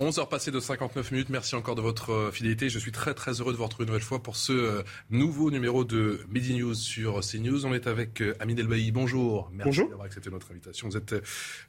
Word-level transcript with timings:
11h 0.00 0.28
passées 0.28 0.50
de 0.50 0.58
59 0.58 1.12
minutes. 1.12 1.28
Merci 1.28 1.54
encore 1.54 1.76
de 1.76 1.80
votre 1.80 2.10
euh, 2.10 2.30
fidélité. 2.32 2.68
Je 2.68 2.80
suis 2.80 2.90
très 2.90 3.14
très 3.14 3.40
heureux 3.40 3.52
de 3.52 3.56
vous 3.56 3.62
retrouver 3.62 3.84
une 3.84 3.90
nouvelle 3.90 4.02
fois 4.02 4.20
pour 4.20 4.34
ce 4.34 4.52
euh, 4.52 4.82
nouveau 5.08 5.52
numéro 5.52 5.84
de 5.84 6.20
Midi 6.28 6.58
News 6.58 6.74
sur 6.74 7.20
CNews. 7.20 7.64
On 7.64 7.72
est 7.72 7.86
avec 7.86 8.20
euh, 8.20 8.34
Amine 8.40 8.58
Elbaï. 8.58 8.90
Bonjour. 8.90 9.52
Merci 9.52 9.86
d'avoir 9.86 10.06
accepté 10.06 10.30
notre 10.30 10.50
invitation. 10.50 10.88
Vous 10.88 10.96
êtes 10.96 11.14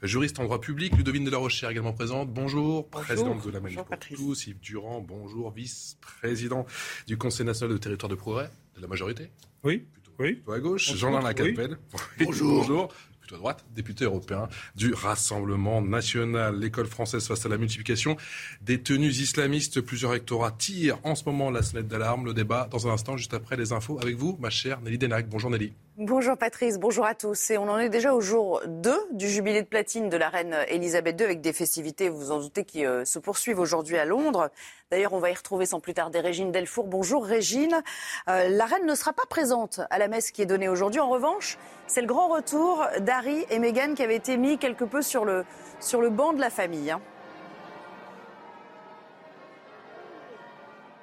juriste 0.01 0.39
en 0.39 0.43
droit 0.45 0.59
public. 0.59 0.97
Ludovine 0.97 1.23
de 1.23 1.29
la 1.29 1.37
Rochère 1.37 1.69
également 1.69 1.93
présente. 1.93 2.33
Bonjour. 2.33 2.89
Présidente 2.89 3.45
de 3.45 3.51
la 3.51 3.59
Manif 3.59 3.83
pour 3.83 3.99
tous. 3.99 4.47
Yves 4.47 4.59
Durand. 4.59 5.01
Bonjour. 5.01 5.51
Vice-président 5.51 6.65
du 7.05 7.19
Conseil 7.19 7.45
national 7.45 7.73
de 7.73 7.77
territoire 7.77 8.09
de 8.09 8.15
progrès 8.15 8.49
de 8.75 8.81
la 8.81 8.87
majorité. 8.87 9.29
Oui. 9.63 9.85
Oui. 10.17 10.41
à 10.51 10.59
gauche. 10.59 10.95
Jean-Luc 10.95 11.23
Lacapelle. 11.23 11.77
Bonjour. 12.19 12.61
Bonjour 12.61 12.93
à 13.33 13.37
droite, 13.37 13.65
député 13.73 14.05
européen 14.05 14.47
du 14.75 14.93
Rassemblement 14.93 15.81
national. 15.81 16.59
L'école 16.59 16.87
française 16.87 17.27
face 17.27 17.45
à 17.45 17.49
la 17.49 17.57
multiplication 17.57 18.17
des 18.61 18.81
tenues 18.81 19.09
islamistes. 19.09 19.81
Plusieurs 19.81 20.11
rectorats 20.11 20.51
tirent 20.51 20.99
en 21.03 21.15
ce 21.15 21.23
moment 21.25 21.49
la 21.49 21.61
sonnette 21.61 21.87
d'alarme. 21.87 22.25
Le 22.25 22.33
débat 22.33 22.67
dans 22.69 22.87
un 22.87 22.91
instant, 22.91 23.17
juste 23.17 23.33
après 23.33 23.57
les 23.57 23.71
infos, 23.71 23.99
avec 24.01 24.15
vous, 24.15 24.37
ma 24.39 24.49
chère 24.49 24.81
Nelly 24.81 24.97
Denac. 24.97 25.27
Bonjour 25.27 25.49
Nelly. 25.49 25.73
Bonjour 25.97 26.37
Patrice, 26.37 26.77
bonjour 26.77 27.05
à 27.05 27.15
tous. 27.15 27.51
Et 27.51 27.57
on 27.57 27.69
en 27.69 27.79
est 27.79 27.87
déjà 27.87 28.13
au 28.13 28.19
jour 28.19 28.61
2 28.67 28.93
du 29.13 29.29
jubilé 29.29 29.61
de 29.61 29.67
platine 29.67 30.09
de 30.09 30.17
la 30.17 30.27
reine 30.27 30.53
Elisabeth 30.67 31.17
II 31.17 31.23
avec 31.25 31.39
des 31.39 31.53
festivités, 31.53 32.09
vous 32.09 32.17
vous 32.17 32.31
en 32.31 32.41
doutez, 32.41 32.65
qui 32.65 32.85
euh, 32.85 33.05
se 33.05 33.17
poursuivent 33.17 33.59
aujourd'hui 33.59 33.97
à 33.97 34.03
Londres. 34.03 34.49
D'ailleurs, 34.91 35.13
on 35.13 35.19
va 35.19 35.29
y 35.29 35.33
retrouver 35.33 35.65
sans 35.65 35.79
plus 35.79 35.93
tarder 35.93 36.19
Régine 36.19 36.51
Delfour. 36.51 36.87
Bonjour 36.87 37.23
Régine. 37.23 37.81
Euh, 38.27 38.49
la 38.49 38.65
reine 38.65 38.85
ne 38.85 38.93
sera 38.93 39.13
pas 39.13 39.25
présente 39.29 39.79
à 39.89 39.97
la 39.97 40.09
messe 40.09 40.31
qui 40.31 40.41
est 40.41 40.45
donnée 40.45 40.67
aujourd'hui. 40.67 40.99
En 40.99 41.07
revanche, 41.07 41.57
c'est 41.87 42.01
le 42.01 42.07
grand 42.07 42.27
retour 42.27 42.85
d'Harry 42.99 43.45
et 43.49 43.59
Meghan 43.59 43.93
qui 43.93 44.03
avaient 44.03 44.17
été 44.17 44.35
mis 44.35 44.57
quelque 44.57 44.83
peu 44.83 45.01
sur 45.01 45.23
le, 45.23 45.45
sur 45.79 46.01
le 46.01 46.09
banc 46.09 46.33
de 46.33 46.41
la 46.41 46.49
famille. 46.49 46.91
Hein. 46.91 46.99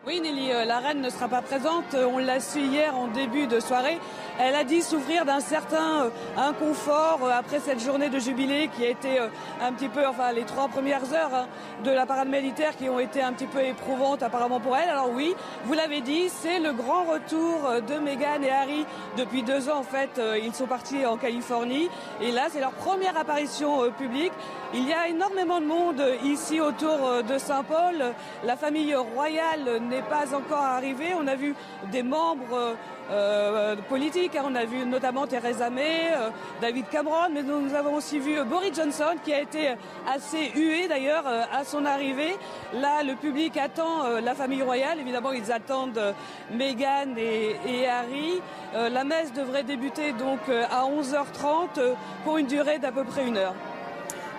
Oui, 0.05 0.21
Nelly, 0.21 0.51
euh, 0.51 0.65
la 0.65 0.81
reine 0.81 1.01
ne 1.01 1.09
sera 1.11 1.29
pas 1.29 1.43
présente. 1.43 1.95
On 1.95 2.19
l'a 2.19 2.41
su 2.41 2.59
hier 2.59 2.99
en 2.99 3.07
début 3.07 3.47
de 3.47 3.61
soirée. 3.61 4.01
Elle 4.41 4.57
a 4.57 4.65
dit 4.65 4.83
souffrir 4.83 5.25
d'un 5.25 5.39
certain 5.39 6.07
euh, 6.07 6.11
inconfort 6.37 7.21
euh, 7.23 7.31
après 7.31 7.61
cette 7.61 7.79
journée 7.79 8.09
de 8.09 8.19
jubilé 8.19 8.69
qui 8.75 8.85
a 8.85 8.89
été 8.89 9.21
un 9.61 9.73
petit 9.73 9.89
peu, 9.89 10.05
enfin, 10.05 10.33
les 10.33 10.43
trois 10.43 10.67
premières 10.67 11.13
heures 11.15 11.33
hein, 11.33 11.47
de 11.85 11.93
la 11.93 12.05
parade 12.05 12.29
militaire 12.29 12.77
qui 12.77 12.89
ont 12.89 12.99
été 12.99 13.23
un 13.23 13.33
petit 13.33 13.47
peu 13.47 13.61
éprouvantes 13.61 14.25
apparemment 14.25 14.59
pour 14.59 14.77
elle. 14.77 14.89
Alors 14.89 15.11
oui, 15.15 15.37
vous 15.67 15.75
l'avez 15.75 16.01
dit, 16.01 16.29
c'est 16.29 16.59
le 16.59 16.73
grand 16.73 17.05
retour 17.05 17.61
de 17.87 17.95
Meghan 18.01 18.43
et 18.43 18.51
Harry. 18.51 18.85
Depuis 19.17 19.45
deux 19.45 19.69
ans, 19.69 19.79
en 19.79 19.83
fait, 19.85 20.21
ils 20.43 20.53
sont 20.53 20.67
partis 20.67 21.07
en 21.07 21.17
Californie. 21.17 21.89
Et 22.21 22.33
là, 22.33 22.49
c'est 22.51 22.61
leur 22.61 22.73
première 22.73 23.17
apparition 23.17 23.89
publique. 23.93 24.33
Il 24.75 24.89
y 24.89 24.93
a 24.95 25.07
énormément 25.09 25.61
de 25.61 25.67
monde 25.67 26.03
ici 26.25 26.59
autour 26.59 27.23
de 27.29 27.37
Saint-Paul. 27.37 28.15
La 28.43 28.57
famille 28.57 28.95
royale 28.95 29.83
n'est 29.83 30.03
pas 30.03 30.35
encore 30.35 30.65
arrivée. 30.65 31.13
On 31.15 31.27
a 31.27 31.35
vu 31.35 31.55
des 31.91 32.03
membres 32.03 32.75
euh, 33.11 33.77
politiques. 33.91 34.35
Hein. 34.35 34.45
On 34.47 34.55
a 34.55 34.65
vu 34.65 34.87
notamment 34.87 35.27
Theresa 35.27 35.69
May, 35.69 36.13
euh, 36.15 36.31
David 36.63 36.89
Cameron, 36.89 37.29
mais 37.35 37.43
nous 37.43 37.75
avons 37.75 37.97
aussi 37.97 38.19
vu 38.19 38.43
Boris 38.45 38.75
Johnson 38.75 39.17
qui 39.23 39.35
a 39.35 39.43
été 39.43 39.75
assez 40.09 40.51
hué 40.55 40.89
d'ailleurs 40.89 41.25
euh, 41.27 41.43
à 41.53 41.65
son 41.65 41.85
arrivée. 41.85 42.35
Là, 42.73 43.03
le 43.03 43.15
public 43.17 43.59
attend 43.59 44.21
la 44.25 44.35
famille 44.35 44.63
royale. 44.63 45.01
Évidemment, 45.01 45.33
ils 45.33 45.53
attendent 45.53 46.15
Meghan 46.51 47.15
et, 47.19 47.57
et 47.67 47.87
Harry. 47.87 48.41
la 48.75 49.05
messe 49.05 49.35
devrait 49.35 49.65
débuter 49.65 50.13
donc 50.13 50.41
à 50.49 50.85
11h30 50.85 51.95
pour 52.25 52.39
une 52.39 52.47
durée 52.47 52.79
d'à 52.79 52.93
peu 52.93 53.05
près 53.05 53.27
une 53.27 53.37
heure. 53.37 53.55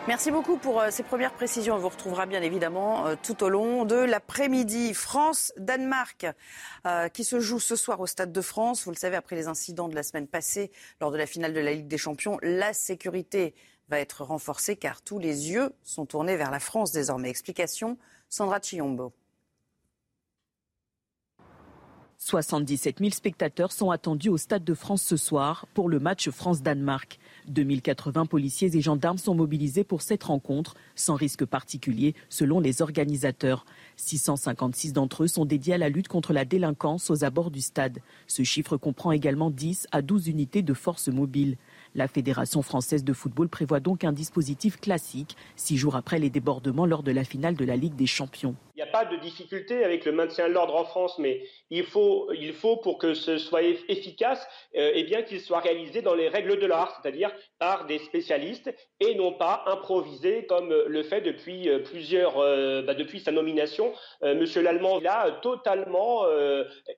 Merci 0.06 0.32
beaucoup 0.32 0.58
pour 0.58 0.82
euh, 0.82 0.90
ces 0.92 1.02
premières 1.02 1.32
précisions. 1.32 1.76
On 1.76 1.78
vous 1.78 1.88
retrouvera 1.88 2.26
bien 2.26 2.42
évidemment 2.42 3.08
euh, 3.08 3.16
tout 3.24 3.42
au 3.42 3.48
long 3.48 3.86
de 3.86 3.96
l'après-midi. 3.96 4.94
France-Danemark 4.94 6.26
euh, 6.86 7.08
qui 7.08 7.24
se 7.24 7.40
joue 7.40 7.62
ce 7.62 7.78
soir 7.78 8.02
au 8.02 8.06
Stade 8.06 8.34
de 8.34 8.42
France. 8.42 8.84
Vous 8.84 8.92
le 8.92 8.98
savez, 8.98 9.16
après 9.16 9.38
les 9.38 9.48
incidents 9.48 9.88
de 9.88 9.96
la 9.96 10.04
semaine 10.04 10.28
passée 10.28 10.72
lors 11.00 11.10
de 11.10 11.18
la 11.18 11.26
finale 11.26 11.54
de 11.54 11.62
la 11.62 11.72
Ligue 11.72 11.88
des 11.88 11.98
Champions, 11.98 12.38
la 12.42 12.74
sécurité 12.74 13.56
va 13.88 13.98
être 13.98 14.26
renforcée 14.26 14.76
car 14.76 15.02
tous 15.02 15.20
les 15.20 15.52
yeux 15.52 15.72
sont 15.84 16.06
tournés 16.06 16.36
vers 16.36 16.52
la 16.52 16.60
France 16.60 16.92
désormais. 16.92 17.30
Explication, 17.30 17.98
Sandra 18.28 18.60
Chiombo. 18.60 19.14
77 22.18 23.00
000 23.00 23.12
spectateurs 23.12 23.72
sont 23.72 23.90
attendus 23.90 24.30
au 24.30 24.38
Stade 24.38 24.66
de 24.66 24.74
France 24.74 25.02
ce 25.02 25.16
soir 25.16 25.66
pour 25.74 25.88
le 25.88 26.00
match 26.00 26.30
France-Danemark. 26.30 27.20
2080 27.48 28.26
policiers 28.26 28.76
et 28.76 28.82
gendarmes 28.82 29.18
sont 29.18 29.36
mobilisés 29.36 29.84
pour 29.84 30.02
cette 30.02 30.24
rencontre, 30.24 30.76
sans 30.96 31.16
risque 31.16 31.46
particulier, 31.46 32.16
selon 32.30 32.60
les 32.60 32.82
organisateurs. 32.82 33.66
656 33.98 34.94
d'entre 34.94 35.24
eux 35.24 35.28
sont 35.28 35.46
dédiés 35.46 35.76
à 35.76 35.78
la 35.78 35.90
lutte 35.90 36.08
contre 36.08 36.34
la 36.34 36.46
délinquance 36.46 37.10
aux 37.10 37.24
abords 37.24 37.52
du 37.52 37.62
stade. 37.62 38.00
Ce 38.28 38.44
chiffre 38.44 38.78
comprend 38.78 39.12
également 39.12 39.52
10 39.52 39.88
à 39.92 40.02
12 40.02 40.28
unités 40.28 40.62
de 40.62 40.74
forces 40.74 41.08
mobiles. 41.08 41.58
La 41.96 42.08
Fédération 42.08 42.62
française 42.62 43.04
de 43.04 43.14
football 43.14 43.50
prévoit 43.50 43.80
donc 43.80 44.04
un 44.04 44.14
dispositif 44.14 44.80
classique, 44.80 45.38
six 45.56 45.78
jours 45.78 45.96
après 45.96 46.20
les 46.20 46.30
débordements 46.30 46.86
lors 46.86 47.04
de 47.04 47.12
la 47.12 47.24
finale 47.24 47.56
de 47.56 47.66
la 47.66 47.76
Ligue 47.76 47.96
des 47.96 48.08
Champions. 48.08 48.56
Il 48.84 48.88
n'y 48.88 48.90
a 48.90 49.00
pas 49.00 49.06
de 49.06 49.16
difficulté 49.16 49.86
avec 49.86 50.04
le 50.04 50.12
maintien 50.12 50.50
de 50.50 50.54
l'ordre 50.54 50.76
en 50.76 50.84
France, 50.84 51.18
mais 51.18 51.44
il 51.70 51.86
faut, 51.86 52.30
il 52.34 52.52
faut 52.52 52.76
pour 52.76 52.98
que 52.98 53.14
ce 53.14 53.38
soit 53.38 53.62
efficace, 53.64 54.46
euh, 54.76 54.92
eh 54.94 55.06
bien 55.06 55.22
qu'il 55.22 55.40
soit 55.40 55.62
réalisé 55.62 56.02
dans 56.02 56.14
les 56.14 56.28
règles 56.28 56.60
de 56.60 56.66
l'art, 56.66 57.00
c'est-à-dire 57.02 57.32
par 57.60 57.86
des 57.86 58.00
spécialistes 58.00 58.76
et 59.00 59.16
non 59.16 59.32
pas 59.32 59.64
improvisé 59.68 60.46
comme 60.48 60.68
le 60.70 61.04
fait 61.04 61.22
depuis 61.22 61.70
euh, 61.70 61.80
plusieurs, 61.80 62.40
euh, 62.40 62.82
bah, 62.82 62.94
depuis 62.94 63.22
sa 63.22 63.32
nomination, 63.32 63.94
Monsieur 64.22 64.62
Lallemand. 64.62 65.00
A 65.06 65.32
totalement 65.32 66.26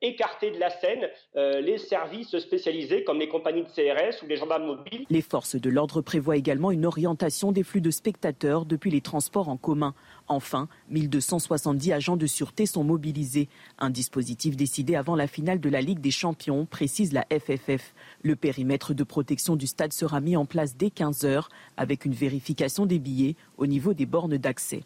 écarté 0.02 0.52
de 0.52 0.60
la 0.60 0.70
scène 0.70 1.10
les 1.36 1.78
services 1.78 2.38
spécialisés 2.38 3.04
comme 3.04 3.20
les 3.20 3.28
compagnies 3.28 3.64
de 3.64 3.68
CRS 3.68 4.24
ou 4.24 4.28
les 4.28 4.38
gendarmes 4.38 4.66
mobiles. 4.66 5.06
Les 5.10 5.22
forces 5.22 5.56
de 5.56 5.70
l'ordre 5.70 6.02
prévoient 6.02 6.38
également 6.38 6.72
une 6.72 6.86
orientation 6.86 7.52
des 7.52 7.64
flux 7.64 7.82
de 7.82 7.92
spectateurs 7.92 8.66
depuis 8.66 8.92
les 8.92 9.02
transports 9.02 9.50
en 9.50 9.58
commun. 9.58 9.94
Enfin, 10.28 10.68
1270 10.90 11.92
agents 11.92 12.18
de 12.18 12.26
sûreté 12.26 12.66
sont 12.66 12.84
mobilisés. 12.84 13.48
Un 13.78 13.90
dispositif 13.90 14.56
décidé 14.56 14.96
avant 14.96 15.16
la 15.16 15.28
finale 15.28 15.60
de 15.60 15.70
la 15.70 15.82
Ligue 15.82 16.00
des 16.00 16.12
Champions, 16.12 16.66
précise 16.66 17.14
la 17.14 17.26
FFF. 17.32 17.94
Le 18.24 18.36
périmètre 18.36 18.94
de 18.94 19.04
protection 19.04 19.56
du 19.56 19.68
stade 19.68 19.94
sera 19.94 20.22
mis 20.22 20.36
en 20.36 20.46
place 20.46 20.76
dès 20.76 20.90
15 20.90 21.26
heures 21.26 21.50
avec 21.78 22.06
une 22.06 22.14
vérification 22.14 22.86
des 22.86 23.00
billets 23.00 23.36
au 23.58 23.68
niveau 23.68 23.94
des 23.94 24.06
bornes 24.06 24.38
d'accès. 24.38 24.84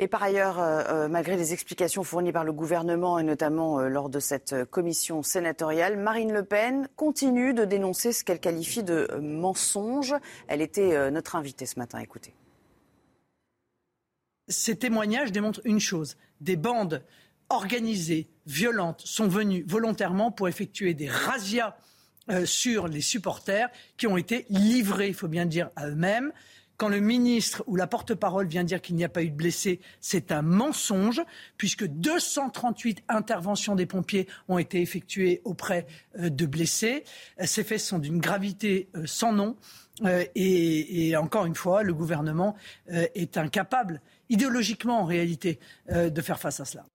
Et 0.00 0.08
par 0.08 0.24
ailleurs, 0.24 0.58
euh, 0.58 0.82
euh, 0.88 1.08
malgré 1.08 1.36
les 1.36 1.52
explications 1.52 2.02
fournies 2.02 2.32
par 2.32 2.42
le 2.42 2.52
gouvernement 2.52 3.20
et 3.20 3.22
notamment 3.22 3.78
euh, 3.78 3.88
lors 3.88 4.08
de 4.08 4.18
cette 4.18 4.64
commission 4.64 5.22
sénatoriale, 5.22 5.96
Marine 5.96 6.32
Le 6.32 6.44
Pen 6.44 6.88
continue 6.96 7.54
de 7.54 7.64
dénoncer 7.64 8.12
ce 8.12 8.24
qu'elle 8.24 8.40
qualifie 8.40 8.82
de 8.82 9.08
mensonge. 9.22 10.14
Elle 10.48 10.62
était 10.62 11.10
notre 11.12 11.36
invitée 11.36 11.66
ce 11.66 11.78
matin. 11.78 12.00
Écoutez 12.00 12.34
ces 14.48 14.76
témoignages 14.76 15.32
démontrent 15.32 15.62
une 15.64 15.80
chose. 15.80 16.16
Des 16.40 16.56
bandes 16.56 17.02
organisées, 17.48 18.28
violentes, 18.46 19.02
sont 19.04 19.28
venues 19.28 19.64
volontairement 19.66 20.30
pour 20.30 20.48
effectuer 20.48 20.94
des 20.94 21.08
razzias 21.08 21.76
euh, 22.30 22.46
sur 22.46 22.88
les 22.88 23.02
supporters 23.02 23.68
qui 23.96 24.06
ont 24.06 24.16
été 24.16 24.46
livrés, 24.48 25.08
il 25.08 25.14
faut 25.14 25.28
bien 25.28 25.46
dire, 25.46 25.70
à 25.76 25.88
eux-mêmes. 25.88 26.32
Quand 26.76 26.88
le 26.88 26.98
ministre 26.98 27.62
ou 27.66 27.76
la 27.76 27.86
porte-parole 27.86 28.48
vient 28.48 28.64
dire 28.64 28.80
qu'il 28.80 28.96
n'y 28.96 29.04
a 29.04 29.08
pas 29.08 29.22
eu 29.22 29.30
de 29.30 29.36
blessés, 29.36 29.80
c'est 30.00 30.32
un 30.32 30.42
mensonge, 30.42 31.22
puisque 31.56 31.86
238 31.86 33.04
interventions 33.08 33.76
des 33.76 33.86
pompiers 33.86 34.26
ont 34.48 34.58
été 34.58 34.80
effectuées 34.80 35.42
auprès 35.44 35.86
euh, 36.18 36.30
de 36.30 36.46
blessés. 36.46 37.04
Euh, 37.40 37.44
ces 37.46 37.62
faits 37.62 37.80
sont 37.80 37.98
d'une 37.98 38.18
gravité 38.18 38.88
sans 39.04 39.32
nom. 39.32 39.56
et, 40.34 41.14
encore 41.16 41.46
une 41.46 41.54
fois, 41.54 41.84
le 41.84 41.94
gouvernement 41.94 42.56
est 42.88 43.36
incapable 43.36 44.00
idéologiquement 44.28 45.00
en 45.00 45.04
réalité, 45.04 45.58
euh, 45.90 46.10
de 46.10 46.20
faire 46.20 46.40
face 46.40 46.60
à 46.60 46.64
cela. 46.64 46.86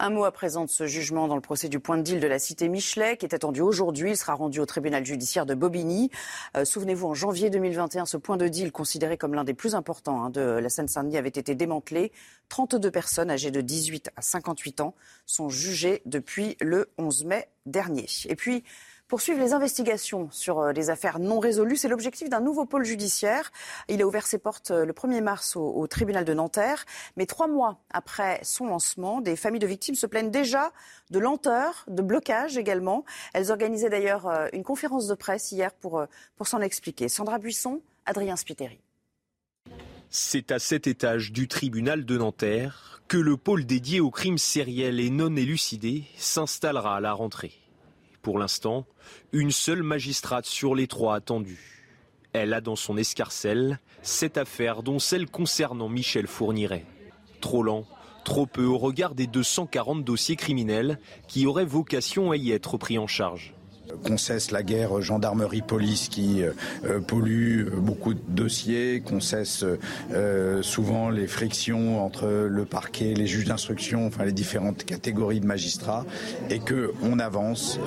Un 0.00 0.10
mot 0.10 0.24
à 0.24 0.30
présent 0.30 0.64
de 0.64 0.70
ce 0.70 0.86
jugement 0.86 1.26
dans 1.26 1.34
le 1.34 1.40
procès 1.40 1.68
du 1.68 1.80
point 1.80 1.96
de 1.96 2.02
deal 2.02 2.20
de 2.20 2.26
la 2.28 2.38
cité 2.38 2.68
Michelet, 2.68 3.16
qui 3.16 3.26
est 3.26 3.34
attendu 3.34 3.62
aujourd'hui. 3.62 4.10
Il 4.10 4.16
sera 4.16 4.34
rendu 4.34 4.60
au 4.60 4.66
tribunal 4.66 5.04
judiciaire 5.04 5.44
de 5.44 5.54
Bobigny. 5.54 6.12
Euh, 6.56 6.64
souvenez-vous, 6.64 7.08
en 7.08 7.14
janvier 7.14 7.50
2021, 7.50 8.06
ce 8.06 8.16
point 8.16 8.36
de 8.36 8.46
deal, 8.46 8.70
considéré 8.70 9.16
comme 9.16 9.34
l'un 9.34 9.42
des 9.42 9.54
plus 9.54 9.74
importants 9.74 10.22
hein, 10.22 10.30
de 10.30 10.40
la 10.40 10.68
Seine-Saint-Denis, 10.68 11.16
avait 11.16 11.28
été 11.30 11.56
démantelé. 11.56 12.12
32 12.48 12.92
personnes 12.92 13.28
âgées 13.28 13.50
de 13.50 13.60
18 13.60 14.10
à 14.14 14.22
58 14.22 14.80
ans 14.82 14.94
sont 15.26 15.48
jugées 15.48 16.00
depuis 16.06 16.56
le 16.60 16.90
11 16.98 17.24
mai 17.24 17.48
dernier. 17.66 18.06
Et 18.28 18.36
puis, 18.36 18.62
poursuivre 19.08 19.40
les 19.40 19.54
investigations 19.54 20.28
sur 20.30 20.60
euh, 20.60 20.72
les 20.72 20.90
affaires 20.90 21.18
non 21.18 21.40
résolues. 21.40 21.76
C'est 21.76 21.88
l'objectif 21.88 22.28
d'un 22.28 22.40
nouveau 22.40 22.66
pôle 22.66 22.84
judiciaire. 22.84 23.50
Il 23.88 24.02
a 24.02 24.06
ouvert 24.06 24.26
ses 24.26 24.38
portes 24.38 24.70
euh, 24.70 24.84
le 24.84 24.92
1er 24.92 25.22
mars 25.22 25.56
au, 25.56 25.86
tribunal 25.86 26.24
de 26.24 26.34
Nanterre. 26.34 26.84
Mais 27.16 27.26
trois 27.26 27.48
mois 27.48 27.80
après 27.90 28.38
son 28.42 28.66
lancement, 28.66 29.20
des 29.20 29.34
familles 29.34 29.60
de 29.60 29.66
victimes 29.66 29.94
se 29.94 30.06
plaignent 30.06 30.30
déjà 30.30 30.72
de 31.10 31.18
lenteur, 31.18 31.84
de 31.88 32.02
blocage 32.02 32.58
également. 32.58 33.04
Elles 33.32 33.50
organisaient 33.50 33.90
d'ailleurs 33.90 34.26
euh, 34.28 34.46
une 34.52 34.62
conférence 34.62 35.08
de 35.08 35.14
presse 35.14 35.50
hier 35.50 35.72
pour, 35.72 36.04
pour 36.36 36.46
s'en 36.46 36.60
expliquer. 36.60 37.08
Sandra 37.08 37.38
Buisson, 37.38 37.80
Adrien 38.04 38.36
Spiteri. 38.36 38.78
C'est 40.10 40.52
à 40.52 40.58
cet 40.58 40.86
étage 40.86 41.32
du 41.32 41.48
tribunal 41.48 42.04
de 42.04 42.18
Nanterre 42.18 43.02
que 43.08 43.18
le 43.18 43.36
pôle 43.36 43.64
dédié 43.64 44.00
aux 44.00 44.10
crimes 44.10 44.38
sériels 44.38 45.00
et 45.00 45.10
non 45.10 45.34
élucidés 45.34 46.04
s'installera 46.16 46.96
à 46.96 47.00
la 47.00 47.12
rentrée. 47.12 47.67
Pour 48.28 48.38
l'instant, 48.38 48.84
une 49.32 49.50
seule 49.50 49.82
magistrate 49.82 50.44
sur 50.44 50.74
les 50.74 50.86
trois 50.86 51.14
attendues. 51.14 51.86
Elle 52.34 52.52
a 52.52 52.60
dans 52.60 52.76
son 52.76 52.98
escarcelle 52.98 53.80
cette 54.02 54.36
affaire 54.36 54.82
dont 54.82 54.98
celle 54.98 55.30
concernant 55.30 55.88
Michel 55.88 56.26
Fourniret. 56.26 56.84
Trop 57.40 57.62
lent, 57.62 57.86
trop 58.26 58.44
peu 58.44 58.66
au 58.66 58.76
regard 58.76 59.14
des 59.14 59.26
240 59.26 60.04
dossiers 60.04 60.36
criminels 60.36 60.98
qui 61.26 61.46
auraient 61.46 61.64
vocation 61.64 62.30
à 62.30 62.36
y 62.36 62.50
être 62.50 62.76
pris 62.76 62.98
en 62.98 63.06
charge 63.06 63.54
qu'on 64.04 64.18
cesse 64.18 64.50
la 64.50 64.62
guerre 64.62 65.00
gendarmerie-police 65.00 66.08
qui 66.08 66.42
euh, 66.42 66.52
euh, 66.84 67.00
pollue 67.00 67.68
beaucoup 67.76 68.14
de 68.14 68.20
dossiers, 68.28 69.00
qu'on 69.00 69.20
cesse 69.20 69.64
euh, 70.12 70.62
souvent 70.62 71.10
les 71.10 71.26
frictions 71.26 72.04
entre 72.04 72.26
le 72.26 72.64
parquet, 72.64 73.14
les 73.14 73.26
juges 73.26 73.46
d'instruction, 73.46 74.06
enfin 74.06 74.24
les 74.24 74.32
différentes 74.32 74.84
catégories 74.84 75.40
de 75.40 75.46
magistrats, 75.46 76.04
et 76.50 76.60
qu'on 76.60 77.18
avance 77.18 77.78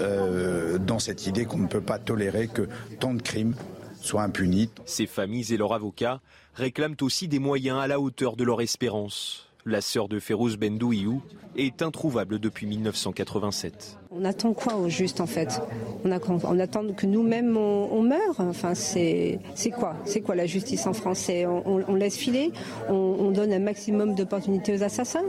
dans 0.86 1.00
cette 1.00 1.28
idée 1.28 1.46
qu'on 1.46 1.58
ne 1.58 1.68
peut 1.68 1.82
pas 1.82 2.00
tolérer 2.00 2.48
que 2.48 2.68
tant 3.00 3.14
de 3.14 3.22
crimes 3.22 3.56
soient 4.02 4.24
impunis. 4.24 4.70
Ces 4.86 5.08
familles 5.08 5.54
et 5.54 5.58
leurs 5.58 5.74
avocats 5.74 6.22
réclament 6.56 6.98
aussi 7.02 7.28
des 7.28 7.40
moyens 7.40 7.80
à 7.80 7.88
la 7.88 8.00
hauteur 8.00 8.36
de 8.36 8.44
leur 8.44 8.62
espérance. 8.62 9.51
La 9.66 9.82
sœur 9.82 10.08
de 10.08 10.20
Férouz 10.20 10.58
Bendouiou 10.58 11.22
est 11.56 11.84
introuvable 11.84 12.40
depuis 12.40 12.66
1987. 12.66 14.00
On 14.10 14.26
attend 14.26 14.54
quoi 14.54 14.76
au 14.76 14.90
juste 14.90 15.22
en 15.22 15.28
fait? 15.28 15.62
On, 16.04 16.12
attend 16.12 16.94
que 16.94 17.06
nous-mêmes 17.06 17.56
on, 17.56 18.02
meure? 18.02 18.40
Enfin 18.40 18.74
c'est 18.74 19.40
quoi? 19.78 19.96
C'est 20.06 20.22
quoi 20.22 20.34
la 20.34 20.48
justice 20.48 20.88
en 20.88 20.94
français 20.94 21.46
on, 21.46 21.94
laisse 21.94 22.18
filer? 22.18 22.52
On, 22.90 23.30
donne 23.32 23.54
un 23.54 23.60
maximum 23.60 24.16
d'opportunités 24.16 24.76
aux 24.76 24.84
assassins? 24.84 25.26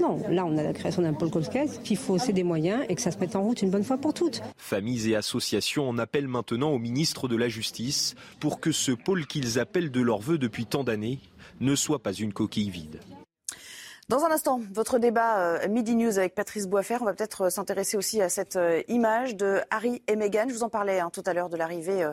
Non, 0.00 0.18
là 0.30 0.46
on 0.46 0.56
a 0.56 0.62
la 0.62 0.72
création 0.72 1.02
d'un 1.02 1.14
pôle 1.14 1.30
Colquès, 1.30 1.80
qu'il 1.82 1.96
faut 1.96 2.14
aussi 2.14 2.32
des 2.32 2.44
moyens 2.44 2.84
et 2.88 2.94
que 2.94 3.02
ça 3.02 3.10
se 3.10 3.18
mette 3.18 3.34
en 3.34 3.42
route 3.42 3.62
une 3.62 3.70
bonne 3.70 3.84
fois 3.84 3.98
pour 3.98 4.14
toutes. 4.14 4.42
Familles 4.56 5.10
et 5.10 5.16
associations 5.16 5.88
en 5.88 5.98
appellent 5.98 6.28
maintenant 6.28 6.70
au 6.70 6.78
ministre 6.78 7.26
de 7.26 7.36
la 7.36 7.48
Justice 7.48 8.14
pour 8.38 8.60
que 8.60 8.70
ce 8.70 8.92
pôle 8.92 9.26
qu'ils 9.26 9.58
appellent 9.58 9.90
de 9.90 10.00
leur 10.00 10.20
vœu 10.20 10.38
depuis 10.38 10.66
tant 10.66 10.84
d'années 10.84 11.18
ne 11.60 11.74
soit 11.74 12.02
pas 12.02 12.12
une 12.12 12.32
coquille 12.32 12.70
vide. 12.70 13.00
Dans 14.08 14.24
un 14.24 14.32
instant, 14.32 14.60
votre 14.74 14.98
débat 14.98 15.38
euh, 15.38 15.68
Midi 15.68 15.94
News 15.94 16.18
avec 16.18 16.34
Patrice 16.34 16.66
Boisfer. 16.66 16.98
On 17.00 17.04
va 17.04 17.14
peut-être 17.14 17.42
euh, 17.42 17.50
s'intéresser 17.50 17.96
aussi 17.96 18.20
à 18.20 18.28
cette 18.28 18.56
euh, 18.56 18.82
image 18.88 19.36
de 19.36 19.60
Harry 19.70 20.02
et 20.08 20.16
Meghan. 20.16 20.46
Je 20.48 20.54
vous 20.54 20.64
en 20.64 20.68
parlais 20.68 20.98
hein, 20.98 21.08
tout 21.12 21.22
à 21.24 21.32
l'heure 21.32 21.48
de 21.48 21.56
l'arrivée 21.56 22.04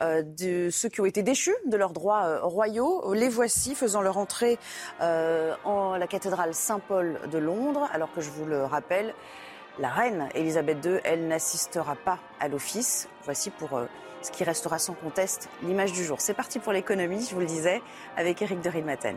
de 0.00 0.68
ceux 0.70 0.88
qui 0.90 1.00
ont 1.00 1.06
été 1.06 1.22
déchus 1.22 1.54
de 1.66 1.76
leurs 1.76 1.92
droits 1.92 2.40
royaux. 2.40 3.14
Les 3.14 3.28
voici 3.28 3.74
faisant 3.74 4.02
leur 4.02 4.18
entrée 4.18 4.58
en 5.00 5.96
la 5.96 6.06
cathédrale 6.06 6.54
Saint-Paul 6.54 7.18
de 7.30 7.38
Londres. 7.38 7.88
Alors 7.92 8.12
que 8.12 8.20
je 8.20 8.30
vous 8.30 8.44
le 8.44 8.64
rappelle, 8.64 9.14
la 9.78 9.88
reine 9.88 10.28
Elisabeth 10.34 10.84
II, 10.84 11.00
elle 11.04 11.26
n'assistera 11.26 11.96
pas 11.96 12.18
à 12.38 12.48
l'office. 12.48 13.08
Voici 13.24 13.50
pour 13.50 13.80
ce 14.22 14.30
qui 14.30 14.44
restera 14.44 14.78
sans 14.78 14.94
conteste 14.94 15.48
l'image 15.62 15.92
du 15.92 16.04
jour. 16.04 16.20
C'est 16.20 16.34
parti 16.34 16.58
pour 16.58 16.72
l'économie, 16.72 17.24
je 17.28 17.34
vous 17.34 17.40
le 17.40 17.46
disais, 17.46 17.82
avec 18.16 18.42
Eric 18.42 18.60
de 18.60 18.68
Rilmaten. 18.68 19.16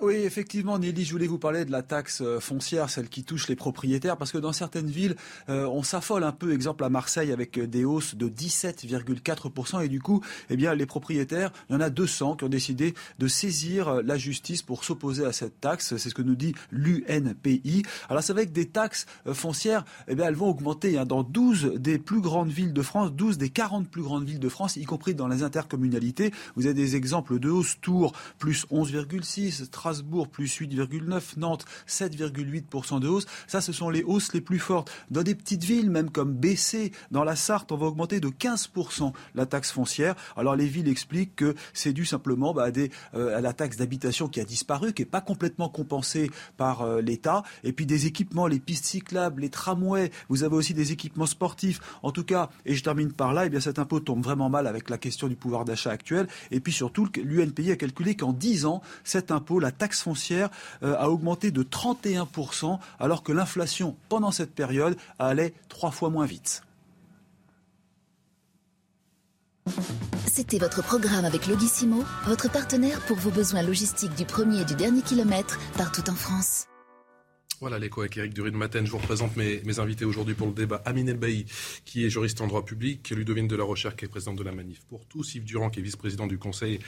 Oui, 0.00 0.16
effectivement, 0.16 0.78
Nelly, 0.78 1.04
je 1.04 1.12
voulais 1.12 1.28
vous 1.28 1.38
parler 1.38 1.64
de 1.64 1.70
la 1.70 1.82
taxe 1.82 2.20
euh, 2.20 2.40
foncière, 2.40 2.90
celle 2.90 3.08
qui 3.08 3.22
touche 3.22 3.48
les 3.48 3.54
propriétaires, 3.54 4.16
parce 4.16 4.32
que 4.32 4.38
dans 4.38 4.52
certaines 4.52 4.88
villes, 4.88 5.14
euh, 5.48 5.66
on 5.66 5.82
s'affole 5.82 6.24
un 6.24 6.32
peu. 6.32 6.52
Exemple 6.52 6.84
à 6.84 6.88
Marseille 6.88 7.32
avec 7.32 7.58
euh, 7.58 7.66
des 7.66 7.84
hausses 7.84 8.16
de 8.16 8.28
17,4%. 8.28 9.84
Et 9.84 9.88
du 9.88 10.00
coup, 10.00 10.20
eh 10.50 10.56
bien, 10.56 10.74
les 10.74 10.84
propriétaires, 10.84 11.52
il 11.70 11.74
y 11.74 11.76
en 11.76 11.80
a 11.80 11.90
200 11.90 12.36
qui 12.36 12.44
ont 12.44 12.48
décidé 12.48 12.94
de 13.18 13.28
saisir 13.28 14.02
la 14.02 14.18
justice 14.18 14.62
pour 14.62 14.84
s'opposer 14.84 15.24
à 15.24 15.32
cette 15.32 15.60
taxe. 15.60 15.96
C'est 15.96 16.08
ce 16.10 16.14
que 16.14 16.22
nous 16.22 16.34
dit 16.34 16.54
l'UNPI. 16.72 17.84
Alors, 18.08 18.22
c'est 18.22 18.32
vrai 18.32 18.46
que 18.46 18.52
des 18.52 18.66
taxes 18.66 19.06
foncières, 19.32 19.84
eh 20.08 20.16
bien, 20.16 20.26
elles 20.26 20.34
vont 20.34 20.48
augmenter 20.48 20.98
hein, 20.98 21.06
dans 21.06 21.22
12 21.22 21.74
des 21.76 21.98
plus 21.98 22.20
grandes 22.20 22.50
villes 22.50 22.72
de 22.72 22.82
France, 22.82 23.12
12 23.12 23.38
des 23.38 23.50
40 23.50 23.88
plus 23.88 24.02
grandes 24.02 24.24
villes 24.24 24.40
de 24.40 24.48
France, 24.48 24.76
y 24.76 24.84
compris 24.84 25.14
dans 25.14 25.28
les 25.28 25.42
intercommunalités. 25.42 26.32
Vous 26.56 26.66
avez 26.66 26.74
des 26.74 26.96
exemples 26.96 27.38
de 27.38 27.48
hausse 27.48 27.76
Tours, 27.80 28.12
plus 28.38 28.66
11,6, 28.66 29.70
Strasbourg, 29.94 30.28
plus 30.28 30.58
8,9, 30.58 31.38
Nantes, 31.38 31.64
7,8% 31.88 33.00
de 33.00 33.08
hausse. 33.08 33.26
Ça, 33.46 33.60
ce 33.60 33.72
sont 33.72 33.90
les 33.90 34.02
hausses 34.02 34.32
les 34.34 34.40
plus 34.40 34.58
fortes. 34.58 34.90
Dans 35.10 35.22
des 35.22 35.34
petites 35.34 35.62
villes, 35.62 35.90
même 35.90 36.10
comme 36.10 36.34
Bessé, 36.34 36.92
dans 37.12 37.22
la 37.22 37.36
Sarthe, 37.36 37.70
on 37.70 37.76
va 37.76 37.86
augmenter 37.86 38.18
de 38.18 38.28
15% 38.28 39.12
la 39.34 39.46
taxe 39.46 39.70
foncière. 39.70 40.16
Alors 40.36 40.56
les 40.56 40.66
villes 40.66 40.88
expliquent 40.88 41.36
que 41.36 41.54
c'est 41.72 41.92
dû 41.92 42.04
simplement 42.04 42.52
bah, 42.52 42.68
euh, 43.14 43.36
à, 43.36 43.40
la 43.40 43.52
taxe 43.52 43.76
d'habitation 43.76 44.28
qui 44.28 44.40
a 44.40 44.44
disparu, 44.44 44.92
qui 44.92 45.02
n'est 45.02 45.06
pas 45.06 45.20
complètement 45.20 45.68
compensée 45.68 46.30
par 46.56 46.82
euh, 46.82 47.00
l'État. 47.00 47.44
Et 47.62 47.72
puis 47.72 47.86
des 47.86 48.06
équipements, 48.06 48.46
les 48.46 48.58
pistes 48.58 48.84
cyclables, 48.84 49.42
les 49.42 49.50
tramways, 49.50 50.10
vous 50.28 50.42
avez 50.42 50.56
aussi 50.56 50.74
des 50.74 50.90
équipements 50.92 51.26
sportifs. 51.26 51.80
En 52.02 52.10
tout 52.10 52.24
cas, 52.24 52.50
et 52.66 52.74
je 52.74 52.82
termine 52.82 53.12
par 53.12 53.32
là, 53.32 53.46
eh 53.46 53.48
bien 53.48 53.60
cet 53.60 53.78
impôt 53.78 54.00
tombe 54.00 54.24
vraiment 54.24 54.50
mal 54.50 54.66
avec 54.66 54.90
la 54.90 54.98
question 54.98 55.28
du 55.28 55.36
pouvoir 55.36 55.64
d'achat 55.64 55.90
actuel. 55.90 56.26
Et 56.50 56.58
puis 56.58 56.72
surtout, 56.72 57.06
l'UNPI 57.16 57.70
a 57.70 57.76
calculé 57.76 58.16
qu'en 58.16 58.32
10 58.32 58.66
ans, 58.66 58.82
cet 59.04 59.30
impôt, 59.30 59.60
la 59.60 59.70
taxe 59.78 59.94
taxe 59.94 60.02
foncière 60.02 60.48
euh, 60.82 60.96
a 60.98 61.08
augmenté 61.08 61.50
de 61.50 61.62
31%, 61.62 62.78
alors 62.98 63.22
que 63.22 63.32
l'inflation 63.32 63.96
pendant 64.08 64.30
cette 64.30 64.54
période 64.54 64.96
allait 65.18 65.52
trois 65.68 65.90
fois 65.90 66.10
moins 66.10 66.26
vite. 66.26 66.62
C'était 70.26 70.58
votre 70.58 70.82
programme 70.82 71.24
avec 71.24 71.46
Logissimo, 71.46 72.02
votre 72.26 72.50
partenaire 72.50 73.00
pour 73.06 73.16
vos 73.16 73.30
besoins 73.30 73.62
logistiques 73.62 74.14
du 74.14 74.24
premier 74.24 74.62
et 74.62 74.64
du 74.64 74.74
dernier 74.74 75.02
kilomètre 75.02 75.58
partout 75.76 76.08
en 76.10 76.14
France. 76.14 76.66
Voilà 77.60 77.78
l'écho 77.78 78.00
avec 78.00 78.16
Eric 78.16 78.34
Dury 78.34 78.50
de 78.50 78.56
Matin. 78.56 78.84
Je 78.84 78.90
vous 78.90 78.98
représente 78.98 79.36
mes, 79.36 79.78
invités 79.78 80.04
aujourd'hui 80.04 80.34
pour 80.34 80.48
le 80.48 80.52
débat. 80.52 80.82
Amine 80.84 81.08
Elbaï, 81.08 81.46
qui 81.84 82.04
est 82.04 82.10
juriste 82.10 82.40
en 82.40 82.46
droit 82.46 82.64
public, 82.64 83.08
Ludovine 83.10 83.48
de 83.48 83.56
la 83.56 83.64
Recherche, 83.64 83.96
qui 83.96 84.04
est 84.04 84.08
présidente 84.08 84.36
de 84.36 84.42
la 84.42 84.52
Manif 84.52 84.80
pour 84.88 85.06
tous, 85.06 85.36
Yves 85.36 85.44
Durand, 85.44 85.70
qui 85.70 85.80
est 85.80 85.82
vice-président 85.82 86.26
du 86.26 86.36
Conseil 86.36 86.80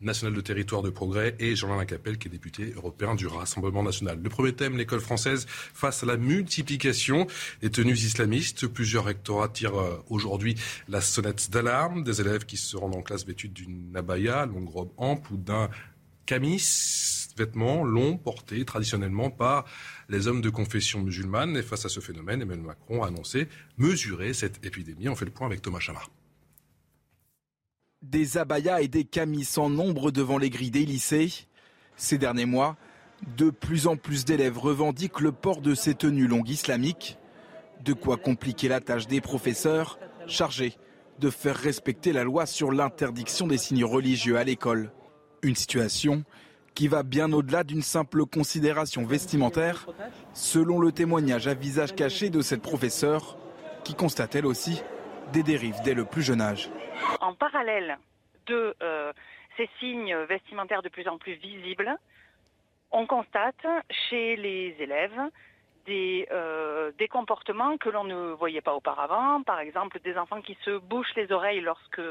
national 0.00 0.34
de 0.34 0.40
territoire 0.40 0.82
de 0.82 0.90
progrès, 0.90 1.34
et 1.38 1.54
Jean-Alain 1.54 1.84
Capelle, 1.84 2.18
qui 2.18 2.28
est 2.28 2.30
député 2.30 2.72
européen 2.76 3.14
du 3.14 3.26
Rassemblement 3.26 3.82
national. 3.82 4.20
Le 4.22 4.28
premier 4.28 4.52
thème, 4.52 4.76
l'école 4.76 5.00
française 5.00 5.46
face 5.48 6.02
à 6.02 6.06
la 6.06 6.16
multiplication 6.16 7.26
des 7.60 7.70
tenues 7.70 7.92
islamistes. 7.92 8.66
Plusieurs 8.66 9.04
rectorats 9.04 9.48
tirent 9.48 9.78
euh, 9.78 10.02
aujourd'hui 10.08 10.56
la 10.88 11.00
sonnette 11.00 11.50
d'alarme. 11.50 12.02
Des 12.02 12.20
élèves 12.20 12.44
qui 12.44 12.56
se 12.56 12.76
rendent 12.76 12.96
en 12.96 13.02
classe 13.02 13.26
vêtus 13.26 13.48
d'une 13.48 13.92
abaya, 13.94 14.46
longue 14.46 14.68
robe 14.68 14.90
ample 14.96 15.34
ou 15.34 15.36
d'un 15.36 15.68
camis, 16.26 16.62
vêtements 17.36 17.84
longs 17.84 18.16
portés 18.16 18.64
traditionnellement 18.64 19.30
par 19.30 19.64
les 20.08 20.28
hommes 20.28 20.40
de 20.40 20.50
confession 20.50 21.00
musulmane. 21.00 21.56
Et 21.56 21.62
face 21.62 21.84
à 21.84 21.88
ce 21.88 22.00
phénomène, 22.00 22.42
Emmanuel 22.42 22.66
Macron 22.66 23.02
a 23.02 23.08
annoncé 23.08 23.48
mesurer 23.78 24.32
cette 24.34 24.64
épidémie. 24.64 25.08
On 25.08 25.16
fait 25.16 25.24
le 25.24 25.30
point 25.30 25.46
avec 25.46 25.62
Thomas 25.62 25.80
Chamard. 25.80 26.10
Des 28.02 28.38
abayas 28.38 28.80
et 28.80 28.88
des 28.88 29.04
camis 29.04 29.46
en 29.58 29.68
nombre 29.68 30.10
devant 30.10 30.38
les 30.38 30.48
grilles 30.48 30.70
des 30.70 30.86
lycées. 30.86 31.30
Ces 31.96 32.16
derniers 32.16 32.46
mois, 32.46 32.76
de 33.36 33.50
plus 33.50 33.86
en 33.86 33.96
plus 33.96 34.24
d'élèves 34.24 34.56
revendiquent 34.56 35.20
le 35.20 35.32
port 35.32 35.60
de 35.60 35.74
ces 35.74 35.94
tenues 35.94 36.26
longues 36.26 36.48
islamiques. 36.48 37.18
De 37.84 37.92
quoi 37.92 38.16
compliquer 38.16 38.68
la 38.68 38.80
tâche 38.80 39.06
des 39.06 39.20
professeurs 39.20 39.98
chargés 40.26 40.76
de 41.18 41.28
faire 41.28 41.56
respecter 41.56 42.14
la 42.14 42.24
loi 42.24 42.46
sur 42.46 42.72
l'interdiction 42.72 43.46
des 43.46 43.58
signes 43.58 43.84
religieux 43.84 44.38
à 44.38 44.44
l'école. 44.44 44.90
Une 45.42 45.54
situation 45.54 46.24
qui 46.74 46.88
va 46.88 47.02
bien 47.02 47.30
au-delà 47.32 47.64
d'une 47.64 47.82
simple 47.82 48.24
considération 48.24 49.04
vestimentaire, 49.04 49.86
selon 50.32 50.80
le 50.80 50.92
témoignage 50.92 51.46
à 51.48 51.52
visage 51.52 51.94
caché 51.94 52.30
de 52.30 52.40
cette 52.40 52.62
professeure, 52.62 53.36
qui 53.84 53.92
constate 53.92 54.36
elle 54.36 54.46
aussi 54.46 54.80
des 55.32 55.42
dérives 55.42 55.80
dès 55.84 55.94
le 55.94 56.04
plus 56.04 56.22
jeune 56.22 56.40
âge. 56.40 56.70
En 57.20 57.34
parallèle 57.34 57.98
de 58.46 58.74
euh, 58.82 59.12
ces 59.56 59.68
signes 59.78 60.16
vestimentaires 60.28 60.82
de 60.82 60.88
plus 60.88 61.06
en 61.08 61.18
plus 61.18 61.34
visibles, 61.34 61.96
on 62.90 63.06
constate 63.06 63.66
chez 64.08 64.36
les 64.36 64.74
élèves 64.78 65.20
des, 65.86 66.28
euh, 66.30 66.92
des 66.98 67.08
comportements 67.08 67.76
que 67.78 67.88
l'on 67.88 68.04
ne 68.04 68.32
voyait 68.32 68.60
pas 68.60 68.74
auparavant, 68.74 69.42
par 69.42 69.60
exemple 69.60 70.00
des 70.04 70.16
enfants 70.16 70.40
qui 70.42 70.56
se 70.64 70.78
bouchent 70.78 71.14
les 71.16 71.30
oreilles 71.32 71.60
lorsque 71.60 72.02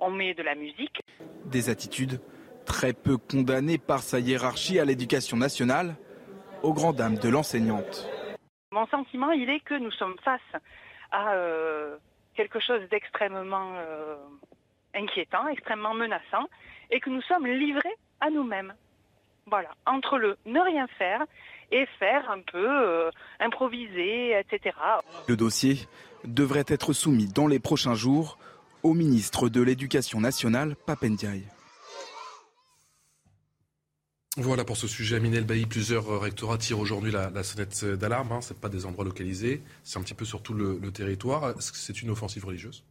on 0.00 0.10
met 0.10 0.34
de 0.34 0.42
la 0.42 0.54
musique. 0.54 1.02
Des 1.44 1.70
attitudes 1.70 2.20
très 2.64 2.92
peu 2.92 3.16
condamnées 3.16 3.78
par 3.78 4.00
sa 4.00 4.20
hiérarchie 4.20 4.78
à 4.78 4.84
l'éducation 4.84 5.36
nationale, 5.36 5.96
aux 6.62 6.72
grandes 6.72 6.96
dames 6.96 7.16
de 7.16 7.28
l'enseignante. 7.28 8.08
Mon 8.72 8.86
sentiment, 8.86 9.30
il 9.30 9.48
est 9.48 9.60
que 9.60 9.74
nous 9.74 9.90
sommes 9.92 10.16
face 10.22 10.40
à 11.10 11.32
euh, 11.32 11.96
quelque 12.38 12.60
chose 12.60 12.82
d'extrêmement 12.88 13.72
euh, 13.74 14.14
inquiétant, 14.94 15.48
extrêmement 15.48 15.92
menaçant, 15.92 16.46
et 16.92 17.00
que 17.00 17.10
nous 17.10 17.20
sommes 17.22 17.48
livrés 17.48 17.96
à 18.20 18.30
nous-mêmes. 18.30 18.74
Voilà, 19.46 19.70
entre 19.86 20.18
le 20.18 20.36
ne 20.46 20.60
rien 20.60 20.86
faire 20.98 21.24
et 21.72 21.84
faire 21.98 22.30
un 22.30 22.40
peu 22.40 22.64
euh, 22.64 23.10
improviser, 23.40 24.38
etc. 24.38 24.76
Le 25.26 25.36
dossier 25.36 25.88
devrait 26.24 26.68
être 26.68 26.92
soumis 26.92 27.26
dans 27.26 27.48
les 27.48 27.58
prochains 27.58 27.94
jours 27.94 28.38
au 28.84 28.94
ministre 28.94 29.48
de 29.48 29.60
l'Éducation 29.60 30.20
nationale, 30.20 30.76
Papendiaï. 30.86 31.42
Voilà 34.40 34.64
pour 34.64 34.76
ce 34.76 34.86
sujet. 34.86 35.16
Aminel 35.16 35.42
Bailly, 35.42 35.66
plusieurs 35.66 36.20
rectorats 36.20 36.58
tirent 36.58 36.78
aujourd'hui 36.78 37.10
la, 37.10 37.42
sonnette 37.42 37.84
d'alarme. 37.84 38.30
Hein. 38.30 38.40
Ce 38.40 38.54
pas 38.54 38.68
des 38.68 38.86
endroits 38.86 39.04
localisés, 39.04 39.62
c'est 39.82 39.98
un 39.98 40.02
petit 40.02 40.14
peu 40.14 40.24
sur 40.24 40.42
tout 40.42 40.54
le, 40.54 40.78
territoire. 40.92 41.54
C'est 41.58 42.02
une 42.02 42.10
offensive 42.10 42.44
religieuse? 42.44 42.84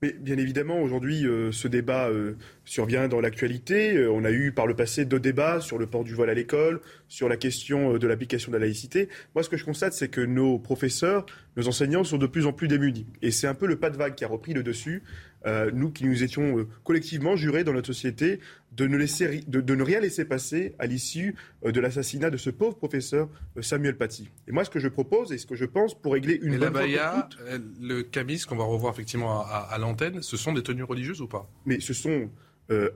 Mais 0.00 0.12
bien 0.12 0.38
évidemment, 0.38 0.80
aujourd'hui, 0.80 1.26
euh, 1.26 1.50
ce 1.52 1.68
débat 1.68 2.08
euh, 2.08 2.36
survient 2.64 3.08
dans 3.08 3.20
l'actualité. 3.20 3.96
Euh, 3.96 4.12
on 4.12 4.24
a 4.24 4.30
eu 4.30 4.52
par 4.52 4.66
le 4.66 4.74
passé 4.74 5.04
deux 5.04 5.18
débats 5.18 5.60
sur 5.60 5.76
le 5.76 5.86
port 5.86 6.04
du 6.04 6.14
voile 6.14 6.30
à 6.30 6.34
l'école, 6.34 6.80
sur 7.08 7.28
la 7.28 7.36
question 7.36 7.98
de 7.98 8.06
l'application 8.06 8.52
de 8.52 8.56
la 8.56 8.64
laïcité. 8.64 9.08
Moi, 9.34 9.42
ce 9.42 9.50
que 9.50 9.56
je 9.56 9.64
constate, 9.64 9.92
c'est 9.92 10.08
que 10.08 10.22
nos 10.22 10.58
professeurs, 10.58 11.26
nos 11.56 11.68
enseignants 11.68 12.04
sont 12.04 12.16
de 12.16 12.26
plus 12.26 12.46
en 12.46 12.52
plus 12.52 12.68
démunis. 12.68 13.06
Et 13.20 13.30
c'est 13.32 13.48
un 13.48 13.54
peu 13.54 13.66
le 13.66 13.76
pas 13.76 13.90
de 13.90 13.98
vague 13.98 14.14
qui 14.14 14.24
a 14.24 14.28
repris 14.28 14.54
le 14.54 14.62
dessus. 14.62 15.02
Euh, 15.46 15.70
nous 15.72 15.90
qui 15.90 16.04
nous 16.04 16.22
étions 16.22 16.58
euh, 16.58 16.68
collectivement 16.84 17.34
jurés 17.34 17.64
dans 17.64 17.72
notre 17.72 17.86
société 17.86 18.40
de 18.72 18.86
ne, 18.86 18.98
laisser, 18.98 19.40
de, 19.46 19.74
ne 19.74 19.82
rien 19.82 19.98
laisser 19.98 20.26
passer 20.26 20.74
à 20.78 20.86
l'issue 20.86 21.34
euh, 21.64 21.72
de 21.72 21.80
l'assassinat 21.80 22.28
de 22.28 22.36
ce 22.36 22.50
pauvre 22.50 22.76
professeur 22.76 23.28
Samuel 23.62 23.96
Paty. 23.96 24.30
Et 24.48 24.52
moi, 24.52 24.64
ce 24.64 24.70
que 24.70 24.78
je 24.78 24.88
propose 24.88 25.32
et 25.32 25.38
ce 25.38 25.46
que 25.46 25.54
je 25.54 25.64
pense 25.64 25.98
pour 25.98 26.12
régler 26.12 26.38
une 26.42 26.58
bonne 26.58 26.72
fois 26.72 26.82
pour 26.82 27.28
toutes... 27.28 27.38
le 27.80 28.02
camis 28.02 28.40
qu'on 28.40 28.56
va 28.56 28.64
revoir 28.64 28.92
effectivement 28.92 29.44
à, 29.46 29.76
l'antenne, 29.78 30.22
ce 30.22 30.36
sont 30.36 30.52
des 30.52 30.62
tenues 30.62 30.84
religieuses 30.84 31.22
ou 31.22 31.26
pas? 31.26 31.50
Mais 31.64 31.80
ce 31.80 31.94
sont 31.94 32.30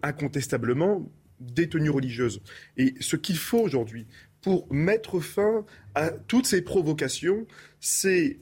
incontestablement 0.03 1.11
des 1.41 1.69
tenues 1.69 1.91
religieuses. 1.91 2.41
Et 2.77 2.95
ce 3.01 3.17
qu'il 3.17 3.37
faut 3.37 3.59
aujourd'hui 3.59 4.07
pour 4.41 4.73
mettre 4.73 5.19
fin 5.21 5.65
à 5.95 6.11
toutes 6.11 6.47
ces 6.47 6.63
provocations, 6.63 7.47
c'est 7.81 8.39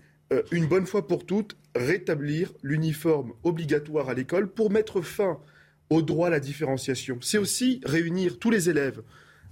une 0.51 0.67
bonne 0.67 0.87
fois 0.87 1.07
pour 1.07 1.27
toutes 1.27 1.57
rétablir 1.75 2.53
l'uniforme 2.63 3.33
obligatoire 3.43 4.09
à 4.09 4.15
l'école 4.15 4.49
pour 4.49 4.71
mettre 4.71 5.01
fin 5.01 5.39
au 5.91 6.03
droit 6.03 6.29
à 6.29 6.31
la 6.31 6.41
différenciation. 6.41 7.19
C'est 7.21 7.39
aussi 7.39 7.81
réunir 7.85 8.39
tous 8.39 8.51
les 8.51 8.71
élèves 8.71 9.03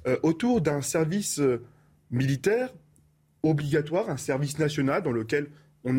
euh, 0.06 0.16
autour 0.22 0.60
d'un 0.60 0.82
service 0.82 1.38
euh, 1.38 1.62
militaire 2.10 2.72
obligatoire, 3.42 4.10
un 4.10 4.16
service 4.16 4.58
national 4.58 5.02
dans 5.02 5.12
lequel 5.12 5.48
on, 5.84 5.98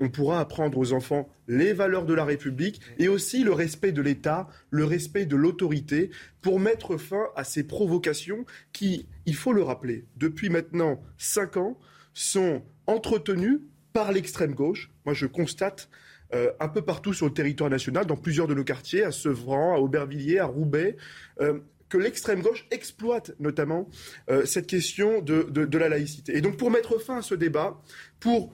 on, 0.00 0.08
pourra 0.08 0.40
apprendre 0.40 0.78
aux 0.78 0.92
enfants 0.92 1.28
les 1.46 1.72
valeurs 1.72 2.06
de 2.06 2.14
la 2.14 2.24
République 2.24 2.80
et 2.98 3.06
aussi 3.06 3.44
le 3.44 3.52
respect 3.52 3.92
de 3.92 4.02
l'État, 4.02 4.48
le 4.70 4.84
respect 4.84 5.26
de 5.26 5.36
l'autorité 5.36 6.10
pour 6.40 6.58
mettre 6.58 6.96
fin 6.96 7.26
à 7.36 7.44
ces 7.44 7.64
provocations 7.64 8.44
qui, 8.72 9.06
il 9.26 9.36
faut 9.36 9.52
le 9.52 9.62
rappeler, 9.62 10.06
depuis 10.16 10.48
maintenant 10.48 11.00
cinq 11.18 11.56
ans, 11.56 11.78
sont 12.14 12.62
entretenues 12.88 13.60
par 13.92 14.12
l'extrême 14.12 14.54
gauche. 14.54 14.90
Moi, 15.04 15.14
je 15.14 15.26
constate 15.26 15.88
euh, 16.34 16.50
un 16.60 16.68
peu 16.68 16.82
partout 16.82 17.12
sur 17.12 17.26
le 17.26 17.32
territoire 17.32 17.68
national, 17.68 18.06
dans 18.06 18.16
plusieurs 18.16 18.46
de 18.46 18.54
nos 18.54 18.64
quartiers, 18.64 19.04
à 19.04 19.12
Sevran, 19.12 19.74
à 19.74 19.78
Aubervilliers, 19.78 20.38
à 20.38 20.46
Roubaix, 20.46 20.96
euh, 21.40 21.58
que 21.90 21.98
l'extrême 21.98 22.40
gauche 22.40 22.66
exploite 22.70 23.34
notamment 23.38 23.88
euh, 24.30 24.46
cette 24.46 24.66
question 24.66 25.20
de, 25.20 25.42
de, 25.42 25.78
la 25.78 25.90
laïcité. 25.90 26.34
Et 26.34 26.40
donc, 26.40 26.56
pour 26.56 26.70
mettre 26.70 26.98
fin 26.98 27.18
à 27.18 27.22
ce 27.22 27.34
débat, 27.34 27.82
pour 28.18 28.50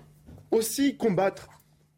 aussi 0.50 0.96
combattre 0.96 1.48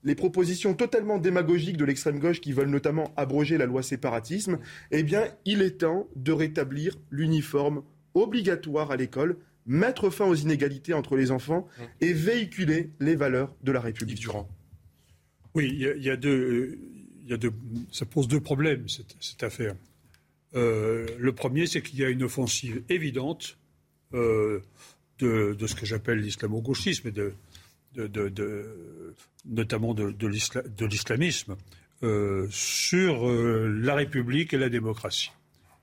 les 0.04 0.14
propositions 0.14 0.75
totalement 0.75 1.16
démagogiques 1.16 1.78
de 1.78 1.85
l'extrême 1.85 2.18
gauche 2.18 2.42
qui 2.42 2.52
veulent 2.52 2.68
notamment 2.68 3.12
abroger 3.16 3.56
la 3.56 3.64
loi 3.64 3.82
séparatisme, 3.82 4.59
eh 4.90 5.02
bien, 5.02 5.28
il 5.47 5.62
est 5.62 5.78
temps 5.78 6.09
de 6.14 6.32
rétablir 6.32 6.97
l'uniforme 7.11 7.82
obligatoire 8.12 8.90
à 8.90 8.97
l'école 8.97 9.37
mettre 9.71 10.11
fin 10.11 10.27
aux 10.27 10.35
inégalités 10.35 10.95
entre 10.95 11.17
les 11.17 11.31
enfants 11.31 11.69
mmh. 11.79 11.83
et 12.00 12.12
véhiculer 12.12 12.91
les 12.99 13.15
valeurs 13.15 13.55
de 13.62 13.71
la 13.71 13.81
République. 13.81 14.19
Durand. 14.19 14.49
Oui, 15.55 15.69
il 15.73 16.03
y, 16.03 16.11
a 16.11 16.17
deux, 16.17 16.79
y 17.27 17.33
a 17.33 17.37
deux, 17.37 17.53
ça 17.93 18.05
pose 18.05 18.27
deux 18.27 18.41
problèmes, 18.41 18.87
cette, 18.89 19.43
affaire. 19.43 19.77
Euh, 20.55 21.07
le 21.19 21.33
premier, 21.33 21.67
c'est 21.67 21.83
qu'il 21.83 22.00
y 22.00 22.05
a 22.05 22.09
une 22.09 22.25
offensive 22.25 22.83
évidente 22.89 23.59
euh, 24.12 24.61
de, 25.21 25.57
ce 25.67 25.75
que 25.75 25.87
j'appelle 25.87 26.19
l'islamo-gauchisme, 26.19 27.09
et 27.09 27.12
de, 27.12 27.35
de, 27.95 29.15
notamment 29.45 29.95
de, 29.95 30.87
l'islamisme, 30.87 31.57
euh, 32.03 32.47
sur 32.50 33.29
la 33.29 33.95
République 33.95 34.53
et 34.53 34.59
la 34.59 34.69
démocratie. 34.69 35.31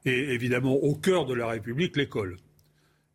Et 0.06 0.34
évidemment, 0.34 0.76
au 0.76 0.96
cœur 0.96 1.26
de 1.26 1.34
la 1.34 1.48
République, 1.48 1.96
l'école. 1.96 2.38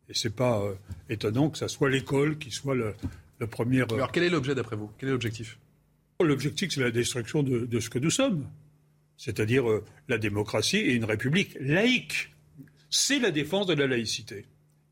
Et 0.09 0.13
ce 0.13 0.27
n'est 0.27 0.33
pas 0.33 0.61
euh, 0.61 0.73
étonnant 1.09 1.49
que 1.49 1.57
ça 1.57 1.67
soit 1.67 1.89
l'école 1.89 2.37
qui 2.37 2.51
soit 2.51 2.75
le, 2.75 2.93
premier. 3.47 3.81
Euh, 3.81 3.85
Alors 3.93 4.11
quel 4.11 4.23
est 4.23 4.29
l'objet 4.29 4.55
d'après 4.55 4.75
vous? 4.75 4.89
Quel 4.97 5.09
est 5.09 5.11
l'objectif? 5.11 5.57
L'objectif, 6.21 6.71
c'est 6.71 6.81
la 6.81 6.91
destruction 6.91 7.43
de, 7.43 7.79
ce 7.79 7.89
que 7.89 7.99
nous 7.99 8.09
sommes, 8.09 8.47
c'est-à-dire 9.17 9.69
euh, 9.69 9.83
la 10.07 10.17
démocratie 10.17 10.77
et 10.77 10.93
une 10.93 11.03
république 11.03 11.57
laïque. 11.59 12.31
C'est 12.89 13.19
la 13.19 13.31
défense 13.31 13.67
de 13.67 13.73
la 13.73 13.87
laïcité. 13.87 14.45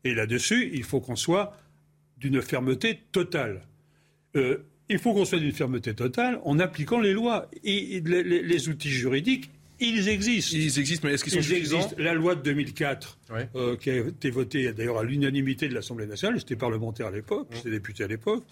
Et 0.04 0.14
là-dessus, 0.14 0.70
il 0.74 0.82
faut 0.82 1.00
qu'on 1.00 1.16
soit 1.16 1.56
d'une 2.18 2.42
fermeté 2.42 3.00
totale. 3.12 3.62
il 4.34 4.98
faut 4.98 5.14
qu'on 5.14 5.24
soit 5.24 5.38
d'une 5.38 5.52
fermeté 5.52 5.94
totale 5.94 6.40
en 6.44 6.58
appliquant 6.58 7.00
les 7.00 7.12
lois. 7.12 7.48
Et, 7.62 8.00
les, 8.00 8.68
outils 8.68 8.90
juridiques 8.90 9.50
ils 9.80 10.08
existent. 10.08 10.56
Ils 10.56 10.78
existent, 10.78 11.06
mais 11.06 11.14
est-ce 11.14 11.24
qu'ils 11.24 11.32
sont 11.32 11.42
suffisants? 11.42 11.90
La 11.98 12.14
loi 12.14 12.34
de 12.34 12.42
2004, 12.42 13.18
euh, 13.54 13.76
qui 13.76 13.90
a 13.90 13.96
été 13.96 14.30
votée 14.30 14.72
d'ailleurs 14.72 14.98
à 14.98 15.04
l'unanimité 15.04 15.68
de 15.68 15.74
l'Assemblée 15.74 16.06
nationale, 16.06 16.38
j'étais 16.38 16.56
parlementaire 16.56 17.06
à 17.06 17.10
l'époque, 17.10 17.48
j'étais 17.52 17.70
député 17.70 18.04
à 18.04 18.06
l'époque, 18.06 18.44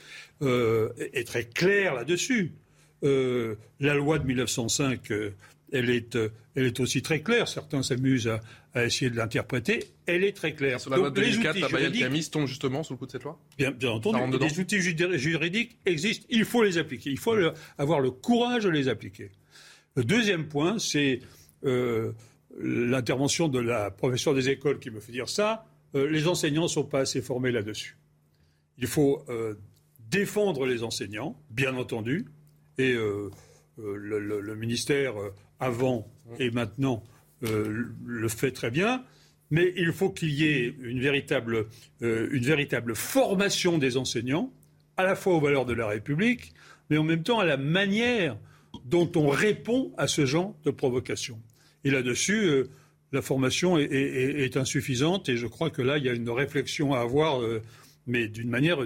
euh, 0.42 0.90
est 0.98 1.26
très 1.26 1.44
claire 1.44 1.94
là-dessus. 1.94 2.52
Euh, 3.02 3.54
la 3.78 3.94
loi 3.94 4.18
de 4.18 4.26
1905, 4.26 5.10
elle, 5.72 5.90
est, 5.90 6.18
elle 6.54 6.66
est 6.66 6.80
aussi 6.80 7.00
très 7.00 7.20
claire. 7.20 7.48
Certains 7.48 7.82
s'amusent 7.82 8.30
à, 8.74 8.84
essayer 8.84 9.10
de 9.10 9.16
l'interpréter. 9.16 9.84
Elle 10.06 10.24
est 10.24 10.36
très 10.36 10.52
claire. 10.52 10.80
Sur 10.80 10.90
la 10.90 10.96
loi 10.96 11.10
de 11.10 11.14
2004, 11.14 11.58
la 11.60 11.90
Camis 11.90 12.28
tombe 12.30 12.46
justement 12.46 12.82
sous 12.82 12.94
le 12.94 12.98
coup 12.98 13.06
de 13.06 13.12
cette 13.12 13.24
loi? 13.24 13.38
Bien, 13.56 13.70
bien 13.70 13.90
entendu. 13.90 14.38
Les 14.38 14.60
outils 14.60 14.80
juridiques 14.80 15.78
existent. 15.86 16.26
Il 16.28 16.44
faut 16.44 16.62
les 16.62 16.78
appliquer. 16.78 17.10
Il 17.10 17.18
faut 17.18 17.36
avoir 17.78 18.00
le 18.00 18.10
courage 18.10 18.64
de 18.64 18.70
les 18.70 18.88
appliquer. 18.88 19.30
Le 20.00 20.04
deuxième 20.04 20.48
point, 20.48 20.78
c'est 20.78 21.20
euh, 21.62 22.12
l'intervention 22.58 23.48
de 23.48 23.58
la 23.58 23.90
professeure 23.90 24.32
des 24.32 24.48
écoles 24.48 24.78
qui 24.78 24.90
me 24.90 24.98
fait 24.98 25.12
dire 25.12 25.28
ça. 25.28 25.66
Euh, 25.94 26.08
les 26.08 26.26
enseignants 26.26 26.62
ne 26.62 26.68
sont 26.68 26.84
pas 26.84 27.00
assez 27.00 27.20
formés 27.20 27.52
là-dessus. 27.52 27.98
Il 28.78 28.86
faut 28.86 29.22
euh, 29.28 29.56
défendre 30.08 30.64
les 30.64 30.84
enseignants, 30.84 31.38
bien 31.50 31.76
entendu, 31.76 32.24
et 32.78 32.94
le, 33.76 34.54
ministère, 34.54 35.16
avant 35.58 36.10
et 36.38 36.50
maintenant, 36.50 37.02
le 37.42 38.28
fait 38.28 38.52
très 38.52 38.70
bien. 38.70 39.04
Mais 39.50 39.74
il 39.76 39.92
faut 39.92 40.08
qu'il 40.08 40.30
y 40.30 40.46
ait 40.46 40.74
une 40.80 41.00
véritable, 41.02 41.66
une 42.00 42.42
véritable 42.42 42.96
formation 42.96 43.76
des 43.76 43.98
enseignants, 43.98 44.50
à 44.96 45.04
la 45.04 45.14
fois 45.14 45.34
aux 45.34 45.40
valeurs 45.40 45.66
de 45.66 45.74
la 45.74 45.88
République, 45.88 46.54
mais 46.88 46.96
en 46.96 47.04
même 47.04 47.22
temps 47.22 47.38
à 47.38 47.44
la 47.44 47.58
manière 47.58 48.38
dont 48.84 49.10
on 49.16 49.28
répond 49.28 49.92
à 49.96 50.06
ce 50.06 50.26
genre 50.26 50.54
de 50.64 50.70
provocation. 50.70 51.38
Et 51.84 51.90
là-dessus, 51.90 52.44
euh, 52.44 52.70
la 53.12 53.22
formation 53.22 53.78
est, 53.78 54.56
insuffisante 54.56 55.28
et 55.28 55.36
je 55.36 55.46
crois 55.46 55.70
que 55.70 55.82
là, 55.82 55.98
il 55.98 56.04
y 56.04 56.08
a 56.08 56.12
une 56.12 56.30
réflexion 56.30 56.94
à 56.94 57.00
avoir, 57.00 57.42
euh, 57.42 57.62
mais 58.06 58.28
d'une 58.28 58.48
manière, 58.48 58.80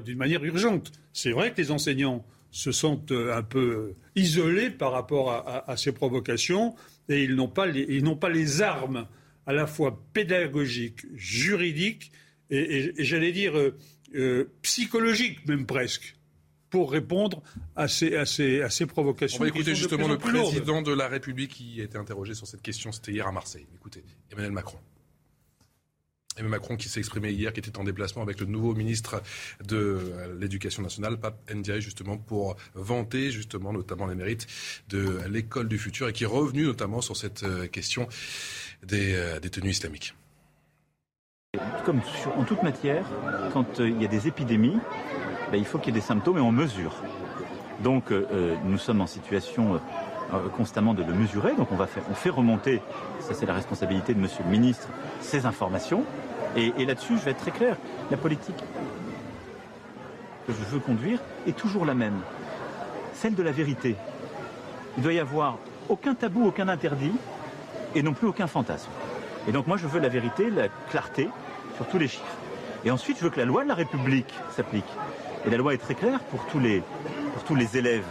urgente. 0.45 0.93
C'est 1.13 1.31
vrai 1.31 1.53
que 1.53 1.61
les 1.61 1.71
enseignants 1.71 2.25
se 2.55 2.71
sentent 2.71 3.11
euh, 3.11 3.37
un 3.37 3.43
peu 3.43 3.95
isolés 4.15 4.71
par 4.71 4.93
rapport 4.93 5.33
à, 5.67 5.77
ces 5.77 5.91
provocations 5.91 6.77
et 7.09 7.25
ils 7.25 7.35
n'ont 7.35 7.49
pas 7.49 7.67
les, 7.67 8.63
armes 8.63 9.09
à 9.47 9.53
la 9.53 9.67
fois 9.67 10.01
pédagogique, 10.13 11.01
juridique 11.15 12.13
et, 12.51 12.93
j'allais 12.99 13.33
dire 13.33 13.59
euh, 13.59 13.77
euh, 14.15 14.45
psychologique 14.63 15.47
même 15.49 15.67
presque 15.67 16.17
pour 16.75 16.91
répondre 16.91 17.41
à 17.77 17.87
ces, 17.87 18.17
à 18.17 18.27
ces, 18.27 18.61
à 18.61 18.69
ces 18.69 18.87
provocations. 18.87 19.39
On 19.39 19.45
va 19.45 19.49
écouter 19.49 19.77
justement 19.77 20.09
le 20.09 20.19
président 20.19 20.83
de 20.83 20.93
la 20.93 21.07
République 21.07 21.53
qui 21.53 21.81
a 21.81 21.85
été 21.85 21.97
interrogé 21.97 22.35
sur 22.35 22.49
cette 22.49 22.63
question. 22.63 22.91
C'était 22.91 23.13
hier 23.13 23.29
à 23.29 23.31
Marseille. 23.31 23.65
Écoutez, 23.77 24.03
Emmanuel 24.33 24.51
Macron. 24.51 24.79
Emmanuel 26.37 26.51
Macron 26.51 26.77
qui 26.77 26.89
s'est 26.89 26.99
exprimé 26.99 27.31
hier, 27.31 27.53
qui 27.53 27.61
était 27.61 27.79
en 27.79 27.85
déplacement 27.85 28.23
avec 28.23 28.41
le 28.41 28.47
nouveau 28.47 28.75
ministre 28.75 29.23
de 29.65 30.01
l'Éducation 30.41 30.83
nationale, 30.83 31.17
Pape 31.17 31.49
Ndiaye, 31.49 31.81
justement 31.81 32.19
pour 32.19 32.57
vanter 32.75 33.31
justement 33.31 33.73
notamment 33.73 34.09
les 34.09 34.17
mérites 34.17 34.49
de 34.89 35.21
l'école 35.31 35.69
du 35.69 35.79
futur 35.79 36.09
et 36.09 36.13
qui 36.13 36.25
est 36.25 36.27
revenu 36.41 36.65
notamment 36.65 37.01
sur 37.03 37.17
cette 37.17 37.45
euh, 37.45 37.69
question 37.69 38.09
des, 38.83 39.15
euh, 39.15 39.39
des 39.39 39.51
tenues 39.51 39.71
islamiques. 39.71 40.17
Comme 41.85 42.01
en 42.37 42.45
toute 42.45 42.65
matière, 42.65 43.07
quand 43.53 43.79
euh, 43.79 43.89
il 43.89 44.03
y 44.03 44.05
a 44.05 44.09
des 44.09 44.27
épidémies, 44.27 44.79
ben, 45.55 45.61
il 45.61 45.67
faut 45.67 45.79
qu'il 45.79 45.95
y 45.95 45.97
ait 45.97 46.01
des 46.01 46.05
symptômes 46.05 46.39
et 46.39 46.41
on 46.41 46.51
mesure. 46.51 46.93
Donc 47.79 48.11
euh, 48.11 48.27
euh, 48.33 48.57
nous 48.65 48.77
sommes 48.77 49.01
en 49.01 49.07
situation 49.07 49.81
euh, 50.33 50.49
constamment 50.57 50.95
de 50.95 51.05
le 51.05 51.15
mesurer. 51.15 51.55
Donc 51.55 51.69
on, 51.71 52.15
fait 52.15 52.31
remonter, 52.31 52.83
ça 53.21 53.35
c'est 53.35 53.47
la 53.47 53.55
responsabilité 53.55 54.15
de 54.15 54.19
Monsieur 54.19 54.43
le 54.43 54.51
Ministre, 54.51 54.89
ces 55.21 55.47
informations. 55.47 56.03
Et, 56.57 56.73
et 56.77 56.85
là-dessus, 56.85 57.19
je 57.19 57.25
vais 57.25 57.31
être 57.31 57.41
très 57.41 57.53
clair. 57.53 57.77
La 58.11 58.17
politique 58.17 58.57
que 60.49 60.53
je 60.53 60.75
veux 60.75 60.81
conduire 60.81 61.21
est 61.47 61.57
toujours 61.57 61.85
la 61.85 61.95
même. 61.95 62.19
Celle 63.13 63.37
de 63.37 63.43
la 63.45 63.53
vérité. 63.53 63.95
Il 64.97 65.05
doit 65.05 65.13
y 65.13 65.21
avoir 65.21 65.59
aucun 65.89 66.17
tabou, 66.17 66.49
aucun 66.49 66.67
interdit 66.67 67.13
et 67.95 68.03
non 68.03 68.13
plus 68.13 68.27
aucun 68.27 68.49
fantasme. 68.49 68.91
Et 69.47 69.53
donc 69.53 69.69
moi 69.69 69.77
je 69.77 69.87
veux 69.87 70.01
la 70.01 70.09
vérité, 70.09 70.51
la 70.51 70.67
clarté 70.91 71.29
sur 71.77 71.87
tous 71.87 71.99
les 71.99 72.09
chiffres. 72.09 72.25
Et 72.85 72.91
ensuite 72.91 73.19
je 73.19 73.23
veux 73.23 73.31
que 73.31 73.39
la 73.39 73.47
loi 73.47 73.63
de 73.63 73.69
la 73.69 73.77
République 73.77 74.35
s'applique. 74.51 74.85
Et 75.47 75.51
la 75.51 75.57
loi 75.59 75.75
est 75.75 75.79
très 75.79 75.95
claire 75.95 76.21
pour 76.25 76.47
tous 76.47 76.59
les, 76.59 76.83
pour 77.35 77.45
tous 77.45 77.55
les 77.55 77.77
élèves 77.77 78.07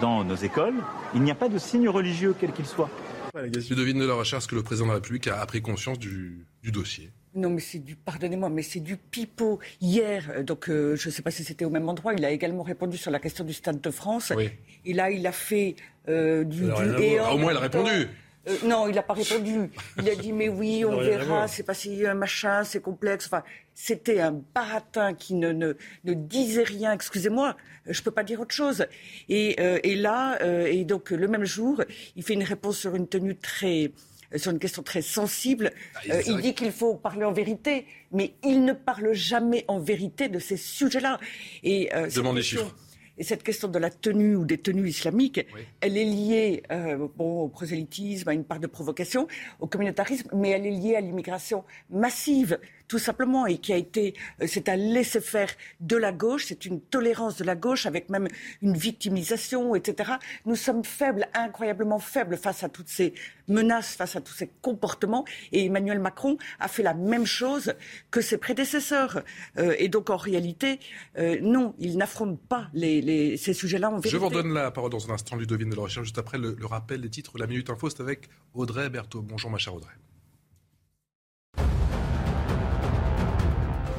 dans 0.00 0.24
nos 0.24 0.36
écoles. 0.36 0.76
Il 1.14 1.22
n'y 1.22 1.30
a 1.30 1.34
pas 1.34 1.48
de 1.48 1.58
signe 1.58 1.88
religieux, 1.88 2.34
quel 2.38 2.52
qu'il 2.52 2.66
soit. 2.66 2.88
Je 3.34 3.74
devine 3.74 3.98
de 3.98 4.06
la 4.06 4.14
recherche 4.14 4.46
que 4.46 4.54
le 4.54 4.62
président 4.62 4.86
de 4.86 4.92
la 4.92 4.94
République 4.96 5.26
a 5.28 5.44
pris 5.44 5.60
conscience 5.60 5.98
du, 5.98 6.46
du 6.62 6.72
dossier. 6.72 7.10
Non, 7.34 7.50
mais 7.50 7.60
c'est 7.60 7.80
du, 7.80 7.96
pardonnez-moi, 7.96 8.48
mais 8.48 8.62
c'est 8.62 8.80
du 8.80 8.96
pipeau. 8.96 9.58
Hier, 9.82 10.30
euh, 10.30 10.42
donc 10.42 10.70
euh, 10.70 10.96
je 10.96 11.08
ne 11.08 11.12
sais 11.12 11.20
pas 11.20 11.30
si 11.30 11.44
c'était 11.44 11.66
au 11.66 11.70
même 11.70 11.86
endroit, 11.86 12.14
il 12.14 12.24
a 12.24 12.30
également 12.30 12.62
répondu 12.62 12.96
sur 12.96 13.10
la 13.10 13.18
question 13.18 13.44
du 13.44 13.52
Stade 13.52 13.82
de 13.82 13.90
France. 13.90 14.32
Oui. 14.34 14.48
Et 14.86 14.94
là, 14.94 15.10
il 15.10 15.26
a 15.26 15.32
fait 15.32 15.76
euh, 16.08 16.44
du, 16.44 16.62
du 16.62 16.70
Au 16.70 17.36
moins, 17.36 17.52
il 17.52 17.56
a 17.58 17.60
répondu. 17.60 18.08
Euh, 18.48 18.56
non, 18.64 18.88
il 18.88 18.94
n'a 18.94 19.02
pas 19.02 19.14
répondu. 19.14 19.70
Il 19.98 20.08
a 20.08 20.14
dit 20.14 20.32
mais 20.32 20.48
oui, 20.48 20.84
on 20.84 21.00
verra, 21.00 21.48
c'est 21.48 21.62
pas 21.62 21.74
si 21.74 22.06
un 22.06 22.14
machin, 22.14 22.64
c'est 22.64 22.80
complexe. 22.80 23.26
Enfin, 23.26 23.42
c'était 23.74 24.20
un 24.20 24.40
baratin 24.54 25.14
qui 25.14 25.34
ne, 25.34 25.52
ne, 25.52 25.74
ne 26.04 26.14
disait 26.14 26.62
rien. 26.62 26.92
Excusez-moi, 26.92 27.56
je 27.86 28.02
peux 28.02 28.10
pas 28.10 28.24
dire 28.24 28.40
autre 28.40 28.54
chose. 28.54 28.86
Et, 29.28 29.56
euh, 29.60 29.78
et 29.82 29.96
là, 29.96 30.38
euh, 30.42 30.66
et 30.66 30.84
donc 30.84 31.10
le 31.10 31.28
même 31.28 31.44
jour, 31.44 31.82
il 32.14 32.22
fait 32.22 32.34
une 32.34 32.44
réponse 32.44 32.78
sur 32.78 32.94
une 32.94 33.08
tenue 33.08 33.36
très 33.36 33.92
sur 34.34 34.50
une 34.50 34.58
question 34.58 34.82
très 34.82 35.02
sensible. 35.02 35.70
Ah, 36.10 36.20
il 36.26 36.38
dit 36.38 36.52
qu'il 36.52 36.72
faut 36.72 36.96
parler 36.96 37.24
en 37.24 37.32
vérité, 37.32 37.86
mais 38.10 38.34
il 38.42 38.64
ne 38.64 38.72
parle 38.72 39.12
jamais 39.12 39.64
en 39.68 39.78
vérité 39.78 40.28
de 40.28 40.40
ces 40.40 40.56
sujets-là. 40.56 41.20
Et 41.62 41.90
Demande 42.14 42.36
les 42.36 42.42
chiffres. 42.42 42.74
Et 43.18 43.24
cette 43.24 43.42
question 43.42 43.68
de 43.68 43.78
la 43.78 43.90
tenue 43.90 44.36
ou 44.36 44.44
des 44.44 44.58
tenues 44.58 44.88
islamiques, 44.88 45.46
elle 45.80 45.96
est 45.96 46.04
liée 46.04 46.62
euh, 46.70 47.08
bon, 47.16 47.42
au 47.42 47.48
prosélytisme, 47.48 48.28
à 48.28 48.34
une 48.34 48.44
part 48.44 48.60
de 48.60 48.66
provocation, 48.66 49.26
au 49.60 49.66
communautarisme, 49.66 50.28
mais 50.34 50.50
elle 50.50 50.66
est 50.66 50.70
liée 50.70 50.96
à 50.96 51.00
l'immigration 51.00 51.64
massive 51.90 52.58
tout 52.88 52.98
simplement, 52.98 53.46
et 53.46 53.58
qui 53.58 53.72
a 53.72 53.76
été, 53.76 54.14
euh, 54.40 54.46
c'est 54.48 54.68
un 54.68 54.76
laisser-faire 54.76 55.50
de 55.80 55.96
la 55.96 56.12
gauche, 56.12 56.46
c'est 56.46 56.66
une 56.66 56.80
tolérance 56.80 57.36
de 57.36 57.44
la 57.44 57.54
gauche 57.54 57.86
avec 57.86 58.08
même 58.10 58.28
une 58.62 58.76
victimisation, 58.76 59.74
etc. 59.74 60.12
Nous 60.44 60.56
sommes 60.56 60.84
faibles, 60.84 61.28
incroyablement 61.34 61.98
faibles 61.98 62.36
face 62.36 62.62
à 62.62 62.68
toutes 62.68 62.88
ces 62.88 63.14
menaces, 63.48 63.96
face 63.96 64.16
à 64.16 64.20
tous 64.20 64.32
ces 64.32 64.50
comportements, 64.62 65.24
et 65.52 65.66
Emmanuel 65.66 65.98
Macron 66.00 66.36
a 66.58 66.68
fait 66.68 66.82
la 66.82 66.94
même 66.94 67.26
chose 67.26 67.74
que 68.10 68.20
ses 68.20 68.38
prédécesseurs. 68.38 69.22
Euh, 69.58 69.74
et 69.78 69.88
donc, 69.88 70.10
en 70.10 70.16
réalité, 70.16 70.80
euh, 71.18 71.38
non, 71.40 71.74
il 71.78 71.96
n'affronte 71.96 72.40
pas 72.40 72.68
les, 72.74 73.36
ces 73.36 73.52
sujets-là 73.52 73.88
en 73.88 73.98
vérité. 73.98 74.10
Je 74.10 74.16
vous 74.16 74.28
redonne 74.28 74.52
la 74.52 74.70
parole 74.70 74.90
dans 74.90 75.10
un 75.10 75.14
instant, 75.14 75.36
Ludovine 75.36 75.70
de 75.70 75.76
la 75.76 75.82
Recherche, 75.82 76.06
juste 76.06 76.18
après 76.18 76.38
le, 76.38 76.56
le 76.58 76.66
rappel 76.66 77.00
des 77.00 77.10
titres. 77.10 77.38
La 77.38 77.46
Minute 77.46 77.70
Info, 77.70 77.90
c'est 77.90 78.00
avec 78.00 78.28
Audrey 78.54 78.88
Berthaud. 78.90 79.22
Bonjour, 79.22 79.50
ma 79.50 79.58
chère 79.58 79.74
Audrey. 79.74 79.92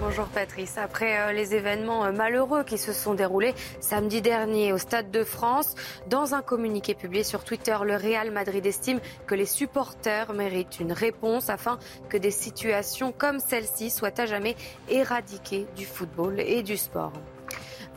Bonjour 0.10 0.28
Patrice. 0.28 0.78
Après 0.78 1.20
euh, 1.20 1.34
les 1.34 1.54
événements 1.54 2.06
euh, 2.06 2.14
malheureux 2.14 2.64
qui 2.64 2.78
se 2.78 2.94
sont 2.94 3.14
déroulés 3.14 3.54
samedi 3.82 4.22
dernier 4.22 4.72
au 4.72 4.78
Stade 4.78 5.12
de 5.12 5.26
France, 5.26 5.76
dans 6.10 6.34
un 6.34 6.42
communiqué 6.42 6.96
publié 6.96 7.26
sur 7.26 7.44
Twitter, 7.44 7.76
le 7.84 7.98
Real 7.98 8.32
Madrid 8.32 8.66
estime 8.66 9.02
que 9.26 9.36
les 9.36 9.46
supporters 9.46 10.32
méritent 10.32 10.80
une 10.80 10.94
réponse 10.94 11.50
afin 11.50 11.78
que 12.08 12.16
des 12.16 12.32
situations 12.32 13.12
comme 13.12 13.40
celle-ci 13.40 13.90
soient 13.90 14.18
à 14.18 14.26
jamais 14.26 14.56
éradiquées 14.88 15.68
du 15.76 15.86
football 15.86 16.40
et 16.40 16.64
du 16.64 16.78
sport. 16.78 17.12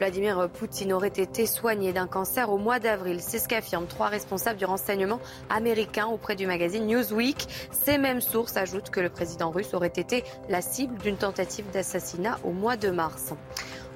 Vladimir 0.00 0.48
Poutine 0.48 0.94
aurait 0.94 1.08
été 1.08 1.44
soigné 1.44 1.92
d'un 1.92 2.06
cancer 2.06 2.50
au 2.50 2.56
mois 2.56 2.78
d'avril. 2.78 3.18
C'est 3.20 3.38
ce 3.38 3.46
qu'affirment 3.46 3.86
trois 3.86 4.06
responsables 4.06 4.58
du 4.58 4.64
renseignement 4.64 5.20
américain 5.50 6.06
auprès 6.06 6.36
du 6.36 6.46
magazine 6.46 6.86
Newsweek. 6.86 7.46
Ces 7.70 7.98
mêmes 7.98 8.22
sources 8.22 8.56
ajoutent 8.56 8.88
que 8.88 9.00
le 9.00 9.10
président 9.10 9.50
russe 9.50 9.74
aurait 9.74 9.88
été 9.88 10.24
la 10.48 10.62
cible 10.62 10.96
d'une 11.02 11.18
tentative 11.18 11.70
d'assassinat 11.70 12.38
au 12.44 12.52
mois 12.52 12.78
de 12.78 12.88
mars. 12.88 13.34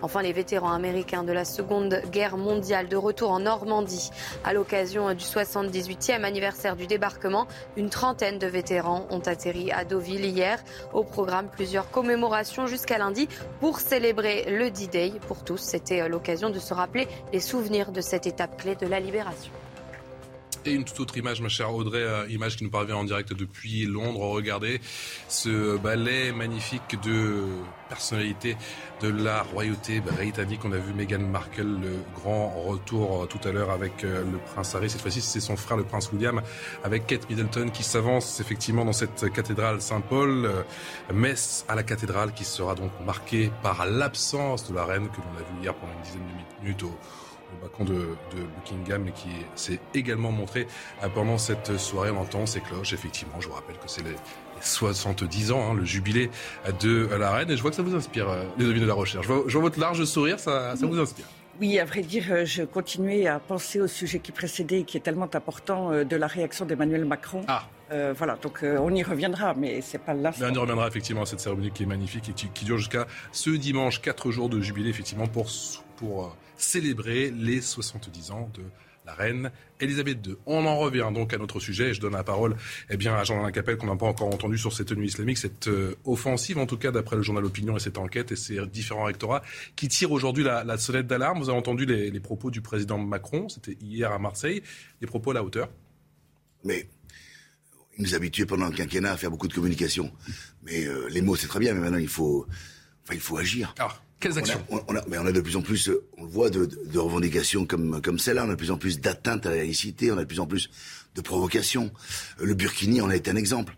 Enfin, 0.03 0.23
les 0.23 0.33
vétérans 0.33 0.73
américains 0.73 1.25
de 1.25 1.33
la 1.33 1.45
Seconde 1.45 2.03
Guerre 2.11 2.37
mondiale 2.37 2.89
de 2.89 2.97
retour 2.97 3.31
en 3.31 3.41
Normandie. 3.41 4.11
À 4.45 4.53
l'occasion 4.53 5.13
du 5.15 5.25
78e 5.25 6.25
anniversaire 6.25 6.77
du 6.77 6.87
débarquement, 6.87 7.47
une 7.77 7.91
trentaine 7.91 8.39
de 8.39 8.47
vétérans 8.47 9.07
ont 9.11 9.21
atterri 9.21 9.73
à 9.73 9.85
Deauville 9.85 10.25
hier. 10.25 10.63
Au 10.93 11.05
programme, 11.05 11.49
plusieurs 11.51 11.91
commémorations 11.91 12.67
jusqu'à 12.67 12.99
lundi 12.99 13.29
pour 13.61 13.81
célébrer 13.81 14.45
le 14.49 14.71
D-Day. 14.71 15.13
Pour 15.27 15.45
tous, 15.45 15.59
c'était 15.59 16.09
l'occasion 16.09 16.51
de 16.51 16.59
se 16.59 16.75
rappeler 16.75 17.09
les 17.33 17.41
souvenirs 17.41 17.93
de 17.93 18.01
cette 18.01 18.27
étape 18.27 18.61
clé 18.61 18.77
de 18.77 18.87
la 18.87 19.01
libération. 19.01 19.53
Et 20.67 20.73
une 20.73 20.85
toute 20.85 20.99
autre 21.01 21.17
image, 21.19 21.43
ma 21.43 21.51
chère 21.51 21.75
Audrey, 21.75 22.01
euh, 22.01 22.27
image 22.31 22.57
qui 22.57 22.65
nous 22.65 22.71
parvient 22.71 22.97
en 22.97 23.05
direct 23.05 23.35
depuis 23.35 23.85
Londres. 23.85 24.21
Regardez 24.21 24.81
ce 25.29 25.77
ballet 25.77 26.33
magnifique 26.33 26.99
de 27.03 27.45
personnalité 27.95 28.57
de 29.01 29.09
la 29.09 29.43
royauté 29.43 30.01
britannique. 30.01 30.61
On 30.65 30.73
a 30.73 30.79
vu 30.79 30.93
Meghan 30.93 31.21
Markle, 31.21 31.63
le 31.63 32.03
grand 32.15 32.49
retour 32.49 33.23
euh, 33.23 33.27
tout 33.27 33.39
à 33.47 33.53
l'heure 33.53 33.71
avec 33.71 34.03
euh, 34.03 34.25
le 34.25 34.39
prince 34.39 34.75
Harry. 34.75 34.91
Cette 34.91 35.01
fois-ci, 35.01 35.21
c'est 35.21 35.39
son 35.39 35.57
frère, 35.57 35.77
le 35.77 35.85
prince 35.85 36.11
William, 36.13 36.43
avec 36.83 37.07
Kate 37.07 37.29
Middleton 37.31 37.71
qui 37.73 37.85
s'avance 37.85 38.41
effectivement 38.41 38.85
dans 38.85 38.93
cette 38.93 39.33
cathédrale 39.33 39.81
Saint-Paul. 39.81 40.51
Messe 41.13 41.65
à 41.69 41.77
la 41.77 41.85
cathédrale 41.85 42.33
qui 42.33 42.45
sera 42.45 42.75
donc 42.75 42.91
marquée 43.07 43.53
par 43.63 43.87
l'absence 43.87 44.69
de 44.69 44.75
la 44.75 44.85
reine 44.85 45.09
que 45.09 45.19
l'on 45.19 45.39
a 45.39 45.43
vu 45.53 45.63
hier 45.63 45.75
pendant 45.75 45.93
une 45.93 46.03
dizaine 46.03 46.23
de 46.27 46.65
minutes 46.65 46.83
au 46.83 46.99
au 47.55 47.61
balcon 47.61 47.85
de, 47.85 48.17
Buckingham 48.57 49.09
et 49.09 49.13
qui 49.13 49.29
s'est 49.55 49.81
également 49.95 50.33
montré 50.33 50.67
euh, 51.03 51.09
pendant 51.09 51.39
cette 51.39 51.77
soirée. 51.79 52.11
On 52.11 52.21
entend 52.21 52.47
ces 52.47 52.61
cloches, 52.61 52.93
effectivement. 52.93 53.41
Je 53.41 53.49
vous 53.49 53.55
rappelle 53.55 53.77
que 53.77 53.87
c'est 53.87 54.03
les, 54.03 54.17
70 54.61 55.53
ans, 55.53 55.71
hein, 55.71 55.75
le 55.75 55.85
jubilé 55.85 56.31
de 56.81 57.09
la 57.19 57.31
reine. 57.31 57.51
Et 57.51 57.57
je 57.57 57.63
vois 57.63 57.71
que 57.71 57.77
ça 57.77 57.83
vous 57.83 57.95
inspire, 57.95 58.29
euh, 58.29 58.45
les 58.59 58.67
amis 58.67 58.81
de 58.81 58.87
la 58.87 58.95
recherche. 58.95 59.27
Je 59.27 59.53
vois, 59.53 59.63
votre 59.63 59.81
large 59.81 60.05
sourire, 60.05 60.39
ça, 60.39 60.77
ça 60.77 60.87
vous 60.87 60.99
inspire. 60.99 61.27
Oui, 61.61 61.79
à 61.79 61.85
vrai 61.85 62.03
dire, 62.03 62.25
euh, 62.31 62.45
je 62.45 62.63
continuais 62.63 63.27
à 63.27 63.39
penser 63.39 63.81
au 63.81 63.87
sujet 63.87 64.19
qui 64.19 64.33
précédait 64.33 64.81
et 64.81 64.85
qui 64.85 64.97
est 64.97 65.01
tellement 65.01 65.29
important 65.33 65.91
de 66.05 66.17
la 66.17 66.27
réaction 66.27 66.65
d'Emmanuel 66.65 67.05
Macron. 67.05 67.43
Ah. 67.49 67.65
voilà, 68.17 68.37
donc 68.43 68.65
on 68.65 68.93
y 68.93 69.03
reviendra, 69.03 69.55
mais 69.55 69.81
c'est 69.81 69.99
pas 69.99 70.15
l'instant. 70.15 70.47
On 70.51 70.55
y 70.55 70.59
reviendra 70.59 70.89
effectivement 70.89 71.23
à 71.23 71.27
cette 71.27 71.41
cérémonie 71.41 71.71
qui 71.71 71.85
est 71.85 71.87
magnifique 71.87 72.29
et 72.29 72.33
qui, 72.33 72.65
dure 72.65 72.79
jusqu'à 72.79 73.07
ce 73.31 73.51
dimanche, 73.51 74.01
quatre 74.01 74.31
jours 74.31 74.49
de 74.49 74.61
jubilé 74.61 74.91
effectivement 74.91 75.27
pour 75.27 75.49
pour 75.97 76.37
célébrer 76.57 77.31
les 77.31 77.61
70 77.61 78.31
ans 78.33 78.51
de 78.55 78.63
la 79.05 79.15
reine 79.15 79.51
Elisabeth 79.81 80.27
II. 80.27 80.37
On 80.47 80.65
en 80.67 80.79
revient 80.79 81.09
donc 81.13 81.33
à 81.33 81.39
notre 81.39 81.61
sujet. 81.61 81.95
Je 81.95 82.01
donne 82.01 82.13
la 82.15 82.25
parole 82.25 82.57
eh 82.91 82.97
bien, 82.97 83.15
à 83.15 83.25
Jean-Alain 83.25 83.53
Capel, 83.53 83.77
qu'on 83.77 83.87
n'a 83.87 83.97
pas 83.97 84.07
encore 84.07 84.29
entendu 84.29 84.57
sur 84.57 84.73
cette 84.73 84.89
tenue 84.89 85.07
islamique, 85.07 85.39
cette 85.39 85.69
euh, 85.69 85.95
offensive, 86.05 86.59
en 86.59 86.67
tout 86.67 86.79
cas 86.79 86.91
d'après 86.91 87.17
le 87.17 87.23
journal 87.23 87.45
Opinion 87.45 87.77
et 87.77 87.81
cette 87.81 87.99
enquête 87.99 88.33
et 88.33 88.37
ces 88.37 88.65
différents 88.67 89.05
rectorats 89.05 89.43
qui 89.77 89.89
tirent 89.89 90.13
aujourd'hui 90.13 90.45
la, 90.45 90.79
sonnette 90.79 91.07
d'alarme. 91.07 91.39
Vous 91.39 91.49
avez 91.49 91.59
entendu 91.59 91.87
les, 91.87 92.21
propos 92.21 92.51
du 92.51 92.63
président 92.63 92.99
Macron, 92.99 93.49
c'était 93.49 93.77
hier 93.81 94.11
à 94.11 94.19
Marseille, 94.19 94.63
des 95.01 95.07
propos 95.07 95.33
à 95.33 95.35
la 95.35 95.45
hauteur. 95.45 95.69
Mais 96.65 96.89
il 97.99 98.05
nous 98.05 98.15
habituait 98.15 98.47
pendant 98.47 98.67
le 98.67 98.73
quinquennat 98.73 99.13
à 99.13 99.17
faire 99.17 99.31
beaucoup 99.31 99.49
de 99.49 99.55
communication. 99.55 100.11
Mais 100.63 100.87
euh, 100.87 101.09
les 101.11 101.21
mots, 101.21 101.37
c'est 101.37 101.47
très 101.47 101.61
bien, 101.61 101.75
mais 101.75 101.81
maintenant, 101.81 101.99
il 101.99 102.09
faut, 102.09 102.47
il 103.13 103.21
faut 103.21 103.37
agir. 103.37 103.75
Ah. 103.79 104.04
Quelles 104.21 104.39
actions 104.39 104.65
on 104.71 104.97
a, 104.97 105.05
mais 105.09 105.19
on 105.19 105.27
a 105.27 105.33
de 105.33 105.41
plus 105.41 105.57
en 105.57 105.63
plus, 105.63 105.91
on 106.17 106.25
le 106.25 106.31
voit, 106.31 106.49
de, 106.49 106.99
revendications 106.99 107.67
comme, 107.67 108.01
comme 108.01 108.19
celle-là. 108.19 108.45
On 108.45 108.49
a 108.49 108.53
de 108.53 108.57
plus 108.57 108.71
en 108.71 108.79
plus 108.79 109.01
d'atteintes 109.01 109.45
à 109.47 109.51
la 109.51 109.57
laïcité, 109.57 110.11
on 110.11 110.17
a 110.17 110.23
de 110.23 110.29
plus 110.29 110.41
en 110.41 110.47
plus 110.47 110.71
de 111.15 111.21
provocations. 111.21 111.93
Le 112.41 112.55
Burkini 112.55 113.01
en 113.01 113.11
a 113.11 113.17
été 113.17 113.31
un 113.31 113.37
exemple. 113.37 113.77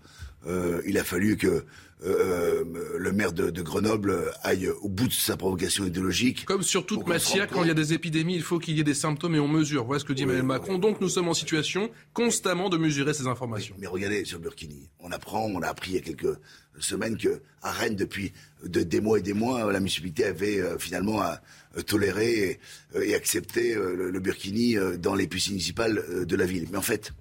il 0.87 0.99
a 0.99 1.05
fallu 1.05 1.37
que 1.37 1.64
euh, 2.04 2.64
le 2.98 3.12
maire 3.12 3.32
de, 3.32 3.62
Grenoble 3.62 4.30
aille 4.42 4.68
au 4.82 4.88
bout 4.88 5.09
de 5.09 5.12
sa 5.12 5.37
provocation 5.37 5.87
idéologique. 5.87 6.44
Comme 6.44 6.62
sur 6.62 6.85
toute 6.85 7.06
matière, 7.06 7.48
quand 7.48 7.62
il 7.62 7.68
y 7.68 7.70
a 7.70 7.74
des 7.74 7.94
épidémies, 7.94 8.35
il 8.35 8.42
faut 8.42 8.59
qu'il 8.59 8.76
y 8.76 8.80
ait 8.80 8.85
des 8.85 8.94
symptômes 8.94 9.35
et 9.35 9.40
on 9.40 9.48
mesure. 9.48 9.87
Voilà 9.87 10.00
ce 10.00 10.04
que 10.04 10.12
dit 10.12 10.24
Emmanuel 10.24 10.44
Macron. 10.44 10.78
Donc 10.78 11.00
nous 11.00 11.09
sommes 11.09 11.28
en 11.28 11.35
situation 11.35 11.90
constamment 12.12 12.68
de 12.68 12.76
mesurer 12.76 13.14
ces 13.14 13.26
informations. 13.26 13.74
mais 13.78 13.87
regardez 13.87 14.26
sur 14.26 14.38
Burkini, 14.38 14.90
on 15.00 15.11
apprend, 15.11 15.46
on 15.46 15.62
a 15.62 15.68
appris 15.68 15.92
il 15.92 15.94
y 15.94 15.98
a 15.98 16.02
quelques 16.02 16.38
semaines 16.78 17.16
que 17.16 17.40
à 17.62 17.72
Rennes, 17.72 17.96
depuis 17.96 18.32
des 18.62 19.00
mois 19.00 19.18
et 19.18 19.22
des 19.22 19.32
mois, 19.32 19.72
la 19.72 19.80
municipalité 19.80 20.24
avait 20.24 20.61
euh, 20.61 20.78
finalement 20.78 21.22
euh, 21.22 21.82
toléré 21.87 22.61
et, 22.94 23.14
accepté 23.14 23.74
le, 23.74 24.20
Burkini 24.20 24.76
dans 24.98 25.14
les 25.14 25.26
piscines 25.26 25.54
municipales 25.54 26.26
de 26.26 26.37
la 26.37 26.44
ville. 26.44 26.68
Mais 26.70 26.78
en 26.78 26.82
fait, 26.82 27.12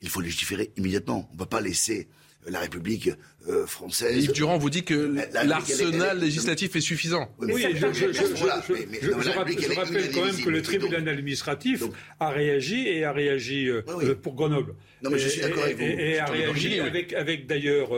il 0.00 0.08
faut 0.08 0.20
légiférer 0.20 0.72
immédiatement. 0.76 1.28
On 1.30 1.34
ne 1.34 1.38
va 1.38 1.46
pas 1.46 1.60
laisser 1.60 2.08
la 2.46 2.60
République 2.60 3.10
euh, 3.46 3.66
française. 3.66 4.24
Yves 4.24 4.32
Durand 4.32 4.56
vous 4.56 4.70
dit 4.70 4.84
que 4.84 5.14
l'arsenal 5.44 6.18
législatif 6.18 6.76
est 6.76 6.80
suffisant. 6.80 7.28
Oui, 7.38 7.62
je, 7.74 7.86
rappelle, 9.36 9.56
quand 10.14 10.24
même 10.24 10.42
que 10.42 10.48
le 10.48 10.62
tribunal 10.62 11.06
administratif 11.06 11.82
a 12.20 12.30
réagi 12.30 12.88
et 12.88 13.04
a 13.04 13.12
réagi 13.12 13.68
euh, 13.68 13.82
euh, 13.88 14.14
pour 14.14 14.34
Grenoble. 14.34 14.74
Non, 15.02 15.10
mais 15.10 15.18
je 15.18 15.28
suis 15.28 15.42
d'accord 15.42 15.64
avec 15.64 15.76
vous. 15.76 15.82
Et, 15.82 16.18
a 16.18 16.24
réagi 16.24 16.80
avec, 16.80 17.12
avec 17.12 17.46
d'ailleurs, 17.46 17.90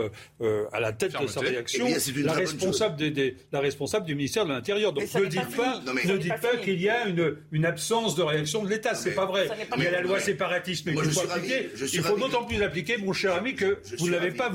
à 0.72 0.80
la 0.80 0.92
tête 0.92 1.12
de 1.20 1.26
sa 1.28 1.40
réaction, 1.40 1.86
eh 1.86 2.22
la, 2.22 2.32
responsable 2.32 2.96
des, 2.96 3.36
la 3.52 3.60
responsable 3.60 4.04
du 4.04 4.16
ministère 4.16 4.46
de 4.46 4.50
l'Intérieur. 4.50 4.92
Donc 4.92 5.14
ne 5.14 5.26
dites 5.26 5.56
pas, 5.56 5.80
ne 5.86 6.16
dites 6.16 6.40
pas 6.40 6.56
qu'il 6.56 6.80
y 6.80 6.88
a 6.88 7.06
une, 7.06 7.36
une 7.52 7.66
absence 7.66 8.16
de 8.16 8.22
réaction 8.22 8.64
de 8.64 8.68
l'État. 8.70 8.96
C'est 8.96 9.14
pas 9.14 9.26
vrai. 9.26 9.48
Il 9.76 9.84
y 9.84 9.86
a 9.86 9.92
la 9.92 10.00
loi 10.00 10.18
séparatisme 10.18 10.92
qu'il 10.92 11.10
faut 11.12 11.30
appliquer. 11.30 11.68
Il 11.92 12.00
faut 12.00 12.18
d'autant 12.18 12.44
plus 12.44 12.58
l'appliquer, 12.58 12.96
mon 12.96 13.12
cher 13.12 13.36
ami, 13.36 13.54
que 13.54 13.78
vous 13.98 14.08
ne 14.08 14.12
l'avez 14.12 14.32
pas 14.32 14.50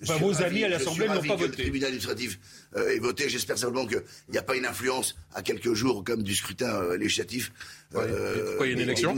voté 0.00 0.18
vos 0.20 0.42
amis 0.42 0.64
à 0.64 0.68
l'Assemblée 0.68 1.08
n'ont 1.08 1.22
pas 1.22 1.36
voté. 1.36 1.46
Le 1.46 1.62
tribunal 1.62 1.88
administratif 1.88 2.38
euh, 2.76 2.94
est 2.94 2.98
voté. 2.98 3.28
J'espère 3.28 3.58
simplement 3.58 3.86
qu'il 3.86 4.02
n'y 4.30 4.38
a 4.38 4.42
pas 4.42 4.56
une 4.56 4.66
influence 4.66 5.16
à 5.34 5.42
quelques 5.42 5.74
jours 5.74 6.04
comme 6.04 6.22
du 6.22 6.34
scrutin 6.34 6.68
euh, 6.68 6.96
législatif. 6.96 7.52
Euh, 7.94 8.46
pourquoi 8.46 8.66
il 8.66 8.70
y 8.70 8.72
a 8.72 8.76
une 8.76 8.88
élection 8.88 9.16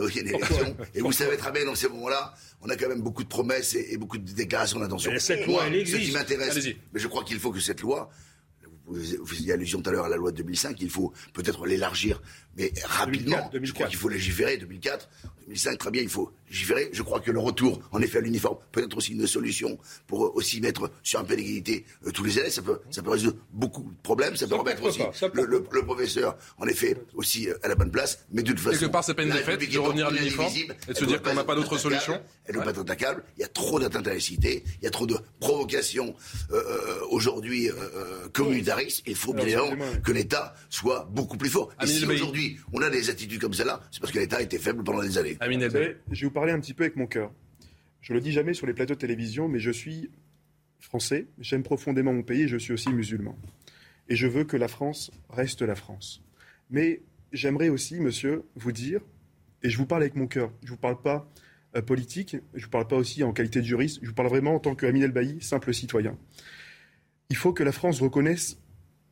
oui, 0.00 0.10
il 0.14 0.16
y 0.16 0.18
a 0.20 0.22
une 0.22 0.36
élection. 0.36 0.76
Et 0.94 1.02
vous 1.02 1.12
savez 1.12 1.36
très 1.36 1.52
bien, 1.52 1.66
dans 1.66 1.74
ces 1.74 1.86
moments-là, 1.88 2.34
on 2.62 2.70
a 2.70 2.76
quand 2.76 2.88
même 2.88 3.02
beaucoup 3.02 3.24
de 3.24 3.28
promesses 3.28 3.74
et, 3.74 3.98
beaucoup 3.98 4.16
de 4.16 4.32
déclarations 4.32 4.80
d'intention. 4.80 5.12
Cette 5.18 5.46
loi, 5.46 5.64
elle 5.66 5.76
existe. 5.76 6.00
Ce 6.00 6.06
qui 6.06 6.12
m'intéresse, 6.12 6.66
mais 6.94 6.98
je 7.00 7.08
crois 7.08 7.24
qu'il 7.24 7.38
faut 7.38 7.52
que 7.52 7.60
cette 7.60 7.82
loi, 7.82 8.10
vous 8.86 9.26
faisiez 9.26 9.52
allusion 9.52 9.80
tout 9.80 9.90
à 9.90 9.92
l'heure 9.92 10.06
à 10.06 10.08
la 10.08 10.16
loi 10.16 10.32
de 10.32 10.36
2005, 10.38 10.80
il 10.80 10.90
faut 10.90 11.12
peut-être 11.32 11.66
l'élargir, 11.66 12.22
mais 12.56 12.72
rapidement. 12.84 13.50
Je 13.62 13.72
crois 13.72 13.86
qu'il 13.86 13.98
faut 13.98 14.08
légiférer 14.08 14.56
2004. 14.56 15.08
2005, 15.52 15.78
très 15.78 15.90
bien, 15.90 16.02
il 16.02 16.08
faut 16.08 16.32
légiférer. 16.48 16.88
Je 16.92 17.02
crois 17.02 17.20
que 17.20 17.30
le 17.30 17.38
retour, 17.38 17.80
en 17.92 18.00
effet, 18.00 18.18
à 18.18 18.20
l'uniforme 18.22 18.56
peut 18.72 18.82
être 18.82 18.96
aussi 18.96 19.12
une 19.12 19.26
solution 19.26 19.78
pour 20.06 20.34
aussi 20.34 20.60
mettre 20.60 20.90
sur 21.02 21.20
un 21.20 21.24
peu 21.24 21.36
d'égalité 21.36 21.84
euh, 22.06 22.10
tous 22.10 22.24
les 22.24 22.38
élèves. 22.38 22.50
Ça 22.50 22.62
peut, 22.62 22.80
ça 22.90 23.02
peut 23.02 23.10
résoudre 23.10 23.36
beaucoup 23.52 23.82
de 23.82 24.02
problèmes. 24.02 24.36
Ça, 24.36 24.46
peut 24.46 24.54
remettre 24.54 24.82
aussi 24.82 25.00
le, 25.34 25.62
professeur, 25.62 26.36
en 26.58 26.66
effet, 26.66 26.96
aussi 27.14 27.48
euh, 27.48 27.54
à 27.62 27.68
la 27.68 27.74
bonne 27.74 27.90
place. 27.90 28.24
Mais 28.30 28.42
de 28.42 28.52
toute 28.52 28.60
façon. 28.60 28.78
Quelque 28.78 28.92
part, 28.92 29.04
c'est 29.04 29.14
pas 29.14 29.22
une 29.24 29.30
défaite 29.30 29.70
de 29.70 29.78
revenir 29.78 30.06
à 30.06 30.10
l'uniforme 30.10 30.52
et 30.88 30.92
de 30.92 30.98
se 30.98 31.04
dire 31.04 31.20
qu'on 31.22 31.34
n'a 31.34 31.44
pas 31.44 31.54
d'autre 31.54 31.76
solution. 31.78 32.20
Elle 32.46 32.54
ne 32.54 32.60
peut 32.60 32.64
pas 32.64 32.70
être 32.70 32.80
attaquable. 32.80 33.24
Il 33.36 33.42
y 33.42 33.44
a 33.44 33.48
trop 33.48 33.78
d'atteintes 33.78 34.06
à 34.08 34.14
la 34.14 34.20
cité. 34.20 34.64
Il 34.80 34.84
y 34.84 34.88
a 34.88 34.90
trop 34.90 35.06
de 35.06 35.16
provocations 35.38 36.14
euh, 36.52 37.00
aujourd'hui 37.10 37.70
communautaristes. 38.32 39.02
Il 39.06 39.16
faut 39.16 39.34
bien 39.34 39.62
que 40.02 40.12
l'État 40.12 40.54
soit 40.70 41.08
beaucoup 41.10 41.36
plus 41.36 41.50
fort. 41.50 41.70
Et 41.82 41.86
si 41.86 42.04
aujourd'hui 42.06 42.58
on 42.72 42.80
a 42.82 42.90
des 42.90 43.10
attitudes 43.10 43.40
comme 43.40 43.54
celle-là, 43.54 43.80
c'est 43.90 44.00
parce 44.00 44.12
que 44.12 44.18
l'État 44.18 44.40
était 44.40 44.58
faible 44.58 44.82
pendant 44.82 45.02
des 45.02 45.18
années. 45.18 45.38
Je 46.10 46.20
vais 46.20 46.26
vous 46.26 46.30
parler 46.30 46.52
un 46.52 46.60
petit 46.60 46.74
peu 46.74 46.84
avec 46.84 46.96
mon 46.96 47.06
cœur. 47.06 47.32
Je 48.00 48.12
le 48.12 48.20
dis 48.20 48.32
jamais 48.32 48.54
sur 48.54 48.66
les 48.66 48.74
plateaux 48.74 48.94
de 48.94 48.98
télévision, 48.98 49.48
mais 49.48 49.58
je 49.58 49.70
suis 49.70 50.10
français, 50.80 51.26
j'aime 51.38 51.62
profondément 51.62 52.12
mon 52.12 52.22
pays 52.22 52.42
et 52.42 52.48
je 52.48 52.56
suis 52.56 52.72
aussi 52.72 52.90
musulman. 52.90 53.36
Et 54.08 54.16
je 54.16 54.26
veux 54.26 54.44
que 54.44 54.56
la 54.56 54.68
France 54.68 55.10
reste 55.30 55.62
la 55.62 55.74
France. 55.74 56.22
Mais 56.70 57.02
j'aimerais 57.32 57.68
aussi, 57.68 58.00
monsieur, 58.00 58.44
vous 58.56 58.72
dire, 58.72 59.00
et 59.62 59.70
je 59.70 59.78
vous 59.78 59.86
parle 59.86 60.02
avec 60.02 60.16
mon 60.16 60.26
cœur, 60.26 60.52
je 60.62 60.66
ne 60.66 60.70
vous 60.70 60.80
parle 60.80 61.00
pas 61.00 61.28
euh, 61.76 61.82
politique, 61.82 62.36
je 62.54 62.58
ne 62.58 62.64
vous 62.64 62.70
parle 62.70 62.86
pas 62.86 62.96
aussi 62.96 63.22
en 63.24 63.32
qualité 63.32 63.60
de 63.60 63.66
juriste, 63.66 64.00
je 64.02 64.08
vous 64.08 64.14
parle 64.14 64.28
vraiment 64.28 64.54
en 64.54 64.58
tant 64.58 64.74
que 64.74 64.86
El 64.86 65.12
Bailly, 65.12 65.40
simple 65.40 65.72
citoyen. 65.72 66.18
Il 67.30 67.36
faut 67.36 67.52
que 67.52 67.62
la 67.62 67.72
France 67.72 68.00
reconnaisse 68.00 68.58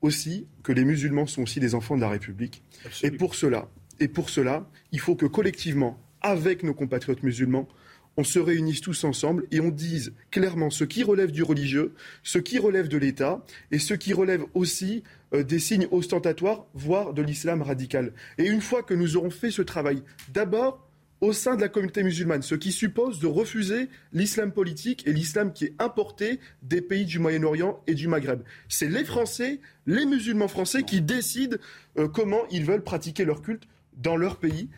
aussi 0.00 0.46
que 0.62 0.72
les 0.72 0.84
musulmans 0.84 1.26
sont 1.26 1.42
aussi 1.42 1.60
des 1.60 1.74
enfants 1.74 1.96
de 1.96 2.00
la 2.00 2.08
République. 2.08 2.62
Et 3.02 3.10
pour 3.10 3.34
cela, 3.34 3.68
et 4.00 4.08
pour 4.08 4.30
cela, 4.30 4.68
il 4.92 5.00
faut 5.00 5.14
que 5.14 5.26
collectivement, 5.26 5.98
avec 6.22 6.62
nos 6.62 6.74
compatriotes 6.74 7.22
musulmans, 7.22 7.68
on 8.16 8.24
se 8.24 8.38
réunisse 8.38 8.80
tous 8.80 9.04
ensemble 9.04 9.46
et 9.50 9.60
on 9.60 9.70
dise 9.70 10.12
clairement 10.30 10.70
ce 10.70 10.84
qui 10.84 11.02
relève 11.02 11.30
du 11.30 11.42
religieux, 11.42 11.94
ce 12.22 12.38
qui 12.38 12.58
relève 12.58 12.88
de 12.88 12.98
l'État 12.98 13.44
et 13.70 13.78
ce 13.78 13.94
qui 13.94 14.12
relève 14.12 14.44
aussi 14.54 15.04
euh, 15.32 15.42
des 15.42 15.58
signes 15.58 15.86
ostentatoires, 15.90 16.66
voire 16.74 17.14
de 17.14 17.22
l'islam 17.22 17.62
radical. 17.62 18.12
Et 18.36 18.46
une 18.46 18.60
fois 18.60 18.82
que 18.82 18.94
nous 18.94 19.16
aurons 19.16 19.30
fait 19.30 19.50
ce 19.50 19.62
travail, 19.62 20.02
d'abord 20.32 20.86
au 21.20 21.32
sein 21.32 21.54
de 21.54 21.60
la 21.60 21.68
communauté 21.68 22.02
musulmane, 22.02 22.42
ce 22.42 22.54
qui 22.54 22.72
suppose 22.72 23.20
de 23.20 23.26
refuser 23.26 23.88
l'islam 24.12 24.52
politique 24.52 25.06
et 25.06 25.12
l'islam 25.12 25.52
qui 25.52 25.66
est 25.66 25.74
importé 25.78 26.40
des 26.62 26.80
pays 26.80 27.04
du 27.04 27.18
Moyen-Orient 27.18 27.82
et 27.86 27.94
du 27.94 28.08
Maghreb. 28.08 28.42
C'est 28.68 28.88
les 28.88 29.04
Français, 29.04 29.60
les 29.86 30.06
musulmans 30.06 30.48
français 30.48 30.82
qui 30.82 31.02
décident 31.02 31.58
euh, 31.98 32.08
comment 32.08 32.42
ils 32.50 32.64
veulent 32.64 32.84
pratiquer 32.84 33.24
leur 33.24 33.42
culte 33.42 33.64
dans 33.98 34.16
leur 34.16 34.38
pays, 34.38 34.70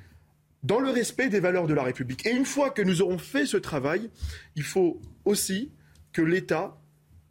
dans 0.62 0.80
le 0.80 0.90
respect 0.90 1.28
des 1.28 1.40
valeurs 1.40 1.66
de 1.66 1.74
la 1.74 1.82
République. 1.82 2.26
Et 2.26 2.30
une 2.30 2.44
fois 2.44 2.70
que 2.70 2.82
nous 2.82 3.02
aurons 3.02 3.18
fait 3.18 3.46
ce 3.46 3.56
travail, 3.56 4.10
il 4.56 4.62
faut 4.62 5.00
aussi 5.24 5.72
que 6.12 6.22
l'État 6.22 6.76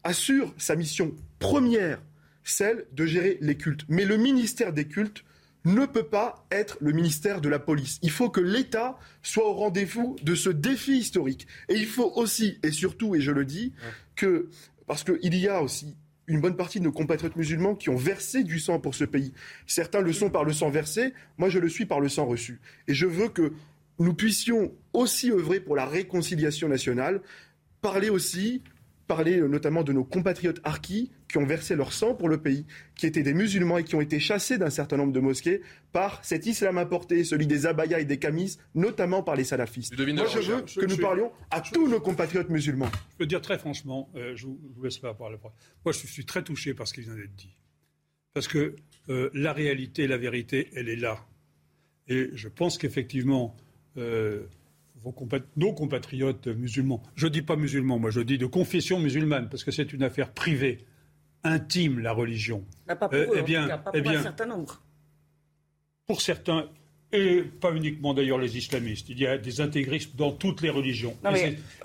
assure 0.03 0.53
sa 0.57 0.75
mission 0.75 1.15
première, 1.39 2.01
celle 2.43 2.85
de 2.93 3.05
gérer 3.05 3.37
les 3.41 3.55
cultes. 3.55 3.85
Mais 3.87 4.05
le 4.05 4.17
ministère 4.17 4.73
des 4.73 4.85
cultes 4.85 5.23
ne 5.63 5.85
peut 5.85 6.07
pas 6.07 6.45
être 6.51 6.77
le 6.81 6.91
ministère 6.91 7.39
de 7.39 7.49
la 7.49 7.59
police. 7.59 7.99
Il 8.01 8.09
faut 8.09 8.29
que 8.29 8.41
l'État 8.41 8.97
soit 9.21 9.47
au 9.47 9.53
rendez-vous 9.53 10.15
de 10.23 10.33
ce 10.33 10.49
défi 10.49 10.97
historique. 10.97 11.47
Et 11.69 11.75
il 11.75 11.85
faut 11.85 12.11
aussi, 12.15 12.57
et 12.63 12.71
surtout, 12.71 13.15
et 13.15 13.21
je 13.21 13.31
le 13.31 13.45
dis, 13.45 13.73
que, 14.15 14.49
parce 14.87 15.03
qu'il 15.03 15.35
y 15.35 15.47
a 15.47 15.61
aussi 15.61 15.95
une 16.31 16.39
bonne 16.39 16.55
partie 16.55 16.79
de 16.79 16.85
nos 16.85 16.91
compatriotes 16.91 17.35
musulmans 17.35 17.75
qui 17.75 17.89
ont 17.89 17.97
versé 17.97 18.43
du 18.43 18.57
sang 18.57 18.79
pour 18.79 18.95
ce 18.95 19.03
pays. 19.03 19.33
Certains 19.67 20.01
le 20.01 20.13
sont 20.13 20.29
par 20.29 20.45
le 20.45 20.53
sang 20.53 20.69
versé, 20.69 21.13
moi 21.37 21.49
je 21.49 21.59
le 21.59 21.67
suis 21.67 21.85
par 21.85 21.99
le 21.99 22.07
sang 22.09 22.25
reçu. 22.25 22.61
Et 22.87 22.93
je 22.93 23.05
veux 23.05 23.27
que 23.27 23.53
nous 23.99 24.13
puissions 24.13 24.71
aussi 24.93 25.29
œuvrer 25.29 25.59
pour 25.59 25.75
la 25.75 25.85
réconciliation 25.85 26.69
nationale, 26.69 27.21
parler 27.81 28.09
aussi 28.09 28.63
parler 29.11 29.39
euh, 29.39 29.47
notamment 29.49 29.83
de 29.83 29.91
nos 29.91 30.05
compatriotes 30.05 30.61
harkis 30.63 31.11
qui 31.27 31.37
ont 31.37 31.45
versé 31.45 31.75
leur 31.75 31.91
sang 31.91 32.15
pour 32.15 32.29
le 32.29 32.41
pays, 32.41 32.65
qui 32.95 33.05
étaient 33.05 33.23
des 33.23 33.33
musulmans 33.33 33.77
et 33.77 33.83
qui 33.83 33.93
ont 33.95 33.99
été 33.99 34.21
chassés 34.21 34.57
d'un 34.57 34.69
certain 34.69 34.95
nombre 34.95 35.11
de 35.11 35.19
mosquées 35.19 35.61
par 35.91 36.23
cet 36.23 36.45
islam 36.45 36.77
importé, 36.77 37.25
celui 37.25 37.45
des 37.45 37.65
abayas 37.65 37.99
et 37.99 38.05
des 38.05 38.19
camis, 38.19 38.57
notamment 38.73 39.21
par 39.21 39.35
les 39.35 39.43
salafistes. 39.43 39.97
Moi, 39.97 40.27
je 40.27 40.39
veux 40.39 40.61
que 40.61 40.85
nous 40.85 40.95
parlions 40.95 41.29
à 41.49 41.59
tous 41.59 41.89
nos 41.89 41.99
compatriotes 41.99 42.49
musulmans. 42.49 42.89
Je 43.11 43.17
peux 43.17 43.25
dire 43.25 43.41
très 43.41 43.59
franchement, 43.59 44.09
euh, 44.15 44.33
je, 44.33 44.45
vous, 44.45 44.57
vous 44.75 44.83
laisse 44.83 44.97
pas 44.97 45.13
parler. 45.13 45.37
Moi, 45.83 45.91
je 45.91 46.07
suis 46.07 46.25
très 46.25 46.43
touché 46.43 46.73
par 46.73 46.87
ce 46.87 46.93
qui 46.93 47.01
vient 47.01 47.15
d'être 47.15 47.35
dit. 47.35 47.53
Parce 48.33 48.47
que 48.47 48.77
euh, 49.09 49.29
la 49.33 49.51
réalité, 49.51 50.07
la 50.07 50.17
vérité, 50.17 50.69
elle 50.73 50.87
est 50.87 50.95
là. 50.95 51.19
Et 52.07 52.29
je 52.33 52.47
pense 52.47 52.77
qu'effectivement, 52.77 53.57
nos 55.55 55.73
compatriotes 55.73 56.47
musulmans, 56.47 57.01
je 57.15 57.27
ne 57.27 57.31
dis 57.31 57.41
pas 57.41 57.55
musulmans, 57.55 57.99
moi 57.99 58.11
je 58.11 58.21
dis 58.21 58.37
de 58.37 58.45
confession 58.45 58.99
musulmane, 58.99 59.49
parce 59.49 59.63
que 59.63 59.71
c'est 59.71 59.93
une 59.93 60.03
affaire 60.03 60.31
privée, 60.31 60.85
intime, 61.43 61.99
la 61.99 62.13
religion. 62.13 62.65
Pas 62.87 62.95
pour 62.95 63.13
euh, 63.13 63.35
eh 63.37 63.41
bien, 63.41 63.67
pas 63.77 63.91
pour 63.91 64.09
un 64.09 64.21
certain 64.21 64.45
nombre. 64.45 64.81
Pour 66.07 66.21
certains, 66.21 66.69
et 67.13 67.41
pas 67.41 67.73
uniquement 67.73 68.13
d'ailleurs 68.13 68.37
les 68.37 68.57
islamistes, 68.57 69.09
il 69.09 69.19
y 69.19 69.27
a 69.27 69.37
des 69.37 69.61
intégristes 69.61 70.15
dans 70.15 70.31
toutes 70.31 70.61
les 70.61 70.69
religions. 70.69 71.17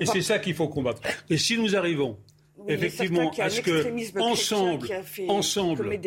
et 0.00 0.06
c'est 0.06 0.22
ça 0.22 0.38
qu'il 0.38 0.54
faut 0.54 0.68
combattre. 0.68 1.02
Et 1.30 1.38
si 1.38 1.58
nous 1.58 1.76
arrivons 1.76 2.18
effectivement 2.68 3.30
à 3.38 3.50
ce 3.50 3.60
que 3.60 4.18
ensemble, 4.18 4.88
ensemble, 5.28 6.00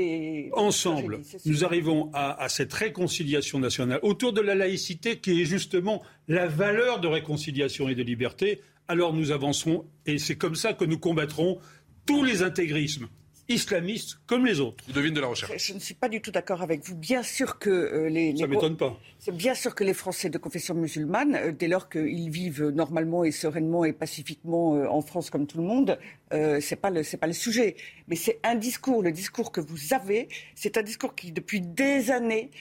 ensemble, 0.54 1.22
nous 1.46 1.66
arrivons 1.66 2.10
à, 2.14 2.42
à, 2.44 2.50
cette 2.50 2.74
réconciliation 2.74 3.60
nationale 3.60 4.00
autour 4.04 4.34
de 4.34 4.42
la 4.42 4.56
laïcité 4.56 5.18
qui 5.20 5.42
est 5.42 5.46
justement 5.46 6.02
la 6.28 6.48
valeur 6.48 7.00
de 7.00 7.08
réconciliation 7.08 7.90
et 7.90 7.96
de 7.96 8.04
liberté. 8.04 8.62
Alors 8.88 9.14
nous 9.14 9.32
avancerons 9.32 9.86
et 10.06 10.18
c'est 10.18 10.36
comme 10.36 10.56
ça 10.56 10.74
que 10.74 10.86
nous 10.86 10.98
combattrons 10.98 11.60
tous 12.06 12.24
les 12.24 12.42
intégrismes 12.42 13.08
islamistes 13.50 14.20
comme 14.28 14.46
les 14.46 14.60
autres. 14.60 14.84
devine 14.94 15.14
de 15.14 15.20
la 15.20 15.28
recherche. 15.28 15.52
Je 15.58 15.74
ne 15.74 15.80
suis 15.80 15.96
pas 15.96 16.08
du 16.08 16.22
tout 16.22 16.32
d'accord 16.32 16.62
avec 16.62 16.86
vous. 16.86 16.96
Bien 16.96 17.24
sûr 17.24 17.58
que 17.58 17.70
euh, 17.70 18.10
les, 18.10 18.36
Ça 18.38 18.48
m'étonne 18.48 18.78
pas. 18.78 18.98
C'est 19.18 19.36
bien 19.36 19.56
sûr 19.56 19.76
que 19.76 19.84
les 19.84 19.96
Français 19.96 20.30
de 20.30 20.38
confession 20.38 20.76
musulmane, 20.76 21.36
euh, 21.36 21.52
dès 21.52 21.68
lors 21.68 21.90
qu'ils 21.90 22.30
vivent 22.30 22.70
normalement 22.70 23.24
et 23.24 23.32
sereinement 23.32 23.84
et 23.84 23.92
pacifiquement 23.92 24.76
euh, 24.76 24.88
en 24.88 25.02
France 25.02 25.30
comme 25.30 25.48
tout 25.48 25.58
le 25.58 25.64
monde, 25.64 26.00
c'est 26.32 26.76
pas 26.76 26.92
le 26.92 27.02
c'est 27.02 27.18
pas 27.18 27.28
le 27.28 27.34
sujet. 27.34 27.76
Mais 28.08 28.16
c'est 28.16 28.40
un 28.44 28.56
discours, 28.56 29.02
le 29.02 29.12
discours 29.12 29.52
que 29.52 29.62
vous 29.62 29.94
avez, 29.94 30.30
c'est 30.54 30.78
un 30.78 30.84
discours 30.84 31.16
qui 31.16 31.32
depuis 31.32 31.60
des 31.60 32.12
années 32.12 32.52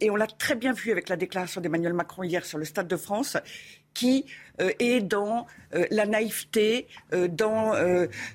et 0.00 0.10
on 0.10 0.16
l'a 0.16 0.26
très 0.26 0.54
bien 0.56 0.72
vu 0.72 0.90
avec 0.90 1.08
la 1.08 1.16
déclaration 1.16 1.60
d'Emmanuel 1.60 1.94
Macron 1.94 2.22
hier 2.24 2.44
sur 2.44 2.58
le 2.58 2.64
Stade 2.64 2.88
de 2.88 2.96
France 2.96 3.36
qui 3.94 4.24
est 4.78 5.00
dans 5.00 5.46
la 5.90 6.06
naïveté, 6.06 6.86
dans 7.12 7.74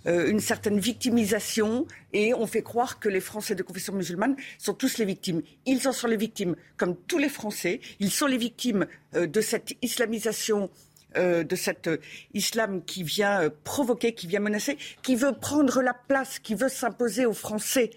une 0.06 0.40
certaine 0.40 0.80
victimisation, 0.80 1.86
et 2.13 2.34
on 2.34 2.48
fait 2.48 2.63
croire 2.63 3.00
que 3.00 3.10
les 3.10 3.20
Français 3.20 3.56
de 3.56 3.63
confession 3.63 3.94
musulmane 3.94 4.36
sont 4.58 4.74
tous 4.74 4.98
les 4.98 5.06
victimes. 5.06 5.42
Ils 5.66 5.88
en 5.88 5.92
sont 5.92 6.08
les 6.08 6.18
victimes, 6.18 6.56
comme 6.78 6.96
tous 6.96 7.18
les 7.18 7.30
Français. 7.30 7.80
Ils 8.00 8.12
sont 8.12 8.28
les 8.28 8.38
victimes 8.38 8.88
de 9.13 9.42
cette 9.42 9.76
islamisation 9.82 10.70
euh, 11.18 11.44
de 11.44 11.56
cet 11.56 11.88
euh, 11.88 11.98
islam 12.34 12.84
qui 12.84 13.02
vient 13.02 13.44
euh, 13.44 13.50
provoquer, 13.63 14.13
qui 14.13 14.28
vient 14.28 14.42
menacer, 14.42 14.78
qui 15.02 15.16
veut 15.16 15.32
prendre 15.32 15.82
la 15.82 15.94
place, 15.94 16.38
qui 16.38 16.54
veut 16.54 16.68
s'imposer 16.68 17.26
aux 17.26 17.34
Français. 17.34 17.92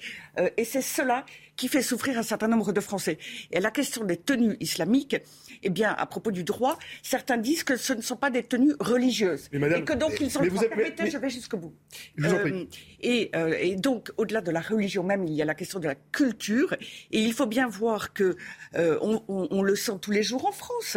et 0.56 0.64
c'est 0.64 0.80
cela 0.80 1.26
qui 1.60 1.68
fait 1.68 1.82
souffrir 1.82 2.16
un 2.18 2.22
certain 2.22 2.48
nombre 2.48 2.72
de 2.72 2.80
Français. 2.80 3.18
Et 3.52 3.60
la 3.60 3.70
question 3.70 4.02
des 4.02 4.16
tenues 4.16 4.56
islamiques, 4.60 5.16
eh 5.62 5.68
bien, 5.68 5.92
à 5.92 6.06
propos 6.06 6.30
du 6.30 6.42
droit, 6.42 6.78
certains 7.02 7.36
disent 7.36 7.64
que 7.64 7.76
ce 7.76 7.92
ne 7.92 8.00
sont 8.00 8.16
pas 8.16 8.30
des 8.30 8.42
tenues 8.44 8.72
religieuses. 8.80 9.50
et 9.52 9.84
que 9.84 9.92
donc 9.92 10.18
ils 10.20 10.30
sont 10.30 10.40
le 10.40 10.48
je 10.48 11.18
vais 11.18 11.28
jusqu'au 11.28 11.58
bout. 11.58 11.74
Euh, 12.20 12.64
et, 13.02 13.30
euh, 13.36 13.54
et, 13.60 13.76
donc, 13.76 14.10
au-delà 14.16 14.40
de 14.40 14.50
la 14.50 14.62
religion 14.62 15.02
même, 15.02 15.26
il 15.26 15.34
y 15.34 15.42
a 15.42 15.44
la 15.44 15.54
question 15.54 15.80
de 15.80 15.86
la 15.86 15.96
culture. 15.96 16.72
Et 17.10 17.20
il 17.20 17.34
faut 17.34 17.44
bien 17.44 17.68
voir 17.68 18.14
que 18.14 18.36
euh, 18.76 18.98
on, 19.02 19.22
on, 19.28 19.48
on, 19.50 19.62
le 19.62 19.76
sent 19.76 19.98
tous 20.00 20.12
les 20.12 20.22
jours 20.22 20.46
en 20.46 20.52
France. 20.52 20.96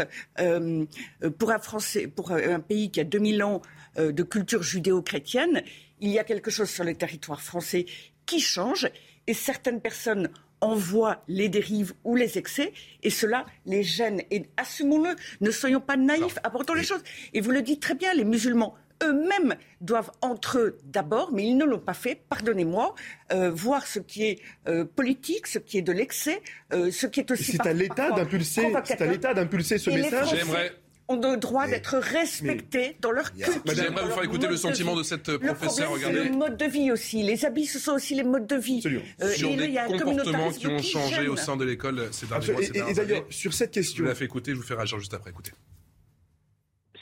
pour 1.40 1.52
un 1.52 1.60
Français, 1.60 2.08
pour 2.08 2.32
un 2.32 2.62
pays 2.62 2.90
qui 2.90 3.02
a 3.02 3.04
2000 3.04 3.44
ans 3.44 3.62
de 3.98 4.24
culture 4.24 4.64
judéo-chrétienne, 4.64 5.62
il 6.00 6.10
y 6.10 6.20
a 6.20 6.24
quelque 6.24 6.52
chose 6.52 6.70
sur 6.70 6.86
le 6.86 6.96
territoire 6.96 7.42
français 7.42 7.86
qui 8.26 8.40
change. 8.40 8.90
Et 9.28 9.34
certaines 9.34 9.80
personnes 9.80 10.30
en 10.64 10.76
voit 10.76 11.24
les 11.28 11.50
dérives 11.50 11.94
ou 12.06 12.16
les 12.16 12.38
excès, 12.38 12.72
et 13.04 13.10
cela 13.10 13.46
les 13.66 13.84
gêne. 13.84 14.22
Et 14.32 14.46
assumons-le, 14.56 15.16
ne 15.42 15.52
soyons 15.52 15.82
pas 15.82 15.98
naïfs, 15.98 16.40
apportons 16.44 16.74
les 16.74 16.84
choses. 16.84 17.04
Et 17.34 17.42
vous 17.42 17.52
le 17.52 17.62
dites 17.62 17.82
très 17.82 17.96
bien, 17.96 18.14
les 18.14 18.24
musulmans 18.24 18.74
eux-mêmes 19.04 19.56
doivent 19.82 20.12
entre 20.22 20.60
eux 20.60 20.78
d'abord, 20.86 21.34
mais 21.34 21.46
ils 21.46 21.58
ne 21.58 21.66
l'ont 21.66 21.80
pas 21.80 21.94
fait, 21.94 22.22
pardonnez-moi, 22.30 22.96
euh, 23.34 23.52
voir 23.52 23.86
ce 23.86 24.00
qui 24.00 24.24
est 24.24 24.40
euh, 24.70 24.86
politique, 24.86 25.48
ce 25.48 25.60
qui 25.60 25.80
est 25.80 25.82
de 25.82 25.92
l'excès, 25.92 26.42
euh, 26.72 26.92
ce 26.92 27.08
qui 27.08 27.20
est 27.20 27.30
aussi... 27.30 27.44
C'est 27.44 27.68
à 27.68 27.74
l'État 27.74 28.12
d'impulser, 28.12 28.72
c'est 28.86 29.02
à 29.02 29.06
l'État 29.06 29.34
d'impulser 29.34 29.78
ce 29.78 29.90
message. 29.90 30.30
J'aimerais 30.30 30.72
ont 31.08 31.20
le 31.20 31.38
droit 31.38 31.68
d'être 31.68 31.98
respectés 31.98 32.98
dans 33.00 33.12
leur 33.12 33.32
culture. 33.32 33.54
J'aimerais 33.66 34.06
vous 34.06 34.12
faire 34.12 34.24
écouter 34.24 34.48
le 34.48 34.58
sentiment 34.58 34.96
de, 34.96 35.04
cette 35.04 35.38
professeure. 35.38 35.92
Regardez. 35.92 36.26
Le 36.26 36.36
mode 36.36 36.58
de 36.58 36.66
vie 36.66 36.92
aussi. 36.92 37.24
Les 37.24 37.46
habits, 37.46 37.66
ce 37.66 37.80
sont 37.80 37.94
aussi 37.94 38.16
les 38.16 38.24
modes 38.24 38.48
de 38.48 38.56
vie. 38.56 38.82
Euh, 39.22 39.30
sur 39.30 39.50
des 39.56 39.68
y 39.68 39.78
a 39.78 39.88
comportements 39.88 40.52
qui 40.52 40.68
ont 40.68 40.80
changé 40.80 41.28
au 41.28 41.36
sein 41.36 41.58
de 41.58 41.66
l'école 41.66 42.08
ces 42.12 42.28
derniers 42.28 42.52
mois. 42.52 42.62
Et, 42.62 42.92
et 42.92 42.94
d'ailleurs, 42.94 43.24
sur 43.30 43.54
cette 43.54 43.72
question. 43.72 43.98
Je 43.98 44.04
vous 44.04 44.10
la 44.10 44.16
fais 44.16 44.26
écouter, 44.26 44.52
je 44.52 44.58
vous 44.58 44.64
fais 44.64 44.76
réagir 44.76 45.00
juste 45.00 45.14
après. 45.14 45.32
Écoutez. 45.32 45.52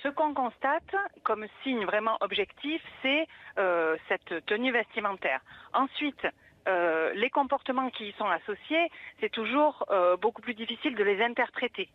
Ce 0.04 0.08
qu'on 0.08 0.34
constate 0.34 0.96
comme 1.24 1.46
signe 1.64 1.86
vraiment 1.86 2.18
objectif, 2.22 2.82
c'est 3.02 3.28
euh, 3.60 3.96
cette 4.08 4.46
tenue 4.48 4.72
vestimentaire. 4.72 5.42
Ensuite, 5.74 6.26
euh, 6.68 7.12
les 7.14 7.30
comportements 7.30 7.90
qui 7.90 8.10
y 8.10 8.14
sont 8.14 8.26
associés, 8.26 8.90
c'est 9.20 9.32
toujours 9.32 9.86
euh, 9.92 10.18
beaucoup 10.18 10.42
plus 10.42 10.54
difficile 10.56 10.96
de 10.96 11.04
les 11.04 11.22
interpréter. 11.24 11.90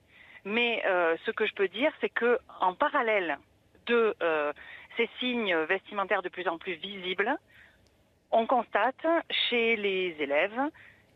Mais 0.46 0.80
euh, 0.86 1.16
ce 1.26 1.32
que 1.32 1.44
je 1.44 1.52
peux 1.54 1.66
dire, 1.66 1.90
c'est 2.00 2.08
que 2.08 2.38
en 2.60 2.72
parallèle 2.72 3.36
de 3.86 4.14
euh, 4.22 4.52
ces 4.96 5.10
signes 5.18 5.56
vestimentaires 5.64 6.22
de 6.22 6.28
plus 6.28 6.46
en 6.46 6.56
plus 6.56 6.74
visibles, 6.74 7.36
on 8.30 8.46
constate 8.46 9.04
chez 9.28 9.74
les 9.74 10.14
élèves 10.20 10.70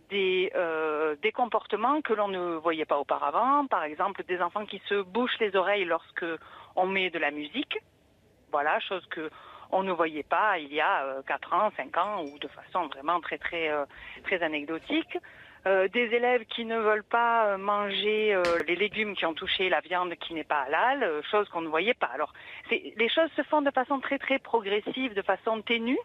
des, 0.08 0.50
euh, 0.56 1.14
des 1.22 1.30
comportements 1.30 2.02
que 2.02 2.12
l'on 2.12 2.26
ne 2.26 2.56
voyait 2.56 2.84
pas 2.84 2.98
auparavant. 2.98 3.68
Par 3.68 3.84
exemple, 3.84 4.24
des 4.24 4.42
enfants 4.42 4.66
qui 4.66 4.82
se 4.88 5.00
bouchent 5.00 5.38
les 5.38 5.54
oreilles 5.54 5.84
lorsque 5.84 6.26
on 6.74 6.86
met 6.86 7.10
de 7.10 7.20
la 7.20 7.30
musique. 7.30 7.78
Voilà, 8.50 8.80
chose 8.80 9.06
que 9.12 9.30
on 9.70 9.84
ne 9.84 9.92
voyait 9.92 10.24
pas 10.24 10.58
il 10.58 10.74
y 10.74 10.80
a 10.80 11.22
4 11.28 11.52
ans, 11.54 11.70
5 11.76 11.96
ans, 11.98 12.24
ou 12.24 12.36
de 12.40 12.48
façon 12.48 12.88
vraiment 12.88 13.20
très 13.20 13.38
très 13.38 13.70
très 14.24 14.42
anecdotique. 14.42 15.16
Euh, 15.66 15.88
des 15.88 16.08
élèves 16.14 16.46
qui 16.46 16.64
ne 16.64 16.78
veulent 16.78 17.04
pas 17.04 17.48
euh, 17.48 17.58
manger 17.58 18.34
euh, 18.34 18.42
les 18.66 18.76
légumes 18.76 19.14
qui 19.14 19.26
ont 19.26 19.34
touché 19.34 19.68
la 19.68 19.80
viande 19.80 20.14
qui 20.14 20.32
n'est 20.32 20.44
pas 20.44 20.62
halal, 20.62 21.22
chose 21.30 21.46
qu'on 21.50 21.60
ne 21.60 21.68
voyait 21.68 21.92
pas. 21.92 22.10
Alors, 22.14 22.32
les 22.70 23.08
choses 23.10 23.30
se 23.36 23.42
font 23.42 23.60
de 23.60 23.70
façon 23.70 24.00
très 24.00 24.18
très 24.18 24.38
progressive, 24.38 25.12
de 25.12 25.20
façon 25.20 25.60
ténue, 25.60 25.98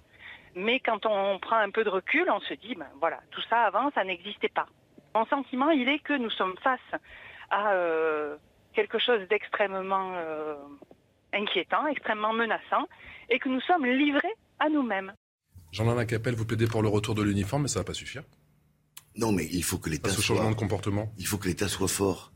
mais 0.56 0.82
quand 0.82 1.06
on 1.06 1.40
prend 1.40 1.56
un 1.58 1.70
peu 1.70 1.86
de 1.86 1.90
recul, 1.90 2.30
on 2.30 2.42
se 2.42 2.54
dit, 2.56 2.76
ben 2.76 2.90
voilà, 3.00 3.22
tout 3.32 3.42
ça 3.50 3.62
avant, 3.62 3.90
ça 3.92 4.04
n'existait 4.04 4.50
pas. 4.50 4.66
Mon 5.14 5.26
sentiment, 5.28 5.70
il 5.70 5.88
est 5.88 6.00
que 6.00 6.18
nous 6.18 6.32
sommes 6.32 6.56
face 6.62 6.80
à 7.50 7.74
quelque 8.74 9.00
chose 9.00 9.26
d'extrêmement 9.30 10.16
inquiétant, 11.32 11.88
extrêmement 11.88 12.34
menaçant, 12.34 12.90
et 13.30 13.40
que 13.40 13.48
nous 13.48 13.62
sommes 13.62 13.86
livrés 13.86 14.34
à 14.60 14.68
nous-mêmes. 14.68 15.14
Jean-Luc 15.72 16.08
Capelle, 16.08 16.36
vous 16.36 16.46
plaidez 16.46 16.68
pour 16.68 16.82
le 16.82 16.90
retour 16.90 17.16
de 17.16 17.24
l'uniforme, 17.24 17.64
mais 17.64 17.68
ça 17.70 17.80
ne 17.80 17.84
va 17.84 17.88
pas 17.88 17.94
suffire. 17.94 18.24
Non, 19.18 19.32
mais 19.32 19.48
il 19.52 19.64
faut 19.64 19.78
que 19.78 19.90
l'État 19.90 20.10
soit. 20.10 20.24
changement 20.24 20.52
de 20.52 20.56
comportement. 20.56 21.12
Il 21.18 21.26
faut 21.26 21.38
que 21.38 21.48
l'État 21.48 21.68
soit 21.68 21.88
fort. 21.88 22.32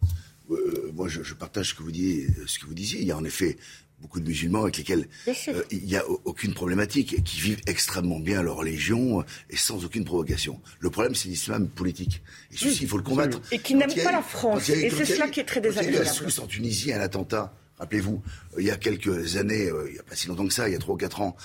Euh, 0.50 0.92
moi, 0.94 1.08
je, 1.08 1.34
partage 1.34 1.70
ce 1.70 1.74
que 1.76 1.84
vous 1.84 1.92
disiez. 1.92 2.28
Ce 2.48 2.60
que 2.60 2.66
vous 2.66 2.74
disiez. 2.74 3.02
Il 3.02 3.08
y 3.08 3.12
a 3.12 3.18
en 3.18 3.24
effet 3.24 3.58
beaucoup 4.02 4.22
de 4.22 4.26
musulmans 4.26 4.64
avec 4.64 4.78
lesquels 4.78 5.10
euh, 5.28 5.64
il 5.72 5.84
n'y 5.84 5.98
a 5.98 6.08
aucune 6.24 6.54
problématique, 6.54 7.22
qui 7.24 7.42
vivent 7.42 7.60
extrêmement 7.68 8.20
bien 8.20 8.42
leur 8.42 8.56
religion 8.56 9.26
et 9.50 9.58
sans 9.58 9.84
aucune 9.84 10.06
provocation. 10.06 10.62
Le 10.80 10.90
problème, 10.90 11.16
c'est 11.16 11.28
l'islam 11.28 11.68
politique. 11.68 12.22
Et 12.52 12.56
ceci, 12.56 12.84
il 12.84 12.88
faut 12.88 12.98
le 12.98 13.04
combattre. 13.04 13.42
Et 13.52 13.60
qui 13.60 13.76
n'aiment 13.76 13.94
pas 13.94 14.14
la 14.14 14.22
France. 14.22 14.70
Et 14.70 14.90
c'est 14.90 15.06
cela 15.06 15.28
qui 15.28 15.42
est 15.42 15.46
très 15.46 15.60
désagréable. 15.60 16.08
Il 16.08 16.34
y 16.34 16.40
a 16.40 16.44
en 16.44 16.48
Tunisie 16.48 16.94
un 16.94 17.02
attentat. 17.02 17.54
Rappelez-vous, 17.78 18.22
euh, 18.54 18.62
il 18.62 18.66
y 18.66 18.72
a 18.72 18.78
quelques 18.78 19.36
années, 19.38 19.70
il 19.88 19.94
n'y 19.94 20.00
a 20.00 20.04
pas 20.04 20.16
si 20.16 20.28
longtemps 20.28 20.48
que 20.48 20.54
ça, 20.54 20.70
il 20.70 20.74
y 20.74 20.76
a 20.76 20.80
trois 20.80 20.96
ou 20.96 20.98
quatre 20.98 21.22
ans, 21.22 21.36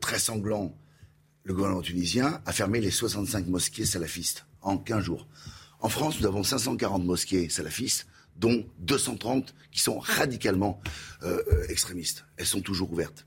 très 0.00 0.18
sanglant, 0.18 0.74
le 1.44 1.54
gouvernement 1.54 1.82
tunisien 1.82 2.40
a 2.46 2.52
fermé 2.52 2.80
les 2.80 2.90
65 2.90 3.46
mosquées 3.46 3.84
salafistes 3.84 4.46
en 4.62 4.78
15 4.78 5.04
jours. 5.04 5.26
En 5.80 5.88
France, 5.88 6.20
nous 6.20 6.26
avons 6.26 6.44
540 6.44 7.04
mosquées 7.04 7.48
salafistes, 7.48 8.06
dont 8.36 8.64
230 8.78 9.54
qui 9.70 9.80
sont 9.80 9.98
radicalement 9.98 10.80
euh, 11.22 11.42
euh, 11.52 11.66
extrémistes. 11.68 12.24
Elles 12.36 12.46
sont 12.46 12.60
toujours 12.60 12.92
ouvertes. 12.92 13.26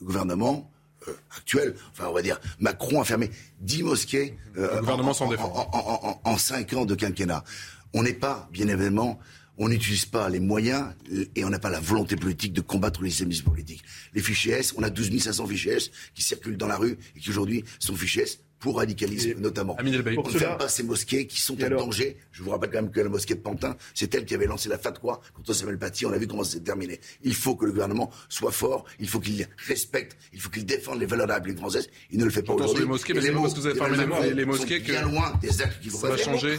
Le 0.00 0.06
gouvernement 0.06 0.70
euh, 1.08 1.12
actuel, 1.36 1.74
enfin 1.92 2.06
on 2.08 2.12
va 2.12 2.22
dire, 2.22 2.40
Macron 2.60 3.00
a 3.00 3.04
fermé 3.04 3.30
10 3.60 3.82
mosquées 3.82 4.38
le 4.54 4.80
gouvernement 4.80 5.12
en, 5.12 5.70
en, 5.72 6.20
en, 6.24 6.36
5 6.36 6.72
ans 6.74 6.84
de 6.84 6.94
quinquennat. 6.94 7.44
On 7.92 8.02
n'est 8.02 8.14
pas, 8.14 8.48
bien 8.52 8.68
évidemment, 8.68 9.18
on 9.58 9.68
n'utilise 9.68 10.06
pas 10.06 10.28
les 10.28 10.40
moyens 10.40 10.94
et 11.34 11.44
on 11.44 11.50
n'a 11.50 11.58
pas 11.58 11.70
la 11.70 11.80
volonté 11.80 12.16
politique 12.16 12.52
de 12.52 12.60
combattre 12.60 13.02
l'islamisme 13.02 13.44
politique. 13.44 13.82
Les 14.14 14.22
fichiers 14.22 14.54
S, 14.54 14.74
on 14.76 14.82
a 14.82 14.90
12 14.90 15.18
500 15.18 15.46
fichiers 15.46 15.72
S 15.74 15.90
qui 16.14 16.22
circulent 16.22 16.56
dans 16.56 16.66
la 16.66 16.76
rue 16.76 16.98
et 17.16 17.20
qui 17.20 17.30
aujourd'hui 17.30 17.64
sont 17.78 17.94
fichiers 17.94 18.22
S 18.24 18.40
pour 18.58 18.78
radicalisme 18.78 19.38
notamment. 19.38 19.76
on 19.78 19.82
ne 19.82 20.38
ferme 20.38 20.56
pas 20.56 20.68
ces 20.68 20.82
mosquées 20.82 21.26
qui 21.26 21.40
sont 21.40 21.62
en 21.62 21.68
danger. 21.68 22.16
Je 22.32 22.42
vous 22.42 22.50
rappelle 22.50 22.70
quand 22.70 22.82
même 22.82 22.90
que 22.90 23.00
la 23.00 23.08
mosquée 23.08 23.34
de 23.34 23.40
Pantin, 23.40 23.76
c'est 23.94 24.14
elle 24.14 24.24
qui 24.24 24.34
avait 24.34 24.46
lancé 24.46 24.68
la 24.68 24.78
fatwa 24.78 25.20
contre 25.34 25.52
Samuel 25.52 25.78
Paty. 25.78 26.06
On 26.06 26.12
a 26.12 26.18
vu 26.18 26.26
comment 26.26 26.42
ça 26.42 26.52
s'est 26.52 26.60
terminé. 26.60 26.98
Il 27.22 27.34
faut 27.34 27.54
que 27.54 27.66
le 27.66 27.72
gouvernement 27.72 28.10
soit 28.28 28.52
fort, 28.52 28.86
il 28.98 29.08
faut 29.08 29.20
qu'il 29.20 29.46
respecte, 29.68 30.16
il 30.32 30.40
faut 30.40 30.48
qu'il 30.48 30.64
défende 30.64 31.00
les 31.00 31.06
valeurs 31.06 31.26
de 31.26 31.30
la 31.30 31.36
République 31.36 31.58
française. 31.58 31.88
Il 32.10 32.18
ne 32.18 32.24
le 32.24 32.30
fait 32.30 32.42
pas 32.42 32.54
aujourd'hui. 32.54 32.82
les 32.82 32.88
mosquées, 32.88 33.12
mais 33.12 33.20
c'est 33.20 33.32
parce 33.32 33.54
que 33.54 33.60
vous 33.60 33.66
avez 33.66 33.78
fermé 33.78 34.28
les, 34.28 34.34
les, 34.34 34.44
mosquées 34.46 34.80
que 34.80 34.90
bien 34.90 35.02
loin 35.02 35.34
des 35.40 35.60
actes 35.60 35.80
qui 35.82 35.90
vont 35.90 35.98
ça 35.98 36.08
va 36.08 36.16
changer 36.16 36.56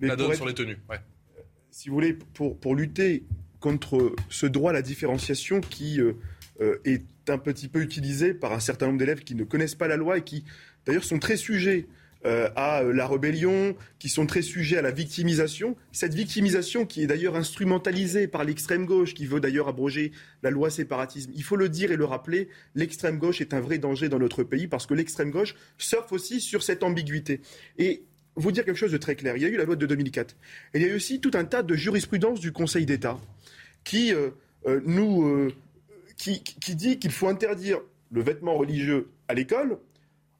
la 0.00 0.16
donne 0.16 0.34
sur 0.34 0.46
les 0.46 0.54
tenues. 0.54 0.78
Ouais 0.88 0.98
si 1.80 1.88
vous 1.88 1.94
voulez, 1.94 2.12
pour, 2.12 2.58
pour 2.58 2.74
lutter 2.74 3.24
contre 3.58 4.14
ce 4.28 4.44
droit 4.44 4.68
à 4.68 4.74
la 4.74 4.82
différenciation 4.82 5.62
qui 5.62 5.98
euh, 5.98 6.12
euh, 6.60 6.78
est 6.84 7.06
un 7.30 7.38
petit 7.38 7.68
peu 7.68 7.80
utilisé 7.80 8.34
par 8.34 8.52
un 8.52 8.60
certain 8.60 8.88
nombre 8.88 8.98
d'élèves 8.98 9.20
qui 9.20 9.34
ne 9.34 9.44
connaissent 9.44 9.76
pas 9.76 9.88
la 9.88 9.96
loi 9.96 10.18
et 10.18 10.22
qui, 10.22 10.44
d'ailleurs, 10.84 11.04
sont 11.04 11.18
très 11.18 11.38
sujets 11.38 11.86
euh, 12.26 12.50
à 12.54 12.82
la 12.82 13.08
rébellion, 13.08 13.74
qui 13.98 14.10
sont 14.10 14.26
très 14.26 14.42
sujets 14.42 14.76
à 14.76 14.82
la 14.82 14.90
victimisation. 14.90 15.74
Cette 15.90 16.12
victimisation 16.12 16.84
qui 16.84 17.02
est 17.02 17.06
d'ailleurs 17.06 17.34
instrumentalisée 17.34 18.28
par 18.28 18.44
l'extrême 18.44 18.84
gauche, 18.84 19.14
qui 19.14 19.24
veut 19.24 19.40
d'ailleurs 19.40 19.68
abroger 19.68 20.12
la 20.42 20.50
loi 20.50 20.68
séparatisme. 20.68 21.32
Il 21.34 21.44
faut 21.44 21.56
le 21.56 21.70
dire 21.70 21.92
et 21.92 21.96
le 21.96 22.04
rappeler, 22.04 22.50
l'extrême 22.74 23.16
gauche 23.16 23.40
est 23.40 23.54
un 23.54 23.60
vrai 23.60 23.78
danger 23.78 24.10
dans 24.10 24.18
notre 24.18 24.42
pays 24.42 24.68
parce 24.68 24.84
que 24.84 24.92
l'extrême 24.92 25.30
gauche 25.30 25.54
surfe 25.78 26.12
aussi 26.12 26.42
sur 26.42 26.62
cette 26.62 26.82
ambiguïté. 26.82 27.40
Et 27.78 28.02
vous 28.36 28.52
dire 28.52 28.64
quelque 28.64 28.76
chose 28.76 28.92
de 28.92 28.98
très 28.98 29.16
clair. 29.16 29.36
Il 29.36 29.42
y 29.42 29.46
a 29.46 29.48
eu 29.48 29.56
la 29.56 29.64
loi 29.64 29.76
de 29.76 29.86
2004. 29.86 30.36
Et 30.74 30.78
il 30.78 30.82
y 30.82 30.84
a 30.84 30.88
eu 30.88 30.96
aussi 30.96 31.20
tout 31.20 31.32
un 31.34 31.44
tas 31.44 31.62
de 31.62 31.74
jurisprudence 31.74 32.40
du 32.40 32.52
Conseil 32.52 32.86
d'État 32.86 33.18
qui, 33.84 34.12
euh, 34.12 34.30
euh, 34.66 34.80
nous, 34.84 35.26
euh, 35.26 35.52
qui, 36.16 36.42
qui 36.42 36.74
dit 36.74 36.98
qu'il 36.98 37.10
faut 37.10 37.28
interdire 37.28 37.80
le 38.10 38.22
vêtement 38.22 38.54
religieux 38.54 39.08
à 39.28 39.34
l'école 39.34 39.78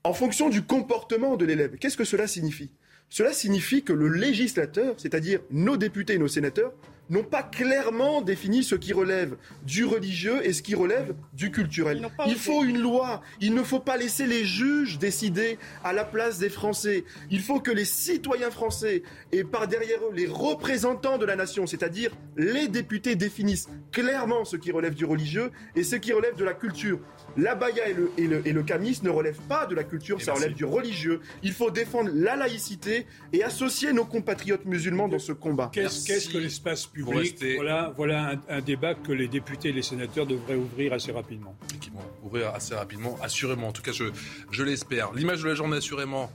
en 0.05 0.13
fonction 0.13 0.49
du 0.49 0.63
comportement 0.63 1.37
de 1.37 1.45
l'élève. 1.45 1.77
Qu'est-ce 1.77 1.97
que 1.97 2.05
cela 2.05 2.27
signifie? 2.27 2.71
Cela 3.11 3.33
signifie 3.33 3.83
que 3.83 3.93
le 3.93 4.09
législateur, 4.09 4.95
c'est-à-dire 4.97 5.41
nos 5.51 5.77
députés 5.77 6.15
et 6.15 6.19
nos 6.19 6.29
sénateurs, 6.29 6.73
n'ont 7.11 7.25
pas 7.25 7.43
clairement 7.43 8.23
défini 8.23 8.63
ce 8.63 8.77
qui 8.77 8.93
relève 8.93 9.37
du 9.65 9.85
religieux 9.85 10.47
et 10.47 10.53
ce 10.53 10.63
qui 10.63 10.77
relève 10.77 11.15
du 11.33 11.51
culturel. 11.51 12.09
Il 12.27 12.37
faut 12.37 12.65
une 12.65 12.79
loi. 12.79 13.21
Il 13.41 13.55
ne 13.55 13.65
faut 13.65 13.81
pas 13.81 13.97
laisser 13.97 14.27
les 14.27 14.45
juges 14.45 14.99
décider 14.99 15.59
à 15.83 15.93
la 15.93 16.05
place 16.05 16.39
des 16.39 16.49
Français. 16.49 17.05
Il 17.31 17.41
faut 17.41 17.59
que 17.59 17.73
les 17.73 17.85
citoyens 17.85 18.53
français 18.53 19.03
et 19.33 19.43
par 19.43 19.67
derrière 19.67 19.99
eux 20.05 20.15
les 20.15 20.29
représentants 20.29 21.19
de 21.19 21.27
la 21.27 21.35
nation, 21.35 21.67
c'est-à-dire 21.67 22.13
les 22.37 22.69
députés, 22.69 23.17
définissent 23.17 23.69
clairement 23.91 24.45
ce 24.45 24.57
qui 24.57 24.71
relève 24.71 24.95
du 24.95 25.05
religieux 25.05 25.51
et 25.75 25.83
ce 25.83 25.97
qui 25.97 26.13
relève 26.13 26.37
de 26.37 26.45
la 26.45 26.55
culture. 26.55 27.01
La 27.37 27.55
baya 27.55 27.89
et 27.89 27.95
le, 27.95 28.43
et 28.47 28.53
le, 28.53 28.63
camis 28.63 29.01
ne 29.03 29.11
relèvent 29.11 29.41
pas 29.49 29.67
de 29.67 29.75
la 29.75 29.85
culture, 29.85 30.21
ça 30.21 30.35
relève 30.35 30.55
du 30.55 30.65
religieux. 30.65 31.21
Il 31.43 31.53
faut 31.53 31.71
défendre 31.71 32.11
la 32.13 32.37
laïcité 32.37 33.07
et 33.33 33.43
associer 33.43 33.93
nos 33.93 34.05
compatriotes 34.05 34.65
musulmans 34.65 35.09
dans 35.09 35.19
ce 35.19 35.33
combat. 35.33 35.71
Qu'est-ce 35.73 36.29
que 36.29 36.39
l'espace 36.39 36.87
public 36.87 37.43
Voilà, 37.57 37.93
voilà 37.97 38.35
un, 38.49 38.61
débat 38.61 38.95
que 38.95 39.13
les 39.13 39.29
députés 39.29 39.71
et 39.71 39.73
les 39.73 39.83
sénateurs 39.83 40.27
devraient 40.27 40.57
ouvrir 40.57 40.93
assez 40.93 41.13
rapidement. 41.13 41.57
qui 41.81 41.91
vont 41.91 42.01
ouvrir 42.25 42.55
assez 42.55 42.75
rapidement, 42.75 43.17
assurément. 43.23 43.69
En 43.69 43.73
tout 43.73 43.83
cas, 43.83 43.93
je, 43.93 44.05
je 44.51 44.63
l'espère. 44.63 45.13
L'image 45.13 45.43
de 45.43 45.49
la 45.49 45.55
journée, 45.55 45.79
assurément, 45.79 46.31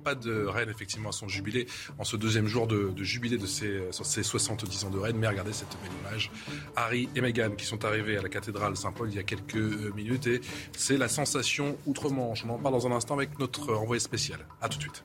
pas 0.00 0.14
de 0.14 0.44
reine 0.44 0.68
effectivement 0.70 1.10
à 1.10 1.12
son 1.12 1.28
jubilé, 1.28 1.66
en 1.98 2.04
ce 2.04 2.16
deuxième 2.16 2.46
jour 2.46 2.66
de, 2.66 2.92
jubilé 3.02 3.38
de 3.38 3.46
ces 3.46 4.22
70 4.22 4.84
ans 4.84 4.90
de 4.90 4.98
reine. 4.98 5.16
Mais 5.16 5.28
regardez 5.28 5.52
cette 5.52 5.76
belle 5.82 5.92
image. 6.00 6.30
Harry 6.76 7.08
et 7.14 7.20
Meghan 7.20 7.52
qui 7.56 7.66
sont 7.66 7.84
arrivés 7.84 8.16
à 8.16 8.22
la 8.22 8.28
cathédrale 8.28 8.76
Saint-Paul 8.76 9.08
il 9.10 9.16
y 9.16 9.18
a 9.18 9.22
quelques 9.22 9.54
minutes 9.94 10.26
et 10.26 10.40
c'est 10.76 10.96
la 10.96 11.08
sensation 11.08 11.78
outre-Manche. 11.86 12.44
On 12.44 12.50
en 12.50 12.58
parle 12.58 12.74
dans 12.74 12.86
un 12.86 12.92
instant 12.92 13.14
avec 13.14 13.38
notre 13.38 13.74
envoyé 13.74 14.00
spécial. 14.00 14.40
A 14.60 14.68
tout 14.68 14.78
de 14.78 14.82
suite. 14.82 15.04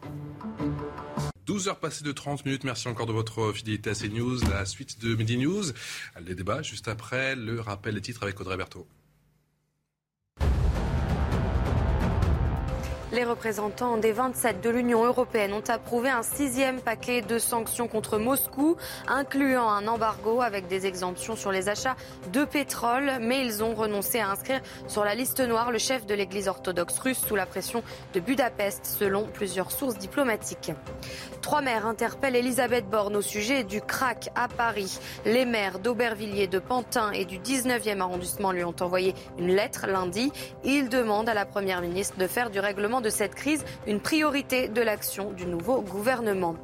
12 1.45 1.67
heures 1.67 1.79
passées 1.79 2.03
de 2.03 2.11
30 2.11 2.45
minutes. 2.45 2.63
Merci 2.63 2.87
encore 2.87 3.05
de 3.05 3.13
votre 3.13 3.51
fidélité 3.53 3.91
à 3.91 3.93
CNews. 3.93 4.39
La 4.49 4.65
suite 4.65 4.99
de 5.01 5.15
Midi 5.15 5.37
News. 5.37 5.65
Les 6.25 6.33
débats 6.33 6.61
juste 6.61 6.87
après 6.87 7.35
le 7.35 7.59
rappel 7.59 7.93
des 7.95 8.01
titres 8.01 8.23
avec 8.23 8.39
Audrey 8.39 8.57
Berthaud. 8.57 8.87
Les 13.15 13.23
représentants 13.23 13.95
des 13.95 14.11
27 14.11 14.59
de 14.59 14.69
l'Union 14.69 15.05
européenne 15.05 15.53
ont 15.53 15.63
approuvé 15.69 16.09
un 16.09 16.21
sixième 16.21 16.81
paquet 16.81 17.21
de 17.21 17.39
sanctions 17.39 17.87
contre 17.87 18.17
Moscou, 18.17 18.75
incluant 19.07 19.69
un 19.69 19.87
embargo 19.87 20.41
avec 20.41 20.67
des 20.67 20.85
exemptions 20.85 21.37
sur 21.37 21.53
les 21.53 21.69
achats 21.69 21.95
de 22.33 22.43
pétrole. 22.43 23.13
Mais 23.21 23.45
ils 23.45 23.63
ont 23.63 23.73
renoncé 23.73 24.19
à 24.19 24.27
inscrire 24.27 24.59
sur 24.89 25.05
la 25.05 25.15
liste 25.15 25.39
noire 25.39 25.71
le 25.71 25.77
chef 25.77 26.05
de 26.05 26.13
l'Église 26.13 26.49
orthodoxe 26.49 26.99
russe 26.99 27.23
sous 27.25 27.37
la 27.37 27.45
pression 27.45 27.83
de 28.13 28.19
Budapest, 28.19 28.85
selon 28.85 29.27
plusieurs 29.27 29.71
sources 29.71 29.97
diplomatiques. 29.97 30.73
Trois 31.41 31.61
maires 31.61 31.85
interpellent 31.85 32.35
Elisabeth 32.35 32.89
Borne 32.89 33.15
au 33.15 33.21
sujet 33.21 33.63
du 33.63 33.79
crack 33.79 34.29
à 34.35 34.49
Paris. 34.49 34.99
Les 35.23 35.45
maires 35.45 35.79
d'Aubervilliers, 35.79 36.47
de 36.47 36.59
Pantin 36.59 37.11
et 37.11 37.23
du 37.23 37.39
19e 37.39 38.01
arrondissement 38.01 38.51
lui 38.51 38.65
ont 38.65 38.75
envoyé 38.81 39.15
une 39.37 39.55
lettre 39.55 39.87
lundi. 39.87 40.33
Ils 40.65 40.89
demandent 40.89 41.29
à 41.29 41.33
la 41.33 41.45
Première 41.45 41.79
ministre 41.79 42.17
de 42.17 42.27
faire 42.27 42.49
du 42.49 42.59
règlement 42.59 42.99
de 43.05 43.09
cette 43.11 43.35
crise 43.35 43.63
une 43.85 43.99
priorité 43.99 44.67
de 44.67 44.81
l'action 44.81 45.31
du 45.31 45.45
nouveau 45.45 45.81
gouvernement. 45.81 46.55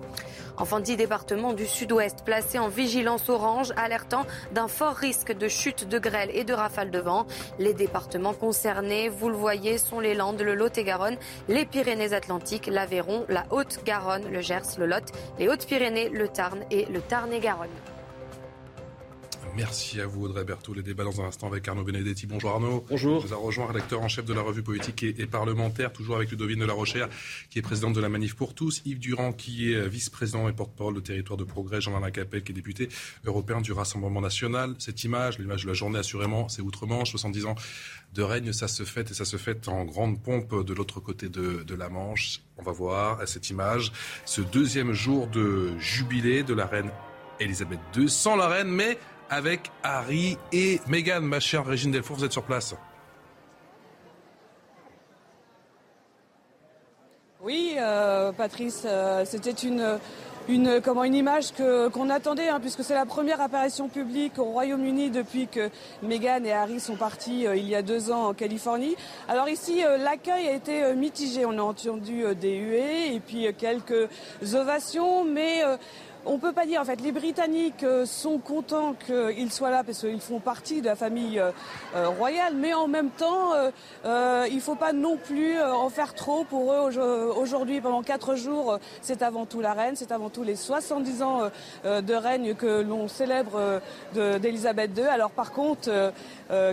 Enfin, 0.57 0.79
dix 0.79 0.97
départements 0.97 1.53
du 1.53 1.67
sud-ouest 1.67 2.23
placés 2.25 2.59
en 2.59 2.67
vigilance 2.67 3.29
orange, 3.29 3.71
alertant 3.77 4.25
d'un 4.53 4.67
fort 4.67 4.95
risque 4.95 5.31
de 5.31 5.47
chute 5.47 5.87
de 5.87 5.99
grêle 5.99 6.29
et 6.33 6.43
de 6.43 6.53
rafales 6.53 6.91
de 6.91 6.99
vent. 6.99 7.25
Les 7.59 7.73
départements 7.73 8.33
concernés, 8.33 9.07
vous 9.07 9.29
le 9.29 9.35
voyez, 9.35 9.77
sont 9.77 9.99
les 9.99 10.15
Landes, 10.15 10.41
le 10.41 10.55
Lot-et-Garonne, 10.55 11.17
les 11.47 11.65
Pyrénées-Atlantiques, 11.65 12.67
l'Aveyron, 12.67 13.25
la 13.29 13.45
Haute-Garonne, 13.51 14.31
le 14.31 14.41
Gers, 14.41 14.77
le 14.77 14.87
Lot, 14.87 15.11
les 15.39 15.47
Hautes-Pyrénées, 15.47 16.09
le 16.09 16.27
Tarn 16.27 16.59
et 16.71 16.85
le 16.85 17.01
Tarn-et-Garonne. 17.01 17.69
Merci 19.55 19.99
à 19.99 20.07
vous, 20.07 20.25
Audrey 20.25 20.45
Berthaud. 20.45 20.73
Les 20.73 20.81
débats 20.81 21.03
dans 21.03 21.21
un 21.21 21.25
instant 21.25 21.47
avec 21.47 21.67
Arnaud 21.67 21.83
Benedetti. 21.83 22.25
Bonjour 22.25 22.51
Arnaud. 22.51 22.85
Bonjour. 22.89 23.25
Vous 23.25 23.33
a 23.33 23.37
rejoint 23.37 23.67
rédacteur 23.67 24.01
en 24.01 24.07
chef 24.07 24.23
de 24.23 24.33
la 24.33 24.41
revue 24.41 24.63
politique 24.63 25.03
et, 25.03 25.25
parlementaire, 25.25 25.91
toujours 25.91 26.15
avec 26.15 26.31
Ludovine 26.31 26.59
de 26.59 26.65
la 26.65 26.73
Rochère, 26.73 27.09
qui 27.49 27.59
est 27.59 27.61
présidente 27.61 27.93
de 27.93 27.99
la 27.99 28.07
Manif 28.07 28.35
pour 28.35 28.53
tous. 28.53 28.81
Yves 28.85 28.99
Durand, 28.99 29.33
qui 29.33 29.73
est 29.73 29.87
vice-président 29.87 30.47
et 30.47 30.53
porte-parole 30.53 30.93
de 30.95 31.01
territoire 31.01 31.37
de 31.37 31.43
progrès. 31.43 31.81
Jean-Alain 31.81 32.11
Capel, 32.11 32.43
qui 32.43 32.53
est 32.53 32.55
député 32.55 32.87
européen 33.25 33.59
du 33.59 33.73
Rassemblement 33.73 34.21
national. 34.21 34.75
Cette 34.79 35.03
image, 35.03 35.37
l'image 35.37 35.63
de 35.63 35.67
la 35.67 35.73
journée, 35.73 35.99
assurément, 35.99 36.47
c'est 36.47 36.61
Outre-Manche, 36.61 37.11
70 37.11 37.45
ans 37.45 37.55
de 38.13 38.21
règne, 38.21 38.53
ça 38.53 38.67
se 38.67 38.83
fait 38.83 39.11
et 39.11 39.13
ça 39.13 39.25
se 39.25 39.37
fait 39.37 39.67
en 39.67 39.83
grande 39.83 40.21
pompe 40.21 40.65
de 40.65 40.73
l'autre 40.73 40.99
côté 40.99 41.27
de, 41.27 41.63
de 41.63 41.75
la 41.75 41.89
Manche. 41.89 42.41
On 42.57 42.63
va 42.63 42.71
voir 42.71 43.19
à 43.19 43.25
cette 43.25 43.49
image 43.49 43.91
ce 44.25 44.41
deuxième 44.41 44.93
jour 44.93 45.27
de 45.27 45.77
jubilé 45.77 46.43
de 46.43 46.53
la 46.53 46.65
reine 46.65 46.91
Elisabeth 47.41 47.79
II, 47.95 48.07
sans 48.07 48.35
la 48.35 48.47
reine, 48.47 48.69
mais 48.69 48.97
avec 49.31 49.71
Harry 49.81 50.37
et 50.51 50.79
Meghan. 50.87 51.21
Ma 51.21 51.39
chère 51.39 51.65
Régine 51.65 51.91
Delfour, 51.91 52.17
vous 52.17 52.25
êtes 52.25 52.33
sur 52.33 52.43
place. 52.43 52.75
Oui, 57.41 57.75
euh, 57.79 58.31
Patrice, 58.33 58.83
euh, 58.85 59.25
c'était 59.25 59.49
une, 59.49 59.97
une, 60.47 60.79
comment, 60.79 61.03
une 61.03 61.15
image 61.15 61.53
que, 61.53 61.87
qu'on 61.87 62.11
attendait, 62.11 62.49
hein, 62.49 62.59
puisque 62.59 62.83
c'est 62.83 62.93
la 62.93 63.07
première 63.07 63.41
apparition 63.41 63.89
publique 63.89 64.37
au 64.37 64.43
Royaume-Uni 64.43 65.09
depuis 65.09 65.47
que 65.47 65.71
Meghan 66.03 66.43
et 66.43 66.51
Harry 66.51 66.79
sont 66.79 66.97
partis 66.97 67.47
euh, 67.47 67.55
il 67.55 67.67
y 67.67 67.73
a 67.73 67.81
deux 67.81 68.11
ans 68.11 68.27
en 68.27 68.33
Californie. 68.35 68.95
Alors 69.27 69.49
ici, 69.49 69.81
l'accueil 69.97 70.49
a 70.49 70.53
été 70.53 70.93
mitigé. 70.93 71.43
On 71.47 71.57
a 71.57 71.63
entendu 71.63 72.23
des 72.39 72.57
huées 72.57 73.15
et 73.15 73.19
puis 73.19 73.47
quelques 73.57 74.07
ovations, 74.53 75.23
mais 75.23 75.63
on 76.25 76.37
peut 76.37 76.53
pas 76.53 76.65
dire 76.65 76.81
en 76.81 76.85
fait 76.85 77.01
les 77.01 77.11
Britanniques 77.11 77.83
euh, 77.83 78.05
sont 78.05 78.37
contents 78.37 78.93
qu'ils 78.93 79.51
soient 79.51 79.71
là 79.71 79.83
parce 79.83 79.99
qu'ils 79.99 80.21
font 80.21 80.39
partie 80.39 80.81
de 80.81 80.85
la 80.85 80.95
famille 80.95 81.39
euh, 81.39 81.51
euh, 81.95 82.09
royale, 82.09 82.53
mais 82.55 82.73
en 82.73 82.87
même 82.87 83.09
temps 83.09 83.51
il 84.05 84.61
faut 84.61 84.75
pas 84.75 84.93
non 84.93 85.17
plus 85.17 85.61
en 85.61 85.89
faire 85.89 86.13
trop 86.13 86.43
pour 86.43 86.73
eux 86.73 86.89
aujourd'hui 87.37 87.81
pendant 87.81 88.03
quatre 88.03 88.35
jours. 88.35 88.79
C'est 89.01 89.21
avant 89.21 89.45
tout 89.45 89.61
la 89.61 89.73
reine, 89.73 89.95
c'est 89.95 90.11
avant 90.11 90.29
tout 90.29 90.43
les 90.43 90.55
70 90.55 91.23
ans 91.23 91.41
de 91.83 92.13
règne 92.13 92.53
que 92.55 92.81
l'on 92.81 93.07
célèbre 93.07 93.81
d'Elisabeth 94.13 94.97
II. 94.97 95.03
Alors 95.03 95.31
par 95.31 95.51
contre 95.51 95.89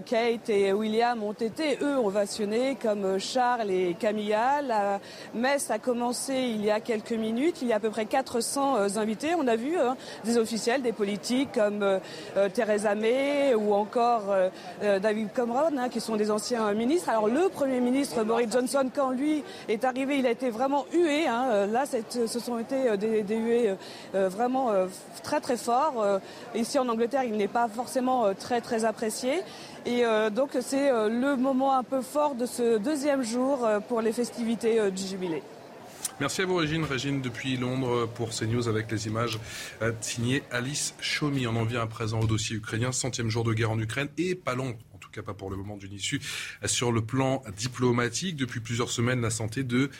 Kate 0.04 0.48
et 0.48 0.72
William 0.72 1.22
ont 1.22 1.32
été 1.32 1.78
eux 1.82 1.96
ovationnés 1.98 2.76
comme 2.80 3.18
Charles 3.18 3.70
et 3.70 3.96
Camilla. 3.98 4.60
La 4.62 5.00
messe 5.34 5.70
a 5.70 5.78
commencé 5.78 6.34
il 6.34 6.64
y 6.64 6.70
a 6.70 6.80
quelques 6.80 7.12
minutes. 7.12 7.62
Il 7.62 7.68
y 7.68 7.72
a 7.72 7.76
à 7.76 7.80
peu 7.80 7.90
près 7.90 8.06
400 8.06 8.96
invités 8.96 9.28
on 9.36 9.46
a 9.46 9.56
vu 9.56 9.76
hein, 9.76 9.96
des 10.24 10.38
officiels, 10.38 10.82
des 10.82 10.92
politiques 10.92 11.52
comme 11.52 11.82
euh, 11.82 11.98
euh, 12.36 12.48
Theresa 12.48 12.94
May 12.94 13.54
ou 13.54 13.74
encore 13.74 14.24
euh, 14.30 14.98
David 14.98 15.32
Cameron, 15.32 15.76
hein, 15.78 15.88
qui 15.88 16.00
sont 16.00 16.16
des 16.16 16.30
anciens 16.30 16.72
ministres. 16.74 17.08
Alors 17.08 17.28
le 17.28 17.48
Premier 17.48 17.80
ministre 17.80 18.22
Boris 18.24 18.50
Johnson, 18.50 18.90
quand 18.94 19.10
lui 19.10 19.42
est 19.68 19.84
arrivé, 19.84 20.18
il 20.18 20.26
a 20.26 20.30
été 20.30 20.50
vraiment 20.50 20.86
hué. 20.92 21.26
Hein. 21.26 21.66
Là, 21.66 21.84
ce 21.86 22.38
sont 22.38 22.58
été 22.58 22.96
des, 22.96 23.22
des 23.22 23.36
huées 23.36 23.74
vraiment 24.12 24.70
très 25.22 25.40
très 25.40 25.56
forts. 25.56 26.04
Ici 26.54 26.78
en 26.78 26.88
Angleterre, 26.88 27.24
il 27.24 27.36
n'est 27.36 27.48
pas 27.48 27.68
forcément 27.68 28.32
très 28.34 28.60
très 28.60 28.84
apprécié. 28.84 29.42
Et 29.86 30.02
donc 30.34 30.50
c'est 30.60 30.90
le 30.90 31.36
moment 31.36 31.74
un 31.74 31.82
peu 31.82 32.02
fort 32.02 32.34
de 32.34 32.46
ce 32.46 32.78
deuxième 32.78 33.22
jour 33.22 33.66
pour 33.88 34.00
les 34.02 34.12
festivités 34.12 34.90
du 34.90 35.06
jubilé. 35.06 35.42
Merci 36.20 36.42
à 36.42 36.46
vous, 36.46 36.56
Régine. 36.56 36.82
Régine, 36.82 37.20
depuis 37.20 37.56
Londres, 37.56 38.06
pour 38.12 38.30
CNews, 38.30 38.66
avec 38.66 38.90
les 38.90 39.06
images 39.06 39.38
euh, 39.82 39.92
signées 40.00 40.42
Alice 40.50 40.96
Chomi. 41.00 41.46
On 41.46 41.54
en 41.54 41.62
vient 41.62 41.80
à 41.80 41.86
présent 41.86 42.18
au 42.18 42.26
dossier 42.26 42.56
ukrainien, 42.56 42.90
centième 42.90 43.30
jour 43.30 43.44
de 43.44 43.54
guerre 43.54 43.70
en 43.70 43.78
Ukraine, 43.78 44.08
et 44.18 44.34
pas 44.34 44.56
long, 44.56 44.76
en 44.92 44.98
tout 44.98 45.10
cas 45.10 45.22
pas 45.22 45.34
pour 45.34 45.48
le 45.48 45.56
moment 45.56 45.76
d'une 45.76 45.92
issue, 45.92 46.20
sur 46.64 46.90
le 46.90 47.02
plan 47.02 47.44
diplomatique. 47.56 48.34
Depuis 48.34 48.58
plusieurs 48.58 48.90
semaines, 48.90 49.20
la 49.20 49.30
santé 49.30 49.62
de 49.62 49.90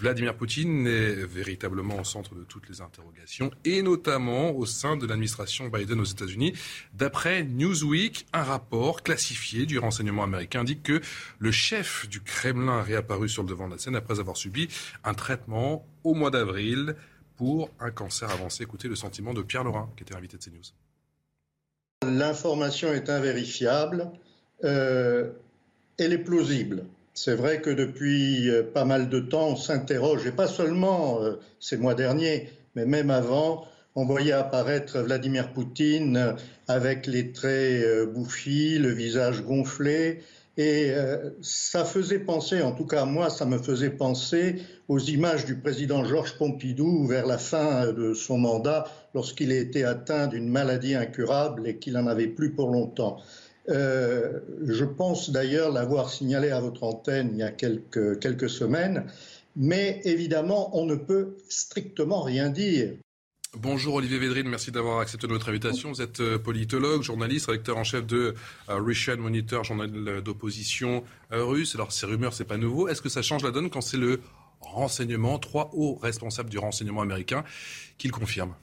Vladimir 0.00 0.34
Poutine 0.34 0.86
est 0.86 1.26
véritablement 1.26 2.00
au 2.00 2.04
centre 2.04 2.34
de 2.34 2.42
toutes 2.42 2.70
les 2.70 2.80
interrogations, 2.80 3.50
et 3.66 3.82
notamment 3.82 4.50
au 4.50 4.64
sein 4.64 4.96
de 4.96 5.06
l'administration 5.06 5.68
Biden 5.68 6.00
aux 6.00 6.04
États-Unis. 6.04 6.54
D'après 6.94 7.44
Newsweek, 7.44 8.26
un 8.32 8.42
rapport 8.42 9.02
classifié 9.02 9.66
du 9.66 9.78
renseignement 9.78 10.24
américain 10.24 10.60
indique 10.60 10.82
que 10.82 11.02
le 11.38 11.50
chef 11.50 12.08
du 12.08 12.22
Kremlin 12.22 12.78
a 12.78 12.82
réapparu 12.82 13.28
sur 13.28 13.42
le 13.42 13.50
devant 13.50 13.68
de 13.68 13.74
la 13.74 13.78
scène 13.78 13.94
après 13.94 14.20
avoir 14.20 14.38
subi 14.38 14.68
un 15.04 15.12
traitement 15.12 15.84
au 16.02 16.14
mois 16.14 16.30
d'avril 16.30 16.96
pour 17.36 17.70
un 17.78 17.90
cancer 17.90 18.30
avancé. 18.30 18.62
Écoutez 18.62 18.88
le 18.88 18.96
sentiment 18.96 19.34
de 19.34 19.42
Pierre 19.42 19.64
Laurin, 19.64 19.90
qui 19.98 20.04
était 20.04 20.16
invité 20.16 20.38
de 20.38 20.42
CNews. 20.42 20.62
L'information 22.06 22.94
est 22.94 23.10
invérifiable. 23.10 24.10
Euh, 24.64 25.30
elle 25.98 26.14
est 26.14 26.24
plausible. 26.24 26.86
C'est 27.22 27.34
vrai 27.34 27.60
que 27.60 27.68
depuis 27.68 28.48
euh, 28.48 28.62
pas 28.62 28.86
mal 28.86 29.10
de 29.10 29.20
temps, 29.20 29.48
on 29.48 29.56
s'interroge, 29.56 30.26
et 30.26 30.32
pas 30.32 30.46
seulement 30.46 31.20
euh, 31.20 31.34
ces 31.58 31.76
mois 31.76 31.94
derniers, 31.94 32.48
mais 32.74 32.86
même 32.86 33.10
avant, 33.10 33.66
on 33.94 34.06
voyait 34.06 34.32
apparaître 34.32 35.00
Vladimir 35.00 35.52
Poutine 35.52 36.16
euh, 36.16 36.32
avec 36.66 37.06
les 37.06 37.32
traits 37.32 38.10
bouffis, 38.14 38.78
le 38.78 38.88
visage 38.88 39.42
gonflé, 39.42 40.22
Et 40.56 40.94
ça 41.42 41.84
faisait 41.84 42.20
penser, 42.20 42.62
en 42.62 42.72
tout 42.72 42.86
cas 42.86 43.04
moi, 43.04 43.28
ça 43.28 43.44
me 43.44 43.58
faisait 43.58 43.90
penser 43.90 44.62
aux 44.88 44.98
images 44.98 45.44
du 45.44 45.56
président 45.56 46.04
Georges 46.04 46.38
Pompidou 46.38 47.06
vers 47.06 47.26
la 47.26 47.36
fin 47.36 47.92
de 47.92 48.14
son 48.14 48.38
mandat, 48.38 48.84
lorsqu'il 49.14 49.52
a 49.52 49.56
été 49.56 49.84
atteint 49.84 50.26
d'une 50.26 50.48
maladie 50.48 50.94
incurable 50.94 51.68
et 51.68 51.76
qu'il 51.76 51.94
n'en 51.94 52.06
avait 52.06 52.28
plus 52.28 52.52
pour 52.52 52.70
longtemps. 52.70 53.18
Euh, 53.70 54.40
je 54.66 54.84
pense 54.84 55.30
d'ailleurs 55.30 55.70
l'avoir 55.70 56.10
signalé 56.10 56.50
à 56.50 56.60
votre 56.60 56.82
antenne 56.82 57.30
il 57.32 57.38
y 57.38 57.42
a 57.42 57.50
quelques, 57.50 58.50
semaines, 58.50 59.04
mais 59.56 60.00
évidemment, 60.04 60.76
on 60.76 60.86
ne 60.86 60.96
peut 60.96 61.36
strictement 61.48 62.22
rien 62.22 62.48
dire. 62.48 62.94
Bonjour 63.56 63.94
Olivier 63.94 64.18
Védrine, 64.18 64.48
merci 64.48 64.70
d'avoir 64.70 65.00
accepté 65.00 65.26
notre 65.26 65.48
invitation. 65.48 65.90
Vous 65.90 66.02
êtes 66.02 66.20
euh, 66.20 66.38
politologue, 66.38 67.02
journaliste, 67.02 67.46
rédacteur 67.46 67.78
en 67.78 67.84
chef 67.84 68.06
de 68.06 68.34
euh, 68.68 68.76
Russian 68.76 69.16
Monitor, 69.16 69.64
journal 69.64 70.20
d'opposition 70.22 71.02
russe. 71.30 71.74
Alors 71.74 71.92
ces 71.92 72.06
rumeurs, 72.06 72.32
c'est 72.32 72.44
pas 72.44 72.58
nouveau. 72.58 72.88
Est-ce 72.88 73.02
que 73.02 73.08
ça 73.08 73.22
change 73.22 73.42
la 73.42 73.50
donne 73.50 73.70
quand 73.70 73.80
c'est 73.80 73.96
le 73.96 74.20
renseignement, 74.60 75.38
trois 75.38 75.70
hauts 75.72 75.96
responsables 75.96 76.50
du 76.50 76.58
renseignement 76.58 77.02
américain, 77.02 77.44
qui 77.98 78.06
le 78.06 78.12
confirment? 78.12 78.54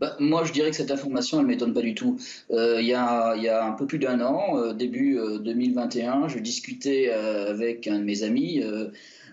Bah, 0.00 0.16
moi, 0.20 0.44
je 0.44 0.52
dirais 0.52 0.70
que 0.70 0.76
cette 0.76 0.90
information, 0.90 1.40
elle 1.40 1.46
m'étonne 1.46 1.72
pas 1.72 1.82
du 1.82 1.94
tout. 1.94 2.18
il, 2.50 2.86
y 2.86 2.94
a, 2.94 3.64
un 3.64 3.72
peu 3.72 3.86
plus 3.86 3.98
d'un 3.98 4.20
an, 4.20 4.72
début 4.72 5.18
2021, 5.40 6.28
je 6.28 6.38
discutais 6.38 7.10
avec 7.10 7.86
un 7.86 7.98
de 7.98 8.04
mes 8.04 8.22
amis 8.22 8.62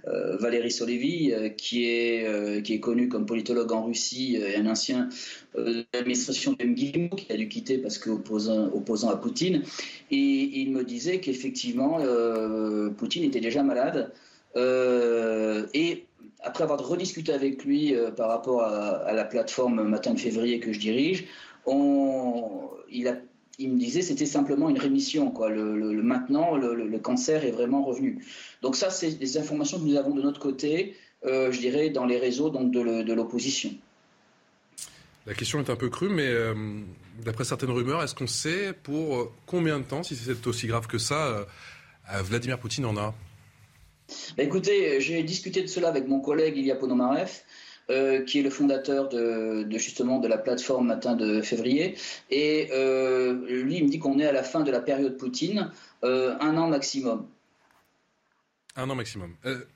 euh, 0.07 0.35
Valérie 0.35 0.71
Solevi, 0.71 1.31
euh, 1.31 1.47
qui, 1.47 1.85
est, 1.85 2.27
euh, 2.27 2.61
connu 2.79 3.07
comme 3.07 3.25
politologue 3.25 3.71
en 3.71 3.85
Russie 3.85 4.35
et 4.35 4.57
un 4.57 4.65
ancien 4.65 5.07
de 5.55 5.85
l'administration 5.93 6.53
de 6.59 6.65
MGIM, 6.65 7.09
qui 7.09 7.31
a 7.31 7.37
dû 7.37 7.47
quitter 7.47 7.77
parce 7.77 7.97
qu'opposant 7.97 8.65
opposant 8.73 9.09
à 9.09 9.15
Poutine. 9.15 9.63
Et 10.11 10.17
il 10.17 10.71
me 10.71 10.83
disait 10.83 11.19
qu'effectivement, 11.19 11.99
Poutine 12.97 13.23
était 13.23 13.39
déjà 13.39 13.63
malade. 13.63 14.11
et 14.57 16.05
après 16.43 16.63
avoir 16.63 16.85
rediscuté 16.85 17.33
avec 17.33 17.63
lui 17.63 17.95
par 18.15 18.29
rapport 18.29 18.61
à, 18.63 19.11
la 19.13 19.23
plateforme 19.25 19.83
Matin 19.83 20.13
de 20.13 20.19
février 20.19 20.59
que 20.59 20.71
je 20.73 20.79
dirige, 20.79 21.25
il 23.59 23.69
me 23.71 23.79
disait 23.79 24.01
c'était 24.01 24.25
simplement 24.25 24.69
une 24.69 24.79
rémission. 24.79 25.33
Le, 25.47 26.01
maintenant, 26.01 26.55
le, 26.55 26.99
cancer 26.99 27.43
est 27.45 27.51
vraiment 27.51 27.83
revenu. 27.83 28.23
Donc 28.61 28.75
ça, 28.75 28.89
c'est 28.89 29.11
des 29.11 29.37
informations 29.37 29.79
que 29.79 29.85
nous 29.85 29.95
avons 29.95 30.15
de 30.15 30.21
notre 30.21 30.39
côté, 30.39 30.95
euh, 31.25 31.51
je 31.51 31.59
dirais, 31.59 31.89
dans 31.89 32.05
les 32.05 32.17
réseaux 32.17 32.49
donc 32.49 32.71
de 32.71 33.13
l'opposition. 33.13 33.71
La 35.25 35.33
question 35.33 35.59
est 35.59 35.69
un 35.69 35.77
peu 35.77 35.89
crue, 35.89 36.09
mais 36.09 36.27
euh, 36.27 36.53
d'après 37.23 37.45
certaines 37.45 37.71
rumeurs, 37.71 38.03
est-ce 38.03 38.13
qu'on 38.13 38.27
sait 38.27 38.73
pour 38.73 39.15
euh, 39.15 39.31
combien 39.45 39.79
de 39.79 39.85
temps, 39.85 40.03
si 40.03 40.15
c'est 40.15 40.45
aussi 40.47 40.67
grave 40.67 40.87
que 40.87 40.97
ça, 40.97 41.45
Vladimir 42.23 42.59
Poutine 42.59 42.85
en 42.85 42.97
a? 42.97 43.13
Bah, 44.37 44.43
Écoutez, 44.43 45.01
j'ai 45.01 45.23
discuté 45.23 45.61
de 45.61 45.67
cela 45.67 45.89
avec 45.89 46.07
mon 46.07 46.19
collègue 46.19 46.57
Ilya 46.57 46.75
Ponomarev. 46.75 47.43
Euh, 47.89 48.23
qui 48.23 48.39
est 48.39 48.43
le 48.43 48.49
fondateur 48.49 49.09
de, 49.09 49.67
justement 49.71 50.19
de 50.19 50.29
la 50.29 50.37
plateforme 50.37 50.87
Matin 50.87 51.15
de 51.17 51.41
février. 51.41 51.97
Et 52.29 52.69
euh, 52.71 53.33
lui, 53.61 53.75
il 53.75 53.83
me 53.83 53.89
dit 53.89 53.99
qu'on 53.99 54.19
est 54.19 54.25
à 54.25 54.31
la 54.31 54.41
fin 54.43 54.61
de 54.61 54.71
la 54.71 54.79
période 54.79 55.17
Poutine, 55.17 55.69
euh, 56.05 56.33
un 56.39 56.55
an 56.55 56.69
maximum. 56.69 57.27
Un 58.77 58.89
an 58.89 58.95
maximum. 58.95 59.35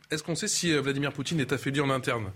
Est-ce 0.10 0.24
qu'on 0.24 0.36
sait 0.36 0.48
si 0.48 0.74
Vladimir 0.74 1.12
Poutine 1.12 1.42
est 1.42 1.52
affaibli 1.52 1.82
en 1.82 1.90
interne? 1.90 2.32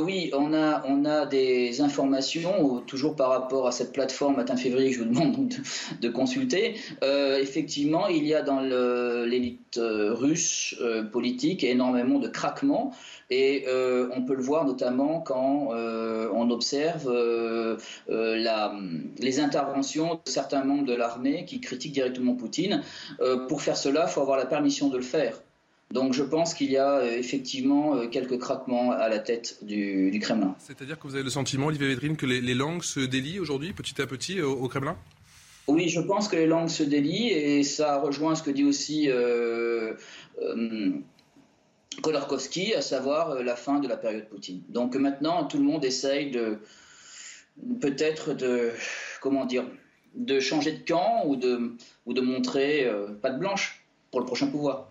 Oui, 0.00 0.30
on 0.34 0.54
a, 0.54 1.26
des 1.26 1.80
informations, 1.80 2.80
toujours 2.86 3.14
par 3.16 3.30
rapport 3.30 3.66
à 3.66 3.72
cette 3.72 3.92
plateforme 3.92 4.36
Matin 4.36 4.56
février 4.56 4.92
je 4.92 5.00
vous 5.02 5.08
demande 5.08 5.52
de, 6.00 6.08
consulter. 6.08 6.74
effectivement, 7.02 8.06
il 8.08 8.26
y 8.26 8.34
a 8.34 8.42
dans 8.42 8.60
l'élite 8.60 9.78
russe 9.80 10.74
politique 11.12 11.64
énormément 11.64 12.18
de 12.18 12.28
craquements. 12.28 12.92
Et 13.30 13.64
euh, 13.68 14.08
on 14.14 14.22
peut 14.22 14.34
le 14.34 14.42
voir 14.42 14.64
notamment 14.64 15.20
quand 15.20 15.72
euh, 15.72 16.28
on 16.34 16.50
observe 16.50 17.08
euh, 17.08 17.76
les 18.08 19.40
interventions 19.40 20.14
de 20.14 20.30
certains 20.30 20.64
membres 20.64 20.86
de 20.86 20.94
l'armée 20.94 21.44
qui 21.44 21.60
critiquent 21.60 21.92
directement 21.92 22.34
Poutine. 22.34 22.82
pour 23.48 23.62
faire 23.62 23.76
cela, 23.76 24.06
il 24.08 24.10
faut 24.10 24.20
avoir 24.20 24.36
la 24.36 24.46
permission 24.46 24.88
de 24.88 24.96
le 24.96 25.02
faire. 25.02 25.40
Donc 25.92 26.12
je 26.12 26.22
pense 26.22 26.54
qu'il 26.54 26.70
y 26.70 26.76
a 26.76 27.04
effectivement 27.16 28.06
quelques 28.08 28.38
craquements 28.38 28.92
à 28.92 29.08
la 29.08 29.18
tête 29.18 29.58
du, 29.62 30.16
Kremlin. 30.22 30.54
C'est-à-dire 30.58 30.98
que 30.98 31.08
vous 31.08 31.14
avez 31.14 31.24
le 31.24 31.30
sentiment, 31.30 31.66
Olivier 31.66 31.88
Védrine, 31.88 32.16
que 32.16 32.26
les, 32.26 32.54
langues 32.54 32.82
se 32.82 33.00
délient 33.00 33.40
aujourd'hui, 33.40 33.72
petit 33.72 34.00
à 34.00 34.06
petit, 34.06 34.40
au, 34.40 34.68
Kremlin? 34.68 34.96
Oui, 35.66 35.88
je 35.88 36.00
pense 36.00 36.28
que 36.28 36.36
les 36.36 36.46
langues 36.46 36.68
se 36.68 36.84
délient 36.84 37.30
et 37.30 37.62
ça 37.64 38.00
rejoint 38.00 38.36
ce 38.36 38.42
que 38.42 38.50
dit 38.50 38.64
aussi 38.64 39.08
Khodorkovsky, 42.00 42.74
à 42.74 42.82
savoir 42.82 43.30
euh, 43.30 43.42
la 43.42 43.56
fin 43.56 43.80
de 43.80 43.88
la 43.88 43.96
période 43.96 44.28
Poutine. 44.28 44.62
Donc 44.68 44.96
maintenant, 44.96 45.44
tout 45.44 45.58
le 45.58 45.64
monde 45.64 45.84
essaye 45.84 46.30
de 46.30 46.58
peut-être 47.80 48.32
de 48.32 48.70
comment 49.20 49.44
dire 49.44 49.64
de 50.14 50.40
changer 50.40 50.72
de 50.72 50.84
camp 50.84 51.22
ou 51.26 51.36
de, 51.36 51.76
ou 52.06 52.14
de 52.14 52.20
montrer 52.20 52.86
euh, 52.86 53.08
pas 53.08 53.30
de 53.30 53.38
blanche 53.38 53.84
pour 54.10 54.20
le 54.20 54.26
prochain 54.26 54.48
pouvoir. 54.48 54.89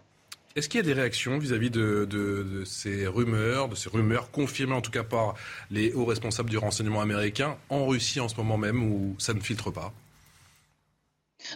Est-ce 0.55 0.67
qu'il 0.67 0.79
y 0.79 0.83
a 0.83 0.85
des 0.85 0.93
réactions 0.93 1.37
vis-à-vis 1.37 1.69
de, 1.69 2.63
ces 2.65 3.07
rumeurs, 3.07 3.69
de 3.69 3.75
ces 3.75 3.89
rumeurs 3.89 4.31
confirmées 4.31 4.73
en 4.73 4.81
tout 4.81 4.91
cas 4.91 5.03
par 5.03 5.35
les 5.69 5.93
hauts 5.93 6.05
responsables 6.05 6.49
du 6.49 6.57
renseignement 6.57 7.01
américain 7.01 7.57
en 7.69 7.85
Russie 7.85 8.19
en 8.19 8.27
ce 8.27 8.35
moment 8.35 8.57
même 8.57 8.83
où 8.83 9.15
ça 9.19 9.33
ne 9.33 9.39
filtre 9.39 9.71
pas? 9.71 9.93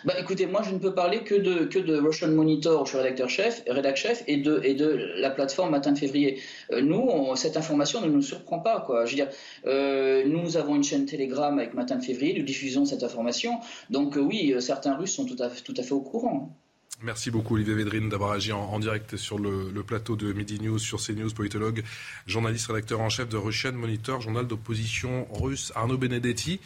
Bah, 0.05 0.13
écoutez, 0.17 0.45
moi 0.45 0.61
je 0.63 0.71
ne 0.71 0.79
peux 0.79 0.93
parler 0.93 1.23
que 1.23 1.35
de, 1.35 1.65
que 1.65 1.77
de 1.77 1.97
Russian 1.97 2.29
Monitor, 2.29 2.85
je 2.85 2.91
suis 2.91 2.97
rédacteur 2.99 3.29
chef, 3.29 3.63
rédac 3.67 3.97
chef, 3.97 4.23
et 4.27 4.37
de, 4.37 4.61
et 4.63 4.75
de 4.75 5.11
la 5.17 5.29
plateforme 5.29 5.71
Matin 5.71 5.91
de 5.91 5.97
février. 5.97 6.39
Euh, 6.71 6.81
nous, 6.81 7.35
cette 7.35 7.57
information 7.57 7.99
ne 7.99 8.07
nous 8.07 8.21
surprend 8.21 8.59
pas. 8.59 8.79
Quoi. 8.79 9.05
Je 9.05 9.11
veux 9.11 9.15
dire, 9.17 9.29
euh, 9.65 10.23
nous 10.25 10.55
avons 10.55 10.75
une 10.75 10.83
chaîne 10.83 11.05
Telegram 11.05 11.57
avec 11.59 11.73
Matin 11.73 11.97
de 11.97 12.03
février, 12.03 12.33
nous 12.37 12.45
diffusons 12.45 12.85
cette 12.85 13.03
information. 13.03 13.59
Donc 13.89 14.17
euh, 14.17 14.21
oui, 14.21 14.55
certains 14.59 14.95
Russes 14.95 15.13
sont 15.15 15.25
tout 15.25 15.41
à, 15.43 15.49
tout 15.49 15.73
à 15.75 15.83
fait 15.83 15.93
au 15.93 16.01
courant. 16.01 16.55
Merci 17.01 17.31
beaucoup 17.31 17.55
Olivier 17.55 17.73
Védrine 17.73 18.07
d'avoir 18.07 18.31
agi 18.31 18.51
en, 18.53 18.79
direct 18.79 19.17
sur 19.17 19.37
le, 19.37 19.83
plateau 19.83 20.15
de 20.15 20.31
Midi 20.31 20.59
News 20.61 20.79
sur 20.79 21.01
CNews, 21.01 21.31
politologue, 21.31 21.83
journaliste, 22.27 22.67
rédacteur 22.67 23.01
en 23.01 23.09
chef 23.09 23.27
de 23.27 23.35
Russian 23.35 23.73
Monitor, 23.73 24.21
journal 24.21 24.47
d'opposition 24.47 25.27
russe, 25.33 25.73
Arnaud 25.75 25.97
Benedetti 25.97 26.61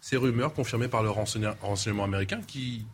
ces 0.00 0.16
rumeurs 0.16 0.54
confirmées 0.54 0.88
par 0.88 1.02
le 1.02 1.10
renseignement 1.10 2.04
américain 2.04 2.40
qui 2.46 2.86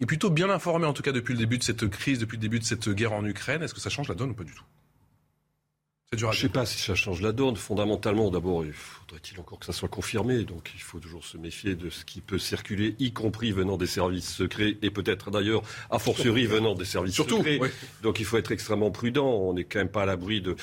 est 0.00 0.06
plutôt 0.06 0.30
bien 0.30 0.50
informé, 0.50 0.86
en 0.86 0.92
tout 0.92 1.02
cas 1.02 1.12
depuis 1.12 1.32
le 1.32 1.38
début 1.38 1.58
de 1.58 1.62
cette 1.62 1.88
crise, 1.88 2.18
depuis 2.18 2.36
le 2.36 2.42
début 2.42 2.58
de 2.58 2.64
cette 2.64 2.88
guerre 2.88 3.12
en 3.12 3.24
Ukraine. 3.24 3.62
Est-ce 3.62 3.74
que 3.74 3.80
ça 3.80 3.90
change 3.90 4.08
la 4.08 4.14
donne 4.14 4.30
ou 4.30 4.34
pas 4.34 4.44
du 4.44 4.52
tout? 4.52 4.64
Je 6.12 6.24
ne 6.24 6.32
sais 6.32 6.48
pas 6.48 6.64
si 6.64 6.78
ça 6.78 6.94
change 6.94 7.20
la 7.20 7.32
donne. 7.32 7.56
Fondamentalement, 7.56 8.30
d'abord, 8.30 8.64
il 8.64 8.72
faudrait-il 8.72 9.40
encore 9.40 9.58
que 9.58 9.66
ça 9.66 9.72
soit 9.72 9.88
confirmé. 9.88 10.44
Donc, 10.44 10.70
il 10.74 10.80
faut 10.80 11.00
toujours 11.00 11.24
se 11.24 11.36
méfier 11.36 11.74
de 11.74 11.90
ce 11.90 12.04
qui 12.04 12.20
peut 12.20 12.38
circuler, 12.38 12.94
y 13.00 13.12
compris 13.12 13.50
venant 13.50 13.76
des 13.76 13.88
services 13.88 14.32
secrets 14.32 14.76
et 14.82 14.90
peut-être 14.90 15.32
d'ailleurs, 15.32 15.62
a 15.90 15.98
fortiori, 15.98 16.46
venant 16.46 16.74
des 16.74 16.84
services 16.84 17.16
secrets. 17.16 17.58
Donc, 18.02 18.20
il 18.20 18.24
faut 18.24 18.38
être 18.38 18.52
extrêmement 18.52 18.92
prudent. 18.92 19.26
On 19.28 19.54
n'est 19.54 19.64
quand 19.64 19.80
même 19.80 19.88
pas 19.88 20.02
à 20.02 20.06
l'abri 20.06 20.40
de, 20.40 20.54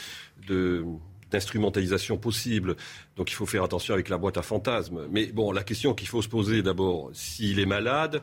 de 0.48 0.86
d'instrumentalisation 1.34 2.18
possible. 2.18 2.76
Donc 3.18 3.32
il 3.32 3.34
faut 3.34 3.48
faire 3.48 3.64
attention 3.64 3.96
avec 3.96 4.08
la 4.08 4.20
boîte 4.20 4.38
à 4.38 4.44
fantasmes. 4.44 5.08
Mais 5.10 5.26
bon, 5.26 5.52
la 5.52 5.64
question 5.64 5.96
qu'il 5.96 6.08
faut 6.08 6.22
se 6.22 6.30
poser 6.30 6.62
d'abord, 6.62 7.10
s'il 7.14 7.60
est 7.60 7.66
malade, 7.66 8.22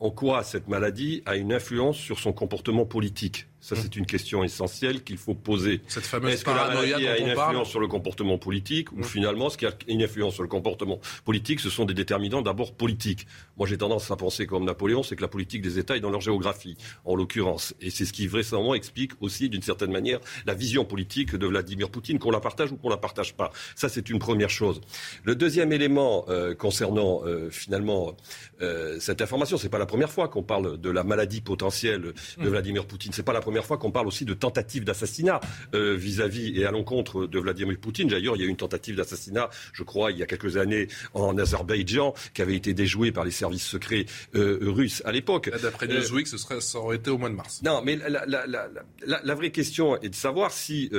en 0.00 0.10
quoi 0.10 0.42
cette 0.42 0.66
maladie 0.66 1.22
a 1.26 1.36
une 1.36 1.52
influence 1.52 1.98
sur 1.98 2.18
son 2.18 2.32
comportement 2.32 2.86
politique? 2.86 3.46
Ça, 3.66 3.74
c'est 3.74 3.96
une 3.96 4.06
question 4.06 4.44
essentielle 4.44 5.02
qu'il 5.02 5.16
faut 5.16 5.34
poser. 5.34 5.80
Cette 5.88 6.04
fameuse 6.04 6.34
Est-ce 6.34 6.44
que 6.44 6.50
la 6.50 6.68
maladie 6.68 7.04
a 7.08 7.18
une 7.18 7.30
influence 7.30 7.68
sur 7.68 7.80
le 7.80 7.88
comportement 7.88 8.38
politique 8.38 8.92
ou 8.92 9.00
mmh. 9.00 9.04
finalement, 9.04 9.50
ce 9.50 9.58
qui 9.58 9.66
a 9.66 9.72
une 9.88 10.04
influence 10.04 10.34
sur 10.34 10.44
le 10.44 10.48
comportement 10.48 11.00
politique, 11.24 11.58
ce 11.58 11.68
sont 11.68 11.84
des 11.84 11.92
déterminants 11.92 12.42
d'abord 12.42 12.74
politiques 12.74 13.26
Moi, 13.56 13.66
j'ai 13.66 13.76
tendance 13.76 14.08
à 14.12 14.14
penser 14.14 14.46
comme 14.46 14.64
Napoléon, 14.64 15.02
c'est 15.02 15.16
que 15.16 15.22
la 15.22 15.26
politique 15.26 15.62
des 15.62 15.80
États 15.80 15.96
est 15.96 16.00
dans 16.00 16.10
leur 16.10 16.20
géographie, 16.20 16.76
en 17.04 17.16
l'occurrence. 17.16 17.74
Et 17.80 17.90
c'est 17.90 18.04
ce 18.04 18.12
qui 18.12 18.28
vraisemblablement 18.28 18.76
explique 18.76 19.14
aussi, 19.20 19.48
d'une 19.48 19.62
certaine 19.62 19.90
manière, 19.90 20.20
la 20.46 20.54
vision 20.54 20.84
politique 20.84 21.34
de 21.34 21.46
Vladimir 21.48 21.90
Poutine, 21.90 22.20
qu'on 22.20 22.30
la 22.30 22.38
partage 22.38 22.70
ou 22.70 22.76
qu'on 22.76 22.88
la 22.88 22.98
partage 22.98 23.34
pas. 23.34 23.50
Ça, 23.74 23.88
c'est 23.88 24.08
une 24.08 24.20
première 24.20 24.50
chose. 24.50 24.80
Le 25.24 25.34
deuxième 25.34 25.72
élément 25.72 26.24
euh, 26.28 26.54
concernant 26.54 27.22
euh, 27.24 27.50
finalement 27.50 28.16
euh, 28.62 29.00
cette 29.00 29.22
information, 29.22 29.56
c'est 29.56 29.70
pas 29.70 29.80
la 29.80 29.86
première 29.86 30.12
fois 30.12 30.28
qu'on 30.28 30.44
parle 30.44 30.80
de 30.80 30.90
la 30.90 31.02
maladie 31.02 31.40
potentielle 31.40 32.02
de 32.02 32.12
mmh. 32.38 32.46
Vladimir 32.46 32.86
Poutine. 32.86 33.12
C'est 33.12 33.24
pas 33.24 33.32
la 33.32 33.40
première 33.40 33.55
première 33.56 33.66
fois 33.66 33.78
qu'on 33.78 33.90
parle 33.90 34.06
aussi 34.06 34.26
de 34.26 34.34
tentative 34.34 34.84
d'assassinat 34.84 35.40
vis-à-vis 35.72 36.60
et 36.60 36.66
à 36.66 36.70
l'encontre 36.70 37.26
de 37.26 37.38
Vladimir 37.38 37.78
Poutine. 37.78 38.08
D'ailleurs, 38.08 38.36
il 38.36 38.40
y 38.40 38.42
a 38.42 38.46
eu 38.46 38.50
une 38.50 38.56
tentative 38.56 38.96
d'assassinat, 38.96 39.48
je 39.72 39.82
crois, 39.82 40.10
il 40.10 40.18
y 40.18 40.22
a 40.22 40.26
quelques 40.26 40.58
années 40.58 40.88
en 41.14 41.38
Azerbaïdjan, 41.38 42.14
qui 42.34 42.42
avait 42.42 42.54
été 42.54 42.74
déjouée 42.74 43.12
par 43.12 43.24
les 43.24 43.30
services 43.30 43.64
secrets 43.64 44.04
russes 44.34 45.00
à 45.06 45.12
l'époque. 45.12 45.50
D'après 45.62 45.88
Newsweek, 45.88 46.26
ce 46.26 46.36
serait, 46.36 46.60
ça 46.60 46.78
aurait 46.78 46.96
été 46.96 47.10
au 47.10 47.16
mois 47.16 47.30
de 47.30 47.34
mars. 47.34 47.62
Non, 47.62 47.80
mais 47.82 47.96
la, 47.96 49.34
vraie 49.34 49.50
question 49.50 50.00
est 50.02 50.10
de 50.10 50.14
savoir 50.14 50.52
si 50.52 50.90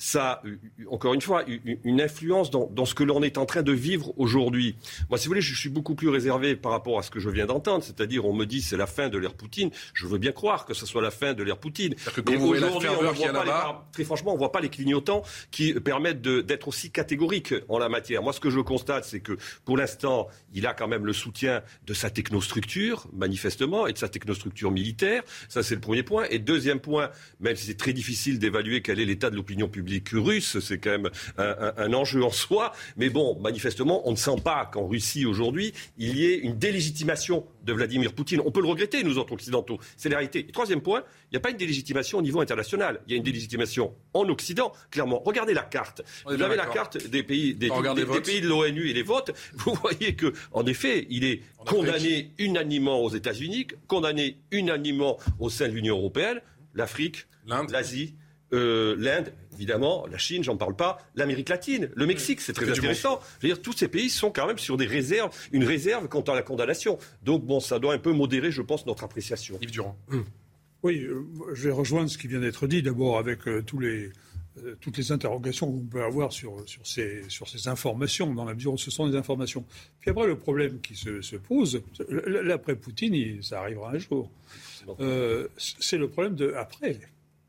ça 0.00 0.42
encore 0.90 1.12
une 1.12 1.20
fois, 1.20 1.44
une 1.84 2.00
influence 2.00 2.50
dans, 2.50 2.86
ce 2.86 2.94
que 2.94 3.04
l'on 3.04 3.22
est 3.22 3.36
en 3.36 3.44
train 3.44 3.62
de 3.62 3.72
vivre 3.72 4.14
aujourd'hui. 4.16 4.76
Moi, 5.10 5.18
si 5.18 5.26
vous 5.26 5.30
voulez, 5.30 5.42
je 5.42 5.54
suis 5.54 5.68
beaucoup 5.68 5.94
plus 5.94 6.08
réservé 6.08 6.56
par 6.56 6.72
rapport 6.72 6.98
à 6.98 7.02
ce 7.02 7.10
que 7.10 7.20
je 7.20 7.28
viens 7.28 7.44
d'entendre, 7.44 7.84
c'est-à-dire 7.84 8.24
on 8.24 8.32
me 8.32 8.46
dit 8.46 8.62
c'est 8.62 8.78
la 8.78 8.86
fin 8.86 9.10
de 9.10 9.18
l'ère 9.18 9.34
Poutine. 9.34 9.70
Je 9.92 10.06
veux 10.06 10.16
bien 10.16 10.32
croire 10.32 10.64
que 10.64 10.72
ce 10.72 10.86
soit 10.86 11.02
la 11.02 11.10
fin 11.10 11.34
de 11.34 11.42
l'ère 11.42 11.58
Poutine. 11.58 11.94
Mais 12.26 12.36
aujourd'hui, 12.38 12.88
on 12.88 13.02
ne 13.02 13.08
voit 13.10 13.44
pas 13.44 13.88
très 13.92 14.04
franchement, 14.04 14.32
on 14.32 14.38
voit 14.38 14.52
pas 14.52 14.60
les 14.60 14.70
clignotants 14.70 15.22
qui 15.50 15.74
permettent 15.74 16.22
d'être 16.22 16.68
aussi 16.68 16.90
catégoriques 16.90 17.54
en 17.68 17.78
la 17.78 17.90
matière. 17.90 18.22
Moi, 18.22 18.32
ce 18.32 18.40
que 18.40 18.50
je 18.50 18.60
constate, 18.60 19.04
c'est 19.04 19.20
que 19.20 19.36
pour 19.66 19.76
l'instant, 19.76 20.28
il 20.54 20.66
a 20.66 20.72
quand 20.72 20.88
même 20.88 21.04
le 21.04 21.12
soutien 21.12 21.62
de 21.86 21.92
sa 21.92 22.08
technostructure, 22.08 23.06
manifestement, 23.12 23.86
et 23.86 23.92
de 23.92 23.98
sa 23.98 24.08
technostructure 24.08 24.70
militaire. 24.70 25.22
Ça, 25.50 25.62
c'est 25.62 25.74
le 25.74 25.80
premier 25.82 26.02
point. 26.02 26.24
Et 26.30 26.38
deuxième 26.38 26.80
point, 26.80 27.10
même 27.40 27.56
si 27.56 27.66
c'est 27.66 27.76
très 27.76 27.92
difficile 27.92 28.38
d'évaluer 28.38 28.80
quel 28.80 28.98
est 28.98 29.04
l'état 29.04 29.28
de 29.28 29.36
l'opinion 29.36 29.68
publique 29.68 29.89
russe, 30.12 30.58
c'est 30.60 30.78
quand 30.78 30.90
même 30.90 31.10
un, 31.38 31.92
enjeu 31.92 32.22
en 32.22 32.30
soi. 32.30 32.72
Mais 32.96 33.10
bon, 33.10 33.38
manifestement, 33.40 34.06
on 34.08 34.12
ne 34.12 34.16
sent 34.16 34.36
pas 34.42 34.66
qu'en 34.66 34.86
Russie 34.86 35.26
aujourd'hui, 35.26 35.72
il 35.98 36.16
y 36.16 36.26
ait 36.26 36.38
une 36.38 36.58
délégitimation 36.58 37.44
de 37.64 37.72
Vladimir 37.72 38.12
Poutine. 38.12 38.40
On 38.44 38.50
peut 38.50 38.60
le 38.60 38.68
regretter, 38.68 39.02
nous 39.04 39.18
autres 39.18 39.32
occidentaux. 39.32 39.78
C'est 39.96 40.08
la 40.08 40.16
réalité. 40.16 40.46
troisième 40.46 40.80
point, 40.80 41.02
il 41.30 41.34
n'y 41.34 41.36
a 41.38 41.40
pas 41.40 41.50
une 41.50 41.56
délégitimation 41.56 42.18
au 42.18 42.22
niveau 42.22 42.40
international. 42.40 43.00
Il 43.06 43.12
y 43.12 43.14
a 43.14 43.16
une 43.16 43.22
délégitimation 43.22 43.94
en 44.14 44.28
Occident, 44.28 44.72
clairement. 44.90 45.22
Regardez 45.24 45.54
la 45.54 45.62
carte. 45.62 46.02
Vous 46.26 46.40
avez 46.40 46.56
la 46.56 46.66
carte 46.66 47.06
des 47.08 47.22
pays, 47.22 47.54
des, 47.54 47.68
pays 47.68 48.40
de 48.40 48.48
l'ONU 48.48 48.88
et 48.88 48.92
les 48.92 49.02
votes. 49.02 49.32
Vous 49.54 49.74
voyez 49.74 50.14
que, 50.14 50.32
en 50.52 50.66
effet, 50.66 51.06
il 51.10 51.24
est 51.24 51.42
condamné 51.66 52.32
unanimement 52.38 53.00
aux 53.02 53.10
États-Unis, 53.10 53.68
condamné 53.86 54.38
unanimement 54.50 55.18
au 55.38 55.50
sein 55.50 55.68
de 55.68 55.74
l'Union 55.74 55.98
européenne, 55.98 56.40
l'Afrique, 56.74 57.26
l'Asie, 57.46 58.14
euh, 58.52 58.96
l'Inde, 58.98 59.32
évidemment, 59.54 60.06
la 60.10 60.18
Chine, 60.18 60.42
j'en 60.42 60.56
parle 60.56 60.74
pas, 60.74 60.98
l'Amérique 61.14 61.48
latine, 61.48 61.90
le 61.94 62.06
Mexique, 62.06 62.40
c'est 62.40 62.52
très 62.52 62.70
intéressant. 62.70 63.20
Je 63.40 63.46
veux 63.46 63.54
dire, 63.54 63.62
tous 63.62 63.72
ces 63.72 63.88
pays 63.88 64.10
sont 64.10 64.30
quand 64.30 64.46
même 64.46 64.58
sur 64.58 64.76
des 64.76 64.86
réserves, 64.86 65.30
une 65.52 65.64
réserve 65.64 66.08
quant 66.08 66.22
à 66.22 66.34
la 66.34 66.42
condamnation. 66.42 66.98
Donc 67.22 67.44
bon, 67.44 67.60
ça 67.60 67.78
doit 67.78 67.94
un 67.94 67.98
peu 67.98 68.12
modérer, 68.12 68.50
je 68.50 68.62
pense, 68.62 68.86
notre 68.86 69.04
appréciation. 69.04 69.58
Yves 69.60 69.70
Durand. 69.70 69.96
Hum. 70.10 70.24
Oui, 70.82 71.02
euh, 71.02 71.26
je 71.52 71.68
vais 71.68 71.74
rejoindre 71.74 72.08
ce 72.08 72.16
qui 72.16 72.26
vient 72.26 72.40
d'être 72.40 72.66
dit, 72.66 72.82
d'abord 72.82 73.18
avec 73.18 73.46
euh, 73.46 73.62
tous 73.62 73.78
les, 73.78 74.10
toutes 74.80 74.96
les 74.96 75.12
interrogations 75.12 75.70
qu'on 75.70 75.84
peut 75.84 76.02
avoir 76.02 76.32
sur, 76.32 76.62
sur, 76.66 76.86
ces, 76.86 77.22
sur 77.28 77.48
ces 77.48 77.68
informations, 77.68 78.32
dans 78.34 78.46
la 78.46 78.54
mesure 78.54 78.72
où 78.72 78.78
ce 78.78 78.90
sont 78.90 79.06
des 79.06 79.16
informations. 79.16 79.64
Puis 80.00 80.10
après, 80.10 80.26
le 80.26 80.36
problème 80.36 80.80
qui 80.80 80.96
se, 80.96 81.20
se 81.20 81.36
pose, 81.36 81.82
l'après 82.08 82.74
Poutine, 82.76 83.42
ça 83.42 83.60
arrivera 83.60 83.92
un 83.92 83.98
jour. 83.98 84.30
c'est 85.56 85.98
le 85.98 86.08
problème 86.08 86.34
de 86.34 86.54
après 86.54 86.98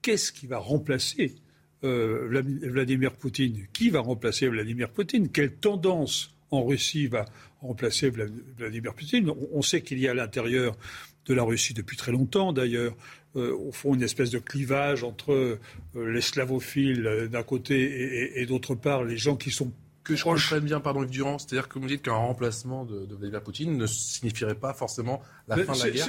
qu'est-ce 0.02 0.32
qui 0.32 0.48
va 0.48 0.58
remplacer 0.58 1.36
euh, 1.84 2.44
Vladimir 2.64 3.14
Poutine? 3.14 3.68
Qui 3.74 3.90
va 3.90 4.00
remplacer 4.00 4.48
Vladimir 4.48 4.90
Poutine? 4.90 5.30
Quelle 5.30 5.54
tendance 5.54 6.36
en 6.52 6.64
Russie 6.64 7.08
va 7.08 7.26
remplacer 7.62 8.12
Vladimir 8.58 8.94
Poutine? 8.94 9.32
On, 9.52 9.62
sait 9.62 9.82
qu'il 9.82 10.00
y 10.00 10.08
a 10.08 10.12
à 10.12 10.14
l'intérieur 10.14 10.78
de 11.26 11.34
la 11.34 11.44
Russie 11.44 11.74
depuis 11.74 11.98
très 11.98 12.12
longtemps 12.12 12.52
d'ailleurs, 12.52 12.96
euh, 13.36 13.56
au 13.56 13.72
fond, 13.72 13.94
une 13.94 14.04
espèce 14.04 14.32
de 14.32 14.40
clivage 14.40 15.04
entre 15.04 15.34
euh, 15.34 15.60
les 15.96 16.22
slavophiles 16.22 17.30
d'un 17.32 17.44
côté 17.44 18.40
et, 18.40 18.46
d'autre 18.46 18.76
part 18.76 19.04
les 19.04 19.18
gens 19.18 19.36
qui 19.36 19.52
sont 19.52 19.72
que 20.04 20.16
je 20.16 20.24
comprenne 20.24 20.64
bien, 20.64 20.80
pardon, 20.80 21.04
Yves 21.04 21.12
Durand, 21.12 21.38
c'est-à-dire 21.38 21.68
que 21.68 21.78
vous 21.78 21.88
dites 21.88 22.02
qu'un 22.02 22.14
remplacement 22.14 22.86
de, 22.86 23.06
Vladimir 23.16 23.44
Poutine 23.44 23.78
ne 23.78 23.86
signifierait 23.86 24.56
pas 24.56 24.74
forcément 24.74 25.22
la 25.48 25.58
fin 25.58 25.74
de 25.74 25.80
la 25.80 25.90
guerre 25.92 26.08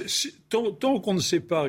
Tant, 0.48 1.00
qu'on 1.00 1.14
ne 1.14 1.20
sait 1.20 1.40
pas, 1.40 1.68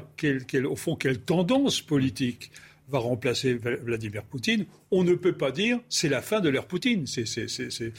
au 0.66 0.76
fond, 0.76 0.96
quelle 0.96 1.20
tendance 1.20 1.82
politique 1.82 2.52
va 2.90 3.00
remplacer 3.00 3.56
Vladimir 3.56 4.24
Poutine, 4.24 4.66
on 4.92 5.04
ne 5.04 5.16
peut 5.16 5.34
pas 5.34 5.52
dire 5.52 5.80
c'est 5.90 6.10
la 6.10 6.22
fin 6.22 6.42
de 6.42 6.50
l'ère 6.50 6.66
Poutine. 6.66 7.08
C'est 7.08 7.94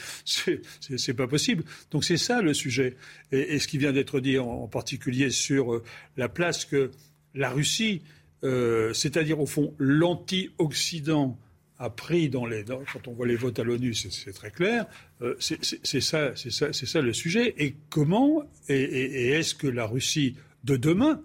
pas 1.15 1.27
possible. 1.27 1.65
Donc 1.91 2.05
c'est 2.05 2.17
ça 2.17 2.43
le 2.43 2.55
sujet. 2.55 2.97
Et, 3.33 3.59
ce 3.59 3.67
qui 3.69 3.79
vient 3.79 3.93
d'être 3.93 4.21
dit 4.21 4.39
en, 4.39 4.69
particulier 4.69 5.31
sur 5.31 5.75
euh, 5.75 5.83
la 6.17 6.29
place 6.29 6.65
que 6.65 6.93
la 7.35 7.51
Russie, 7.51 8.03
euh, 8.45 8.93
c'est-à-dire 8.93 9.41
au 9.41 9.47
fond 9.47 9.75
l'anti-Occident, 9.79 11.37
a 11.79 11.91
pris 11.91 12.29
dans 12.29 12.47
les. 12.47 12.65
quand 12.65 13.09
on 13.09 13.13
voit 13.13 13.27
les 13.27 13.37
votes 13.37 13.59
à 13.59 13.65
l'ONU, 13.65 13.95
c'est 13.95 14.33
très 14.33 14.51
clair. 14.51 14.87
Euh, 15.23 15.35
c'est 15.39 16.01
ça, 16.01 16.35
ça, 16.37 16.73
ça 16.73 17.01
le 17.01 17.13
sujet. 17.13 17.55
Et 17.59 17.75
comment 17.91 18.45
et, 18.69 19.31
est-ce 19.31 19.55
que 19.55 19.67
la 19.67 19.87
Russie 19.87 20.37
de 20.63 20.77
demain 20.77 21.21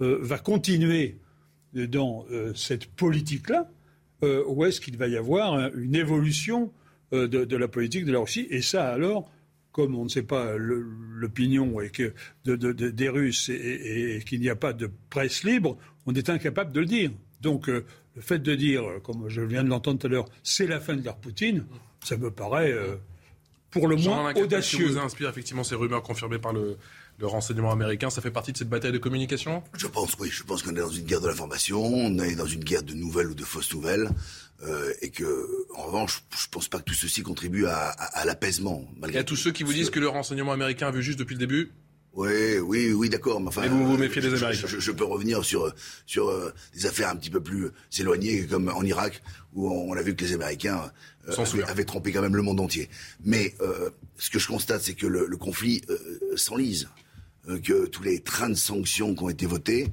euh, 0.00 0.18
va 0.20 0.38
continuer 0.38 1.18
dans 1.74 2.26
euh, 2.30 2.52
cette 2.54 2.86
politique-là 2.86 3.70
ou 4.46 4.64
est-ce 4.64 4.80
qu'il 4.80 4.96
va 4.96 5.08
y 5.08 5.16
avoir 5.16 5.74
une 5.74 5.96
évolution 5.96 6.72
de, 7.10 7.56
la 7.56 7.66
politique 7.66 8.04
de 8.04 8.12
la 8.12 8.20
Russie? 8.20 8.46
Et 8.50 8.62
ça, 8.62 8.92
alors, 8.92 9.28
comme 9.72 9.96
on 9.96 10.04
ne 10.04 10.08
sait 10.08 10.22
pas 10.22 10.54
l'opinion 10.56 11.80
et 11.80 11.90
que 11.90 12.14
des 12.44 13.08
Russes 13.08 13.48
et 13.48 14.22
qu'il 14.24 14.38
n'y 14.38 14.48
a 14.48 14.54
pas 14.54 14.74
de 14.74 14.88
presse 15.10 15.42
libre, 15.42 15.76
on 16.06 16.14
est 16.14 16.30
incapable 16.30 16.70
de 16.70 16.78
le 16.78 16.86
dire. 16.86 17.10
Donc, 17.40 17.68
le 18.14 18.22
fait 18.22 18.38
de 18.38 18.54
dire, 18.54 18.82
comme 19.02 19.28
je 19.28 19.40
viens 19.40 19.64
de 19.64 19.68
l'entendre 19.68 19.98
tout 19.98 20.06
à 20.06 20.10
l'heure, 20.10 20.26
c'est 20.42 20.66
la 20.66 20.80
fin 20.80 20.94
de 20.94 21.02
l'ère 21.02 21.16
Poutine, 21.16 21.64
ça 22.04 22.16
me 22.16 22.30
paraît 22.30 22.72
euh, 22.72 22.96
pour 23.70 23.88
le 23.88 23.96
moins 23.96 24.34
audacieux. 24.34 24.86
vous 24.86 24.98
inspire 24.98 25.28
effectivement 25.28 25.64
ces 25.64 25.74
rumeurs 25.74 26.02
confirmées 26.02 26.38
par 26.38 26.52
le, 26.52 26.76
renseignement 27.20 27.70
américain 27.70 28.10
Ça 28.10 28.20
fait 28.20 28.32
partie 28.32 28.50
de 28.50 28.58
cette 28.58 28.68
bataille 28.68 28.90
de 28.90 28.98
communication? 28.98 29.62
Je 29.76 29.86
pense, 29.86 30.16
oui. 30.18 30.28
Je 30.32 30.42
pense 30.42 30.64
qu'on 30.64 30.72
est 30.72 30.80
dans 30.80 30.90
une 30.90 31.04
guerre 31.04 31.20
de 31.20 31.28
l'information, 31.28 31.80
on 31.80 32.18
est 32.18 32.34
dans 32.34 32.46
une 32.46 32.64
guerre 32.64 32.82
de 32.82 32.94
nouvelles 32.94 33.28
ou 33.28 33.34
de 33.34 33.44
fausses 33.44 33.72
nouvelles. 33.72 34.10
Euh, 34.64 34.92
et 35.02 35.10
que, 35.10 35.48
en 35.76 35.82
revanche, 35.84 36.24
je 36.36 36.46
ne 36.46 36.50
pense 36.50 36.68
pas 36.68 36.78
que 36.78 36.84
tout 36.84 36.94
ceci 36.94 37.22
contribue 37.22 37.66
à, 37.66 38.24
l'apaisement. 38.24 38.84
Il 39.06 39.14
y 39.14 39.18
a 39.18 39.24
tous 39.24 39.36
ceux 39.36 39.52
qui 39.52 39.62
vous 39.62 39.72
disent 39.72 39.90
que 39.90 40.00
le 40.00 40.08
renseignement 40.08 40.52
américain 40.52 40.88
a 40.88 40.90
vu 40.90 41.02
juste 41.02 41.18
depuis 41.18 41.34
le 41.34 41.40
début 41.40 41.72
oui, 42.14 42.58
oui, 42.58 42.92
oui, 42.92 43.08
d'accord. 43.08 43.40
Mais 43.40 43.48
enfin, 43.48 43.62
et 43.62 43.68
vous 43.68 43.86
vous 43.86 43.96
méfiez 43.96 44.20
des 44.20 44.34
Américains. 44.34 44.66
Je, 44.66 44.90
peux 44.90 45.04
revenir 45.04 45.44
sur 45.44 45.72
sur 46.06 46.28
euh, 46.28 46.52
des 46.74 46.86
affaires 46.86 47.08
un 47.08 47.16
petit 47.16 47.30
peu 47.30 47.40
plus 47.40 47.70
éloignées, 47.98 48.46
comme 48.46 48.68
en 48.68 48.82
Irak, 48.82 49.22
où 49.54 49.70
on, 49.70 49.94
a 49.94 50.02
vu 50.02 50.14
que 50.14 50.24
les 50.24 50.34
Américains 50.34 50.92
euh, 51.28 51.62
avaient, 51.66 51.84
trompé 51.84 52.12
quand 52.12 52.20
même 52.20 52.36
le 52.36 52.42
monde 52.42 52.60
entier. 52.60 52.90
Mais 53.24 53.54
euh, 53.62 53.90
ce 54.18 54.28
que 54.28 54.38
je 54.38 54.46
constate, 54.46 54.82
c'est 54.82 54.94
que 54.94 55.06
le, 55.06 55.26
le 55.26 55.36
conflit 55.38 55.82
s'enlise, 56.36 56.88
que 57.64 57.86
tous 57.86 58.02
les 58.02 58.20
trains 58.20 58.50
de 58.50 58.54
sanctions 58.54 59.14
qui 59.14 59.22
ont 59.22 59.30
été 59.30 59.46
votés 59.46 59.88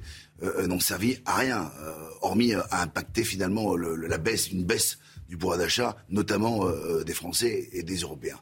n'ont 0.68 0.78
servi 0.78 1.18
à 1.24 1.38
rien, 1.38 1.72
hormis 2.20 2.54
à 2.54 2.82
impacter 2.82 3.24
finalement 3.24 3.76
la 3.76 4.18
baisse, 4.18 4.52
une 4.52 4.64
baisse 4.64 4.98
du 5.30 5.36
pouvoir 5.36 5.58
d'achat, 5.58 5.96
notamment 6.10 6.66
euh, 6.66 7.04
des 7.04 7.14
Français 7.14 7.70
et 7.72 7.84
des 7.84 7.98
Européens. 7.98 8.40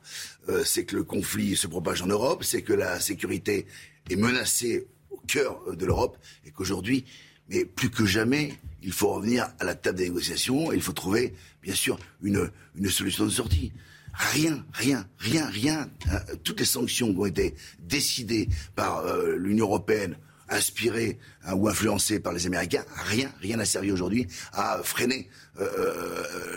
Euh, 0.49 0.65
c'est 0.65 0.85
que 0.85 0.97
le 0.97 1.05
conflit 1.05 1.55
se 1.55 1.67
propage 1.67 2.01
en 2.01 2.07
Europe, 2.07 2.43
c'est 2.43 2.63
que 2.63 2.73
la 2.73 2.99
sécurité 2.99 3.67
est 4.09 4.17
menacée 4.17 4.87
au 5.11 5.19
cœur 5.29 5.61
euh, 5.69 5.77
de 5.77 5.85
l'Europe 5.85 6.17
et 6.47 6.51
qu'aujourd'hui, 6.51 7.05
mais 7.51 7.67
plus 7.67 7.91
que 7.91 8.07
jamais, 8.07 8.55
il 8.83 8.93
faut 8.93 9.09
revenir 9.09 9.51
à 9.61 9.65
la 9.65 9.75
table 9.75 9.99
des 9.99 10.05
négociations 10.05 10.73
et 10.73 10.77
il 10.77 10.83
faut 10.83 10.95
trouver, 10.95 11.35
bien 11.63 11.75
sûr, 11.75 11.99
une, 12.23 12.51
une 12.75 12.89
solution 12.89 13.27
de 13.27 13.31
sortie. 13.31 13.71
Rien, 14.15 14.65
rien, 14.73 15.07
rien, 15.19 15.47
rien. 15.47 15.91
toutes 16.43 16.61
les 16.61 16.67
sanctions 16.67 17.13
qui 17.13 17.21
ont 17.21 17.27
été 17.27 17.55
décidées 17.81 18.49
par 18.75 19.05
l'Union 19.37 19.67
européenne, 19.67 20.17
inspirées 20.49 21.19
hein, 21.45 21.55
ou 21.55 21.69
influencées 21.69 22.21
par 22.21 22.33
les 22.33 22.47
Américains, 22.47 22.85
rien, 22.97 23.33
rien 23.41 23.57
n'a 23.57 23.65
servi 23.65 23.93
aujourd'hui 23.93 24.27
à 24.53 24.81
freiner 24.83 25.29
euh, 25.29 25.29
euh, 25.29 25.48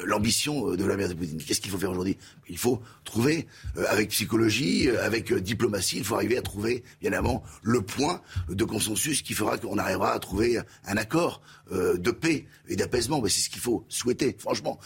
l'ambition 0.06 0.76
de 0.76 0.84
Vladimir 0.84 1.16
Poutine. 1.16 1.42
Qu'est-ce 1.42 1.62
qu'il 1.62 1.72
faut 1.72 1.78
faire 1.78 1.92
aujourd'hui? 1.92 2.18
Il 2.52 2.58
faut 2.58 2.82
trouver, 3.04 3.48
euh, 3.78 3.86
avec 3.90 4.10
psychologie, 4.10 4.90
avec 4.90 5.34
diplomatie, 5.34 5.98
il 5.98 6.04
faut 6.04 6.16
arriver 6.16 6.38
à 6.38 6.42
trouver, 6.42 6.84
bien 7.02 7.12
évidemment, 7.12 7.44
le 7.64 7.82
point 7.82 8.22
de 8.50 8.64
consensus 8.64 9.22
qui 9.22 9.34
fera 9.34 9.58
qu'on 9.58 9.78
arrivera 9.78 10.14
à 10.14 10.20
trouver 10.20 10.60
un 10.86 10.98
accord 10.98 11.42
de 11.72 12.12
paix 12.12 12.48
et 12.68 12.76
d'apaisement. 12.76 13.22
c'est 13.28 13.42
ce 13.42 13.50
qu'il 13.50 13.62
faut 13.62 13.86
souhaiter, 13.88 14.36
franchement. 14.38 14.78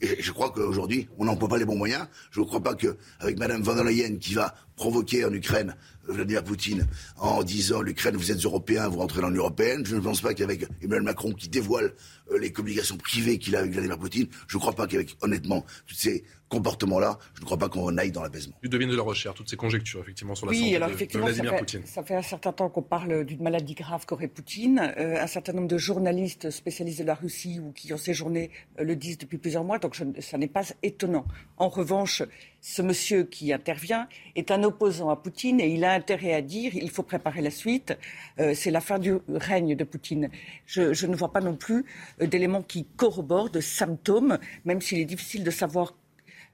et 0.00 0.22
je 0.22 0.32
crois 0.32 0.50
qu'aujourd'hui, 0.50 1.08
on 1.18 1.26
n'emploie 1.26 1.48
pas 1.48 1.58
les 1.58 1.66
bons 1.66 1.76
moyens. 1.76 2.06
Je 2.30 2.40
ne 2.40 2.46
crois 2.46 2.62
pas 2.62 2.74
qu'avec 2.74 3.38
Mme 3.38 3.62
von 3.62 3.74
der 3.74 3.84
Leyen 3.84 4.16
qui 4.16 4.32
va 4.32 4.54
provoquer 4.76 5.24
en 5.24 5.32
Ukraine 5.32 5.74
Vladimir 6.08 6.44
Poutine 6.44 6.86
en 7.16 7.42
disant 7.42 7.82
l'Ukraine, 7.82 8.16
vous 8.16 8.30
êtes 8.30 8.44
européen, 8.44 8.88
vous 8.88 8.98
rentrez 8.98 9.20
dans 9.20 9.28
l'Union 9.28 9.42
européenne. 9.42 9.84
Je 9.84 9.96
ne 9.96 10.00
pense 10.00 10.20
pas 10.20 10.34
qu'avec 10.34 10.66
Emmanuel 10.82 11.02
Macron 11.02 11.32
qui 11.32 11.48
dévoile 11.48 11.92
les 12.38 12.52
communications 12.52 12.96
privées 12.96 13.38
qu'il 13.38 13.56
a 13.56 13.60
avec 13.60 13.72
Vladimir 13.72 13.98
Poutine. 13.98 14.28
Je 14.46 14.56
ne 14.56 14.60
crois 14.60 14.72
pas 14.72 14.86
qu'avec, 14.86 15.16
honnêtement, 15.20 15.64
toutes 15.86 15.98
ces 15.98 16.24
comportement-là, 16.48 17.18
je 17.34 17.40
ne 17.40 17.44
crois 17.44 17.58
pas 17.58 17.68
qu'on 17.68 17.96
aille 17.98 18.12
dans 18.12 18.22
l'apaisement. 18.22 18.54
Du 18.62 18.68
devine 18.68 18.88
de 18.88 18.96
la 18.96 19.02
recherche, 19.02 19.36
toutes 19.36 19.50
ces 19.50 19.56
conjectures, 19.56 20.00
effectivement, 20.00 20.34
sur 20.34 20.46
la 20.46 20.50
oui, 20.50 20.58
santé 20.58 20.76
alors, 20.76 20.88
de, 20.88 20.94
effectivement, 20.94 21.26
Vladimir 21.26 21.50
ça 21.50 21.56
fait, 21.56 21.60
Poutine. 21.60 21.86
Ça 21.86 22.02
fait 22.02 22.14
un 22.14 22.22
certain 22.22 22.52
temps 22.52 22.68
qu'on 22.68 22.82
parle 22.82 23.24
d'une 23.24 23.42
maladie 23.42 23.74
grave 23.74 24.06
qu'aurait 24.06 24.28
Poutine. 24.28 24.92
Euh, 24.98 25.20
un 25.20 25.26
certain 25.26 25.52
nombre 25.52 25.68
de 25.68 25.78
journalistes 25.78 26.50
spécialistes 26.50 27.00
de 27.00 27.04
la 27.04 27.14
Russie 27.14 27.60
ou 27.60 27.72
qui 27.72 27.92
ont 27.92 27.98
séjourné 27.98 28.50
euh, 28.78 28.84
le 28.84 28.96
disent 28.96 29.18
depuis 29.18 29.38
plusieurs 29.38 29.64
mois, 29.64 29.78
donc 29.78 29.94
je, 29.94 30.04
ça 30.20 30.38
n'est 30.38 30.46
pas 30.46 30.62
étonnant. 30.82 31.26
En 31.56 31.68
revanche, 31.68 32.22
ce 32.60 32.82
monsieur 32.82 33.24
qui 33.24 33.52
intervient 33.52 34.08
est 34.34 34.50
un 34.50 34.62
opposant 34.62 35.10
à 35.10 35.16
Poutine 35.16 35.60
et 35.60 35.68
il 35.68 35.84
a 35.84 35.92
intérêt 35.92 36.32
à 36.32 36.42
dire 36.42 36.74
il 36.74 36.90
faut 36.90 37.02
préparer 37.02 37.42
la 37.42 37.50
suite. 37.50 37.96
Euh, 38.38 38.54
c'est 38.54 38.70
la 38.70 38.80
fin 38.80 38.98
du 38.98 39.14
règne 39.28 39.74
de 39.74 39.84
Poutine. 39.84 40.30
Je, 40.66 40.92
je 40.92 41.06
ne 41.06 41.16
vois 41.16 41.32
pas 41.32 41.40
non 41.40 41.56
plus 41.56 41.84
d'éléments 42.20 42.62
qui 42.62 42.86
corroborent, 42.96 43.50
de 43.50 43.60
symptômes, 43.60 44.38
même 44.64 44.80
s'il 44.80 44.98
est 44.98 45.04
difficile 45.04 45.44
de 45.44 45.50
savoir 45.50 45.94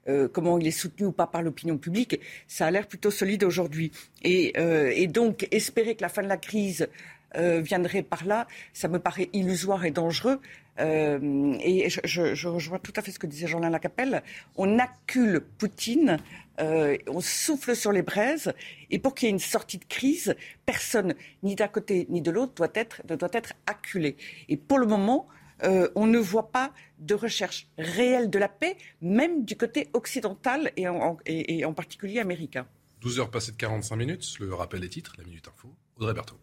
euh, 0.09 0.27
comment 0.27 0.57
il 0.57 0.67
est 0.67 0.71
soutenu 0.71 1.07
ou 1.07 1.11
pas 1.11 1.27
par 1.27 1.41
l'opinion 1.41 1.77
publique, 1.77 2.19
ça 2.47 2.67
a 2.67 2.71
l'air 2.71 2.87
plutôt 2.87 3.11
solide 3.11 3.43
aujourd'hui. 3.43 3.91
Et, 4.23 4.53
euh, 4.57 4.91
et, 4.93 5.07
donc, 5.07 5.47
espérer 5.51 5.95
que 5.95 6.01
la 6.01 6.09
fin 6.09 6.23
de 6.23 6.27
la 6.27 6.37
crise 6.37 6.87
euh, 7.35 7.61
viendrait 7.61 8.03
par 8.03 8.25
là, 8.25 8.47
ça 8.73 8.87
me 8.87 8.99
paraît 8.99 9.29
illusoire 9.33 9.85
et 9.85 9.91
dangereux. 9.91 10.39
Euh, 10.79 11.55
et 11.61 11.89
je, 11.89 11.99
je, 12.03 12.35
je, 12.35 12.47
rejoins 12.47 12.79
tout 12.79 12.93
à 12.95 13.01
fait 13.01 13.11
ce 13.11 13.19
que 13.19 13.27
disait 13.27 13.47
Jean-Lin 13.47 13.69
Lacapelle. 13.69 14.23
On 14.55 14.79
accule 14.79 15.41
Poutine, 15.57 16.17
euh, 16.59 16.97
on 17.07 17.21
souffle 17.21 17.75
sur 17.75 17.91
les 17.91 18.01
braises, 18.01 18.53
et 18.91 18.99
pour 18.99 19.15
qu'il 19.15 19.27
y 19.27 19.29
ait 19.29 19.33
une 19.33 19.39
sortie 19.39 19.77
de 19.77 19.85
crise, 19.85 20.35
personne, 20.65 21.15
ni 21.41 21.55
d'un 21.55 21.67
côté 21.67 22.05
ni 22.09 22.21
de 22.21 22.31
l'autre, 22.31 22.53
doit 22.53 22.71
être, 22.75 23.01
ne 23.09 23.15
doit 23.15 23.29
être 23.33 23.53
acculé. 23.65 24.15
Et 24.49 24.57
pour 24.57 24.77
le 24.77 24.85
moment, 24.85 25.27
euh, 25.63 25.89
on 25.95 26.07
ne 26.07 26.19
voit 26.19 26.51
pas 26.51 26.73
de 26.99 27.13
recherche 27.15 27.67
réelle 27.77 28.29
de 28.29 28.39
la 28.39 28.49
paix, 28.49 28.77
même 29.01 29.45
du 29.45 29.55
côté 29.55 29.89
occidental 29.93 30.71
et 30.77 30.87
en, 30.87 31.73
particulier 31.73 32.19
américain. 32.19 32.67
12 33.01 33.19
heures 33.19 33.31
passées 33.31 33.51
de 33.51 33.57
45 33.57 33.95
minutes, 33.95 34.39
le 34.39 34.53
rappel 34.53 34.79
des 34.79 34.89
titres, 34.89 35.13
la 35.17 35.23
Minute 35.23 35.47
Info, 35.47 35.69
Audrey 35.97 36.13
Berthaud. 36.13 36.39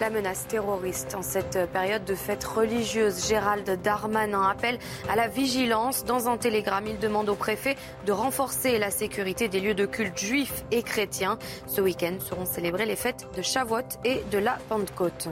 La 0.00 0.10
menace 0.10 0.46
terroriste 0.46 1.16
en 1.16 1.22
cette 1.22 1.58
période 1.72 2.04
de 2.04 2.14
fête 2.14 2.44
religieuse. 2.44 3.26
Gérald 3.26 3.68
Darmanin 3.82 4.42
appelle 4.42 4.78
à 5.10 5.16
la 5.16 5.26
vigilance. 5.26 6.04
Dans 6.04 6.28
un 6.28 6.36
télégramme, 6.36 6.86
il 6.86 7.00
demande 7.00 7.28
au 7.28 7.34
préfet 7.34 7.76
de 8.06 8.12
renforcer 8.12 8.78
la 8.78 8.92
sécurité 8.92 9.48
des 9.48 9.58
lieux 9.58 9.74
de 9.74 9.86
culte 9.86 10.16
juifs 10.16 10.64
et 10.70 10.84
chrétiens. 10.84 11.36
Ce 11.66 11.80
week-end 11.80 12.14
seront 12.20 12.46
célébrées 12.46 12.86
les 12.86 12.94
fêtes 12.94 13.26
de 13.36 13.42
Shavuot 13.42 13.98
et 14.04 14.22
de 14.30 14.38
la 14.38 14.58
Pentecôte. 14.68 15.30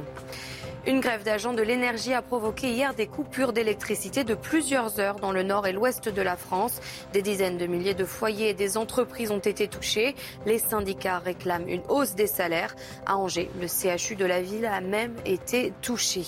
Une 0.86 1.00
grève 1.00 1.24
d'agents 1.24 1.52
de 1.52 1.62
l'énergie 1.62 2.14
a 2.14 2.22
provoqué 2.22 2.68
hier 2.68 2.94
des 2.94 3.08
coupures 3.08 3.52
d'électricité 3.52 4.22
de 4.22 4.36
plusieurs 4.36 5.00
heures 5.00 5.16
dans 5.16 5.32
le 5.32 5.42
nord 5.42 5.66
et 5.66 5.72
l'ouest 5.72 6.08
de 6.08 6.22
la 6.22 6.36
France. 6.36 6.80
Des 7.12 7.22
dizaines 7.22 7.58
de 7.58 7.66
milliers 7.66 7.94
de 7.94 8.04
foyers 8.04 8.50
et 8.50 8.54
des 8.54 8.76
entreprises 8.76 9.32
ont 9.32 9.40
été 9.40 9.66
touchés. 9.66 10.14
Les 10.46 10.60
syndicats 10.60 11.18
réclament 11.18 11.68
une 11.68 11.82
hausse 11.88 12.14
des 12.14 12.28
salaires. 12.28 12.76
À 13.04 13.16
Angers, 13.16 13.50
le 13.60 13.66
CHU 13.66 14.14
de 14.14 14.24
la 14.24 14.40
ville 14.40 14.64
a 14.64 14.80
même 14.80 15.16
été 15.24 15.72
touché. 15.82 16.22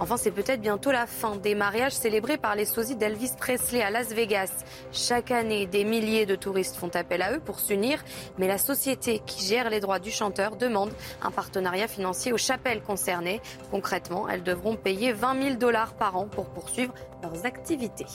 Enfin, 0.00 0.16
c'est 0.16 0.30
peut-être 0.30 0.60
bientôt 0.60 0.90
la 0.90 1.06
fin 1.06 1.36
des 1.36 1.54
mariages 1.54 1.92
célébrés 1.92 2.38
par 2.38 2.56
les 2.56 2.64
sosies 2.64 2.96
d'Elvis 2.96 3.32
Presley 3.38 3.82
à 3.82 3.90
Las 3.90 4.08
Vegas. 4.08 4.64
Chaque 4.90 5.30
année, 5.30 5.66
des 5.66 5.84
milliers 5.84 6.26
de 6.26 6.34
touristes 6.34 6.76
font 6.76 6.90
appel 6.94 7.22
à 7.22 7.32
eux 7.34 7.40
pour 7.40 7.60
s'unir, 7.60 8.02
mais 8.38 8.48
la 8.48 8.58
société 8.58 9.20
qui 9.26 9.44
gère 9.44 9.70
les 9.70 9.80
droits 9.80 9.98
du 9.98 10.10
chanteur 10.10 10.56
demande 10.56 10.92
un 11.22 11.30
partenariat 11.30 11.88
financier 11.88 12.32
aux 12.32 12.38
chapelles 12.38 12.82
concernées. 12.82 13.40
Concrètement, 13.70 14.28
elles 14.28 14.42
devront 14.42 14.76
payer 14.76 15.12
20 15.12 15.42
000 15.42 15.56
dollars 15.56 15.94
par 15.94 16.16
an 16.16 16.26
pour 16.26 16.46
poursuivre 16.46 16.94
leurs 17.22 17.46
activités. 17.46 18.06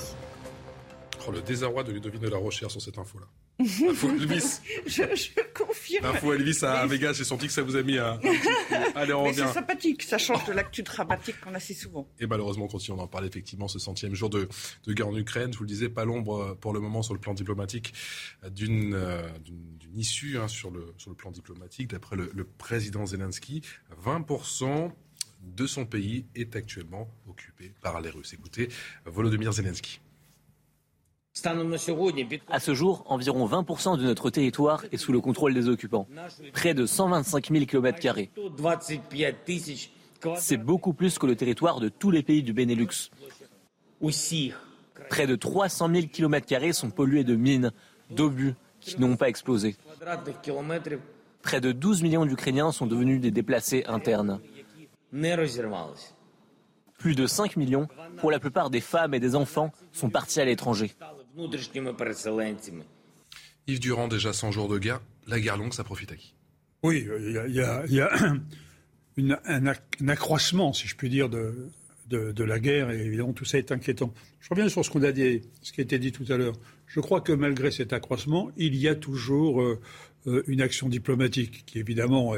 Oh, 1.28 1.32
le 1.32 1.41
désarroi 1.41 1.84
de 1.84 1.91
Ludovic 1.91 2.21
de 2.21 2.30
la 2.30 2.38
Rochère 2.38 2.71
sur 2.71 2.82
cette 2.82 2.97
info-là. 2.97 3.28
Info 3.60 4.10
Elvis. 4.16 4.60
je, 4.86 5.03
je 5.16 5.30
confirme. 5.53 6.05
Info 6.05 6.34
Elvis 6.34 6.64
à 6.64 6.86
Vegas, 6.86 7.14
j'ai 7.14 7.24
senti 7.24 7.47
que 7.47 7.53
ça 7.53 7.64
vous 7.64 7.76
a 7.76 7.82
mis 7.84 7.97
à. 7.97 8.20
Allez, 8.95 9.14
on 9.14 9.24
Mais 9.24 9.30
revient. 9.30 9.43
c'est 9.47 9.53
sympathique, 9.53 10.03
ça 10.03 10.18
change 10.18 10.45
de 10.45 10.53
l'actu 10.53 10.84
dramatique 10.84 11.39
qu'on 11.41 11.53
a 11.55 11.60
si 11.60 11.74
souvent. 11.74 12.08
Et 12.20 12.28
malheureusement, 12.28 12.66
on 12.66 12.68
continue 12.68 12.97
d'en 12.97 13.08
parler 13.08 13.28
effectivement 13.28 13.68
ce 13.68 13.80
centième 13.80 14.14
jour 14.14 14.30
de, 14.30 14.47
de, 14.86 14.93
guerre 14.93 15.08
en 15.08 15.16
Ukraine. 15.18 15.51
Je 15.51 15.58
vous 15.58 15.64
le 15.64 15.70
disais, 15.70 15.89
pas 15.89 16.05
l'ombre 16.05 16.55
pour 16.62 16.74
le 16.74 16.80
moment 16.80 17.01
sur 17.01 17.14
le 17.14 17.20
plan 17.20 17.34
diplomatique 17.34 17.93
d'une 18.51 18.93
euh, 18.93 19.28
issue 19.95 20.38
hein, 20.38 20.47
sur, 20.47 20.70
le, 20.72 20.93
sur 20.97 21.10
le 21.10 21.16
plan 21.16 21.32
diplomatique. 21.32 21.89
D'après 21.89 22.16
le, 22.16 22.32
le, 22.36 22.43
président 22.43 23.05
Zelensky, 23.05 23.62
20% 24.03 24.91
de 25.43 25.68
son 25.68 25.86
pays 25.86 26.26
est 26.36 26.55
actuellement 26.55 27.10
occupé 27.28 27.74
par 27.82 28.01
les 28.01 28.10
Russes. 28.10 28.34
Écoutez, 28.34 28.70
Volodymyr 29.05 29.53
Zelensky. 29.53 29.99
À 32.49 32.59
ce 32.59 32.73
jour, 32.73 33.03
environ 33.07 33.47
20% 33.47 33.97
de 33.97 34.03
notre 34.03 34.29
territoire 34.29 34.85
est 34.91 34.97
sous 34.97 35.11
le 35.11 35.19
contrôle 35.19 35.53
des 35.53 35.67
occupants. 35.67 36.07
Près 36.53 36.73
de 36.73 36.85
125 36.85 37.51
000 37.51 37.65
km. 37.65 37.99
C'est 40.38 40.57
beaucoup 40.57 40.93
plus 40.93 41.19
que 41.19 41.25
le 41.25 41.35
territoire 41.35 41.79
de 41.79 41.89
tous 41.89 42.11
les 42.11 42.23
pays 42.23 42.43
du 42.43 42.53
Benelux. 42.53 43.11
Près 45.09 45.27
de 45.27 45.35
300 45.35 45.89
000 45.93 46.07
km 46.07 46.73
sont 46.73 46.89
pollués 46.89 47.23
de 47.23 47.35
mines, 47.35 47.71
d'obus 48.09 48.55
qui 48.79 48.99
n'ont 48.99 49.15
pas 49.15 49.29
explosé. 49.29 49.75
Près 51.41 51.61
de 51.61 51.71
12 51.71 52.03
millions 52.03 52.25
d'Ukrainiens 52.25 52.71
sont 52.71 52.88
devenus 52.88 53.21
des 53.21 53.31
déplacés 53.31 53.83
internes. 53.88 54.39
Plus 56.97 57.15
de 57.15 57.27
5 57.27 57.57
millions, 57.57 57.88
pour 58.17 58.31
la 58.31 58.39
plupart 58.39 58.69
des 58.69 58.81
femmes 58.81 59.13
et 59.13 59.19
des 59.19 59.35
enfants, 59.35 59.71
sont 59.91 60.09
partis 60.09 60.41
à 60.41 60.45
l'étranger. 60.45 60.95
Yves 63.67 63.79
Durand, 63.79 64.07
déjà 64.07 64.33
100 64.33 64.51
jours 64.51 64.67
de 64.67 64.79
guerre, 64.79 65.01
la 65.27 65.39
guerre 65.39 65.57
longue, 65.57 65.73
ça 65.73 65.83
profite 65.83 66.11
à 66.11 66.15
qui? 66.15 66.33
Oui, 66.83 67.07
il 67.19 67.31
y 67.31 67.38
a, 67.38 67.47
y 67.47 67.59
a, 67.61 67.85
y 67.88 67.99
a 68.01 68.09
une, 69.17 69.38
un, 69.45 69.67
un, 69.67 70.07
accroissement, 70.07 70.73
si 70.73 70.88
je 70.88 70.95
puis 70.95 71.09
dire, 71.09 71.29
de, 71.29 71.69
de, 72.09 72.31
de, 72.31 72.43
la 72.43 72.59
guerre, 72.59 72.91
et 72.91 73.01
évidemment 73.01 73.33
tout 73.33 73.45
ça 73.45 73.57
est 73.57 73.71
inquiétant. 73.71 74.13
Je 74.39 74.49
reviens 74.49 74.69
sur 74.69 74.83
ce 74.83 74.89
qu'on 74.89 75.03
a 75.03 75.11
dit, 75.11 75.41
ce 75.61 75.71
qui 75.71 75.81
a 75.81 75.83
été 75.83 75.99
dit 75.99 76.11
tout 76.11 76.25
à 76.29 76.38
l'heure. 76.38 76.55
Je 76.88 76.99
crois 76.99 77.21
que 77.21 77.33
malgré 77.33 77.71
cet 77.71 77.93
accroissement, 77.93 78.51
il 78.57 78.75
y 78.75 78.88
a 78.88 78.95
toujours 78.95 79.61
euh, 79.61 79.79
une 80.47 80.61
action 80.61 80.89
diplomatique 80.89 81.65
qui 81.65 81.79
évidemment 81.79 82.35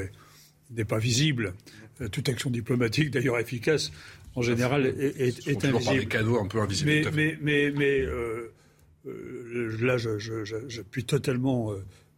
n'est 0.71 0.85
pas 0.85 0.99
visible. 0.99 1.53
Euh, 2.01 2.07
toute 2.07 2.29
action 2.29 2.49
diplomatique, 2.49 3.11
d'ailleurs 3.11 3.39
efficace, 3.39 3.91
en 4.35 4.41
général, 4.41 4.85
est, 4.85 5.19
est, 5.19 5.47
est 5.47 5.65
invisible. 5.65 5.83
Par 5.83 5.93
des 5.93 6.05
cadeaux 6.05 6.39
un 6.39 6.47
peu 6.47 6.61
invisibles. 6.61 6.89
Mais, 6.89 7.11
mais, 7.13 7.37
mais, 7.41 7.71
mais 7.71 7.99
euh, 8.01 8.53
euh, 9.07 9.77
là, 9.81 9.97
j'appuie 9.97 11.05
totalement 11.05 11.73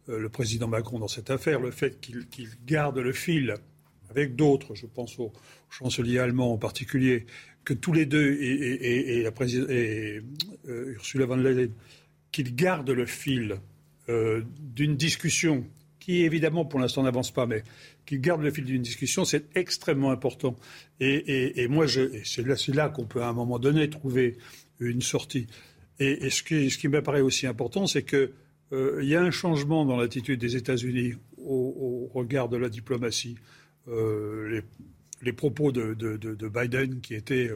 euh, 0.08 0.18
le 0.18 0.28
président 0.28 0.68
Macron 0.68 0.98
dans 0.98 1.08
cette 1.08 1.30
affaire. 1.30 1.60
Le 1.60 1.70
fait 1.70 2.00
qu'il 2.00 2.26
qu 2.28 2.48
garde 2.66 2.98
le 2.98 3.12
fil 3.12 3.54
avec 4.10 4.36
d'autres, 4.36 4.74
je 4.74 4.86
pense 4.86 5.18
au 5.18 5.32
chancelier 5.70 6.18
allemand 6.18 6.52
en 6.52 6.58
particulier, 6.58 7.26
que 7.64 7.72
tous 7.72 7.92
les 7.92 8.06
deux 8.06 8.32
et, 8.32 8.50
et, 8.50 9.18
et, 9.18 9.22
la 9.22 9.30
et 9.70 10.20
euh, 10.68 10.94
Ursula 10.94 11.26
von 11.26 11.36
der 11.36 11.52
Leyen, 11.52 11.70
qu'ils 12.30 12.54
gardent 12.54 12.90
le 12.90 13.06
fil 13.06 13.56
euh, 14.08 14.42
d'une 14.58 14.96
discussion 14.96 15.64
qui 16.00 16.22
évidemment 16.22 16.64
pour 16.64 16.80
l'instant 16.80 17.04
n'avance 17.04 17.30
pas, 17.30 17.46
mais 17.46 17.62
qu'ils 18.06 18.20
gardent 18.20 18.42
le 18.42 18.50
fil 18.50 18.64
d'une 18.64 18.82
discussion, 18.82 19.24
c'est 19.24 19.56
extrêmement 19.56 20.10
important. 20.10 20.56
Et, 20.98 21.68
moi, 21.68 21.86
c'est 22.24 22.74
là 22.74 22.88
qu'on 22.88 23.04
peut 23.04 23.22
à 23.22 23.28
un 23.28 23.32
moment 23.32 23.60
donné 23.60 23.88
trouver 23.88 24.36
une 24.80 25.00
sortie. 25.00 25.46
Et, 26.02 26.30
ce 26.30 26.42
qui, 26.42 26.88
m'apparaît 26.88 27.20
aussi 27.20 27.46
important, 27.46 27.86
c'est 27.86 28.02
qu'il 28.02 28.30
euh, 28.72 29.04
y 29.04 29.14
a 29.14 29.22
un 29.22 29.30
changement 29.30 29.84
dans 29.84 29.96
l'attitude 29.96 30.40
des 30.40 30.56
États-Unis 30.56 31.14
au, 31.38 32.10
regard 32.12 32.48
de 32.48 32.56
la 32.56 32.68
diplomatie. 32.68 33.36
Euh, 33.88 34.62
les, 35.22 35.32
propos 35.32 35.70
de, 35.70 35.94
de, 35.94 36.16
de, 36.16 36.34
de, 36.34 36.48
Biden, 36.48 37.00
qui 37.00 37.14
étaient 37.14 37.50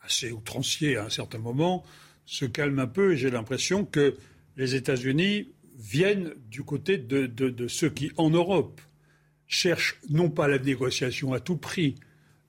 assez 0.00 0.32
outranciers 0.32 0.96
à 0.96 1.04
un 1.04 1.10
certain 1.10 1.38
moment, 1.38 1.84
se 2.26 2.44
calment 2.46 2.80
un 2.80 2.86
peu 2.86 3.12
et 3.12 3.16
j'ai 3.16 3.30
l'impression 3.30 3.84
que 3.84 4.16
les 4.56 4.74
États-Unis 4.74 5.48
viennent 5.76 6.34
du 6.50 6.62
côté 6.62 6.98
de, 6.98 7.68
ceux 7.68 7.90
qui, 7.90 8.12
en 8.16 8.30
Europe, 8.30 8.80
cherchent 9.46 10.00
non 10.08 10.30
pas 10.30 10.48
la 10.48 10.58
négociation 10.58 11.32
à 11.32 11.40
tout 11.40 11.56
prix, 11.56 11.96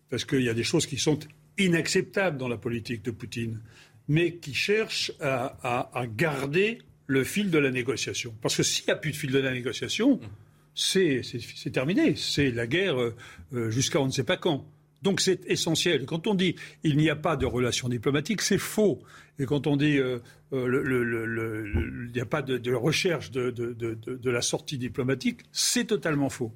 parce 0.10 0.26
qu'il 0.26 0.42
y 0.42 0.50
a 0.50 0.54
des 0.54 0.64
choses 0.64 0.86
qui 0.86 0.98
sont 0.98 1.20
inacceptables 1.58 2.38
dans 2.38 2.48
la 2.48 2.58
politique 2.58 3.04
de 3.04 3.12
Poutine, 3.12 3.62
mais 4.08 4.36
qui 4.36 4.54
cherchent 4.54 5.12
à, 5.20 5.58
à, 5.64 6.00
à 6.00 6.08
garder 6.08 6.80
le 7.08 7.24
fil 7.24 7.52
de 7.52 7.58
la 7.58 7.72
négociation. 7.72 8.34
Parce 8.42 8.56
que 8.56 8.64
s'il 8.64 8.86
n'y 8.86 8.92
a 8.92 8.96
plus 8.96 9.12
de 9.12 9.16
fil 9.16 9.32
de 9.32 9.40
la 9.40 9.52
négociation, 9.52 10.20
c'est 10.74 11.22
terminé. 11.72 12.16
C'est 12.16 12.52
la 12.52 12.68
guerre 12.68 13.00
euh, 13.00 13.70
jusqu'à 13.70 14.00
on 14.00 14.08
ne 14.08 14.12
sait 14.12 14.24
pas 14.24 14.38
quand. 14.38 14.66
Donc 15.02 15.22
c'est 15.22 15.46
essentiel. 15.46 16.06
Quand 16.06 16.28
on 16.28 16.34
dit 16.34 16.56
il 16.84 16.98
n'y 16.98 17.10
a 17.10 17.16
pas 17.16 17.36
de 17.36 17.46
relation 17.46 17.90
diplomatique, 17.90 18.42
c'est 18.42 18.58
faux. 18.58 19.02
Et 19.38 19.46
quand 19.46 19.68
on 19.68 19.78
dit 19.78 19.98
euh, 20.00 20.20
il 20.52 22.12
n'y 22.14 22.22
a 22.22 22.26
pas 22.26 22.42
de, 22.42 22.58
de 22.58 22.74
recherche 22.74 23.32
de, 23.32 23.52
de, 23.52 23.74
de, 23.74 24.30
la 24.30 24.42
sortie 24.42 24.78
diplomatique, 24.78 25.42
c'est 25.52 25.86
totalement 25.86 26.30
faux. 26.30 26.52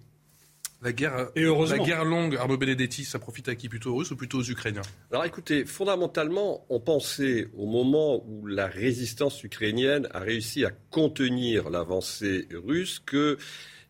La 0.82 0.94
guerre, 0.94 1.30
et 1.36 1.44
heureusement. 1.44 1.78
la 1.78 1.84
guerre 1.84 2.06
longue, 2.06 2.38
Arnaud 2.38 2.58
Benedetti, 2.58 3.04
ça 3.04 3.20
profite 3.20 3.50
à 3.50 3.56
qui 3.56 3.68
Plutôt 3.68 3.94
aux 3.94 3.98
Russes 3.98 4.12
ou 4.12 4.16
plutôt 4.16 4.40
aux 4.40 4.50
Ukrainiens 4.50 4.82
Alors 5.12 5.26
écoutez, 5.26 5.66
fondamentalement, 5.66 6.66
on 6.70 6.80
pensait 6.80 7.50
au 7.58 7.66
moment 7.66 8.24
où 8.26 8.48
la 8.48 8.68
résistance 8.68 9.44
ukrainienne 9.44 10.08
a 10.12 10.20
réussi 10.20 10.64
à 10.64 10.72
contenir 10.90 11.70
l'avancée 11.70 12.48
russe 12.54 13.02
que 13.06 13.38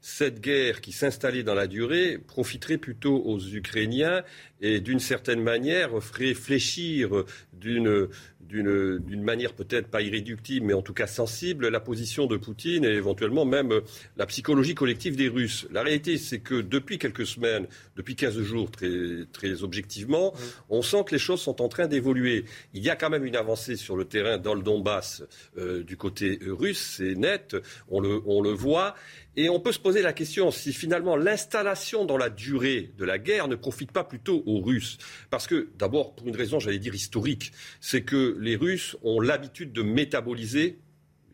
cette 0.01 0.39
guerre 0.39 0.81
qui 0.81 0.91
s'installait 0.91 1.43
dans 1.43 1.53
la 1.53 1.67
durée 1.67 2.17
profiterait 2.17 2.77
plutôt 2.77 3.17
aux 3.17 3.39
Ukrainiens 3.39 4.23
et 4.61 4.79
d'une 4.79 4.99
certaine 4.99 5.41
manière 5.41 6.01
ferait 6.01 6.33
fléchir 6.33 7.25
d'une 7.53 8.07
d'une 8.49 9.23
manière 9.23 9.53
peut-être 9.53 9.87
pas 9.87 10.01
irréductible, 10.01 10.65
mais 10.65 10.73
en 10.73 10.81
tout 10.81 10.93
cas 10.93 11.07
sensible, 11.07 11.67
la 11.67 11.79
position 11.79 12.25
de 12.25 12.35
Poutine 12.35 12.83
et 12.83 12.89
éventuellement 12.89 13.45
même 13.45 13.81
la 14.17 14.25
psychologie 14.25 14.75
collective 14.75 15.15
des 15.15 15.27
Russes. 15.27 15.67
La 15.71 15.83
réalité, 15.83 16.17
c'est 16.17 16.39
que 16.39 16.61
depuis 16.61 16.97
quelques 16.97 17.27
semaines, 17.27 17.67
depuis 17.95 18.15
15 18.15 18.41
jours 18.41 18.71
très, 18.71 18.89
très 19.31 19.63
objectivement, 19.63 20.33
on 20.69 20.81
sent 20.81 21.03
que 21.05 21.13
les 21.13 21.19
choses 21.19 21.41
sont 21.41 21.61
en 21.61 21.69
train 21.69 21.87
d'évoluer. 21.87 22.45
Il 22.73 22.83
y 22.83 22.89
a 22.89 22.95
quand 22.95 23.09
même 23.09 23.25
une 23.25 23.35
avancée 23.35 23.75
sur 23.75 23.95
le 23.95 24.05
terrain 24.05 24.37
dans 24.37 24.55
le 24.55 24.61
Donbass 24.61 25.23
euh, 25.57 25.83
du 25.83 25.95
côté 25.95 26.39
russe, 26.41 26.95
c'est 26.97 27.15
net, 27.15 27.55
on 27.89 27.99
le, 27.99 28.21
on 28.25 28.41
le 28.41 28.51
voit. 28.51 28.95
Et 29.35 29.47
on 29.47 29.59
peut 29.59 29.71
se 29.71 29.79
poser 29.79 30.01
la 30.01 30.11
question 30.11 30.51
si 30.51 30.73
finalement 30.73 31.15
l'installation 31.15 32.03
dans 32.03 32.17
la 32.17 32.29
durée 32.29 32.91
de 32.97 33.05
la 33.05 33.17
guerre 33.17 33.47
ne 33.47 33.55
profite 33.55 33.91
pas 33.91 34.03
plutôt 34.03 34.43
aux 34.45 34.59
Russes. 34.59 34.97
Parce 35.29 35.47
que, 35.47 35.69
d'abord, 35.77 36.13
pour 36.13 36.27
une 36.27 36.35
raison, 36.35 36.59
j'allais 36.59 36.79
dire 36.79 36.93
historique, 36.93 37.53
c'est 37.79 38.01
que 38.01 38.35
les 38.39 38.55
Russes 38.55 38.95
ont 39.03 39.19
l'habitude 39.19 39.73
de 39.73 39.83
métaboliser 39.83 40.79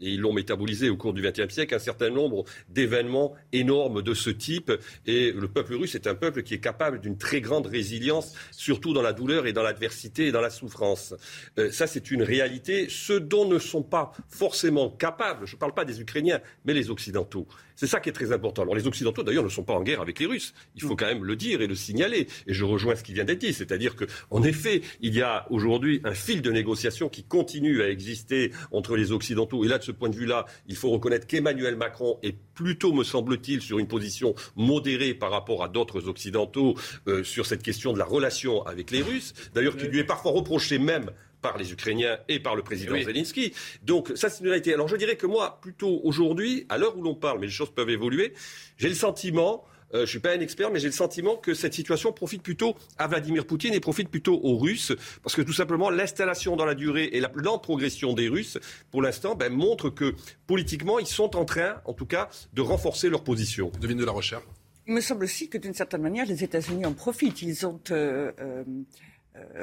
et 0.02 0.12
ils 0.12 0.20
l'ont 0.20 0.34
métabolisé 0.34 0.90
au 0.90 0.98
cours 0.98 1.14
du 1.14 1.22
XXe 1.22 1.54
siècle, 1.54 1.76
un 1.76 1.80
certain 1.80 2.10
nombre 2.10 2.44
d'événements 2.70 3.34
énormes 3.54 4.02
de 4.02 4.14
ce 4.14 4.30
type. 4.30 4.72
Et 5.06 5.32
le 5.32 5.48
peuple 5.48 5.76
russe 5.76 5.96
est 5.96 6.08
un 6.08 6.16
peuple 6.16 6.44
qui 6.44 6.54
est 6.54 6.60
capable 6.60 7.00
d'une 7.00 7.18
très 7.18 7.42
grande 7.42 7.68
résilience, 7.68 8.34
surtout 8.52 8.94
dans 8.94 9.02
la 9.02 9.14
douleur 9.14 9.48
et 9.48 9.54
dans 9.54 9.64
l'adversité 9.64 10.28
et 10.28 10.32
dans 10.32 10.42
la 10.42 10.50
souffrance. 10.50 11.14
Euh, 11.58 11.72
ça, 11.72 11.88
c'est 11.88 12.12
une 12.12 12.24
réalité. 12.24 12.88
Ceux 12.90 13.20
dont 13.20 13.48
ne 13.48 13.60
sont 13.60 13.84
pas 13.84 14.12
forcément 14.30 14.90
capables, 14.90 15.46
je 15.46 15.56
ne 15.56 15.60
parle 15.60 15.74
pas 15.74 15.86
des 15.86 16.02
Ukrainiens, 16.02 16.42
mais 16.66 16.74
les 16.74 16.90
Occidentaux, 16.90 17.48
c'est 17.76 17.88
ça 17.88 18.00
qui 18.00 18.10
est 18.10 18.14
très 18.14 18.32
important. 18.32 18.62
Alors 18.62 18.76
les 18.76 18.88
Occidentaux, 18.88 19.24
d'ailleurs, 19.24 19.44
ne 19.44 19.50
sont 19.50 19.64
pas 19.64 19.74
en 19.74 19.84
guerre 19.84 20.02
avec 20.02 20.20
les 20.20 20.26
Russes. 20.26 20.54
Il 20.76 20.82
faut 20.82 20.96
quand 20.96 21.08
même 21.08 21.26
le 21.26 21.36
dire 21.36 21.62
et 21.62 21.68
le 21.68 21.76
signaler. 21.76 22.28
Et 22.48 22.54
je 22.54 22.64
rejoins 22.64 22.96
ce 22.96 23.04
qui 23.04 23.14
vient 23.14 23.26
d'être 23.26 23.40
dit. 23.40 23.54
C'est-à-dire 23.54 23.96
qu'en 23.96 24.44
effet, 24.44 24.82
il 25.02 25.14
y 25.14 25.22
a 25.22 25.46
aujourd'hui 25.50 26.00
un 26.06 26.14
fil 26.14 26.42
de 26.42 26.52
négociation 26.52 27.10
qui 27.10 27.24
continue 27.24 27.82
à 27.82 27.90
exister 27.90 28.52
entre 28.72 28.96
les 28.96 29.12
Occidentaux. 29.12 29.66
Et 29.66 29.68
là, 29.68 29.80
ce 29.86 29.92
point 29.92 30.10
de 30.10 30.16
vue-là, 30.16 30.46
il 30.68 30.76
faut 30.76 30.90
reconnaître 30.90 31.28
qu'Emmanuel 31.28 31.76
Macron 31.76 32.20
est 32.24 32.36
plutôt, 32.54 32.94
me 32.94 33.04
semble-t-il, 33.04 33.62
sur 33.62 33.80
une 33.80 33.88
position 33.88 34.36
modérée 34.56 35.14
par 35.14 35.32
rapport 35.32 35.64
à 35.64 35.68
d'autres 35.68 36.08
Occidentaux 36.08 36.76
euh, 37.08 37.24
sur 37.24 37.46
cette 37.46 37.64
question 37.64 37.94
de 37.94 38.00
la 38.00 38.06
relation 38.06 38.66
avec 38.66 38.92
les 38.92 39.02
Russes. 39.02 39.34
D'ailleurs, 39.54 39.78
qui 39.78 39.88
lui 39.88 40.00
est 40.00 40.04
parfois 40.04 40.32
reproché 40.32 40.80
même 40.80 41.12
par 41.42 41.58
les 41.58 41.72
Ukrainiens 41.72 42.18
et 42.28 42.40
par 42.40 42.56
le 42.56 42.64
président 42.64 43.00
Zelensky. 43.00 43.54
Donc 43.84 44.12
ça, 44.16 44.30
c'est 44.30 44.40
une 44.40 44.50
réalité. 44.50 44.74
Alors 44.74 44.88
je 44.88 44.96
dirais 44.96 45.16
que 45.16 45.28
moi, 45.28 45.60
plutôt 45.62 46.02
aujourd'hui, 46.04 46.66
à 46.70 46.78
l'heure 46.80 46.98
où 46.98 47.04
l'on 47.04 47.14
parle, 47.14 47.40
mais 47.40 47.46
les 47.46 47.52
choses 47.52 47.70
peuvent 47.70 47.90
évoluer, 47.90 48.34
j'ai 48.78 48.90
le 48.90 48.96
sentiment... 48.96 49.64
Euh, 49.96 50.00
je 50.00 50.02
ne 50.02 50.06
suis 50.08 50.20
pas 50.20 50.34
un 50.34 50.42
expert, 50.42 50.72
mais 50.72 50.80
j'ai 50.80 50.88
le 50.88 50.94
sentiment 50.94 51.38
que 51.38 51.54
cette 51.54 51.74
situation 51.74 52.12
profite 52.12 52.44
plutôt 52.44 52.76
à 52.98 53.08
Vladimir 53.08 53.46
Poutine 53.46 53.74
et 53.74 53.80
profite 53.80 54.10
plutôt 54.10 54.40
aux 54.44 54.58
Russes, 54.58 54.94
parce 55.24 55.36
que 55.36 55.42
tout 55.42 55.54
simplement 55.54 55.90
l'installation 55.90 56.56
dans 56.56 56.66
la 56.66 56.76
durée 56.76 57.10
et 57.14 57.22
la 57.22 57.32
lente 57.36 57.64
progression 57.64 58.14
des 58.14 58.28
Russes, 58.28 58.58
pour 58.92 59.02
l'instant, 59.02 59.36
ben, 59.36 59.52
montre 59.54 59.90
que 59.90 60.14
politiquement, 60.48 61.00
ils 61.00 61.08
sont 61.08 61.36
en 61.36 61.46
train, 61.46 61.82
en 61.86 61.94
tout 61.94 62.06
cas, 62.06 62.30
de 62.54 62.62
renforcer 62.62 63.10
leur 63.10 63.24
position. 63.24 63.72
Devine 63.80 63.98
de 63.98 64.06
la 64.06 64.12
recherche. 64.12 64.44
Il 64.88 64.94
me 64.94 65.02
semble 65.02 65.24
aussi 65.24 65.50
que 65.50 65.58
d'une 65.58 65.74
certaine 65.74 66.02
manière, 66.02 66.26
les 66.28 66.44
États-Unis 66.44 66.86
en 66.86 66.94
profitent. 66.94 67.42
Ils 67.42 67.66
ont 67.66 67.80
euh, 67.90 68.32
euh, 68.40 68.64
euh, 68.64 68.64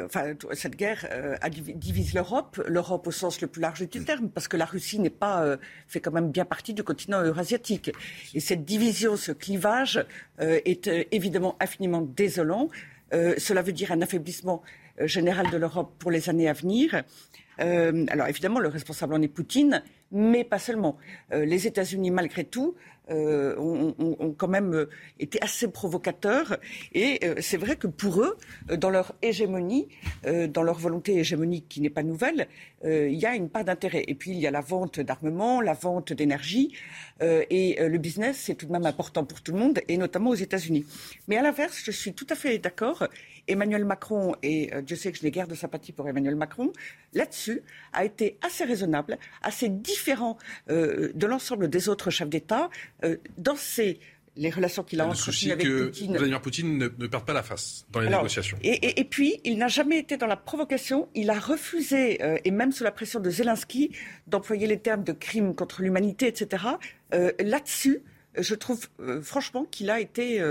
enfin, 0.05 0.35
cette 0.53 0.77
guerre 0.77 1.07
euh, 1.11 1.37
divise 1.49 2.15
l'Europe, 2.15 2.61
l'Europe 2.67 3.07
au 3.07 3.11
sens 3.11 3.41
le 3.41 3.47
plus 3.47 3.61
large 3.61 3.89
du 3.89 4.01
mm. 4.01 4.05
terme, 4.05 4.29
parce 4.31 4.49
que 4.49 4.57
la 4.57 4.65
Russie 4.65 4.99
n'est 4.99 5.11
pas 5.11 5.43
euh, 5.43 5.57
fait 5.87 6.01
quand 6.01 6.13
même 6.13 6.31
bien 6.31 6.45
partie 6.45 6.75
du 6.75 6.83
continent 6.83 7.23
eurasiatique. 7.23 7.93
Et 8.35 8.41
cette 8.41 8.65
division, 8.65 9.17
ce 9.17 9.33
clivage 9.33 10.05
est 10.39 10.91
évidemment 11.11 11.57
infiniment 11.61 12.01
désolant. 12.03 12.69
cela 13.13 13.63
veut 13.63 13.73
dire 13.73 13.93
un 13.93 14.03
affaiblissement 14.03 14.63
général 15.01 15.51
de 15.51 15.57
l'Europe 15.57 15.95
pour 15.99 16.11
les 16.11 16.29
années 16.29 16.49
à 16.49 16.53
venir. 16.53 17.03
alors 17.59 18.27
évidemment, 18.27 18.59
le 18.59 18.69
responsable 18.69 19.15
en 19.15 19.23
est 19.23 19.29
Poutine, 19.29 19.83
mais 20.11 20.45
pas 20.45 20.59
seulement. 20.59 20.97
les 21.31 21.67
États-Unis, 21.67 22.11
malgré 22.11 22.45
tout, 22.45 22.75
euh, 23.11 23.57
ont, 23.59 24.33
quand 24.39 24.47
même 24.47 24.75
euh, 24.75 24.89
été 25.19 25.43
assez 25.43 25.67
provocateurs. 25.67 26.59
Et 26.95 27.19
euh, 27.25 27.35
c'est 27.41 27.57
vrai 27.57 27.75
que 27.75 27.89
pour 27.89 28.23
eux, 28.23 28.39
dans 28.77 28.91
leur 28.91 29.13
hégémonie, 29.23 29.89
dans 30.49 30.63
leur 30.63 30.79
volonté 30.79 31.19
hégémonique 31.19 31.69
qui 31.69 31.81
n'est 31.81 31.91
pas 31.91 32.03
nouvelle, 32.03 32.47
il 32.85 33.15
y 33.15 33.27
a 33.27 33.35
une 33.35 33.49
part 33.49 33.65
d'intérêt. 33.65 34.05
Et 34.07 34.15
puis 34.15 34.31
il 34.31 34.39
y 34.39 34.47
a 34.47 34.51
la 34.51 34.61
vente 34.61 35.01
d'armement, 35.01 35.61
la 35.61 35.73
vente 35.73 36.13
d'énergie. 36.13 36.75
et 37.21 37.77
le 37.81 37.99
business, 37.99 38.39
c'est 38.45 38.55
tout 38.55 38.67
de 38.67 38.73
même 38.73 38.87
important 38.87 39.25
pour 39.25 39.41
tout 39.41 39.53
le 39.53 39.59
monde, 39.59 39.81
et 39.89 39.97
notamment 39.97 40.31
aux 40.31 40.35
États-Unis. 40.35 40.85
Mais 41.29 41.37
à 41.37 41.43
l'inverse, 41.43 41.83
je 41.85 41.91
suis 41.91 42.13
tout 42.13 42.27
à 42.31 42.35
fait 42.35 42.59
d'accord. 42.59 43.09
Emmanuel 43.49 43.85
Macron, 43.85 44.35
et 44.43 44.71
Dieu 44.83 44.97
sait 44.97 45.13
que 45.13 45.19
je 45.19 45.25
n'ai 45.25 45.31
guère 45.31 45.49
de 45.49 45.55
sympathie 45.55 45.93
pour 45.93 46.09
Emmanuel 46.09 46.37
Macron, 46.37 46.73
là-dessus, 47.13 47.63
a 47.93 48.05
été 48.05 48.39
assez 48.43 48.65
raisonnable, 48.65 49.19
assez 49.43 49.69
différent 49.69 50.39
de 50.69 51.27
l'ensemble 51.27 51.69
des 51.69 51.89
autres 51.89 52.11
chefs 52.11 52.29
d'État. 52.29 52.71
Euh, 53.05 53.17
dans 53.39 53.57
les 54.35 54.51
relations 54.51 54.83
qu'il 54.83 55.01
a 55.01 55.07
entretenues 55.07 55.53
avec 55.53 55.67
que 55.67 55.85
Poutine. 55.85 56.13
Vladimir 56.13 56.41
Poutine 56.41 56.79
ne, 56.79 56.89
ne, 56.89 57.07
perd 57.07 57.25
pas 57.25 57.35
la 57.35 57.43
face 57.43 57.87
dans 57.91 58.01
les 58.01 58.09
négociations. 58.09 58.57
Et, 58.63 59.05
puis, 59.05 59.41
il 59.45 59.59
n'a 59.59 59.69
jamais 59.69 59.99
été 59.99 60.17
dans 60.17 60.27
la 60.27 60.37
provocation. 60.37 61.09
Il 61.15 61.29
a 61.29 61.39
refusé, 61.39 62.23
euh, 62.23 62.39
et 62.45 62.51
même 62.51 62.73
sous 62.73 62.83
la 62.83 62.93
pression 62.93 63.21
de 63.21 63.29
Zelensky, 63.29 63.95
d'employer 64.27 64.67
les 64.67 64.79
termes 64.79 65.05
de 65.05 65.13
crime 65.13 65.55
contre 65.55 65.83
l'humanité, 65.83 66.29
etc. 66.29 66.65
Euh, 67.13 67.33
là-dessus, 67.41 68.03
je 68.39 68.55
trouve 68.55 68.89
franchement 69.21 69.67
qu'il 69.71 69.91
a 69.91 70.01
été 70.01 70.43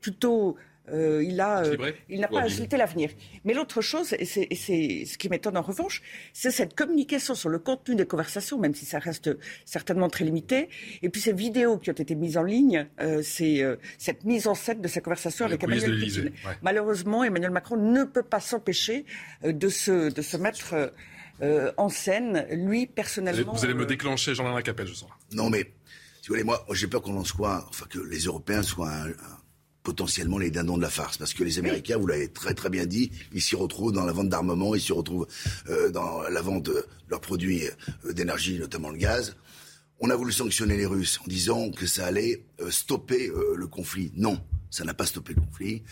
plutôt 0.00 0.56
euh, 0.92 1.24
il 1.24 1.40
a, 1.40 1.64
euh, 1.64 1.92
il 2.10 2.20
n'a 2.20 2.28
pas 2.28 2.42
ajouté 2.42 2.76
l'avenir. 2.76 3.10
Mais 3.44 3.54
l'autre 3.54 3.80
chose, 3.80 4.14
et 4.18 4.24
c'est 4.24 5.04
ce 5.06 5.16
qui 5.16 5.28
m'étonne 5.28 5.56
en 5.56 5.62
revanche, 5.62 6.02
c'est 6.32 6.50
cette 6.50 6.74
communication 6.74 7.34
sur 7.34 7.48
le 7.48 7.58
contenu 7.58 7.94
des 7.94 8.06
conversations, 8.06 8.58
même 8.58 8.74
si 8.74 8.84
ça 8.84 8.98
reste 8.98 9.30
certainement 9.64 10.08
très 10.08 10.24
limité. 10.24 10.68
Et 11.02 11.08
puis 11.08 11.22
ces 11.22 11.32
vidéos 11.32 11.78
qui 11.78 11.90
ont 11.90 11.94
été 11.94 12.14
mises 12.14 12.36
en 12.36 12.42
ligne, 12.42 12.86
euh, 13.00 13.22
c'est 13.22 13.64
cette 13.98 14.24
mise 14.24 14.46
en 14.46 14.54
scène 14.54 14.80
de 14.82 14.88
ces 14.88 15.00
conversations 15.00 15.46
avec 15.46 15.62
Emmanuel 15.62 15.98
Macron. 15.98 16.56
Malheureusement, 16.62 17.24
Emmanuel 17.24 17.50
Macron 17.50 17.76
ne 17.76 18.04
peut 18.04 18.22
pas 18.22 18.40
s'empêcher 18.40 19.06
de 19.42 19.68
se, 19.68 20.12
de 20.12 20.22
se 20.22 20.36
mettre 20.36 20.92
en 21.40 21.88
scène, 21.88 22.46
lui 22.50 22.86
personnellement. 22.86 23.54
Vous 23.54 23.64
allez 23.64 23.74
me 23.74 23.86
déclencher, 23.86 24.34
Jean-Alain 24.34 24.62
Capelle, 24.62 24.86
je 24.86 24.94
sens. 24.94 25.10
Non, 25.32 25.48
mais 25.48 25.72
si 26.20 26.28
vous 26.28 26.34
voulez, 26.34 26.44
moi, 26.44 26.64
j'ai 26.72 26.86
peur 26.86 27.02
qu'on 27.02 27.16
en 27.16 27.24
soit, 27.24 27.66
enfin 27.68 27.86
que 27.88 27.98
les 27.98 28.20
Européens 28.20 28.62
soient 28.62 28.90
un 28.90 29.43
potentiellement 29.84 30.38
les 30.38 30.50
dindons 30.50 30.76
de 30.76 30.82
la 30.82 30.90
farce. 30.90 31.18
Parce 31.18 31.34
que 31.34 31.44
les 31.44 31.60
Américains, 31.60 31.98
vous 31.98 32.08
l'avez 32.08 32.28
très 32.28 32.54
très 32.54 32.70
bien 32.70 32.86
dit, 32.86 33.12
ils 33.32 33.42
s'y 33.42 33.54
retrouvent 33.54 33.92
dans 33.92 34.04
la 34.04 34.12
vente 34.12 34.30
d'armement, 34.30 34.74
ils 34.74 34.80
s'y 34.80 34.92
retrouvent 34.92 35.28
euh, 35.68 35.90
dans 35.90 36.22
la 36.22 36.42
vente 36.42 36.64
de 36.64 36.84
leurs 37.08 37.20
produits 37.20 37.62
euh, 38.06 38.12
d'énergie, 38.12 38.58
notamment 38.58 38.90
le 38.90 38.96
gaz. 38.96 39.36
On 40.00 40.10
a 40.10 40.16
voulu 40.16 40.32
sanctionner 40.32 40.76
les 40.76 40.86
Russes 40.86 41.20
en 41.24 41.28
disant 41.28 41.70
que 41.70 41.86
ça 41.86 42.06
allait 42.06 42.44
euh, 42.60 42.70
stopper 42.70 43.30
le 43.54 43.66
conflit. 43.66 44.10
Non, 44.16 44.40
ça 44.70 44.84
n'a 44.84 44.94
pas 44.94 45.06
stoppé 45.06 45.34
le 45.34 45.40
conflit. 45.42 45.82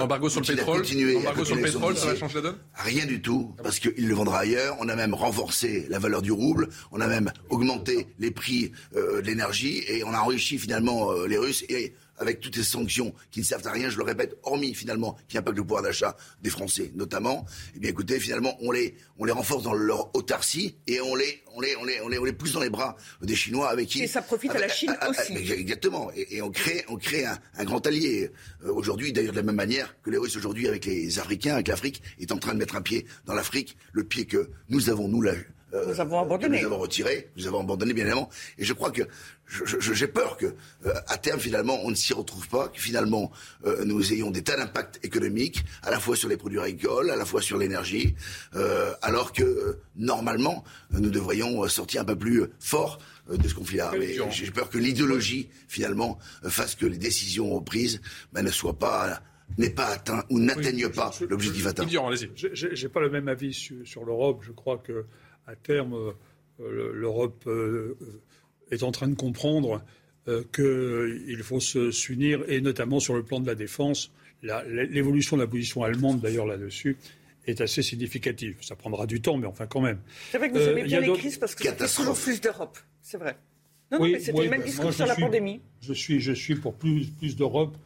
embargo 0.00 0.28
sur 0.28 0.40
le 0.40 0.46
pétrole, 0.46 0.82
embargo 1.16 1.44
sur 1.44 1.54
le 1.54 1.62
pétrole, 1.62 1.96
ça 1.96 2.06
va 2.06 2.16
changer 2.16 2.36
la 2.36 2.40
donne? 2.40 2.58
Rien 2.74 3.06
du 3.06 3.22
tout, 3.22 3.54
parce 3.62 3.78
qu'il 3.78 4.08
le 4.08 4.14
vendra 4.14 4.40
ailleurs. 4.40 4.76
On 4.80 4.88
a 4.88 4.96
même 4.96 5.14
renforcé 5.14 5.86
la 5.90 5.98
valeur 5.98 6.22
du 6.22 6.32
rouble, 6.32 6.70
on 6.90 7.00
a 7.00 7.06
même 7.06 7.30
augmenté 7.50 8.08
les 8.18 8.30
prix 8.30 8.72
de 8.94 9.20
l'énergie 9.20 9.84
et 9.86 10.02
on 10.04 10.12
a 10.12 10.18
enrichi 10.18 10.58
finalement 10.58 11.12
les 11.24 11.38
Russes. 11.38 11.64
Et 11.68 11.94
avec 12.20 12.40
toutes 12.40 12.54
ces 12.54 12.62
sanctions 12.62 13.12
qui 13.30 13.40
ne 13.40 13.44
servent 13.44 13.66
à 13.66 13.72
rien, 13.72 13.90
je 13.90 13.98
le 13.98 14.04
répète, 14.04 14.36
hormis 14.44 14.74
finalement 14.74 15.16
qui 15.28 15.36
impactent 15.38 15.56
le 15.56 15.64
pouvoir 15.64 15.82
d'achat 15.82 16.16
des 16.42 16.50
Français 16.50 16.92
notamment, 16.94 17.44
eh 17.74 17.78
bien 17.80 17.90
écoutez, 17.90 18.20
finalement, 18.20 18.56
on 18.60 18.70
les, 18.70 18.94
on 19.18 19.24
les 19.24 19.32
renforce 19.32 19.64
dans 19.64 19.72
leur 19.72 20.14
autarcie 20.14 20.76
et 20.86 21.00
on 21.00 21.14
les, 21.14 21.42
on 21.54 21.60
les, 21.60 21.76
on 21.76 21.84
les, 21.84 22.00
on 22.02 22.08
les, 22.08 22.18
on 22.18 22.24
les 22.24 22.32
pousse 22.32 22.52
dans 22.52 22.60
les 22.60 22.70
bras 22.70 22.96
des 23.22 23.34
Chinois 23.34 23.70
avec 23.70 23.88
qui. 23.88 24.02
Et 24.02 24.06
ça 24.06 24.22
profite 24.22 24.52
à 24.52 24.58
la 24.58 24.68
Chine 24.68 24.94
aussi. 25.08 25.32
Exactement. 25.32 26.10
Et, 26.14 26.42
on 26.42 26.50
crée, 26.50 26.84
on 26.88 26.96
crée 26.96 27.24
un, 27.24 27.38
un 27.56 27.64
grand 27.64 27.84
allié. 27.86 28.30
Euh, 28.64 28.72
aujourd'hui, 28.72 29.12
d'ailleurs, 29.12 29.32
de 29.32 29.38
la 29.38 29.42
même 29.42 29.56
manière 29.56 29.94
que 30.02 30.10
les 30.10 30.18
Russes 30.18 30.36
aujourd'hui 30.36 30.68
avec 30.68 30.84
les 30.84 31.18
Africains, 31.18 31.54
avec 31.54 31.68
l'Afrique, 31.68 32.02
est 32.20 32.32
en 32.32 32.38
train 32.38 32.52
de 32.52 32.58
mettre 32.58 32.76
un 32.76 32.82
pied 32.82 33.06
dans 33.26 33.34
l'Afrique, 33.34 33.76
le 33.92 34.04
pied 34.04 34.26
que 34.26 34.50
nous 34.68 34.90
avons, 34.90 35.08
nous, 35.08 35.22
là, 35.22 35.32
euh, 35.32 35.44
nous 35.72 36.00
avons 36.00 36.20
abandonné. 36.20 36.60
nous 36.60 36.66
avons 36.66 36.78
retiré, 36.78 37.30
nous 37.36 37.46
avons 37.46 37.60
abandonné 37.60 37.92
bien 37.92 38.04
évidemment. 38.04 38.28
Et 38.58 38.64
je 38.64 38.72
crois 38.72 38.90
que 38.90 39.02
j'ai 39.46 40.06
peur 40.06 40.36
que 40.36 40.46
euh, 40.46 40.94
à 41.08 41.18
terme 41.18 41.40
finalement 41.40 41.78
on 41.82 41.90
ne 41.90 41.94
s'y 41.94 42.12
retrouve 42.12 42.48
pas, 42.48 42.68
que 42.68 42.80
finalement 42.80 43.30
euh, 43.66 43.84
nous 43.84 44.12
ayons 44.12 44.30
des 44.30 44.42
tels 44.42 44.60
impacts 44.60 45.04
économiques 45.04 45.64
à 45.82 45.90
la 45.90 46.00
fois 46.00 46.16
sur 46.16 46.28
les 46.28 46.36
produits 46.36 46.60
agricoles, 46.60 47.10
à 47.10 47.16
la 47.16 47.24
fois 47.24 47.42
sur 47.42 47.58
l'énergie, 47.58 48.14
alors 49.02 49.32
que 49.32 49.78
normalement 49.96 50.64
nous 50.90 51.10
devrions 51.10 51.66
sortir 51.68 52.02
un 52.02 52.04
peu 52.04 52.16
plus 52.16 52.44
fort 52.58 52.98
de 53.28 53.46
ce 53.46 53.54
conflit-là. 53.54 53.92
J'ai 54.30 54.50
peur 54.50 54.70
que 54.70 54.78
l'idéologie 54.78 55.48
finalement 55.68 56.18
fasse 56.44 56.74
que 56.74 56.86
les 56.86 56.98
décisions 56.98 57.60
prises 57.60 58.00
ben, 58.32 58.42
ne 58.42 58.50
soient 58.50 58.78
pas 58.78 59.20
n'est 59.58 59.70
pas 59.70 59.86
atteint 59.86 60.24
ou 60.30 60.38
n'atteigne 60.38 60.88
pas 60.88 61.10
l'objectif 61.28 61.66
atteint. 61.66 61.86
J'ai 61.86 62.88
pas 62.88 63.00
le 63.00 63.10
même 63.10 63.28
avis 63.28 63.52
sur, 63.52 64.04
l'Europe. 64.04 64.42
Je 64.42 64.52
crois 64.52 64.78
que 64.78 65.04
à 65.46 65.56
terme, 65.56 66.14
euh, 66.60 66.92
l'Europe 66.94 67.44
euh, 67.46 67.96
est 68.70 68.82
en 68.82 68.92
train 68.92 69.08
de 69.08 69.14
comprendre 69.14 69.82
euh, 70.28 70.42
qu'il 70.54 71.42
faut 71.42 71.60
s'unir, 71.60 72.42
et 72.48 72.60
notamment 72.60 73.00
sur 73.00 73.14
le 73.14 73.22
plan 73.22 73.40
de 73.40 73.46
la 73.46 73.54
défense. 73.54 74.12
L'évolution 74.42 75.36
de 75.36 75.42
la 75.42 75.48
position 75.48 75.82
allemande, 75.82 76.20
d'ailleurs, 76.20 76.46
là-dessus, 76.46 76.96
est 77.46 77.60
assez 77.60 77.82
significative. 77.82 78.56
Ça 78.62 78.74
prendra 78.74 79.06
du 79.06 79.20
temps, 79.20 79.36
mais 79.36 79.46
enfin, 79.46 79.66
quand 79.66 79.80
même. 79.80 80.00
C'est 80.30 80.38
vrai 80.38 80.50
que 80.50 80.58
vous 80.58 80.68
aimez 80.68 80.84
bien 80.84 81.00
les 81.00 81.12
crises 81.12 81.36
parce 81.36 81.54
que 81.54 81.64
c'est 81.64 81.96
toujours 81.96 82.16
plus 82.16 82.40
d'Europe. 82.40 82.78
C'est 83.02 83.18
vrai. 83.18 83.36
Non, 83.90 83.98
non 83.98 84.04
mais 84.06 84.20
c'était 84.20 84.44
le 84.44 84.50
même 84.50 84.62
discours 84.62 84.92
sur 84.92 85.06
la 85.06 85.16
pandémie. 85.16 85.60
Je 85.82 85.92
suis, 85.92 86.20
je 86.20 86.32
suis 86.32 86.54
pour 86.54 86.74
plus, 86.74 87.06
plus 87.06 87.36
d'Europe 87.36 87.76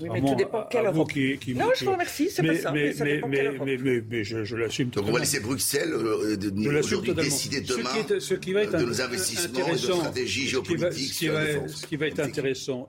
oui, 0.00 0.08
mais 0.12 0.20
tout 0.20 0.34
dépend 0.34 0.64
quelle 0.70 0.86
Europe. 0.86 1.10
non, 1.54 1.70
je 1.76 1.84
vous 1.84 1.92
remercie, 1.92 2.30
c'est 2.30 2.42
pas 2.42 2.54
ça. 2.56 2.72
Mais, 2.72 2.92
ça 2.92 3.04
mais, 3.04 3.20
mais, 3.28 3.76
mais, 3.78 4.02
mais, 4.08 4.24
je, 4.24 4.44
je 4.44 4.56
l'assume 4.56 4.88
totalement. 4.88 5.08
Donc 5.08 5.10
on 5.10 5.18
va 5.18 5.20
laisser 5.20 5.40
Bruxelles 5.40 5.92
euh, 5.92 6.78
aujourd'hui 6.78 7.14
décider 7.14 7.60
demain 7.60 7.90
ce 8.08 8.14
qui, 8.14 8.20
ce 8.20 8.34
qui 8.34 8.52
va 8.52 8.62
être 8.62 8.78
de 8.78 8.84
nos 8.84 9.00
investissements 9.00 9.66
et 9.66 9.76
de 9.76 9.86
nos 9.88 9.96
stratégies 9.96 10.48
géopolitiques. 10.48 11.12
Ce 11.12 11.18
qui 11.18 11.28
va, 11.28 11.68
ce 11.68 11.86
qui 11.86 11.96
va 11.96 12.06
être 12.06 12.20
intéressant, 12.20 12.88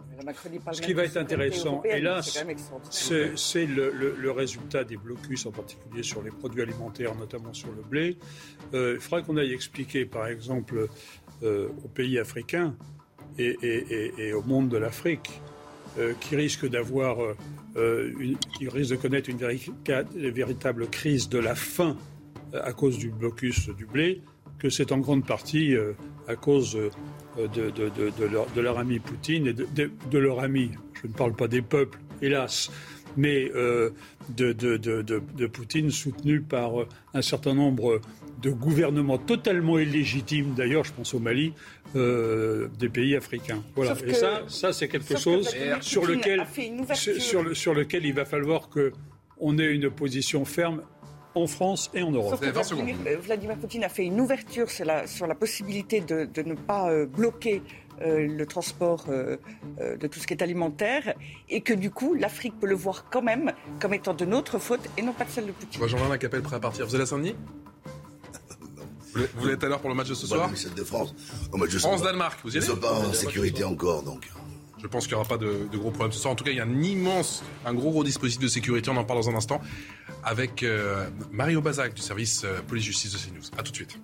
ce 0.71 0.81
qui 0.81 0.93
va 0.93 1.03
être 1.03 1.17
intéressant, 1.17 1.83
hélas, 1.83 2.43
c'est 2.89 3.65
le, 3.65 3.91
le, 3.91 4.15
le, 4.17 4.31
résultat 4.31 4.83
des 4.83 4.97
blocus, 4.97 5.45
en 5.45 5.51
particulier 5.51 6.03
sur 6.03 6.21
les 6.21 6.31
produits 6.31 6.61
alimentaires, 6.61 7.15
notamment 7.15 7.53
sur 7.53 7.69
le 7.69 7.83
blé. 7.83 8.17
Euh, 8.73 8.93
il 8.95 9.01
faudra 9.01 9.21
qu'on 9.21 9.37
aille 9.37 9.53
expliquer, 9.53 10.05
par 10.05 10.27
exemple, 10.27 10.87
euh, 11.43 11.67
aux 11.83 11.87
pays 11.87 12.19
africains 12.19 12.75
et, 13.37 13.57
et, 13.61 13.93
et, 13.93 14.27
et 14.27 14.33
au 14.33 14.43
monde 14.43 14.69
de 14.69 14.77
l'Afrique 14.77 15.41
euh, 15.99 16.13
qui 16.21 16.37
risque 16.37 16.65
d'avoir, 16.69 17.21
euh, 17.21 17.35
euh, 17.75 18.13
qui 18.57 18.69
risque 18.69 18.91
de 18.91 18.95
connaître 18.95 19.29
une 19.29 20.31
véritable 20.31 20.87
crise 20.87 21.27
de 21.27 21.37
la 21.37 21.53
faim 21.53 21.97
à 22.53 22.71
cause 22.71 22.97
du 22.97 23.09
blocus 23.09 23.69
du 23.71 23.85
blé, 23.85 24.21
que 24.57 24.69
c'est 24.69 24.93
en 24.93 24.99
grande 24.99 25.25
partie 25.25 25.75
à 26.27 26.35
cause 26.35 26.77
de, 27.37 28.61
leur, 28.61 28.79
ami 28.79 28.99
Poutine 28.99 29.47
et 29.47 29.53
de, 29.53 30.17
leur 30.17 30.39
ami, 30.39 30.71
je 31.01 31.07
ne 31.07 31.13
parle 31.13 31.33
pas 31.33 31.47
des 31.47 31.61
peuples, 31.61 31.97
hélas, 32.21 32.69
mais 33.17 33.49
de, 34.35 35.47
Poutine 35.47 35.91
soutenu 35.91 36.41
par 36.41 36.71
un 37.13 37.21
certain 37.21 37.53
nombre 37.53 38.01
de 38.41 38.49
gouvernements 38.49 39.17
totalement 39.17 39.79
illégitimes, 39.79 40.53
d'ailleurs, 40.55 40.83
je 40.83 40.93
pense 40.93 41.13
au 41.13 41.19
Mali, 41.19 41.53
euh, 41.95 42.67
des 42.79 42.89
pays 42.89 43.15
africains. 43.15 43.63
Voilà. 43.75 43.95
Et 44.05 44.13
ça, 44.13 44.43
ça 44.47 44.73
c'est 44.73 44.87
quelque 44.87 45.17
chose 45.17 45.53
sur 45.81 46.05
lequel, 46.05 46.45
sur, 46.93 47.55
sur, 47.55 47.73
lequel 47.73 48.05
il 48.05 48.13
va 48.13 48.25
falloir 48.25 48.69
qu'on 48.69 49.57
ait 49.57 49.71
une 49.71 49.89
position 49.89 50.45
ferme 50.45 50.83
en 51.35 51.47
France 51.47 51.89
et 51.93 52.01
en 52.01 52.11
Europe. 52.11 52.41
Euh, 52.43 53.17
Vladimir, 53.21 53.57
Poutine 53.57 53.83
a 53.83 53.89
fait 53.89 54.05
une 54.05 54.19
ouverture 54.19 54.69
sur 54.69 54.85
la, 54.85 55.07
sur 55.07 55.27
la 55.27 55.35
possibilité 55.35 56.01
de, 56.01 56.25
de 56.25 56.41
ne 56.41 56.55
pas 56.55 56.91
euh, 56.91 57.05
bloquer 57.05 57.61
le 58.03 58.45
transport 58.45 59.05
de 59.07 60.07
tout 60.07 60.17
ce 60.17 60.25
qui 60.25 60.33
est 60.33 60.41
alimentaire 60.41 61.13
et 61.49 61.61
que 61.61 61.71
du 61.71 61.91
coup 61.91 62.15
l'Afrique 62.15 62.55
peut 62.59 62.65
le 62.65 62.73
voir 62.73 63.05
quand 63.11 63.21
même 63.21 63.51
comme 63.79 63.93
étant 63.93 64.15
de 64.15 64.25
notre 64.25 64.57
faute 64.57 64.79
et 64.97 65.03
non 65.03 65.13
pas 65.13 65.23
de 65.23 65.29
celle 65.29 65.45
de 65.45 65.51
Poutine. 65.51 65.87
Jean-Marc 65.87 66.19
Capelle 66.19 66.41
prêt 66.41 66.55
à 66.55 66.59
partir. 66.59 66.87
Vous 66.87 66.95
allez 66.95 67.03
à 67.03 67.05
Saint-Denis 67.05 67.35
vous 69.35 69.49
êtes 69.49 69.63
à 69.63 69.67
l'heure 69.67 69.81
pour 69.81 69.89
le 69.89 69.95
match 69.95 70.09
de 70.09 70.13
ce 70.13 70.27
soir 70.27 70.49
de 70.49 70.83
France. 70.83 71.13
France-Danemark, 71.79 72.39
vous 72.43 72.55
y 72.55 72.57
allez 72.57 72.65
Ils 72.65 72.69
ne 72.69 72.75
sont 72.75 72.81
pas 72.81 72.93
en 72.93 73.13
sécurité 73.13 73.63
encore, 73.63 74.03
donc. 74.03 74.29
Je 74.81 74.87
pense 74.87 75.05
qu'il 75.05 75.15
n'y 75.15 75.19
aura 75.19 75.29
pas 75.29 75.37
de, 75.37 75.67
gros 75.73 75.91
problèmes 75.91 76.11
ce 76.11 76.19
soir. 76.19 76.31
En 76.31 76.35
tout 76.35 76.43
cas, 76.43 76.49
il 76.49 76.57
y 76.57 76.59
a 76.59 76.63
un 76.63 76.81
immense, 76.81 77.43
un 77.65 77.73
gros 77.73 77.91
gros 77.91 78.03
dispositif 78.03 78.41
de 78.41 78.47
sécurité. 78.47 78.89
On 78.89 78.97
en 78.97 79.03
parle 79.03 79.21
dans 79.21 79.29
un 79.29 79.35
instant 79.35 79.61
avec 80.23 80.63
euh, 80.63 81.07
Mario 81.31 81.61
Bazac 81.61 81.93
du 81.93 82.01
service 82.01 82.43
euh, 82.45 82.61
police-justice 82.67 83.13
de 83.13 83.17
CNews. 83.17 83.59
A 83.59 83.63
tout 83.63 83.71
de 83.71 83.75
suite. 83.75 83.99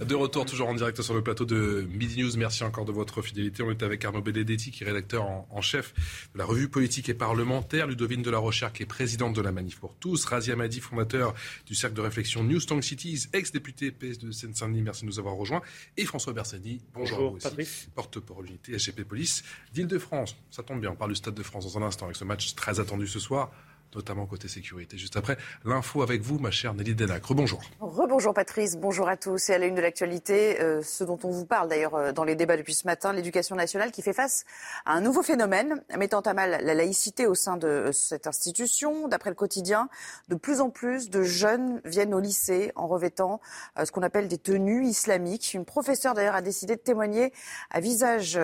De 0.00 0.16
retour 0.16 0.44
toujours 0.44 0.68
en 0.68 0.74
direct 0.74 1.00
sur 1.02 1.14
le 1.14 1.22
plateau 1.22 1.44
de 1.44 1.86
Midi 1.88 2.20
News. 2.20 2.36
Merci 2.36 2.64
encore 2.64 2.84
de 2.84 2.90
votre 2.90 3.22
fidélité. 3.22 3.62
On 3.62 3.70
est 3.70 3.80
avec 3.84 4.04
Arnaud 4.04 4.22
Benedetti, 4.22 4.72
qui 4.72 4.82
est 4.82 4.86
rédacteur 4.86 5.24
en, 5.24 5.60
chef 5.60 5.94
de 6.34 6.38
la 6.38 6.44
revue 6.44 6.68
politique 6.68 7.08
et 7.08 7.14
parlementaire, 7.14 7.86
Ludovine 7.86 8.20
de 8.20 8.30
la 8.30 8.38
Rochère, 8.38 8.72
qui 8.72 8.82
est 8.82 8.86
présidente 8.86 9.36
de 9.36 9.40
la 9.40 9.52
Manif 9.52 9.78
pour 9.78 9.94
tous, 9.94 10.24
Razia 10.24 10.56
Madi, 10.56 10.80
fondateur 10.80 11.32
du 11.64 11.76
cercle 11.76 11.94
de 11.94 12.00
réflexion 12.00 12.42
New 12.42 12.58
Cities, 12.82 13.28
ex-député 13.32 13.92
PS 13.92 14.18
de 14.18 14.32
Seine-Saint-Denis, 14.32 14.82
merci 14.82 15.02
de 15.02 15.06
nous 15.06 15.20
avoir 15.20 15.36
rejoints, 15.36 15.62
et 15.96 16.04
François 16.04 16.32
Bersani, 16.32 16.80
bonjour, 16.92 17.30
bonjour 17.30 17.50
porte-parole 17.94 18.48
unité 18.48 18.76
SGP 18.76 19.04
Police 19.04 19.44
d'Île-de-France. 19.72 20.36
Ça 20.50 20.64
tombe 20.64 20.80
bien, 20.80 20.90
on 20.90 20.96
parle 20.96 21.12
du 21.12 21.16
Stade 21.16 21.34
de 21.34 21.42
France 21.44 21.72
dans 21.72 21.78
un 21.78 21.86
instant 21.86 22.06
avec 22.06 22.16
ce 22.16 22.24
match 22.24 22.54
très 22.56 22.80
attendu 22.80 23.06
ce 23.06 23.20
soir 23.20 23.52
notamment 23.94 24.26
côté 24.26 24.48
sécurité. 24.48 24.98
Juste 24.98 25.16
après, 25.16 25.36
l'info 25.64 26.02
avec 26.02 26.22
vous, 26.22 26.38
ma 26.38 26.50
chère 26.50 26.74
Nelly 26.74 26.94
Denac. 26.94 27.24
Rebonjour. 27.24 27.60
Rebonjour 27.80 28.34
Patrice, 28.34 28.76
bonjour 28.76 29.08
à 29.08 29.16
tous. 29.16 29.50
Et 29.50 29.54
à 29.54 29.58
la 29.58 29.66
une 29.66 29.74
de 29.74 29.80
l'actualité, 29.80 30.60
euh, 30.60 30.82
ce 30.82 31.04
dont 31.04 31.18
on 31.24 31.30
vous 31.30 31.46
parle 31.46 31.68
d'ailleurs 31.68 31.94
euh, 31.94 32.12
dans 32.12 32.24
les 32.24 32.34
débats 32.34 32.56
depuis 32.56 32.74
ce 32.74 32.86
matin, 32.86 33.12
l'éducation 33.12 33.56
nationale 33.56 33.90
qui 33.90 34.02
fait 34.02 34.12
face 34.12 34.44
à 34.84 34.92
un 34.92 35.00
nouveau 35.00 35.22
phénomène 35.22 35.82
mettant 35.96 36.20
à 36.20 36.34
mal 36.34 36.58
la 36.62 36.74
laïcité 36.74 37.26
au 37.26 37.34
sein 37.34 37.56
de 37.56 37.66
euh, 37.66 37.92
cette 37.92 38.26
institution. 38.26 39.08
D'après 39.08 39.30
le 39.30 39.36
quotidien, 39.36 39.88
de 40.28 40.34
plus 40.34 40.60
en 40.60 40.70
plus 40.70 41.10
de 41.10 41.22
jeunes 41.22 41.80
viennent 41.84 42.14
au 42.14 42.20
lycée 42.20 42.72
en 42.76 42.86
revêtant 42.86 43.40
ce 43.82 43.90
qu'on 43.90 44.02
appelle 44.02 44.28
des 44.28 44.38
tenues 44.38 44.86
islamiques. 44.86 45.54
Une 45.54 45.64
professeure 45.64 46.14
d'ailleurs 46.14 46.34
a 46.34 46.42
décidé 46.42 46.76
de 46.76 46.80
témoigner 46.80 47.32
à 47.70 47.80
visage 47.80 48.38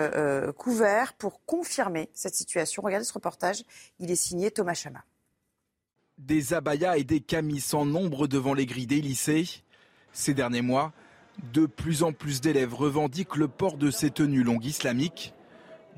couvert 0.56 1.14
pour 1.14 1.44
confirmer 1.44 2.10
cette 2.14 2.34
situation. 2.34 2.82
Regardez 2.82 3.04
ce 3.04 3.12
reportage, 3.12 3.64
il 3.98 4.10
est 4.10 4.16
signé 4.16 4.50
Thomas 4.50 4.74
Chama. 4.74 5.04
Des 6.26 6.52
abayas 6.52 6.98
et 6.98 7.04
des 7.04 7.20
camis 7.20 7.60
sans 7.60 7.86
nombre 7.86 8.28
devant 8.28 8.52
les 8.52 8.66
grilles 8.66 8.86
des 8.86 9.00
lycées. 9.00 9.48
Ces 10.12 10.34
derniers 10.34 10.60
mois, 10.60 10.92
de 11.52 11.64
plus 11.64 12.02
en 12.02 12.12
plus 12.12 12.40
d'élèves 12.42 12.74
revendiquent 12.74 13.36
le 13.36 13.48
port 13.48 13.78
de 13.78 13.90
ces 13.90 14.10
tenues 14.10 14.44
longues 14.44 14.66
islamiques. 14.66 15.32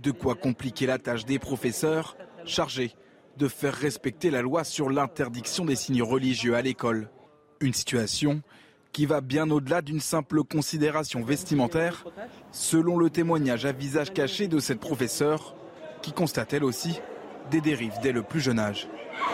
De 0.00 0.12
quoi 0.12 0.36
compliquer 0.36 0.86
la 0.86 0.98
tâche 0.98 1.24
des 1.24 1.38
professeurs 1.38 2.16
chargés 2.44 2.94
de 3.36 3.48
faire 3.48 3.74
respecter 3.74 4.30
la 4.30 4.42
loi 4.42 4.62
sur 4.62 4.90
l'interdiction 4.90 5.64
des 5.64 5.76
signes 5.76 6.02
religieux 6.02 6.54
à 6.54 6.62
l'école. 6.62 7.10
Une 7.60 7.74
situation 7.74 8.42
qui 8.92 9.06
va 9.06 9.20
bien 9.20 9.50
au-delà 9.50 9.82
d'une 9.82 10.00
simple 10.00 10.44
considération 10.44 11.24
vestimentaire, 11.24 12.04
selon 12.52 12.96
le 12.96 13.10
témoignage 13.10 13.64
à 13.64 13.72
visage 13.72 14.12
caché 14.12 14.48
de 14.48 14.60
cette 14.60 14.80
professeure, 14.80 15.56
qui 16.00 16.12
constate 16.12 16.52
elle 16.52 16.64
aussi 16.64 17.00
des 17.50 17.60
dérives 17.60 17.98
dès 18.02 18.12
le 18.12 18.22
plus 18.22 18.40
jeune 18.40 18.58
âge. 18.58 18.88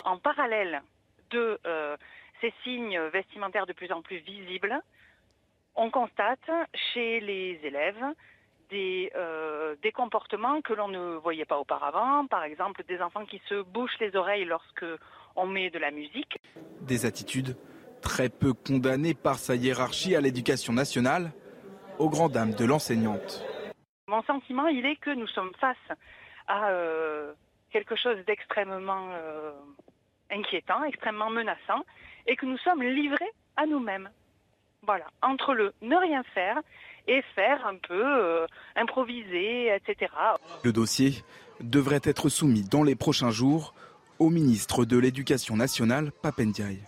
En 0.05 0.19
parallèle 0.19 0.83
de 1.31 1.59
euh, 1.67 1.97
ces 2.41 2.53
signes 2.65 3.01
vestimentaires 3.13 3.67
de 3.67 3.73
plus 3.73 3.93
en 3.93 4.03
plus 4.03 4.19
visibles, 4.19 4.81
on 5.75 5.91
constate 5.91 6.51
chez 6.93 7.21
les 7.21 7.61
élèves 7.63 8.05
des, 8.71 9.11
euh, 9.17 9.77
des 9.83 9.93
comportements 9.93 10.61
que 10.61 10.73
l'on 10.73 10.89
ne 10.89 11.17
voyait 11.17 11.45
pas 11.45 11.59
auparavant, 11.59 12.27
par 12.27 12.45
exemple 12.45 12.83
des 12.87 13.01
enfants 13.01 13.25
qui 13.25 13.41
se 13.49 13.63
bouchent 13.63 13.99
les 14.01 14.15
oreilles 14.17 14.45
lorsque 14.45 14.85
on 15.37 15.47
met 15.47 15.71
de 15.71 15.79
la 15.79 15.91
musique. 15.91 16.39
Des 16.81 17.07
attitudes 17.07 17.57
très 18.03 18.29
peu 18.29 18.53
condamnées 18.53 19.15
par 19.15 19.37
sa 19.37 19.55
hiérarchie 19.55 20.15
à 20.15 20.21
l'éducation 20.21 20.73
nationale, 20.73 21.33
aux 21.99 22.09
grandes 22.09 22.33
dames 22.33 22.55
de 22.55 22.65
l'enseignante. 22.65 23.45
Mon 24.07 24.23
sentiment, 24.23 24.67
il 24.69 24.87
est 24.87 24.97
que 24.97 25.11
nous 25.11 25.27
sommes 25.29 25.53
face 25.61 25.99
à 26.47 26.71
euh, 26.71 27.33
quelque 27.71 27.97
chose 27.97 28.17
d'extrêmement 28.27 29.11
euh, 29.13 29.53
inquiétant, 30.31 30.85
extrêmement 30.85 31.31
menaçant, 31.31 31.85
et 32.27 32.37
que 32.37 32.47
nous 32.47 32.59
sommes 32.59 32.83
livrés 32.83 33.31
à 33.57 33.67
nous-mêmes. 33.67 34.11
Voilà, 34.83 35.07
entre 35.23 35.55
le 35.55 35.73
ne 35.83 35.97
rien 35.97 36.23
faire 36.35 36.59
et 37.07 37.23
faire 37.35 37.67
un 37.67 37.77
peu 37.77 38.03
euh, 38.05 38.47
improviser, 38.77 39.75
etc. 39.75 40.13
Le 40.65 40.73
dossier 40.73 41.25
devrait 41.61 42.01
être 42.05 42.29
soumis 42.29 42.63
dans 42.63 42.85
les 42.85 42.95
prochains 42.95 43.31
jours 43.31 43.75
au 44.19 44.31
ministre 44.31 44.85
de 44.85 44.99
l'Éducation 44.99 45.57
nationale, 45.57 46.13
Papendiaï. 46.23 46.79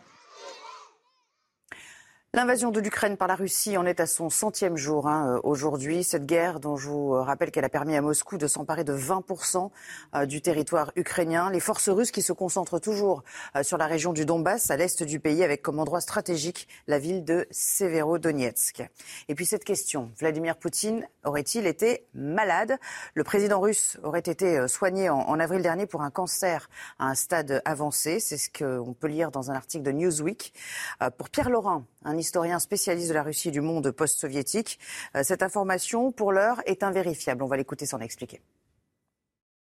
L'invasion 2.32 2.70
de 2.70 2.78
l'Ukraine 2.78 3.16
par 3.16 3.26
la 3.26 3.34
Russie 3.34 3.76
en 3.76 3.84
est 3.84 3.98
à 3.98 4.06
son 4.06 4.30
centième 4.30 4.76
jour 4.76 5.08
hein, 5.08 5.34
euh, 5.34 5.40
aujourd'hui. 5.42 6.04
Cette 6.04 6.26
guerre 6.26 6.60
dont 6.60 6.76
je 6.76 6.88
vous 6.88 7.12
euh, 7.12 7.22
rappelle 7.22 7.50
qu'elle 7.50 7.64
a 7.64 7.68
permis 7.68 7.96
à 7.96 8.02
Moscou 8.02 8.38
de 8.38 8.46
s'emparer 8.46 8.84
de 8.84 8.96
20% 8.96 9.68
euh, 10.14 10.26
du 10.26 10.40
territoire 10.40 10.92
ukrainien. 10.94 11.50
Les 11.50 11.58
forces 11.58 11.88
russes 11.88 12.12
qui 12.12 12.22
se 12.22 12.32
concentrent 12.32 12.78
toujours 12.78 13.24
sur 13.62 13.78
la 13.78 13.88
région 13.88 14.12
du 14.12 14.26
Donbass, 14.26 14.70
à 14.70 14.76
l'est 14.76 15.02
du 15.02 15.18
pays, 15.18 15.42
avec 15.42 15.60
comme 15.60 15.80
endroit 15.80 16.00
stratégique 16.00 16.68
la 16.86 17.00
ville 17.00 17.24
de 17.24 17.48
Severodonetsk. 17.50 18.84
Et 19.28 19.34
puis 19.34 19.44
cette 19.44 19.64
question, 19.64 20.12
Vladimir 20.16 20.56
Poutine 20.56 21.08
aurait-il 21.24 21.66
été 21.66 22.06
malade? 22.14 22.78
Le 23.14 23.24
président 23.24 23.58
russe 23.58 23.98
aurait 24.04 24.20
été 24.20 24.68
soigné 24.68 25.10
en, 25.10 25.40
avril 25.40 25.62
dernier 25.62 25.86
pour 25.86 26.02
un 26.02 26.10
cancer 26.10 26.70
à 27.00 27.06
un 27.06 27.16
stade 27.16 27.60
avancé. 27.64 28.20
C'est 28.20 28.38
ce 28.38 28.50
qu'on 28.50 28.92
peut 28.92 29.08
lire 29.08 29.32
dans 29.32 29.50
un 29.50 29.54
article 29.54 29.82
de 29.82 29.90
Newsweek. 29.90 30.54
Pour 31.18 31.28
Pierre 31.28 31.50
Laurent, 31.50 31.84
un 32.04 32.19
historien 32.20 32.58
spécialiste 32.58 33.08
de 33.08 33.14
la 33.14 33.24
Russie 33.24 33.48
et 33.48 33.50
du 33.50 33.60
monde 33.60 33.90
post-soviétique. 33.90 34.78
Euh, 35.16 35.22
cette 35.24 35.42
information, 35.42 36.12
pour 36.12 36.32
l'heure, 36.32 36.62
est 36.66 36.82
invérifiable. 36.82 37.42
On 37.42 37.48
va 37.48 37.56
l'écouter 37.56 37.86
s'en 37.86 37.98
expliquer. 37.98 38.40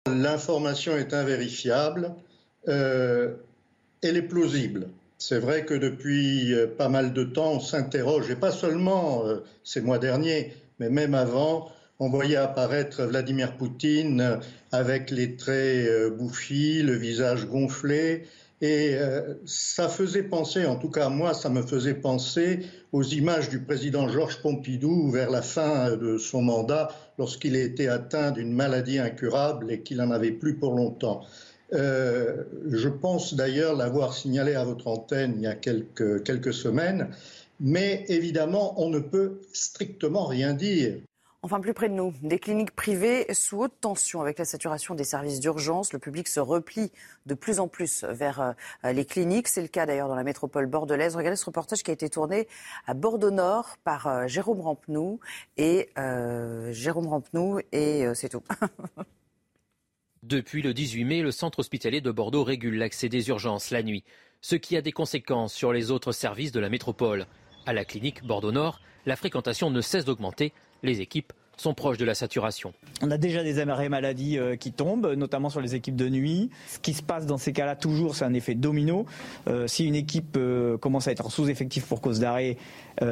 L'information 0.06 0.96
est 0.96 1.14
invérifiable. 1.14 2.14
Euh, 2.68 3.34
elle 4.02 4.16
est 4.16 4.28
plausible. 4.28 4.88
C'est 5.18 5.38
vrai 5.38 5.64
que 5.64 5.74
depuis 5.74 6.52
euh, 6.52 6.66
pas 6.66 6.88
mal 6.88 7.12
de 7.12 7.24
temps, 7.24 7.52
on 7.52 7.60
s'interroge, 7.60 8.30
et 8.30 8.36
pas 8.36 8.52
seulement 8.52 9.24
ces 9.64 9.80
mois 9.80 9.98
derniers, 9.98 10.54
mais 10.78 10.90
même 10.90 11.14
avant, 11.14 11.70
on 11.98 12.08
voyait 12.08 12.36
apparaître 12.36 13.04
Vladimir 13.04 13.56
Poutine 13.56 14.40
avec 14.72 15.10
les 15.10 15.36
traits 15.36 16.14
bouffis, 16.16 16.82
le 16.82 16.94
visage 16.94 17.46
gonflé, 17.46 18.26
et 18.60 18.94
euh, 18.94 19.34
ça 19.46 19.88
faisait 19.88 20.22
penser, 20.22 20.66
en 20.66 20.76
tout 20.76 20.90
cas 20.90 21.08
moi, 21.08 21.32
ça 21.32 21.48
me 21.48 21.62
faisait 21.62 21.94
penser 21.94 22.60
aux 22.92 23.02
images 23.02 23.48
du 23.48 23.60
président 23.60 24.08
Georges 24.08 24.42
Pompidou 24.42 25.10
vers 25.10 25.30
la 25.30 25.40
fin 25.40 25.96
de 25.96 26.18
son 26.18 26.42
mandat, 26.42 26.88
lorsqu'il 27.18 27.56
était 27.56 27.88
atteint 27.88 28.32
d'une 28.32 28.52
maladie 28.52 28.98
incurable 28.98 29.72
et 29.72 29.80
qu'il 29.80 29.96
n'en 29.96 30.10
avait 30.10 30.32
plus 30.32 30.56
pour 30.56 30.74
longtemps. 30.74 31.22
Euh, 31.72 32.44
je 32.68 32.88
pense 32.88 33.34
d'ailleurs 33.34 33.76
l'avoir 33.76 34.12
signalé 34.12 34.54
à 34.54 34.64
votre 34.64 34.88
antenne 34.88 35.34
il 35.36 35.42
y 35.42 35.46
a 35.46 35.54
quelques 35.54 36.52
semaines, 36.52 37.10
mais 37.60 38.04
évidemment, 38.08 38.74
on 38.82 38.90
ne 38.90 38.98
peut 38.98 39.40
strictement 39.52 40.26
rien 40.26 40.52
dire. 40.52 41.00
Enfin, 41.42 41.58
plus 41.60 41.72
près 41.72 41.88
de 41.88 41.94
nous, 41.94 42.12
des 42.20 42.38
cliniques 42.38 42.72
privées 42.72 43.24
sous 43.32 43.62
haute 43.62 43.72
tension 43.80 44.20
avec 44.20 44.38
la 44.38 44.44
saturation 44.44 44.94
des 44.94 45.04
services 45.04 45.40
d'urgence. 45.40 45.94
Le 45.94 45.98
public 45.98 46.28
se 46.28 46.38
replie 46.38 46.92
de 47.24 47.32
plus 47.32 47.60
en 47.60 47.68
plus 47.68 48.04
vers 48.04 48.54
euh, 48.84 48.92
les 48.92 49.06
cliniques. 49.06 49.48
C'est 49.48 49.62
le 49.62 49.68
cas 49.68 49.86
d'ailleurs 49.86 50.08
dans 50.08 50.16
la 50.16 50.22
métropole 50.22 50.66
bordelaise. 50.66 51.16
Regardez 51.16 51.36
ce 51.36 51.46
reportage 51.46 51.82
qui 51.82 51.90
a 51.90 51.94
été 51.94 52.10
tourné 52.10 52.46
à 52.86 52.92
Bordeaux-Nord 52.92 53.78
par 53.84 54.06
euh, 54.06 54.26
Jérôme 54.26 54.60
Rampenou. 54.60 55.18
Et 55.56 55.88
euh, 55.96 56.74
Jérôme 56.74 57.06
Rampenou, 57.06 57.60
et 57.72 58.04
c'est 58.14 58.28
tout. 58.28 58.42
Depuis 60.22 60.60
le 60.60 60.74
18 60.74 61.04
mai, 61.06 61.22
le 61.22 61.30
centre 61.30 61.60
hospitalier 61.60 62.02
de 62.02 62.10
Bordeaux 62.10 62.44
régule 62.44 62.76
l'accès 62.76 63.08
des 63.08 63.30
urgences 63.30 63.70
la 63.70 63.82
nuit, 63.82 64.04
ce 64.42 64.56
qui 64.56 64.76
a 64.76 64.82
des 64.82 64.92
conséquences 64.92 65.54
sur 65.54 65.72
les 65.72 65.90
autres 65.90 66.12
services 66.12 66.52
de 66.52 66.60
la 66.60 66.68
métropole. 66.68 67.24
À 67.64 67.72
la 67.72 67.86
clinique 67.86 68.26
Bordeaux-Nord, 68.26 68.82
la 69.06 69.16
fréquentation 69.16 69.70
ne 69.70 69.80
cesse 69.80 70.04
d'augmenter 70.04 70.52
les 70.82 71.00
équipes 71.00 71.32
sont 71.60 71.74
proches 71.74 71.98
de 71.98 72.04
la 72.04 72.14
saturation. 72.14 72.72
On 73.02 73.10
a 73.10 73.18
déjà 73.18 73.42
des 73.42 73.60
arrêts 73.60 73.90
maladie 73.90 74.38
euh, 74.38 74.56
qui 74.56 74.72
tombent, 74.72 75.12
notamment 75.12 75.50
sur 75.50 75.60
les 75.60 75.74
équipes 75.74 75.96
de 75.96 76.08
nuit. 76.08 76.50
Ce 76.68 76.78
qui 76.78 76.94
se 76.94 77.02
passe 77.02 77.26
dans 77.26 77.36
ces 77.36 77.52
cas-là, 77.52 77.76
toujours, 77.76 78.16
c'est 78.16 78.24
un 78.24 78.32
effet 78.32 78.54
domino. 78.54 79.04
Euh, 79.46 79.66
si 79.66 79.86
une 79.86 79.94
équipe 79.94 80.36
euh, 80.38 80.78
commence 80.78 81.06
à 81.06 81.12
être 81.12 81.26
en 81.26 81.28
sous-effectif 81.28 81.84
pour 81.84 82.00
cause 82.00 82.18
d'arrêt, 82.18 82.56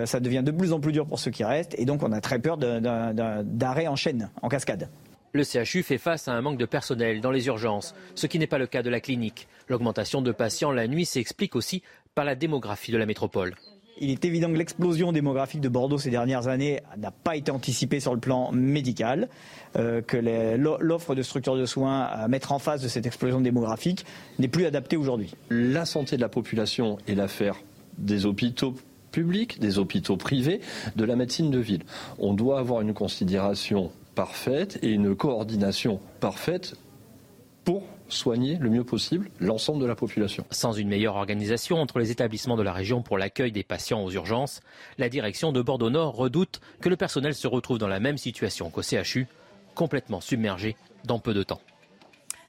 ça 0.05 0.21
devient 0.21 0.43
de 0.45 0.51
plus 0.51 0.75
en 0.75 0.81
plus 0.81 0.93
dur 0.93 1.07
pour 1.07 1.19
ceux 1.19 1.31
qui 1.31 1.45
restent. 1.45 1.75
Et 1.79 1.87
donc, 1.87 2.03
on 2.03 2.13
a 2.13 2.21
très 2.21 2.39
peur 2.39 2.59
d'arrêt 2.59 3.87
en 3.87 3.97
chaîne, 3.97 4.31
en 4.43 4.49
cascade. 4.49 4.91
Le 5.33 5.45
CHU 5.45 5.83
fait 5.83 5.97
face 5.97 6.29
à 6.29 6.33
un 6.33 6.43
manque 6.43 6.59
de 6.59 6.67
personnel 6.67 7.23
dans 7.23 7.31
les 7.31 7.47
urgences, 7.47 7.95
ce 8.15 8.27
qui 8.27 8.39
n'est 8.39 8.47
pas 8.47 8.59
le 8.59 8.67
cas 8.67 8.83
de 8.83 8.91
la 8.91 9.01
clinique. 9.01 9.49
L'augmentation 9.69 10.21
de 10.21 10.31
patients 10.31 10.73
la 10.73 10.89
nuit 10.89 11.07
s'explique 11.07 11.57
aussi 11.57 11.83
par 12.15 12.27
la 12.27 12.35
démographie 12.35 12.93
de 12.93 12.99
la 12.99 13.07
métropole. 13.07 13.55
Il 14.01 14.11
est 14.11 14.25
évident 14.25 14.49
que 14.49 14.57
l'explosion 14.57 15.13
démographique 15.13 15.61
de 15.61 15.69
Bordeaux 15.69 15.99
ces 15.99 16.11
dernières 16.11 16.49
années 16.49 16.81
n'a 16.97 17.11
pas 17.11 17.37
été 17.37 17.51
anticipée 17.51 18.01
sur 18.01 18.15
le 18.15 18.21
plan 18.21 18.53
médical, 18.53 19.29
euh, 19.77 20.01
que 20.03 20.17
l'offre 20.81 21.15
de 21.15 21.23
structures 21.23 21.57
de 21.57 21.67
soins 21.67 22.03
à 22.03 22.29
mettre 22.29 22.53
en 22.53 22.59
face 22.59 22.83
de 22.83 22.89
cette 22.89 23.07
explosion 23.07 23.41
démographique 23.41 24.05
n'est 24.39 24.49
plus 24.49 24.67
adaptée 24.67 24.97
aujourd'hui. 24.97 25.35
La 25.51 25.85
santé 25.85 26.17
de 26.17 26.21
la 26.21 26.29
population 26.29 26.99
est 27.09 27.15
l'affaire 27.15 27.57
des 27.99 28.27
hôpitaux 28.27 28.75
publics, 29.11 29.59
des 29.59 29.79
hôpitaux 29.79 30.17
privés, 30.17 30.61
de 30.97 31.05
la 31.05 31.17
médecine 31.17 31.51
de 31.51 31.59
ville. 31.59 31.83
On 32.19 32.35
doit 32.35 32.61
avoir 32.61 32.81
une 32.83 32.95
considération 32.95 33.91
parfaite 34.15 34.79
et 34.83 34.91
une 34.91 35.17
coordination 35.17 36.01
parfaite 36.21 36.75
pour 37.65 37.83
soigner 38.09 38.57
le 38.61 38.71
mieux 38.71 38.85
possible 38.85 39.31
l'ensemble 39.41 39.81
de 39.81 39.87
la 39.87 39.95
population. 39.95 40.45
Sans 40.51 40.73
une 40.73 40.89
meilleure 40.89 41.17
organisation 41.17 41.77
entre 41.77 41.99
les 41.99 42.11
établissements 42.11 42.57
de 42.57 42.63
la 42.63 42.73
région 42.73 43.03
pour 43.03 43.19
l'accueil 43.19 43.53
des 43.53 43.65
patients 43.65 44.03
aux 44.03 44.11
urgences, 44.11 44.61
la 44.99 45.09
direction 45.09 45.53
de 45.53 45.63
Bordeaux 45.63 45.91
Nord 45.91 46.17
redoute 46.17 46.61
que 46.81 46.89
le 46.89 46.97
personnel 46.97 47.35
se 47.35 47.47
retrouve 47.47 47.79
dans 47.79 47.89
la 47.89 48.01
même 48.01 48.19
situation 48.19 48.71
qu'au 48.71 48.83
CHU, 48.83 49.27
complètement 49.75 50.21
submergé 50.21 50.77
dans 51.05 51.19
peu 51.19 51.35
de 51.35 51.43
temps. 51.43 51.61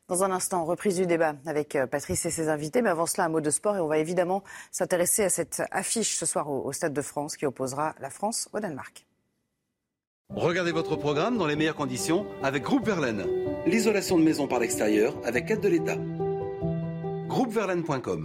Dans 0.07 0.23
un 0.23 0.31
instant, 0.31 0.65
reprise 0.65 0.95
du 0.95 1.05
débat 1.05 1.35
avec 1.45 1.75
euh, 1.75 1.85
Patrice 1.85 2.25
et 2.25 2.31
ses 2.31 2.49
invités. 2.49 2.81
Mais 2.81 2.89
avant 2.89 3.05
cela, 3.05 3.25
un 3.25 3.29
mot 3.29 3.41
de 3.41 3.51
sport 3.51 3.75
et 3.75 3.79
on 3.79 3.87
va 3.87 3.99
évidemment 3.99 4.43
s'intéresser 4.71 5.23
à 5.23 5.29
cette 5.29 5.61
affiche 5.69 6.15
ce 6.15 6.25
soir 6.25 6.49
au 6.49 6.71
Stade 6.73 6.93
de 6.93 7.01
France 7.03 7.37
qui 7.37 7.45
opposera 7.45 7.93
la 7.99 8.09
France 8.09 8.49
au 8.51 8.59
Danemark. 8.59 9.05
Regardez 10.35 10.71
votre 10.71 10.95
programme 10.95 11.39
dans 11.39 11.47
les 11.47 11.55
meilleures 11.55 11.75
conditions 11.75 12.25
avec 12.43 12.61
Groupe 12.61 12.85
Verlaine. 12.85 13.25
L'isolation 13.65 14.17
de 14.17 14.23
maison 14.23 14.47
par 14.47 14.59
l'extérieur 14.59 15.15
avec 15.25 15.49
aide 15.49 15.59
de 15.59 15.67
l'État. 15.67 15.97
Groupeverlaine.com 17.27 18.23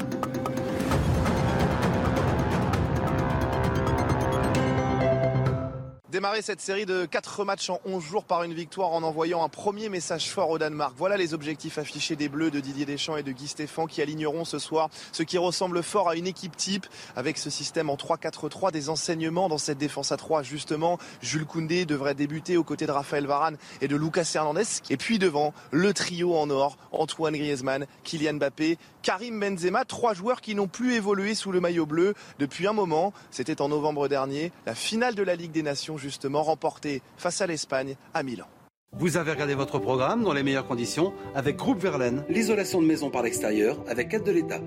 Démarrer 6.14 6.42
cette 6.42 6.60
série 6.60 6.86
de 6.86 7.06
4 7.06 7.44
matchs 7.44 7.70
en 7.70 7.80
11 7.84 8.00
jours 8.00 8.22
par 8.22 8.44
une 8.44 8.54
victoire 8.54 8.92
en 8.92 9.02
envoyant 9.02 9.42
un 9.42 9.48
premier 9.48 9.88
message 9.88 10.30
fort 10.30 10.48
au 10.48 10.58
Danemark. 10.58 10.94
Voilà 10.96 11.16
les 11.16 11.34
objectifs 11.34 11.76
affichés 11.76 12.14
des 12.14 12.28
Bleus 12.28 12.52
de 12.52 12.60
Didier 12.60 12.84
Deschamps 12.84 13.16
et 13.16 13.24
de 13.24 13.32
Guy 13.32 13.48
Stéphane 13.48 13.88
qui 13.88 14.00
aligneront 14.00 14.44
ce 14.44 14.60
soir 14.60 14.90
ce 15.10 15.24
qui 15.24 15.38
ressemble 15.38 15.82
fort 15.82 16.08
à 16.08 16.14
une 16.14 16.28
équipe 16.28 16.56
type 16.56 16.86
avec 17.16 17.36
ce 17.36 17.50
système 17.50 17.90
en 17.90 17.96
3-4-3 17.96 18.70
des 18.70 18.90
enseignements 18.90 19.48
dans 19.48 19.58
cette 19.58 19.78
défense 19.78 20.12
à 20.12 20.16
3 20.16 20.44
justement. 20.44 21.00
Jules 21.20 21.46
Koundé 21.46 21.84
devrait 21.84 22.14
débuter 22.14 22.56
aux 22.56 22.62
côtés 22.62 22.86
de 22.86 22.92
Raphaël 22.92 23.26
Varane 23.26 23.56
et 23.80 23.88
de 23.88 23.96
Lucas 23.96 24.30
Hernandez 24.36 24.62
et 24.90 24.96
puis 24.96 25.18
devant 25.18 25.52
le 25.72 25.92
trio 25.94 26.36
en 26.36 26.48
or 26.48 26.76
Antoine 26.92 27.36
Griezmann, 27.36 27.88
Kylian 28.04 28.34
Mbappé, 28.34 28.78
Karim 29.02 29.40
Benzema, 29.40 29.84
trois 29.84 30.14
joueurs 30.14 30.40
qui 30.40 30.54
n'ont 30.54 30.68
plus 30.68 30.94
évolué 30.94 31.34
sous 31.34 31.50
le 31.50 31.60
maillot 31.60 31.86
bleu 31.86 32.14
depuis 32.38 32.68
un 32.68 32.72
moment. 32.72 33.12
C'était 33.32 33.60
en 33.60 33.68
novembre 33.68 34.06
dernier, 34.06 34.52
la 34.64 34.76
finale 34.76 35.16
de 35.16 35.24
la 35.24 35.34
Ligue 35.34 35.50
des 35.50 35.64
Nations 35.64 35.98
justement 36.04 36.42
remportée 36.42 37.02
face 37.16 37.40
à 37.40 37.46
l'Espagne 37.46 37.96
à 38.12 38.22
Milan. 38.22 38.46
Vous 38.92 39.16
avez 39.16 39.32
regardé 39.32 39.54
votre 39.54 39.80
programme 39.80 40.22
dans 40.22 40.32
les 40.32 40.44
meilleures 40.44 40.68
conditions 40.68 41.12
avec 41.34 41.56
Groupe 41.56 41.80
Verlaine, 41.80 42.24
l'isolation 42.28 42.80
de 42.80 42.86
maison 42.86 43.10
par 43.10 43.22
l'extérieur 43.22 43.82
avec 43.88 44.14
aide 44.14 44.22
de 44.22 44.30
l'État. 44.30 44.60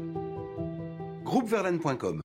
Groupeverlaine.com 1.23 2.21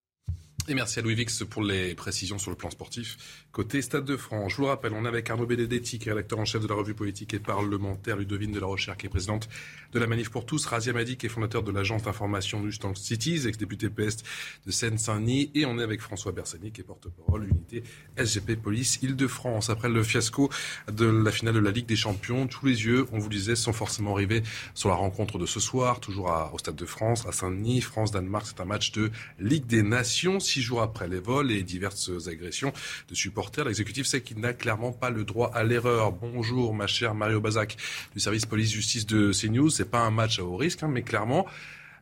et 0.68 0.74
merci 0.74 1.00
à 1.00 1.02
Louis 1.02 1.16
Vix 1.16 1.42
pour 1.50 1.62
les 1.62 1.94
précisions 1.94 2.38
sur 2.38 2.50
le 2.50 2.56
plan 2.56 2.70
sportif. 2.70 3.41
Côté 3.52 3.82
Stade 3.82 4.06
de 4.06 4.16
France, 4.16 4.52
je 4.52 4.56
vous 4.56 4.62
le 4.62 4.68
rappelle, 4.68 4.94
on 4.94 5.04
est 5.04 5.08
avec 5.08 5.28
Arnaud 5.28 5.44
Benedetti, 5.44 5.98
qui 5.98 6.08
est 6.08 6.12
rédacteur 6.12 6.38
en 6.38 6.46
chef 6.46 6.62
de 6.62 6.68
la 6.68 6.74
revue 6.74 6.94
politique 6.94 7.34
et 7.34 7.38
parlementaire, 7.38 8.16
Ludovine 8.16 8.50
de 8.50 8.58
la 8.58 8.64
Recherche, 8.66 8.96
qui 8.96 9.04
est 9.04 9.10
présidente 9.10 9.46
de 9.92 9.98
la 9.98 10.06
Manif 10.06 10.30
pour 10.30 10.46
tous, 10.46 10.64
Razia 10.64 10.94
Madi, 10.94 11.18
qui 11.18 11.26
est 11.26 11.28
fondateur 11.28 11.62
de 11.62 11.70
l'agence 11.70 12.02
d'information 12.02 12.66
Tank 12.80 12.96
Cities, 12.96 13.46
ex-député 13.46 13.90
PS 13.90 14.22
de 14.64 14.70
Seine-Saint-Denis, 14.70 15.50
et 15.54 15.66
on 15.66 15.78
est 15.78 15.82
avec 15.82 16.00
François 16.00 16.32
Bersani, 16.32 16.72
qui 16.72 16.80
est 16.80 16.84
porte-parole 16.84 17.46
unité 17.46 17.82
SGP 18.16 18.56
Police 18.56 19.00
Île-de-France. 19.02 19.68
Après 19.68 19.90
le 19.90 20.02
fiasco 20.02 20.48
de 20.90 21.04
la 21.04 21.30
finale 21.30 21.56
de 21.56 21.60
la 21.60 21.72
Ligue 21.72 21.84
des 21.84 21.94
Champions, 21.94 22.46
tous 22.46 22.64
les 22.64 22.86
yeux, 22.86 23.06
on 23.12 23.18
vous 23.18 23.28
le 23.28 23.34
disait, 23.34 23.54
sont 23.54 23.74
forcément 23.74 24.14
rivés 24.14 24.42
sur 24.72 24.88
la 24.88 24.94
rencontre 24.94 25.38
de 25.38 25.44
ce 25.44 25.60
soir, 25.60 26.00
toujours 26.00 26.34
au 26.54 26.58
Stade 26.58 26.76
de 26.76 26.86
France, 26.86 27.26
à 27.26 27.32
Saint-Denis. 27.32 27.82
France-Danemark, 27.82 28.46
c'est 28.46 28.62
un 28.62 28.64
match 28.64 28.92
de 28.92 29.10
Ligue 29.38 29.66
des 29.66 29.82
Nations 29.82 30.40
six 30.40 30.62
jours 30.62 30.80
après 30.80 31.06
les 31.06 31.20
vols 31.20 31.50
et 31.50 31.62
diverses 31.62 32.10
agressions 32.28 32.72
de 33.10 33.14
supporters. 33.14 33.41
L'exécutif 33.64 34.06
sait 34.06 34.22
qu'il 34.22 34.40
n'a 34.40 34.52
clairement 34.52 34.92
pas 34.92 35.10
le 35.10 35.24
droit 35.24 35.50
à 35.54 35.64
l'erreur. 35.64 36.12
Bonjour, 36.12 36.74
ma 36.74 36.86
chère 36.86 37.14
Mario 37.14 37.40
Bazac 37.40 37.76
du 38.14 38.20
service 38.20 38.46
police-justice 38.46 39.06
de 39.06 39.32
CNews. 39.32 39.70
C'est 39.70 39.90
pas 39.90 40.00
un 40.00 40.10
match 40.10 40.38
à 40.38 40.44
haut 40.44 40.56
risque, 40.56 40.82
hein, 40.82 40.88
mais 40.88 41.02
clairement, 41.02 41.46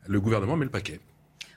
le 0.06 0.20
gouvernement 0.20 0.56
met 0.56 0.64
le 0.64 0.70
paquet. 0.70 1.00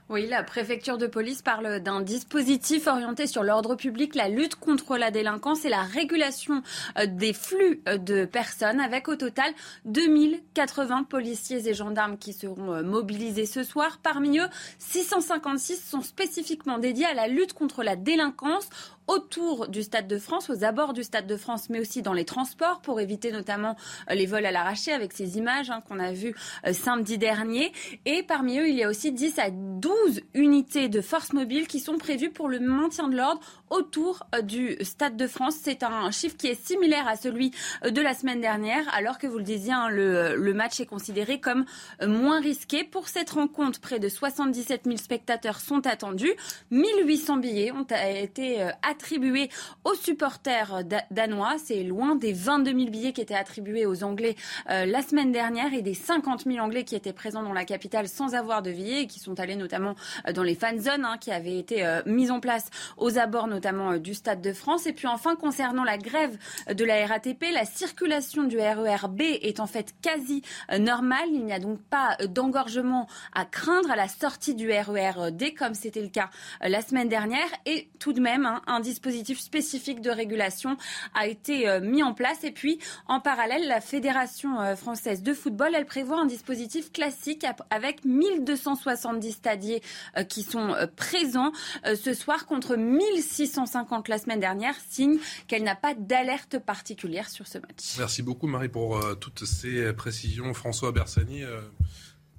Oui, 0.10 0.28
la 0.28 0.44
préfecture 0.44 0.98
de 0.98 1.08
police 1.08 1.42
parle 1.42 1.80
d'un 1.80 2.02
dispositif 2.02 2.88
orienté 2.88 3.26
sur 3.26 3.42
l'ordre 3.42 3.76
public, 3.76 4.16
la 4.16 4.28
lutte 4.28 4.56
contre 4.56 4.98
la 4.98 5.12
délinquance 5.12 5.64
et 5.64 5.70
la 5.70 5.82
régulation 5.82 6.62
euh, 7.00 7.06
des 7.08 7.32
flux 7.32 7.82
euh, 7.88 7.98
de 7.98 8.26
personnes, 8.26 8.82
avec 8.82 9.08
au 9.08 9.16
total 9.16 9.52
2080 9.86 11.04
policiers 11.04 11.70
et 11.70 11.74
gendarmes 11.74 12.18
qui 12.18 12.34
seront 12.34 12.74
euh, 12.74 12.84
mobilisés 12.84 13.46
ce 13.46 13.64
soir. 13.64 14.00
Parmi 14.04 14.40
eux, 14.40 14.48
656 14.78 15.82
sont 15.82 16.02
spécifiquement 16.02 16.80
dédiés 16.80 17.06
à 17.06 17.14
la 17.14 17.30
lutte 17.30 17.54
contre 17.54 17.82
la 17.82 17.96
délinquance 17.96 18.70
autour 19.08 19.68
du 19.68 19.84
Stade 19.84 20.08
de 20.08 20.18
France, 20.18 20.50
aux 20.50 20.64
abords 20.64 20.94
du 20.94 21.04
Stade 21.04 21.28
de 21.28 21.38
France, 21.38 21.70
mais 21.70 21.80
aussi 21.80 22.02
dans 22.02 22.14
les 22.14 22.26
transports 22.26 22.82
pour 22.82 23.00
éviter 23.00 23.32
notamment 23.32 23.76
euh, 24.10 24.16
les 24.16 24.26
vols 24.26 24.46
à 24.46 24.52
l'arraché 24.52 24.92
avec 24.92 25.14
ces 25.14 25.38
images 25.38 25.70
hein, 25.70 25.82
qu'on 25.88 26.00
a 26.00 26.12
vues 26.12 26.36
euh, 26.66 26.74
samedi 26.74 27.18
dernier. 27.18 27.72
Et 28.06 28.24
parmi 28.24 28.60
eux, 28.60 28.68
il 28.68 28.76
y 28.76 28.84
a 28.84 28.90
aussi 28.90 29.12
10 29.12 29.40
à 29.40 29.50
12 29.52 30.22
unités 30.34 30.90
de 30.90 31.02
force 31.02 31.34
mobile 31.34 31.68
qui 31.68 31.80
sont 31.80 31.98
prévues 31.98 32.30
pour 32.30 32.48
le 32.48 32.60
maintien 32.60 33.08
de 33.08 33.18
l'ordre 33.18 33.42
autour 33.70 34.24
euh, 34.36 34.42
du 34.42 34.78
Stade 34.82 35.18
de 35.18 35.28
France. 35.28 35.56
C'est 35.62 35.84
un 35.84 36.12
chiffre 36.12 36.38
qui 36.38 36.48
est 36.48 36.66
similaire 36.66 37.08
à 37.08 37.16
celui 37.16 37.52
de 37.84 38.02
la 38.02 38.14
semaine 38.14 38.42
dernière, 38.42 38.84
alors 38.94 39.18
que 39.18 39.28
vous 39.28 39.38
le 39.38 39.44
disiez, 39.44 39.74
hein, 39.74 39.90
le, 39.90 40.54
match 40.54 40.80
est 40.80 40.86
considéré 40.86 41.40
comme 41.40 41.66
moins 42.06 42.40
risqué. 42.40 42.84
Pour 42.84 43.08
cette 43.08 43.32
rencontre, 43.32 43.80
près 43.80 44.00
de 44.00 44.08
77 44.08 44.84
000 44.86 44.98
spectateurs 44.98 45.60
sont 45.60 45.88
attendus. 45.88 46.34
1800 46.70 47.38
billets 47.38 47.72
ont 47.72 47.88
été 47.90 48.70
attribué 48.94 49.50
aux 49.86 49.96
supporters 49.96 50.84
danois. 51.10 51.56
C'est 51.58 51.82
loin 51.84 52.16
des 52.16 52.32
22 52.32 52.78
000 52.78 52.92
billets 52.92 53.12
qui 53.12 53.22
étaient 53.22 53.34
attribués 53.34 53.88
aux 53.88 54.04
Anglais 54.04 54.36
euh, 54.70 54.86
la 54.86 55.02
semaine 55.02 55.32
dernière 55.32 55.74
et 55.74 55.82
des 55.82 55.96
50 55.96 56.44
000 56.46 56.60
Anglais 56.60 56.84
qui 56.84 56.96
étaient 56.96 57.14
présents 57.14 57.42
dans 57.42 57.54
la 57.54 57.66
capitale 57.66 58.08
sans 58.08 58.36
avoir 58.36 58.62
de 58.62 58.72
billets 58.72 59.02
et 59.04 59.08
qui 59.08 59.20
sont 59.20 59.40
allés 59.40 59.56
notamment 59.56 59.96
euh, 60.28 60.34
dans 60.34 60.44
les 60.44 60.54
fan 60.54 60.80
zones 60.80 61.06
hein, 61.06 61.18
qui 61.20 61.32
avaient 61.32 61.58
été 61.58 61.84
euh, 61.84 62.02
mises 62.06 62.30
en 62.30 62.40
place 62.40 62.70
aux 62.98 63.18
abords 63.18 63.48
notamment 63.48 63.98
du 63.98 64.14
Stade 64.14 64.42
de 64.42 64.54
France. 64.54 64.86
Et 64.86 64.94
puis 64.94 65.08
enfin, 65.08 65.36
concernant 65.36 65.84
la 65.84 65.98
grève 65.98 66.38
de 66.72 66.86
la 66.86 67.06
RATP, 67.08 67.46
la 67.52 67.66
circulation 67.66 68.44
du 68.44 68.60
RER 68.60 69.08
B 69.10 69.22
est 69.22 69.60
en 69.60 69.68
fait 69.68 69.96
quasi 70.04 70.44
normale. 70.80 71.30
Il 71.32 71.46
n'y 71.46 71.54
a 71.54 71.60
donc 71.60 71.82
pas 71.82 72.16
d'engorgement 72.28 73.08
à 73.34 73.46
craindre 73.46 73.90
à 73.90 73.96
la 73.96 74.08
sortie 74.08 74.54
du 74.54 74.72
RER 74.72 75.32
D 75.32 75.54
comme 75.56 75.74
c'était 75.74 76.02
le 76.02 76.10
cas 76.10 76.30
la 76.62 76.82
semaine 76.82 77.10
dernière. 77.10 77.48
Et 77.66 77.90
tout 78.00 78.14
de 78.14 78.22
même, 78.22 78.46
hein, 78.46 78.62
un 78.68 78.80
dispositif 78.84 79.40
spécifique 79.40 80.02
de 80.02 80.12
régulation 80.12 80.78
a 81.16 81.28
été 81.28 81.68
euh, 81.68 81.82
mis 81.82 82.04
en 82.04 82.14
place. 82.14 82.44
Et 82.44 82.52
puis, 82.52 82.80
en 83.08 83.20
parallèle, 83.20 83.68
la 83.68 83.82
Fédération 83.82 84.62
euh, 84.62 84.76
française 84.76 85.24
de 85.24 85.34
football, 85.34 85.74
elle 85.76 85.86
prévoit 85.86 86.20
un 86.20 86.26
dispositif 86.26 86.92
classique 86.92 87.46
avec 87.72 88.06
1270 88.06 89.32
stadiers 89.32 89.82
euh, 90.18 90.24
qui 90.24 90.44
sont 90.44 90.76
présents 90.96 91.52
ce 91.86 92.14
soir 92.14 92.46
contre 92.46 92.76
1650 92.76 94.08
la 94.08 94.18
semaine 94.18 94.40
dernière, 94.40 94.76
signe 94.90 95.18
qu'elle 95.48 95.64
n'a 95.64 95.76
pas 95.76 95.94
d'alerte 95.94 96.60
particulière 96.60 97.30
sur 97.30 97.48
ce 97.48 97.58
match. 97.58 97.96
Merci 97.98 98.22
beaucoup 98.22 98.48
Marie 98.48 98.70
pour 98.70 99.00
toutes 99.20 99.46
ces 99.46 99.94
précisions. 99.94 100.54
François 100.54 100.92
Bersani 100.92 101.44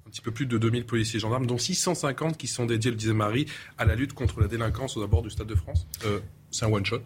un 0.05 0.09
petit 0.09 0.21
peu 0.21 0.31
plus 0.31 0.45
de 0.45 0.57
2000 0.57 0.85
policiers 0.85 1.17
et 1.17 1.19
gendarmes, 1.19 1.47
dont 1.47 1.57
650 1.57 2.37
qui 2.37 2.47
sont 2.47 2.65
dédiés, 2.65 2.91
le 2.91 2.97
disait 2.97 3.13
Marie, 3.13 3.47
à 3.77 3.85
la 3.85 3.95
lutte 3.95 4.13
contre 4.13 4.39
la 4.39 4.47
délinquance 4.47 4.97
aux 4.97 5.03
abords 5.03 5.23
du 5.23 5.29
Stade 5.29 5.47
de 5.47 5.55
France. 5.55 5.87
C'est 6.51 6.65
un 6.65 6.71
one-shot 6.71 7.03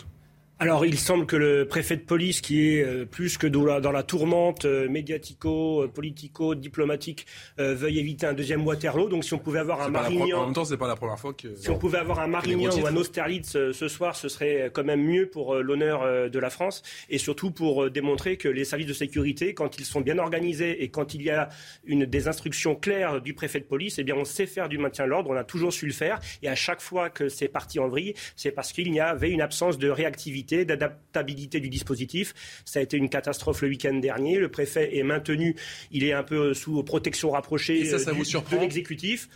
alors, 0.62 0.86
il 0.86 1.00
semble 1.00 1.26
que 1.26 1.38
le 1.38 1.66
préfet 1.66 1.96
de 1.96 2.02
police, 2.02 2.42
qui 2.42 2.68
est 2.68 2.84
euh, 2.84 3.06
plus 3.06 3.38
que 3.38 3.48
dans 3.48 3.92
la, 3.92 4.04
tourmente 4.04 4.66
euh, 4.66 4.90
médiatico, 4.90 5.84
euh, 5.84 5.88
politico, 5.88 6.54
diplomatique, 6.54 7.26
veuille 7.58 8.00
éviter 8.00 8.26
un 8.26 8.34
deuxième 8.34 8.66
Waterloo. 8.68 9.08
Donc, 9.08 9.24
si 9.24 9.34
on 9.34 9.38
pouvait 9.38 9.60
avoir 9.60 9.82
un 9.82 9.90
Marignan, 9.90 10.40
en 10.42 10.46
même 10.46 10.54
temps, 10.54 10.66
c'est 10.66 10.76
pas 10.76 10.90
la 10.90 10.98
première 10.98 11.18
fois 11.18 11.34
que 11.34 11.56
si 11.56 11.70
on 11.70 11.78
pouvait 11.78 11.98
avoir 11.98 12.20
un 12.20 12.28
Marignan 12.28 12.72
ou 12.78 12.86
un 12.86 12.96
Austerlitz 12.98 13.52
ce 13.72 13.88
soir, 13.88 14.18
ce 14.18 14.28
serait 14.28 14.70
quand 14.74 14.84
même 14.84 15.02
mieux 15.02 15.30
pour 15.30 15.56
l'honneur 15.56 16.30
de 16.30 16.40
la 16.40 16.50
France 16.50 16.84
et 17.10 17.18
surtout 17.18 17.52
pour 17.52 17.90
démontrer 17.90 18.38
que 18.38 18.50
les 18.50 18.66
services 18.66 18.88
de 18.88 18.94
sécurité, 18.94 19.54
quand 19.54 19.78
ils 19.78 19.86
sont 19.86 20.02
bien 20.02 20.18
organisés 20.18 20.84
et 20.84 20.90
quand 20.90 21.14
il 21.14 21.22
y 21.22 21.30
a 21.30 21.50
une 21.86 22.06
des 22.06 22.28
instructions 22.28 22.76
claires 22.76 23.22
du 23.22 23.34
préfet 23.34 23.60
de 23.60 23.66
police, 23.66 24.00
eh 24.00 24.04
bien, 24.04 24.16
on 24.16 24.26
sait 24.26 24.46
faire 24.46 24.68
du 24.68 24.78
maintien 24.78 25.06
de 25.06 25.10
l'ordre. 25.10 25.30
On 25.30 25.38
a 25.38 25.44
toujours 25.44 25.72
su 25.72 25.86
le 25.86 25.94
faire 25.94 26.20
et 26.42 26.50
à 26.50 26.56
chaque 26.56 26.82
fois 26.82 27.10
que 27.10 27.30
c'est 27.30 27.48
parti 27.48 27.80
en 27.80 27.88
vrille, 27.88 28.14
c'est 28.36 28.52
parce 28.52 28.74
qu'il 28.74 28.94
y 28.94 29.00
avait 29.00 29.32
une 29.32 29.42
absence 29.42 29.78
de 29.78 29.90
réactivité 29.90 30.49
d'adaptabilité 30.66 31.60
du 31.60 31.70
dispositif. 31.70 32.34
Ça 32.66 32.80
a 32.80 32.84
été 32.84 32.98
une 32.98 33.10
catastrophe 33.10 33.62
le 33.62 33.70
week-end 33.70 33.94
dernier. 33.94 34.38
Le 34.38 34.50
préfet 34.50 34.98
est 34.98 35.04
maintenu, 35.04 35.56
il 35.92 36.04
est 36.04 36.14
un 36.14 36.24
peu 36.24 36.54
sous 36.54 36.84
protection 36.84 37.32
rapprochée 37.32 37.86
ça, 37.86 38.00
ça 38.00 38.12
euh, 38.12 38.14
de 38.14 38.58
l'exécutif. 38.60 39.30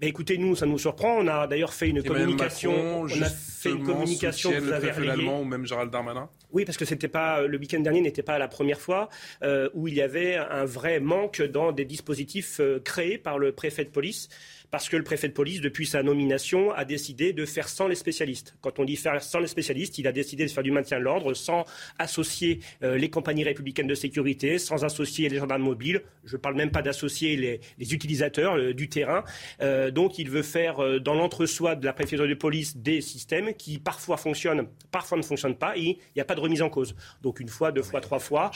Mais 0.00 0.08
écoutez, 0.08 0.36
nous, 0.36 0.54
ça 0.54 0.66
nous 0.66 0.78
surprend. 0.78 1.16
On 1.16 1.26
a 1.26 1.46
d'ailleurs 1.46 1.72
fait 1.72 1.88
une 1.88 2.02
communication. 2.02 3.00
on 3.00 3.06
a 3.06 3.30
fait 3.30 3.70
une 3.70 3.82
communication 3.82 4.52
vous 4.60 4.72
avez 4.72 4.90
relayée. 4.90 5.26
ou 5.26 5.44
même 5.44 5.64
Gérald 5.64 5.90
Darmanin? 5.90 6.28
Oui, 6.52 6.66
parce 6.66 6.76
que 6.76 6.84
c'était 6.84 7.08
pas 7.08 7.42
le 7.42 7.58
week-end 7.58 7.80
dernier 7.80 8.02
n'était 8.02 8.22
pas 8.22 8.38
la 8.38 8.48
première 8.48 8.80
fois 8.80 9.08
euh, 9.42 9.70
où 9.72 9.88
il 9.88 9.94
y 9.94 10.02
avait 10.02 10.36
un 10.36 10.66
vrai 10.66 11.00
manque 11.00 11.40
dans 11.42 11.72
des 11.72 11.86
dispositifs 11.86 12.60
euh, 12.60 12.78
créés 12.78 13.16
par 13.16 13.38
le 13.38 13.52
préfet 13.52 13.84
de 13.84 13.90
police 13.90 14.28
parce 14.76 14.90
que 14.90 14.96
le 14.98 15.04
préfet 15.04 15.28
de 15.28 15.32
police, 15.32 15.62
depuis 15.62 15.86
sa 15.86 16.02
nomination, 16.02 16.70
a 16.70 16.84
décidé 16.84 17.32
de 17.32 17.46
faire 17.46 17.66
sans 17.66 17.88
les 17.88 17.94
spécialistes. 17.94 18.58
Quand 18.60 18.78
on 18.78 18.84
dit 18.84 18.96
faire 18.96 19.22
sans 19.22 19.38
les 19.38 19.46
spécialistes, 19.46 19.96
il 19.96 20.06
a 20.06 20.12
décidé 20.12 20.44
de 20.44 20.50
faire 20.50 20.62
du 20.62 20.70
maintien 20.70 20.98
de 20.98 21.04
l'ordre 21.04 21.32
sans 21.32 21.64
associer 21.98 22.60
euh, 22.82 22.98
les 22.98 23.08
compagnies 23.08 23.44
républicaines 23.44 23.86
de 23.86 23.94
sécurité, 23.94 24.58
sans 24.58 24.84
associer 24.84 25.30
les 25.30 25.38
gendarmes 25.38 25.62
mobiles. 25.62 26.02
Je 26.26 26.36
ne 26.36 26.40
parle 26.42 26.56
même 26.56 26.70
pas 26.70 26.82
d'associer 26.82 27.38
les, 27.78 27.94
utilisateurs 27.94 28.56
euh, 28.58 28.74
du 28.74 28.90
terrain. 28.90 29.24
Euh, 29.62 29.90
donc 29.90 30.18
il 30.18 30.28
veut 30.28 30.42
faire 30.42 31.00
dans 31.00 31.14
l'entre-soi 31.14 31.74
de 31.74 31.86
la 31.86 31.94
préfecture 31.94 32.28
de 32.28 32.34
police 32.34 32.76
des 32.76 33.00
systèmes 33.00 33.54
qui 33.54 33.78
parfois 33.78 34.18
fonctionnent, 34.18 34.68
parfois 34.90 35.16
ne 35.16 35.22
fonctionnent 35.22 35.56
pas, 35.56 35.74
et 35.78 35.84
il 35.84 36.16
n'y 36.16 36.20
a 36.20 36.26
pas 36.26 36.34
de 36.34 36.40
remise 36.40 36.60
en 36.60 36.68
cause. 36.68 36.94
Donc 37.22 37.40
une 37.40 37.48
fois, 37.48 37.72
deux 37.72 37.82
fois, 37.82 38.02
trois 38.02 38.18
fois. 38.18 38.50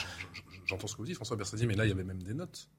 J'entends 0.67 0.85
ce 0.85 0.93
que 0.93 0.99
vous 0.99 1.07
dites, 1.07 1.15
François 1.15 1.35
Bersadi, 1.35 1.65
mais 1.65 1.73
là, 1.73 1.85
il 1.85 1.89
y 1.89 1.93
avait 1.93 2.03
même 2.03 2.21
des 2.21 2.35
notes. 2.35 2.69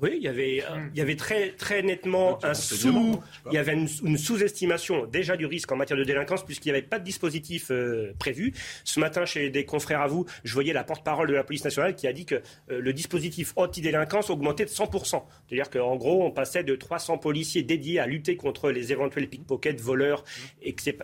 Oui, 0.00 0.12
il 0.16 0.22
y 0.22 0.28
avait, 0.28 0.62
il 0.92 0.98
y 0.98 1.00
avait 1.00 1.16
très, 1.16 1.50
très 1.50 1.82
nettement 1.82 2.38
un 2.44 2.54
sous, 2.54 3.20
il 3.46 3.52
y 3.52 3.58
avait 3.58 3.74
une, 3.74 4.18
sous-estimation 4.18 5.06
déjà 5.06 5.36
du 5.36 5.46
risque 5.46 5.70
en 5.72 5.76
matière 5.76 5.98
de 5.98 6.04
délinquance 6.04 6.44
puisqu'il 6.44 6.68
n'y 6.72 6.78
avait 6.78 6.86
pas 6.86 6.98
de 6.98 7.04
dispositif 7.04 7.70
euh, 7.70 8.14
prévu. 8.18 8.54
Ce 8.84 9.00
matin, 9.00 9.24
chez 9.24 9.50
des 9.50 9.64
confrères 9.64 10.00
à 10.00 10.06
vous, 10.06 10.26
je 10.44 10.54
voyais 10.54 10.72
la 10.72 10.84
porte-parole 10.84 11.28
de 11.28 11.34
la 11.34 11.44
police 11.44 11.64
nationale 11.64 11.96
qui 11.96 12.06
a 12.06 12.12
dit 12.12 12.26
que 12.26 12.36
euh, 12.70 12.80
le 12.80 12.92
dispositif 12.92 13.52
anti-délinquance 13.56 14.30
augmentait 14.30 14.64
de 14.64 14.70
100%. 14.70 15.22
C'est-à-dire 15.48 15.70
qu'en 15.70 15.96
gros, 15.96 16.24
on 16.24 16.30
passait 16.30 16.64
de 16.64 16.76
300 16.76 17.18
policiers 17.18 17.62
dédiés 17.62 17.98
à 17.98 18.06
lutter 18.06 18.36
contre 18.36 18.70
les 18.70 18.92
éventuels 18.92 19.28
pickpockets, 19.28 19.80
voleurs, 19.80 20.24
etc., 20.62 20.94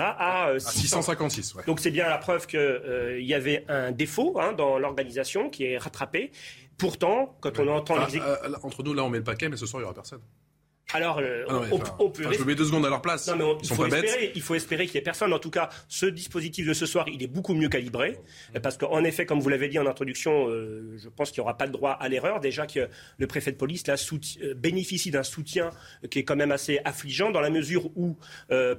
à, 0.00 0.52
656. 0.58 1.54
Donc 1.66 1.80
c'est 1.80 1.90
bien 1.90 2.08
la 2.08 2.18
preuve 2.18 2.46
qu'il 2.46 2.58
euh, 2.58 3.20
y 3.20 3.34
avait 3.34 3.64
un 3.68 3.92
défaut 3.92 4.36
hein, 4.40 4.52
dans 4.52 4.78
l'organisation 4.78 5.48
qui 5.50 5.64
est 5.64 5.78
rattrapé. 5.78 6.30
Pourtant, 6.78 7.36
quand 7.40 7.58
on 7.58 7.68
entend 7.68 7.96
ah, 7.98 8.08
euh, 8.14 8.54
Entre 8.62 8.82
nous, 8.82 8.94
là, 8.94 9.04
on 9.04 9.10
met 9.10 9.18
le 9.18 9.24
paquet, 9.24 9.48
mais 9.48 9.56
ce 9.56 9.66
soir, 9.66 9.80
il 9.80 9.84
n'y 9.84 9.86
aura 9.86 9.94
personne. 9.94 10.20
Alors, 10.92 11.18
euh, 11.18 11.44
ah 11.48 11.60
on, 11.98 12.10
peut. 12.10 12.24
je 12.32 12.44
mets 12.44 12.54
deux 12.54 12.66
secondes 12.66 12.84
à 12.84 12.90
leur 12.90 13.00
place. 13.00 13.28
Non, 13.28 13.58
il, 13.62 13.68
faut 13.68 13.86
espérer, 13.86 14.32
il, 14.34 14.42
faut 14.42 14.54
espérer, 14.54 14.86
qu'il 14.86 14.94
n'y 14.94 14.98
ait 14.98 15.02
personne. 15.02 15.32
En 15.32 15.38
tout 15.38 15.50
cas, 15.50 15.70
ce 15.88 16.06
dispositif 16.06 16.66
de 16.66 16.74
ce 16.74 16.86
soir, 16.86 17.06
il 17.08 17.22
est 17.22 17.28
beaucoup 17.28 17.54
mieux 17.54 17.68
calibré. 17.68 18.18
Parce 18.62 18.76
qu'en 18.76 19.02
effet, 19.04 19.26
comme 19.26 19.40
vous 19.40 19.48
l'avez 19.48 19.68
dit 19.68 19.78
en 19.78 19.86
introduction, 19.86 20.48
euh, 20.48 20.96
je 21.02 21.08
pense 21.08 21.30
qu'il 21.30 21.40
n'y 21.40 21.44
aura 21.44 21.56
pas 21.56 21.66
de 21.66 21.72
droit 21.72 21.92
à 21.92 22.08
l'erreur. 22.08 22.40
Déjà 22.40 22.66
que 22.66 22.88
le 23.18 23.26
préfet 23.26 23.52
de 23.52 23.56
police 23.56 23.86
là, 23.86 23.94
euh, 23.94 24.54
bénéficie 24.54 25.10
d'un 25.10 25.22
soutien 25.22 25.70
qui 26.10 26.18
est 26.18 26.24
quand 26.24 26.36
même 26.36 26.52
assez 26.52 26.80
affligeant, 26.84 27.30
dans 27.30 27.40
la 27.40 27.50
mesure 27.50 27.90
où, 27.96 28.16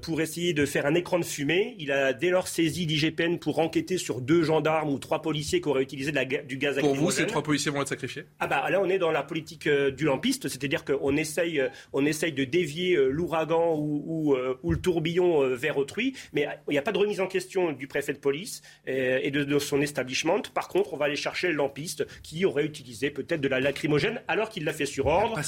pour 0.01 0.21
essayer 0.21 0.53
de 0.53 0.65
faire 0.65 0.85
un 0.85 0.95
écran 0.95 1.19
de 1.19 1.25
fumée, 1.25 1.75
il 1.79 1.91
a 1.91 2.13
dès 2.13 2.29
lors 2.29 2.47
saisi 2.47 2.85
l'IGPN 2.85 3.37
pour 3.37 3.59
enquêter 3.59 3.97
sur 3.97 4.21
deux 4.21 4.43
gendarmes 4.43 4.89
ou 4.89 4.99
trois 4.99 5.21
policiers 5.21 5.61
qui 5.61 5.69
auraient 5.69 5.83
utilisé 5.83 6.11
de 6.11 6.15
la, 6.15 6.25
du 6.25 6.57
gaz 6.57 6.79
Pour 6.79 6.95
vous, 6.95 7.11
ces 7.11 7.25
trois 7.25 7.43
policiers 7.43 7.71
vont 7.71 7.81
être 7.81 7.87
sacrifiés? 7.87 8.25
Ah 8.39 8.47
bah 8.47 8.69
là, 8.69 8.79
on 8.81 8.89
est 8.89 8.99
dans 8.99 9.11
la 9.11 9.23
politique 9.23 9.67
du 9.67 10.05
lampiste, 10.05 10.47
c'est-à-dire 10.47 10.85
qu'on 10.85 11.15
essaye 11.15 11.61
on 12.02 12.02
essaye 12.05 12.31
de 12.31 12.43
dévier 12.43 12.95
euh, 12.95 13.09
l'ouragan 13.09 13.75
ou, 13.77 14.33
euh, 14.33 14.57
le 14.63 14.77
tourbillon 14.77 15.43
euh, 15.43 15.55
vers 15.55 15.77
autrui, 15.77 16.15
mais 16.33 16.47
il 16.67 16.71
n'y 16.71 16.77
a 16.77 16.81
pas 16.81 16.91
de 16.91 16.97
remise 16.97 17.21
en 17.21 17.27
question 17.27 17.71
du 17.71 17.87
préfet 17.87 18.13
de 18.13 18.19
police 18.19 18.61
et 18.85 19.31
de, 19.31 19.59
son 19.59 19.81
establishment. 19.81 20.41
Par 20.53 20.67
contre, 20.67 20.93
on 20.93 20.97
va 20.97 21.05
aller 21.05 21.15
chercher 21.15 21.49
le 21.49 21.55
lampiste 21.55 22.05
qui 22.21 22.45
aurait 22.45 22.65
utilisé 22.65 23.11
peut-être 23.11 23.41
de 23.41 23.47
la 23.47 23.59
lacrymogène 23.59 24.21
alors 24.27 24.49
qu'il 24.49 24.63
l'a 24.63 24.73
fait 24.73 24.85
sur 24.85 25.05
ordre 25.07 25.39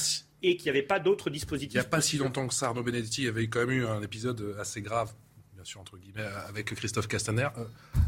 et 0.42 0.56
qu'il 0.56 0.64
n'y 0.64 0.78
avait 0.78 0.86
pas 0.86 0.98
d'autres 1.00 1.30
dispositifs. 1.30 1.74
Il 1.74 1.78
n'y 1.78 1.86
a 1.86 1.88
pas 1.88 2.00
si 2.00 2.18
longtemps 2.18 2.46
que 2.46 2.54
ça, 2.54 2.66
Arnaud 2.66 2.82
Benedetti 2.82 3.26
avait 3.26 3.48
quand 3.48 3.60
même 3.60 3.70
eu 3.70 3.86
un 3.86 4.02
épisode 4.02 4.56
assez 4.58 4.80
grave, 4.80 5.12
entre 5.74 5.98
guillemets, 5.98 6.28
avec 6.48 6.66
Christophe 6.74 7.08
Castaner. 7.08 7.48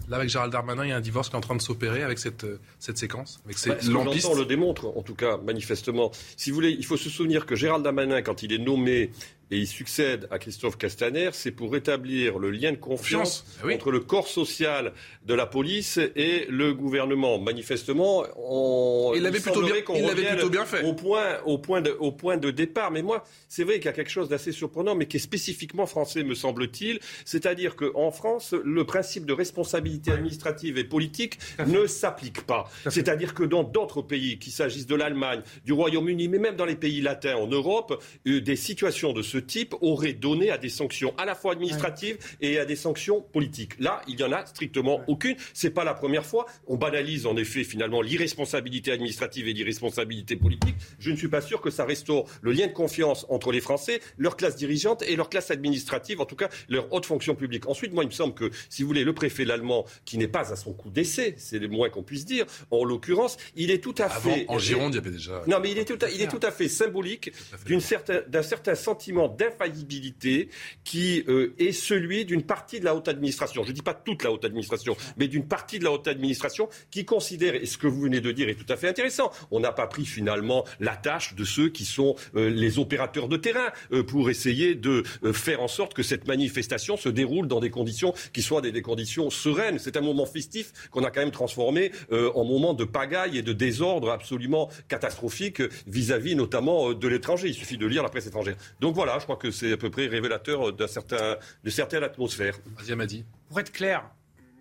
Là, 0.08 0.16
avec 0.16 0.28
Gérald 0.28 0.52
Darmanin, 0.52 0.84
il 0.84 0.90
y 0.90 0.92
a 0.92 0.96
un 0.96 1.00
divorce 1.00 1.28
qui 1.28 1.34
est 1.34 1.38
en 1.38 1.42
train 1.42 1.56
de 1.56 1.60
s'opérer 1.60 2.02
avec 2.02 2.18
cette, 2.18 2.44
euh, 2.44 2.60
cette 2.78 2.98
séquence 2.98 3.40
avec 3.44 3.58
ces 3.58 3.70
bah, 3.70 3.76
Ce 3.80 3.88
que 3.88 4.38
le 4.38 4.44
démontre, 4.44 4.86
en 4.96 5.02
tout 5.02 5.14
cas, 5.14 5.36
manifestement. 5.38 6.12
Si 6.36 6.50
vous 6.50 6.54
voulez, 6.54 6.70
il 6.70 6.84
faut 6.84 6.96
se 6.96 7.10
souvenir 7.10 7.46
que 7.46 7.56
Gérald 7.56 7.82
Darmanin, 7.82 8.22
quand 8.22 8.42
il 8.42 8.52
est 8.52 8.58
nommé 8.58 9.10
et 9.50 9.58
il 9.58 9.66
succède 9.66 10.28
à 10.30 10.38
Christophe 10.38 10.76
Castaner, 10.76 11.30
c'est 11.32 11.50
pour 11.50 11.72
rétablir 11.72 12.38
le 12.38 12.50
lien 12.50 12.72
de 12.72 12.76
confiance 12.76 13.44
ah 13.62 13.68
entre 13.72 13.90
le 13.90 14.00
corps 14.00 14.28
social 14.28 14.92
de 15.24 15.34
la 15.34 15.46
police 15.46 15.98
et 16.16 16.46
le 16.48 16.74
gouvernement. 16.74 17.38
Manifestement, 17.38 18.24
on, 18.36 19.12
il 19.14 19.22
l'avait 19.22 19.40
plutôt, 19.40 19.62
plutôt, 19.62 20.48
bien 20.50 20.64
fait. 20.64 20.84
Au 20.84 20.92
point, 20.92 21.38
au, 21.44 21.58
point 21.58 21.80
de, 21.80 21.90
au 21.90 22.12
point 22.12 22.36
de 22.36 22.50
départ. 22.50 22.90
Mais 22.90 23.02
moi, 23.02 23.24
c'est 23.48 23.64
vrai 23.64 23.76
qu'il 23.76 23.86
y 23.86 23.88
a 23.88 23.92
quelque 23.92 24.10
chose 24.10 24.28
d'assez 24.28 24.52
surprenant, 24.52 24.94
mais 24.94 25.06
qui 25.06 25.16
est 25.16 25.20
spécifiquement 25.20 25.86
français, 25.86 26.24
me 26.24 26.34
semble-t-il. 26.34 27.00
C'est-à-dire 27.24 27.76
qu'en 27.76 28.10
France, 28.10 28.54
le 28.64 28.84
principe 28.84 29.24
de 29.24 29.32
responsabilité 29.32 30.12
administrative 30.12 30.78
et 30.78 30.84
politique 30.84 31.38
ne 31.66 31.86
s'applique 31.86 32.42
pas. 32.42 32.70
C'est-à-dire 32.88 33.34
que 33.34 33.44
dans 33.44 33.64
d'autres 33.64 34.02
pays, 34.02 34.38
qu'il 34.38 34.52
s'agisse 34.52 34.86
de 34.86 34.94
l'Allemagne, 34.94 35.42
du 35.64 35.72
Royaume-Uni, 35.72 36.28
mais 36.28 36.38
même 36.38 36.56
dans 36.56 36.66
les 36.66 36.76
pays 36.76 37.00
latins 37.00 37.36
en 37.36 37.46
Europe, 37.46 38.02
euh, 38.26 38.40
des 38.40 38.56
situations 38.56 39.12
de 39.12 39.22
ce 39.22 39.37
type 39.38 39.74
aurait 39.80 40.12
donné 40.12 40.50
à 40.50 40.58
des 40.58 40.68
sanctions 40.68 41.14
à 41.18 41.24
la 41.24 41.34
fois 41.34 41.52
administratives 41.52 42.18
et 42.40 42.58
à 42.58 42.64
des 42.64 42.76
sanctions 42.76 43.20
politiques. 43.20 43.78
Là, 43.78 44.02
il 44.08 44.16
n'y 44.16 44.22
en 44.22 44.32
a 44.32 44.46
strictement 44.46 45.00
aucune. 45.06 45.36
C'est 45.54 45.70
pas 45.70 45.84
la 45.84 45.94
première 45.94 46.26
fois. 46.26 46.46
On 46.66 46.76
banalise 46.76 47.26
en 47.26 47.36
effet 47.36 47.64
finalement 47.64 48.02
l'irresponsabilité 48.02 48.92
administrative 48.92 49.48
et 49.48 49.52
l'irresponsabilité 49.52 50.36
politique. 50.36 50.76
Je 50.98 51.10
ne 51.10 51.16
suis 51.16 51.28
pas 51.28 51.40
sûr 51.40 51.60
que 51.60 51.70
ça 51.70 51.84
restaure 51.84 52.26
le 52.42 52.52
lien 52.52 52.66
de 52.66 52.72
confiance 52.72 53.26
entre 53.28 53.52
les 53.52 53.60
Français, 53.60 54.00
leur 54.16 54.36
classe 54.36 54.56
dirigeante 54.56 55.02
et 55.02 55.16
leur 55.16 55.28
classe 55.28 55.50
administrative, 55.50 56.20
en 56.20 56.26
tout 56.26 56.36
cas 56.36 56.48
leur 56.68 56.92
haute 56.92 57.06
fonction 57.06 57.34
publique. 57.34 57.66
Ensuite, 57.68 57.92
moi, 57.92 58.04
il 58.04 58.08
me 58.08 58.12
semble 58.12 58.34
que, 58.34 58.50
si 58.68 58.82
vous 58.82 58.88
voulez, 58.88 59.04
le 59.04 59.14
préfet 59.14 59.44
l'allemand, 59.44 59.84
qui 60.04 60.18
n'est 60.18 60.28
pas 60.28 60.52
à 60.52 60.56
son 60.56 60.72
coup 60.72 60.90
d'essai, 60.90 61.34
c'est 61.38 61.58
le 61.58 61.68
moins 61.68 61.90
qu'on 61.90 62.02
puisse 62.02 62.24
dire, 62.24 62.46
en 62.70 62.84
l'occurrence, 62.84 63.36
il 63.56 63.70
est 63.70 63.82
tout 63.82 63.94
à 63.98 64.08
fait. 64.08 64.46
En 64.48 64.58
Gironde, 64.58 64.94
il 64.94 64.96
y 64.96 64.98
avait 64.98 65.10
déjà. 65.10 65.42
Non, 65.46 65.58
mais 65.60 65.70
il 65.70 65.78
est 65.78 65.84
tout 65.84 65.98
à, 66.04 66.10
il 66.10 66.20
est 66.22 66.28
tout 66.28 66.40
à 66.42 66.50
fait 66.50 66.68
symbolique 66.68 67.32
d'un 67.68 67.80
certain, 67.80 68.22
certain 68.42 68.74
sentiment 68.74 69.27
d'infaillibilité 69.28 70.48
qui 70.84 71.24
euh, 71.28 71.54
est 71.58 71.72
celui 71.72 72.24
d'une 72.24 72.42
partie 72.42 72.80
de 72.80 72.84
la 72.84 72.94
haute 72.94 73.08
administration. 73.08 73.62
Je 73.62 73.70
ne 73.70 73.74
dis 73.74 73.82
pas 73.82 73.94
toute 73.94 74.22
la 74.22 74.32
haute 74.32 74.44
administration, 74.44 74.96
mais 75.16 75.28
d'une 75.28 75.46
partie 75.46 75.78
de 75.78 75.84
la 75.84 75.92
haute 75.92 76.08
administration 76.08 76.68
qui 76.90 77.04
considère, 77.04 77.54
et 77.54 77.66
ce 77.66 77.78
que 77.78 77.86
vous 77.86 78.00
venez 78.00 78.20
de 78.20 78.32
dire 78.32 78.48
est 78.48 78.54
tout 78.54 78.70
à 78.72 78.76
fait 78.76 78.88
intéressant, 78.88 79.30
on 79.50 79.60
n'a 79.60 79.72
pas 79.72 79.86
pris 79.86 80.04
finalement 80.04 80.64
la 80.80 80.96
tâche 80.96 81.34
de 81.34 81.44
ceux 81.44 81.68
qui 81.68 81.84
sont 81.84 82.16
euh, 82.34 82.50
les 82.50 82.78
opérateurs 82.78 83.28
de 83.28 83.36
terrain 83.36 83.70
euh, 83.92 84.02
pour 84.02 84.30
essayer 84.30 84.74
de 84.74 85.02
faire 85.32 85.62
en 85.62 85.68
sorte 85.68 85.94
que 85.94 86.02
cette 86.02 86.26
manifestation 86.26 86.96
se 86.96 87.08
déroule 87.08 87.48
dans 87.48 87.60
des 87.60 87.70
conditions 87.70 88.14
qui 88.32 88.42
soient 88.42 88.60
des, 88.60 88.82
conditions 88.82 89.30
sereines. 89.30 89.78
C'est 89.78 89.96
un 89.96 90.00
moment 90.00 90.26
festif 90.26 90.72
qu'on 90.90 91.04
a 91.04 91.10
quand 91.10 91.20
même 91.20 91.30
transformé 91.30 91.92
en 92.10 92.44
moment 92.44 92.74
de 92.74 92.84
pagaille 92.84 93.38
et 93.38 93.42
de 93.42 93.52
désordre 93.52 94.10
absolument 94.10 94.70
catastrophique 94.88 95.62
vis-à-vis 95.86 96.36
notamment 96.36 96.92
de 96.92 97.08
l'étranger. 97.08 97.48
Il 97.48 97.54
suffit 97.54 97.78
de 97.78 97.86
lire 97.86 98.02
la 98.02 98.08
presse 98.08 98.26
étrangère. 98.26 98.56
Donc 98.80 98.94
voilà, 98.94 99.17
je 99.18 99.24
crois 99.24 99.36
que 99.36 99.50
c'est 99.50 99.72
à 99.72 99.76
peu 99.76 99.90
près 99.90 100.06
révélateur 100.06 100.72
d'un 100.72 100.86
certain, 100.86 101.36
de 101.64 101.70
certaine 101.70 102.02
atmosphère. 102.02 102.58
dit. 103.06 103.24
Pour 103.48 103.60
être 103.60 103.72
clair, 103.72 104.08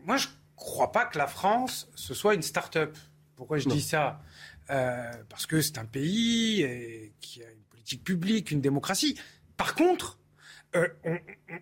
moi 0.05 0.17
je 0.17 0.27
ne 0.27 0.34
crois 0.55 0.91
pas 0.91 1.05
que 1.05 1.17
la 1.17 1.27
France, 1.27 1.89
ce 1.95 2.13
soit 2.13 2.34
une 2.34 2.41
start-up. 2.41 2.97
Pourquoi 3.35 3.57
je 3.57 3.69
dis 3.69 3.81
ça? 3.81 4.21
Euh, 4.69 5.11
Parce 5.29 5.45
que 5.45 5.61
c'est 5.61 5.77
un 5.77 5.85
pays 5.85 6.63
euh, 6.63 7.07
qui 7.21 7.43
a 7.43 7.49
une 7.49 7.63
politique 7.69 8.03
publique, 8.03 8.51
une 8.51 8.61
démocratie. 8.61 9.17
Par 9.55 9.75
contre, 9.75 10.19
euh, 10.75 10.88
on, 11.05 11.17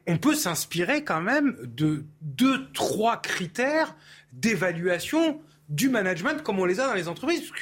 on, 0.08 0.18
peut 0.18 0.34
s'inspirer 0.34 1.04
quand 1.04 1.22
même 1.22 1.56
de 1.64 2.06
deux, 2.22 2.72
trois 2.72 3.22
critères 3.22 3.96
d'évaluation 4.34 5.42
du 5.70 5.90
management 5.90 6.44
comme 6.44 6.60
on 6.60 6.66
les 6.66 6.80
a 6.80 6.88
dans 6.88 6.94
les 6.94 7.08
entreprises, 7.08 7.42
parce 7.42 7.60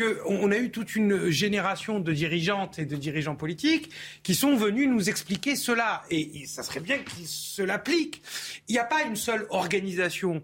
a 0.51 0.57
eu 0.57 0.71
toute 0.71 0.95
une 0.95 1.29
génération 1.29 1.99
de 1.99 2.11
dirigeantes 2.11 2.79
et 2.79 2.85
de 2.85 2.95
dirigeants 2.95 3.35
politiques 3.35 3.91
qui 4.23 4.35
sont 4.35 4.55
venus 4.55 4.89
nous 4.89 5.09
expliquer 5.09 5.55
cela. 5.55 6.03
Et, 6.09 6.45
ça 6.45 6.63
serait 6.63 6.81
bien 6.81 6.99
qu'ils 6.99 7.27
se 7.27 7.61
l'appliquent. 7.61 8.21
Il 8.67 8.73
n'y 8.73 8.79
a 8.79 8.85
pas 8.85 9.03
une 9.03 9.15
seule 9.15 9.47
organisation, 9.49 10.43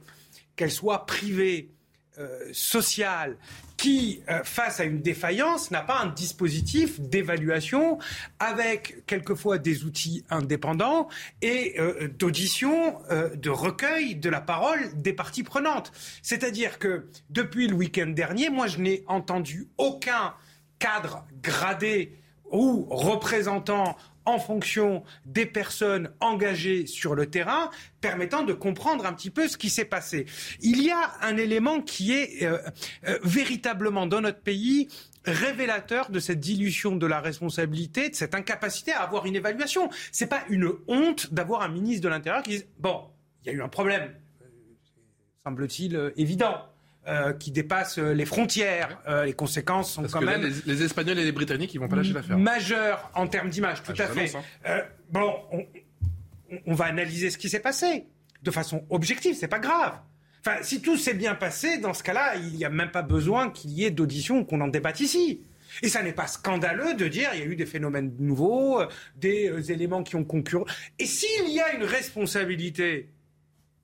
qu'elle 0.55 0.71
soit 0.71 1.05
privée, 1.05 1.69
euh, 2.19 2.49
sociale, 2.51 3.37
qui, 3.77 4.21
euh, 4.29 4.43
face 4.43 4.81
à 4.81 4.83
une 4.83 5.01
défaillance, 5.01 5.71
n'a 5.71 5.81
pas 5.81 5.99
un 5.99 6.07
dispositif 6.07 6.99
d'évaluation 6.99 7.97
avec 8.39 9.05
quelquefois 9.05 9.57
des 9.57 9.85
outils 9.85 10.25
indépendants 10.29 11.07
et 11.41 11.79
euh, 11.79 12.09
d'audition, 12.09 12.97
de 13.09 13.49
recueil 13.49 14.15
de 14.15 14.29
la 14.29 14.41
parole 14.41 14.79
des 15.01 15.13
parties 15.13 15.43
prenantes. 15.43 15.93
C'est-à-dire 16.21 16.77
que 16.77 17.07
depuis 17.29 17.67
le 17.67 17.75
week-end 17.75 18.07
dernier, 18.07 18.49
moi, 18.49 18.67
je 18.67 18.79
n'ai 18.79 19.05
entendu 19.07 19.69
aucun 19.77 20.33
cadre 20.77 21.25
gradé 21.41 22.17
ou 22.51 22.85
représentant 22.89 23.95
en 24.29 24.39
fonction 24.39 25.03
des 25.25 25.45
personnes 25.45 26.11
engagées 26.19 26.85
sur 26.85 27.15
le 27.15 27.25
terrain, 27.25 27.71
permettant 27.99 28.43
de 28.43 28.53
comprendre 28.53 29.05
un 29.05 29.13
petit 29.13 29.31
peu 29.31 29.47
ce 29.47 29.57
qui 29.57 29.69
s'est 29.69 29.85
passé. 29.85 30.25
Il 30.61 30.81
y 30.83 30.91
a 30.91 31.11
un 31.21 31.35
élément 31.37 31.81
qui 31.81 32.13
est 32.13 32.43
euh, 32.43 32.59
euh, 33.07 33.17
véritablement 33.23 34.05
dans 34.05 34.21
notre 34.21 34.39
pays 34.41 34.87
révélateur 35.25 36.11
de 36.11 36.19
cette 36.19 36.39
dilution 36.39 36.95
de 36.95 37.05
la 37.05 37.19
responsabilité, 37.19 38.09
de 38.09 38.15
cette 38.15 38.35
incapacité 38.35 38.91
à 38.91 39.01
avoir 39.01 39.25
une 39.25 39.35
évaluation. 39.35 39.89
Ce 40.11 40.23
n'est 40.23 40.29
pas 40.29 40.43
une 40.49 40.71
honte 40.87 41.33
d'avoir 41.33 41.61
un 41.61 41.67
ministre 41.67 42.03
de 42.03 42.09
l'Intérieur 42.09 42.43
qui 42.43 42.57
dit 42.57 42.63
bon, 42.77 43.01
il 43.43 43.47
y 43.47 43.49
a 43.49 43.57
eu 43.57 43.61
un 43.61 43.67
problème, 43.67 44.13
euh, 44.41 44.45
semble-t-il 45.43 46.13
évident. 46.15 46.68
Euh, 47.09 47.33
qui 47.33 47.49
dépassent 47.49 47.97
euh, 47.97 48.13
les 48.13 48.25
frontières. 48.25 49.01
Euh, 49.07 49.25
les 49.25 49.33
conséquences 49.33 49.91
sont 49.91 50.03
quand 50.03 50.21
même. 50.21 50.43
les, 50.67 50.83
Espagnols 50.83 51.17
et 51.17 51.23
les 51.23 51.31
Britanniques, 51.31 51.73
ils 51.73 51.79
vont 51.79 51.87
pas 51.87 51.95
lâcher 51.95 52.13
l'affaire. 52.13 52.37
Majeures 52.37 53.09
en 53.15 53.25
termes 53.25 53.49
d'image, 53.49 53.81
tout 53.81 53.93
ah, 53.97 54.03
à 54.03 54.07
fait. 54.07 54.31
Hein. 54.63 54.81
bon, 55.09 55.33
on, 56.67 56.75
va 56.75 56.85
analyser 56.85 57.31
ce 57.31 57.39
qui 57.39 57.49
s'est 57.49 57.61
passé 57.61 58.05
de 58.43 58.51
façon 58.51 58.85
objective, 58.91 59.35
c'est 59.35 59.47
pas 59.47 59.57
grave. 59.57 59.97
Enfin, 60.45 60.57
si 60.61 60.83
tout 60.83 60.97
s'est 60.97 61.15
bien 61.15 61.33
passé, 61.33 61.79
dans 61.79 61.95
ce 61.95 62.03
cas-là, 62.03 62.35
il 62.35 62.53
n'y 62.53 62.63
a 62.63 62.69
même 62.69 62.91
pas 62.91 63.01
besoin 63.01 63.49
qu'il 63.49 63.71
y 63.71 63.85
ait 63.85 63.91
d'audition 63.91 64.45
qu'on 64.45 64.61
en 64.61 64.67
débatte 64.67 64.99
ici. 64.99 65.41
Et 65.81 65.89
ça 65.89 66.03
n'est 66.03 66.13
pas 66.13 66.27
scandaleux 66.27 66.93
de 66.93 67.07
dire 67.07 67.31
il 67.33 67.39
y 67.39 67.43
a 67.43 67.45
eu 67.47 67.55
des 67.55 67.65
phénomènes 67.65 68.13
nouveaux, 68.19 68.81
des 69.15 69.71
éléments 69.71 70.03
qui 70.03 70.15
ont 70.15 70.25
concurrent. 70.25 70.65
Et 70.99 71.07
s'il 71.07 71.49
y 71.49 71.59
a 71.59 71.73
une 71.73 71.85
responsabilité 71.85 73.09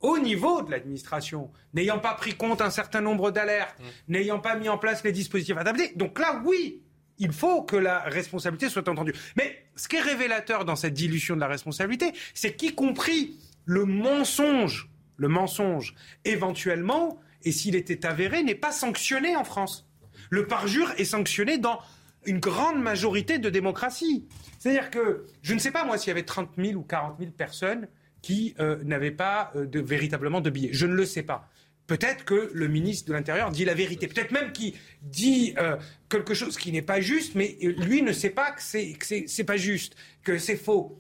au 0.06 0.20
niveau 0.20 0.62
de 0.62 0.70
l'administration, 0.70 1.50
n'ayant 1.74 1.98
pas 1.98 2.14
pris 2.14 2.36
compte 2.36 2.62
un 2.62 2.70
certain 2.70 3.02
nombre 3.02 3.32
d'alertes, 3.32 3.76
mmh. 3.80 4.14
n'ayant 4.14 4.40
pas 4.40 4.56
mis 4.56 4.70
en 4.70 4.78
place 4.78 5.04
les 5.04 5.12
dispositifs 5.12 5.58
adaptés. 5.58 5.94
Donc 5.96 6.20
là, 6.20 6.42
oui, 6.46 6.84
il 7.18 7.32
faut 7.32 7.64
que 7.64 7.76
la 7.76 8.02
responsabilité 8.02 8.70
soit 8.70 8.88
entendue. 8.88 9.16
Mais 9.36 9.66
ce 9.76 9.88
qui 9.88 9.96
est 9.96 10.02
révélateur 10.02 10.64
dans 10.64 10.76
cette 10.76 10.94
dilution 10.94 11.34
de 11.34 11.42
la 11.42 11.48
responsabilité, 11.48 12.14
c'est 12.36 12.56
qu'y 12.56 12.76
compris 12.76 13.40
le 13.66 13.86
mensonge, 13.86 14.92
le 15.18 15.28
mensonge, 15.28 15.96
éventuellement, 16.24 17.20
et 17.44 17.52
s'il 17.52 17.76
était 17.76 18.06
avéré, 18.06 18.44
n'est 18.44 18.54
pas 18.54 18.72
sanctionné 18.72 19.36
en 19.36 19.44
France. 19.44 19.90
Le 20.30 20.46
parjure 20.46 20.92
est 20.98 21.06
sanctionné 21.06 21.58
dans 21.58 21.80
une 22.26 22.40
grande 22.40 22.80
majorité 22.80 23.40
de 23.40 23.50
démocraties. 23.50 24.28
C'est-à-dire 24.60 24.92
que, 24.92 25.26
je 25.42 25.56
ne 25.56 25.60
sais 25.60 25.72
pas 25.72 25.84
moi 25.84 25.98
s'il 25.98 26.10
y 26.10 26.12
avait 26.12 26.24
30 26.24 26.52
000 26.58 26.80
ou 26.80 26.84
40 26.84 27.18
000 27.18 27.32
personnes 27.32 27.88
qui 28.26 28.56
euh, 28.60 28.84
n'avait 28.84 29.12
pas 29.12 29.52
euh, 29.56 29.68
de, 29.68 29.80
véritablement 29.80 30.42
de 30.42 30.50
billets. 30.50 30.74
Je 30.74 30.88
ne 30.88 30.96
le 30.96 31.06
sais 31.06 31.22
pas. 31.22 31.48
Peut-être 31.86 32.26
que 32.26 32.50
le 32.56 32.68
ministre 32.68 33.08
de 33.08 33.14
l'Intérieur 33.14 33.52
dit 33.52 33.66
la 33.66 33.76
vérité. 33.76 34.08
Peut-être 34.08 34.32
même 34.32 34.52
qu'il 34.52 34.74
dit 35.04 35.54
euh, 35.60 35.78
quelque 36.10 36.34
chose 36.34 36.58
qui 36.58 36.72
n'est 36.72 36.82
pas 36.82 37.02
juste, 37.02 37.36
mais 37.36 37.56
lui 37.62 38.02
ne 38.02 38.12
sait 38.12 38.32
pas 38.32 38.50
que 38.52 38.64
c'est, 38.64 39.44
pas 39.46 39.58
juste, 39.58 39.96
que 40.24 40.40
c'est 40.40 40.58
faux. 40.58 41.00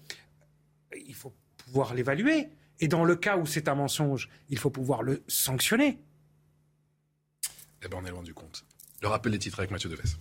Il 1.08 1.16
faut 1.16 1.34
pouvoir 1.58 1.96
l'évaluer. 1.96 2.50
Et 2.80 2.88
dans 2.88 3.04
le 3.04 3.16
cas 3.16 3.38
où 3.38 3.48
c'est 3.48 3.70
un 3.70 3.76
mensonge, 3.76 4.30
il 4.50 4.60
faut 4.60 4.70
pouvoir 4.70 5.02
le 5.02 5.24
sanctionner. 5.28 5.98
Eh 7.84 7.88
bien, 7.88 7.98
on 8.04 8.06
est 8.06 8.12
loin 8.12 8.22
du 8.22 8.36
compte. 8.36 8.66
Le 9.02 9.08
rappel 9.08 9.32
des 9.32 9.40
titres 9.40 9.58
avec 9.58 9.72
Mathieu 9.72 9.90
Deves. 9.90 10.16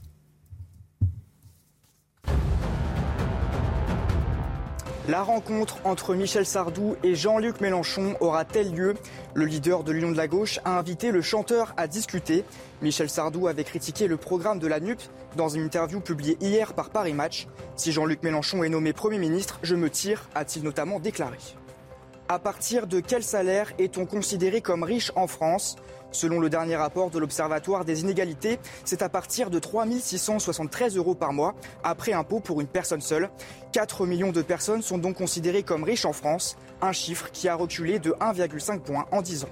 La 5.07 5.23
rencontre 5.23 5.77
entre 5.85 6.15
Michel 6.15 6.47
Sardou 6.47 6.97
et 7.03 7.15
Jean-Luc 7.15 7.61
Mélenchon 7.61 8.17
aura-t-elle 8.21 8.75
lieu? 8.75 8.95
Le 9.35 9.45
leader 9.45 9.85
de 9.85 9.93
l'Union 9.93 10.11
de 10.11 10.17
la 10.17 10.29
gauche 10.29 10.61
a 10.65 10.79
invité 10.79 11.11
le 11.11 11.21
chanteur 11.21 11.75
à 11.77 11.87
discuter. 11.87 12.43
Michel 12.81 13.11
Sardou 13.11 13.47
avait 13.47 13.65
critiqué 13.65 14.09
le 14.09 14.17
programme 14.17 14.59
de 14.59 14.67
la 14.67 14.81
NUP 14.81 14.99
dans 15.37 15.51
une 15.51 15.63
interview 15.63 16.01
publiée 16.01 16.39
hier 16.41 16.73
par 16.73 16.89
Paris 16.89 17.13
Match. 17.13 17.49
Si 17.77 17.93
Jean-Luc 17.93 18.23
Mélenchon 18.23 18.65
est 18.65 18.71
nommé 18.71 18.95
Premier 18.95 19.19
ministre, 19.19 19.59
je 19.63 19.75
me 19.75 19.91
tire, 19.91 20.31
a-t-il 20.35 20.65
notamment 20.65 21.01
déclaré. 21.01 21.37
À 22.29 22.39
partir 22.39 22.87
de 22.87 23.01
quel 23.01 23.23
salaire 23.23 23.75
est-on 23.79 24.07
considéré 24.07 24.63
comme 24.63 24.85
riche 24.85 25.13
en 25.17 25.27
France? 25.27 25.77
Selon 26.15 26.39
le 26.39 26.49
dernier 26.49 26.77
rapport 26.77 27.11
de 27.11 27.19
l'Observatoire 27.19 27.85
des 27.85 28.03
inégalités, 28.03 28.61
c'est 28.85 29.03
à 29.03 29.09
partir 29.09 29.51
de 29.51 29.59
3 29.59 29.85
673 30.01 30.97
euros 30.97 31.17
par 31.17 31.33
mois, 31.33 31.55
après 31.83 32.13
impôt 32.13 32.39
pour 32.39 32.61
une 32.61 32.69
personne 32.69 33.01
seule. 33.01 33.31
4 33.73 34.07
millions 34.07 34.31
de 34.31 34.41
personnes 34.41 34.81
sont 34.81 34.99
donc 34.99 35.17
considérées 35.17 35.65
comme 35.65 35.83
riches 35.83 36.05
en 36.05 36.13
France, 36.13 36.57
un 36.81 36.93
chiffre 36.93 37.31
qui 37.33 37.49
a 37.49 37.57
reculé 37.57 37.99
de 37.99 38.13
1,5 38.13 38.79
points 38.79 39.07
en 39.11 39.23
10 39.23 39.45
ans. 39.45 39.49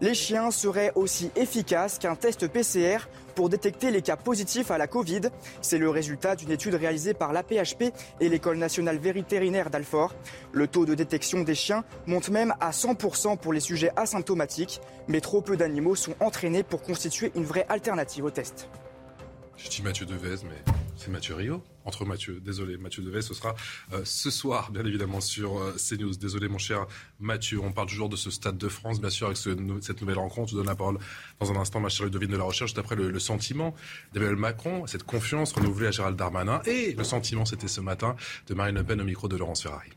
Les 0.00 0.14
chiens 0.14 0.50
seraient 0.50 0.92
aussi 0.94 1.30
efficaces 1.36 1.98
qu'un 1.98 2.16
test 2.16 2.48
PCR 2.48 3.06
pour 3.34 3.48
détecter 3.48 3.90
les 3.90 4.02
cas 4.02 4.16
positifs 4.16 4.70
à 4.70 4.78
la 4.78 4.86
Covid. 4.86 5.22
C'est 5.60 5.78
le 5.78 5.90
résultat 5.90 6.36
d'une 6.36 6.50
étude 6.50 6.74
réalisée 6.74 7.14
par 7.14 7.32
l'APHP 7.32 7.92
et 8.20 8.28
l'École 8.28 8.58
nationale 8.58 8.98
vétérinaire 8.98 9.70
d'Alfort. 9.70 10.14
Le 10.52 10.66
taux 10.66 10.86
de 10.86 10.94
détection 10.94 11.42
des 11.42 11.54
chiens 11.54 11.84
monte 12.06 12.28
même 12.28 12.54
à 12.60 12.70
100% 12.70 13.38
pour 13.38 13.52
les 13.52 13.60
sujets 13.60 13.90
asymptomatiques, 13.96 14.80
mais 15.08 15.20
trop 15.20 15.40
peu 15.40 15.56
d'animaux 15.56 15.94
sont 15.94 16.14
entraînés 16.20 16.62
pour 16.62 16.82
constituer 16.82 17.32
une 17.34 17.44
vraie 17.44 17.66
alternative 17.68 18.24
au 18.24 18.30
test. 18.30 18.68
Je 19.56 19.68
dis 19.68 19.82
Mathieu 19.82 20.06
Devez, 20.06 20.44
mais 20.44 20.72
c'est 20.96 21.10
Mathieu 21.10 21.34
Rio. 21.34 21.62
Entre 21.84 22.04
Mathieu, 22.04 22.40
désolé, 22.40 22.76
Mathieu 22.76 23.02
Devez, 23.02 23.22
ce 23.22 23.34
sera 23.34 23.54
euh, 23.92 24.02
ce 24.04 24.30
soir, 24.30 24.70
bien 24.70 24.84
évidemment, 24.84 25.20
sur 25.20 25.58
euh, 25.58 25.76
CNews. 25.76 26.16
Désolé, 26.16 26.48
mon 26.48 26.58
cher 26.58 26.86
Mathieu. 27.20 27.60
On 27.62 27.72
parle 27.72 27.88
toujours 27.88 28.08
de 28.08 28.16
ce 28.16 28.30
Stade 28.30 28.58
de 28.58 28.68
France, 28.68 29.00
bien 29.00 29.10
sûr, 29.10 29.26
avec 29.26 29.36
cette 29.36 30.00
nouvelle 30.00 30.18
rencontre. 30.18 30.50
Je 30.50 30.54
vous 30.54 30.60
donne 30.60 30.68
la 30.68 30.76
parole 30.76 30.98
dans 31.40 31.50
un 31.50 31.56
instant, 31.56 31.80
ma 31.80 31.88
chère 31.88 32.06
Ludovine 32.06 32.30
de 32.30 32.36
la 32.36 32.44
Recherche, 32.44 32.74
d'après 32.74 32.96
le, 32.96 33.10
le, 33.10 33.18
sentiment 33.18 33.74
d'Emmanuel 34.12 34.36
Macron, 34.36 34.86
cette 34.86 35.04
confiance 35.04 35.52
renouvelée 35.52 35.88
à 35.88 35.90
Gérald 35.90 36.16
Darmanin. 36.16 36.60
Et 36.66 36.94
le 36.94 37.04
sentiment, 37.04 37.44
c'était 37.44 37.68
ce 37.68 37.80
matin, 37.80 38.16
de 38.46 38.54
Marine 38.54 38.76
Le 38.76 38.84
Pen 38.84 39.00
au 39.00 39.04
micro 39.04 39.28
de 39.28 39.36
Laurence 39.36 39.62
Ferrari. 39.62 39.90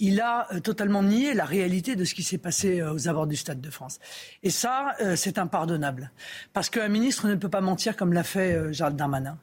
Il 0.00 0.20
a 0.20 0.48
euh, 0.52 0.60
totalement 0.60 1.02
nié 1.02 1.34
la 1.34 1.44
réalité 1.44 1.96
de 1.96 2.04
ce 2.04 2.14
qui 2.14 2.22
s'est 2.22 2.38
passé 2.38 2.80
euh, 2.80 2.92
aux 2.92 3.08
abords 3.08 3.26
du 3.26 3.36
Stade 3.36 3.60
de 3.60 3.70
France. 3.70 3.98
Et 4.42 4.50
ça, 4.50 4.94
euh, 5.00 5.16
c'est 5.16 5.38
impardonnable. 5.38 6.10
Parce 6.52 6.70
qu'un 6.70 6.88
ministre 6.88 7.28
ne 7.28 7.34
peut 7.34 7.48
pas 7.48 7.60
mentir 7.60 7.96
comme 7.96 8.12
l'a 8.12 8.24
fait 8.24 8.72
Gérald 8.72 8.96
Darmanin. 8.96 9.38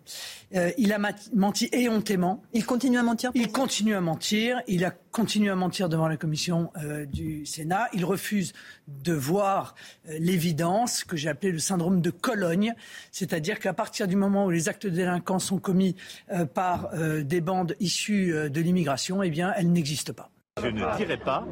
il 0.77 0.93
a 0.93 0.99
menti 1.33 1.69
éhontément. 1.71 2.43
Il 2.53 2.65
continue 2.65 2.97
à 2.97 3.03
mentir 3.03 3.31
Il 3.33 3.51
continue 3.51 3.95
à 3.95 4.01
mentir. 4.01 4.61
Il 4.67 4.85
a 4.85 4.91
continué 4.91 5.49
à 5.49 5.55
mentir 5.55 5.89
devant 5.89 6.07
la 6.07 6.17
commission 6.17 6.71
du 7.07 7.45
Sénat. 7.45 7.87
Il 7.93 8.05
refuse 8.05 8.53
de 8.87 9.13
voir 9.13 9.75
l'évidence 10.07 11.03
que 11.03 11.15
j'ai 11.17 11.29
appelée 11.29 11.51
le 11.51 11.59
syndrome 11.59 12.01
de 12.01 12.09
Cologne. 12.09 12.73
C'est-à-dire 13.11 13.59
qu'à 13.59 13.73
partir 13.73 14.07
du 14.07 14.15
moment 14.15 14.45
où 14.45 14.49
les 14.49 14.69
actes 14.69 14.85
de 14.85 14.91
délinquance 14.91 15.45
sont 15.45 15.59
commis 15.59 15.95
par 16.53 16.91
des 16.95 17.41
bandes 17.41 17.75
issues 17.79 18.49
de 18.49 18.61
l'immigration, 18.61 19.23
eh 19.23 19.29
bien, 19.29 19.53
elles 19.55 19.71
n'existent 19.71 20.13
pas. 20.13 20.31
Je 20.63 20.67
ne 20.67 20.97
dirai 20.97 21.17
pas 21.17 21.43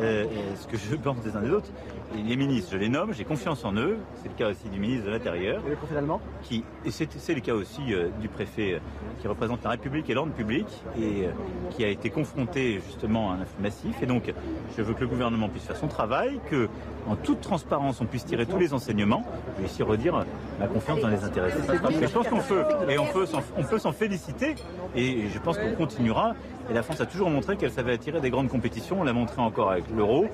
euh, 0.00 0.24
ce 0.56 0.66
que 0.66 0.76
je 0.76 0.96
pense 0.96 1.20
des 1.20 1.36
uns 1.36 1.40
des 1.40 1.50
autres. 1.50 1.70
Les 2.14 2.36
ministres, 2.36 2.70
je 2.72 2.78
les 2.78 2.88
nomme, 2.88 3.12
j'ai 3.12 3.24
confiance 3.24 3.64
en 3.64 3.74
eux. 3.74 3.98
C'est 4.16 4.28
le 4.28 4.34
cas 4.34 4.50
aussi 4.50 4.68
du 4.68 4.80
ministre 4.80 5.06
de 5.06 5.10
l'Intérieur. 5.10 5.62
Et 5.66 5.70
le 5.70 5.76
préfet 5.76 5.96
allemand 5.96 6.20
qui, 6.42 6.64
Et 6.84 6.90
c'est 6.90 7.34
le 7.34 7.40
cas 7.40 7.54
aussi 7.54 7.92
euh, 7.92 8.08
du 8.20 8.28
préfet 8.28 8.74
euh, 8.74 8.78
qui 9.20 9.28
représente 9.28 9.62
la 9.64 9.70
République 9.70 10.08
et 10.10 10.14
l'ordre 10.14 10.32
public 10.32 10.66
et 11.00 11.28
qui 11.70 11.84
a 11.84 11.88
été 11.88 12.10
confronté 12.10 12.80
justement 12.86 13.30
à 13.30 13.34
un 13.34 13.40
afflux 13.42 13.62
massif. 13.62 14.02
Et 14.02 14.06
donc, 14.06 14.32
je 14.76 14.82
veux 14.82 14.94
que 14.94 15.00
le 15.00 15.06
gouvernement 15.06 15.48
puisse 15.48 15.64
faire 15.64 15.76
son 15.76 15.88
travail, 15.88 16.40
que 16.50 16.68
en 17.08 17.16
toute 17.16 17.40
transparence, 17.40 18.00
on 18.00 18.06
puisse 18.06 18.24
tirer 18.24 18.46
tous 18.46 18.58
les 18.58 18.74
enseignements. 18.74 19.24
Je 19.56 19.62
vais 19.62 19.68
ici 19.68 19.82
redire 19.82 20.24
ma 20.58 20.66
confiance 20.66 21.00
dans 21.00 21.08
les 21.08 21.24
intéressés. 21.24 21.58
je 22.02 22.12
pense 22.12 22.28
qu'on 22.28 22.40
peut, 22.40 22.64
et 22.88 22.98
on 22.98 23.06
peut, 23.06 23.26
on 23.56 23.62
peut 23.62 23.78
s'en 23.78 23.92
féliciter. 23.92 24.54
Et 24.94 25.28
je 25.28 25.38
pense 25.38 25.58
qu'on 25.58 25.72
continuera. 25.72 26.34
Et 26.68 26.74
la 26.74 26.82
France 26.82 27.00
a 27.00 27.06
toujours 27.06 27.30
montré 27.30 27.56
qu'elle 27.56 27.70
savait 27.70 27.92
attirer 27.92 28.20
des 28.20 28.30
grandes 28.30 28.48
compétitions. 28.48 29.00
On 29.00 29.04
l'a 29.04 29.12
montré 29.12 29.40
encore 29.40 29.70
avec 29.70 29.84
l'Euro. 29.94 30.26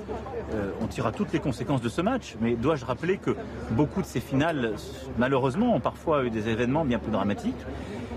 Euh, 0.54 0.70
on 0.80 0.86
tirera 0.86 1.12
toutes 1.12 1.32
les 1.32 1.40
conséquences 1.40 1.82
de 1.82 1.88
ce 1.88 2.00
match. 2.00 2.36
Mais 2.40 2.54
dois-je 2.54 2.84
rappeler 2.84 3.18
que 3.18 3.36
beaucoup 3.72 4.00
de 4.00 4.06
ces 4.06 4.20
finales, 4.20 4.74
malheureusement, 5.18 5.74
ont 5.74 5.80
parfois 5.80 6.24
eu 6.24 6.30
des 6.30 6.48
événements 6.48 6.84
bien 6.84 6.98
plus 6.98 7.12
dramatiques. 7.12 7.56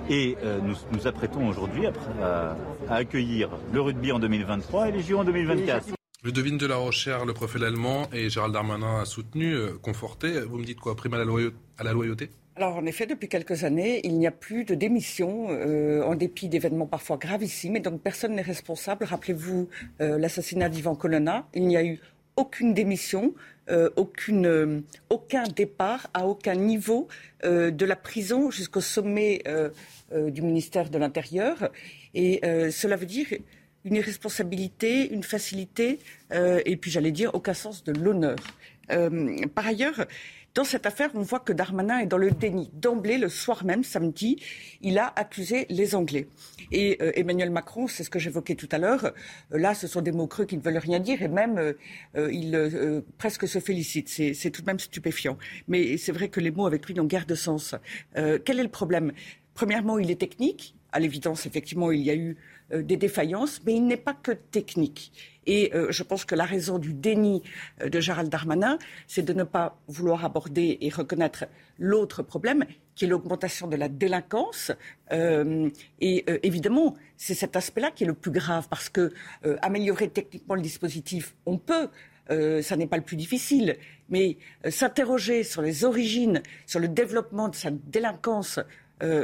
Et 0.10 0.38
euh, 0.44 0.60
nous 0.62 0.76
nous 0.92 1.08
apprêtons 1.08 1.48
aujourd'hui 1.48 1.88
à, 2.22 2.56
accueillir 2.90 3.50
le 3.74 3.82
rugby 3.82 4.12
en 4.12 4.20
2023 4.20 4.90
et 4.90 4.92
les 4.92 5.02
JO 5.02 5.18
en 5.18 5.24
2024. 5.26 5.88
Le 6.24 6.32
devine 6.32 6.58
de 6.58 6.66
la 6.66 6.78
Rochère, 6.78 7.26
le 7.26 7.34
profil 7.34 7.64
allemand 7.64 8.08
et 8.14 8.30
Gérald 8.30 8.54
Darmanin 8.54 9.02
a 9.02 9.06
soutenu, 9.06 9.54
euh, 9.54 9.74
conforté. 9.82 10.40
Vous 10.42 10.58
me 10.58 10.64
dites 10.64 10.80
quoi? 10.80 10.96
Prime 10.96 11.14
à 11.16 11.18
la 11.84 11.94
loyauté? 11.94 12.30
Alors 12.58 12.78
en 12.78 12.86
effet, 12.86 13.06
depuis 13.06 13.28
quelques 13.28 13.66
années, 13.66 14.00
il 14.06 14.18
n'y 14.18 14.28
a 14.28 14.32
plus 14.32 14.64
de 14.64 14.76
démission 14.76 15.48
euh, 15.50 16.02
en 16.04 16.16
dépit 16.16 16.48
d'événements 16.48 16.86
parfois 16.86 17.18
gravissimes 17.18 17.76
et 17.76 17.82
donc 17.82 18.02
personne 18.02 18.34
n'est 18.34 18.42
responsable. 18.42 19.04
Rappelez-vous 19.04 19.68
euh, 20.00 20.18
l'assassinat 20.18 20.70
d'Ivan 20.70 20.96
Colonna, 20.96 21.50
il 21.54 21.68
n'y 21.68 21.76
a 21.76 21.84
eu 21.84 22.00
aucune 22.38 22.74
démission, 22.74 23.34
euh, 23.70 23.90
aucune, 23.98 24.84
aucun 25.10 25.44
départ 25.44 26.08
à 26.14 26.28
aucun 26.28 26.56
niveau 26.56 27.10
de 27.44 27.86
la 27.86 27.96
prison 27.96 28.50
jusqu'au 28.50 28.82
sommet 28.82 29.44
du 30.12 30.42
ministère 30.42 30.90
de 30.90 30.98
l'Intérieur. 30.98 31.70
Et 32.14 32.40
cela 32.72 32.96
veut 32.96 33.06
dire 33.06 33.28
une 33.84 33.96
irresponsabilité, 33.96 35.14
une 35.14 35.22
facilité 35.22 36.00
et 36.32 36.76
puis 36.78 36.90
j'allais 36.90 37.12
dire 37.12 37.36
aucun 37.36 37.54
sens 37.54 37.84
de 37.84 37.92
l'honneur. 37.92 38.38
par 39.54 39.68
ailleurs, 39.68 40.06
dans 40.56 40.64
cette 40.64 40.86
affaire, 40.86 41.12
on 41.16 41.22
voit 41.22 41.42
que 41.42 41.52
Darmanin 41.52 42.00
est 42.00 42.06
dans 42.06 42.18
le 42.18 42.32
déni. 42.32 42.72
D'emblée, 42.74 43.18
le 43.18 43.28
soir 43.28 43.66
même, 43.66 43.84
samedi, 43.84 44.42
il 44.82 44.98
a 44.98 45.12
accusé 45.18 45.66
les 45.70 45.96
Anglais. 45.96 46.28
Et 46.72 46.98
euh, 47.02 47.12
Emmanuel 47.16 47.52
Macron, 47.52 47.88
c'est 47.88 48.06
ce 48.06 48.10
que 48.10 48.20
j'évoquais 48.20 48.56
tout 48.56 48.70
à 48.72 48.78
l'heure, 48.78 49.04
euh, 49.54 49.58
là, 49.58 49.76
ce 49.76 49.86
sont 49.86 50.00
des 50.00 50.14
mots 50.14 50.28
creux 50.28 50.46
qui 50.46 50.56
ne 50.56 50.62
veulent 50.62 50.78
rien 50.78 51.02
dire 51.02 51.22
et 51.22 51.28
même 51.28 51.58
euh, 51.58 52.32
il 52.32 53.04
presque 53.18 53.50
se 53.50 53.60
félicite. 53.60 54.08
C'est 54.08 54.50
tout 54.50 54.62
de 54.62 54.66
même 54.66 54.80
stupéfiant. 54.80 55.38
Mais 55.68 55.98
c'est 55.98 56.14
vrai 56.14 56.30
que 56.30 56.40
les 56.40 56.52
mots 56.52 56.68
avec 56.68 56.86
lui 56.86 56.94
n'ont 56.94 57.04
guère 57.04 57.26
de 57.26 57.36
sens. 57.36 57.76
quel 58.14 58.60
est 58.60 58.64
le 58.64 58.70
problème? 58.70 59.12
Premièrement, 59.54 60.00
il 60.00 60.10
est 60.10 60.20
technique. 60.20 60.76
À 60.94 61.02
l'évidence, 61.02 61.46
effectivement, 61.46 61.92
il 61.92 62.02
y 62.02 62.10
a 62.10 62.16
eu 62.16 62.38
des 62.74 62.96
défaillances, 62.96 63.62
mais 63.66 63.76
il 63.76 63.86
n'est 63.86 63.98
pas 63.98 64.14
que 64.14 64.32
technique. 64.32 65.12
Et 65.46 65.72
euh, 65.74 65.92
je 65.92 66.04
pense 66.04 66.26
que 66.26 66.36
la 66.36 66.46
raison 66.46 66.80
du 66.80 66.94
déni 66.94 67.44
euh, 67.82 67.90
de 67.90 68.00
Gérald 68.00 68.30
Darmanin, 68.30 68.78
c'est 69.08 69.22
de 69.22 69.34
ne 69.34 69.44
pas 69.44 69.78
vouloir 69.88 70.26
aborder 70.26 70.78
et 70.82 70.90
reconnaître 70.90 71.46
l'autre 71.78 72.24
problème, 72.24 72.66
qui 72.96 73.06
est 73.06 73.08
l'augmentation 73.08 73.68
de 73.68 73.76
la 73.76 73.90
délinquance. 73.90 74.72
Euh, 75.12 75.70
et 76.00 76.26
évidemment, 76.44 76.96
c'est 77.18 77.34
cet 77.34 77.56
aspect-là 77.56 77.92
qui 77.92 78.06
est 78.06 78.08
le 78.08 78.14
plus 78.14 78.32
grave, 78.32 78.68
parce 78.70 78.88
que 78.88 79.12
améliorer 79.62 80.10
techniquement 80.10 80.56
le 80.56 80.62
dispositif, 80.62 81.36
on 81.46 81.58
peut. 81.58 81.90
ça 82.62 82.78
n'est 82.78 82.88
pas 82.88 82.96
le 82.96 83.04
plus 83.04 83.18
difficile, 83.18 83.78
mais 84.10 84.38
s'interroger 84.70 85.44
sur 85.44 85.62
les 85.62 85.84
origines, 85.84 86.42
sur 86.66 86.80
le 86.80 86.88
développement 86.88 87.50
de 87.50 87.56
cette 87.56 87.90
délinquance 87.90 88.60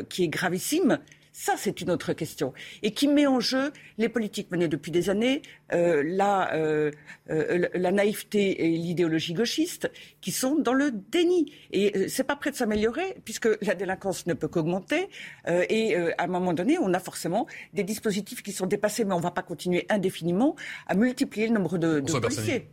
qui 0.09 0.23
est 0.25 0.27
gravissime, 0.27 0.99
ça, 1.31 1.53
c'est 1.57 1.81
une 1.81 1.89
autre 1.89 2.13
question. 2.13 2.53
Et 2.83 2.91
qui 2.91 3.07
met 3.07 3.25
en 3.25 3.39
jeu 3.39 3.71
les 3.97 4.09
politiques 4.09 4.51
menées 4.51 4.67
depuis 4.67 4.91
des 4.91 5.09
années, 5.09 5.41
euh, 5.73 6.03
la, 6.05 6.53
euh, 6.53 6.91
euh, 7.29 7.67
la, 7.73 7.91
naïveté 7.91 8.65
et 8.65 8.69
l'idéologie 8.69 9.33
gauchiste, 9.33 9.89
qui 10.19 10.31
sont 10.31 10.55
dans 10.55 10.73
le 10.73 10.91
déni. 10.91 11.53
Et 11.71 12.09
c'est 12.09 12.25
pas 12.25 12.35
prêt 12.35 12.51
de 12.51 12.55
s'améliorer, 12.57 13.15
puisque 13.23 13.47
la 13.61 13.75
délinquance 13.75 14.27
ne 14.27 14.33
peut 14.33 14.47
qu'augmenter. 14.49 15.07
et 15.47 15.95
à 15.95 16.23
un 16.23 16.27
moment 16.27 16.53
donné, 16.53 16.77
on 16.77 16.93
a 16.93 16.99
forcément 16.99 17.47
des 17.73 17.83
dispositifs 17.83 18.43
qui 18.43 18.51
sont 18.51 18.67
dépassés, 18.67 19.05
mais 19.05 19.13
on 19.13 19.19
ne 19.19 19.23
va 19.23 19.31
pas 19.31 19.43
continuer 19.43 19.85
indéfiniment 19.89 20.55
à 20.87 20.95
multiplier 20.95 21.47
le 21.47 21.53
nombre 21.53 21.77
de, 21.77 22.01
de 22.01 22.19
policiers. 22.19 22.67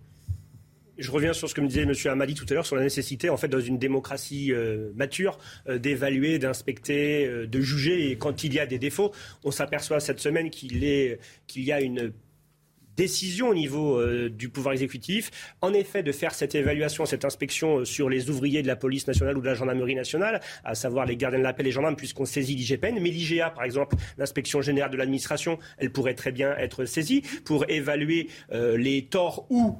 Je 0.98 1.12
reviens 1.12 1.32
sur 1.32 1.48
ce 1.48 1.54
que 1.54 1.60
me 1.60 1.68
disait 1.68 1.82
M. 1.82 1.92
Amadi 2.06 2.34
tout 2.34 2.44
à 2.50 2.54
l'heure 2.54 2.66
sur 2.66 2.74
la 2.74 2.82
nécessité, 2.82 3.30
en 3.30 3.36
fait, 3.36 3.46
dans 3.46 3.60
une 3.60 3.78
démocratie 3.78 4.52
euh, 4.52 4.90
mature, 4.96 5.38
euh, 5.68 5.78
d'évaluer, 5.78 6.40
d'inspecter, 6.40 7.24
euh, 7.24 7.46
de 7.46 7.60
juger. 7.60 8.10
Et 8.10 8.18
quand 8.18 8.42
il 8.42 8.52
y 8.52 8.58
a 8.58 8.66
des 8.66 8.80
défauts, 8.80 9.12
on 9.44 9.52
s'aperçoit 9.52 10.00
cette 10.00 10.18
semaine 10.18 10.50
qu'il 10.50 10.82
y 10.82 11.72
a 11.72 11.80
une 11.80 12.12
décision 12.96 13.50
au 13.50 13.54
niveau 13.54 14.04
du 14.28 14.48
pouvoir 14.48 14.72
exécutif, 14.72 15.30
en 15.60 15.72
effet, 15.72 16.02
de 16.02 16.10
faire 16.10 16.34
cette 16.34 16.56
évaluation, 16.56 17.06
cette 17.06 17.24
inspection 17.24 17.84
sur 17.84 18.08
les 18.08 18.28
ouvriers 18.28 18.60
de 18.60 18.66
la 18.66 18.74
police 18.74 19.06
nationale 19.06 19.38
ou 19.38 19.40
de 19.40 19.46
la 19.46 19.54
gendarmerie 19.54 19.94
nationale, 19.94 20.40
à 20.64 20.74
savoir 20.74 21.06
les 21.06 21.16
gardiens 21.16 21.38
de 21.38 21.44
la 21.44 21.52
paix, 21.52 21.62
les 21.62 21.70
gendarmes, 21.70 21.94
puisqu'on 21.94 22.24
saisit 22.24 22.56
l'IGPN. 22.56 22.98
Mais 23.00 23.10
l'IGA, 23.10 23.50
par 23.50 23.62
exemple, 23.62 23.94
l'inspection 24.16 24.62
générale 24.62 24.90
de 24.90 24.96
l'administration, 24.96 25.60
elle 25.76 25.92
pourrait 25.92 26.14
très 26.14 26.32
bien 26.32 26.56
être 26.56 26.86
saisie 26.86 27.22
pour 27.44 27.70
évaluer 27.70 28.30
les 28.50 29.04
torts 29.04 29.46
ou 29.48 29.78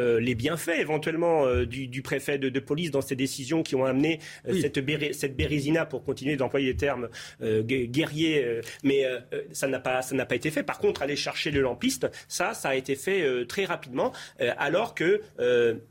euh, 0.00 0.20
les 0.20 0.34
bienfaits 0.34 0.78
éventuellement 0.78 1.46
euh, 1.46 1.66
du, 1.66 2.02
préfet 2.02 2.38
de, 2.38 2.60
police 2.60 2.90
dans 2.90 3.00
ces 3.00 3.16
décisions 3.16 3.62
qui 3.62 3.74
ont 3.74 3.84
amené 3.84 4.20
euh, 4.48 4.60
cette, 4.60 4.80
cette 5.14 5.36
bérésina, 5.36 5.86
pour 5.86 6.04
continuer 6.04 6.36
d'employer 6.36 6.68
les 6.68 6.76
termes 6.76 7.08
guerriers, 7.40 8.60
mais 8.84 9.04
ça 9.52 9.66
n'a 9.66 9.80
pas, 9.80 10.02
ça 10.02 10.14
n'a 10.14 10.26
pas 10.26 10.34
été 10.34 10.50
fait. 10.50 10.62
Par 10.62 10.78
contre, 10.78 11.02
aller 11.02 11.16
chercher 11.16 11.50
le 11.50 11.60
lampiste, 11.60 12.08
ça, 12.28 12.54
ça 12.54 12.70
a 12.70 12.74
été 12.74 12.94
fait 12.94 13.46
très 13.46 13.64
rapidement, 13.64 14.12
alors 14.58 14.94
que 14.94 15.20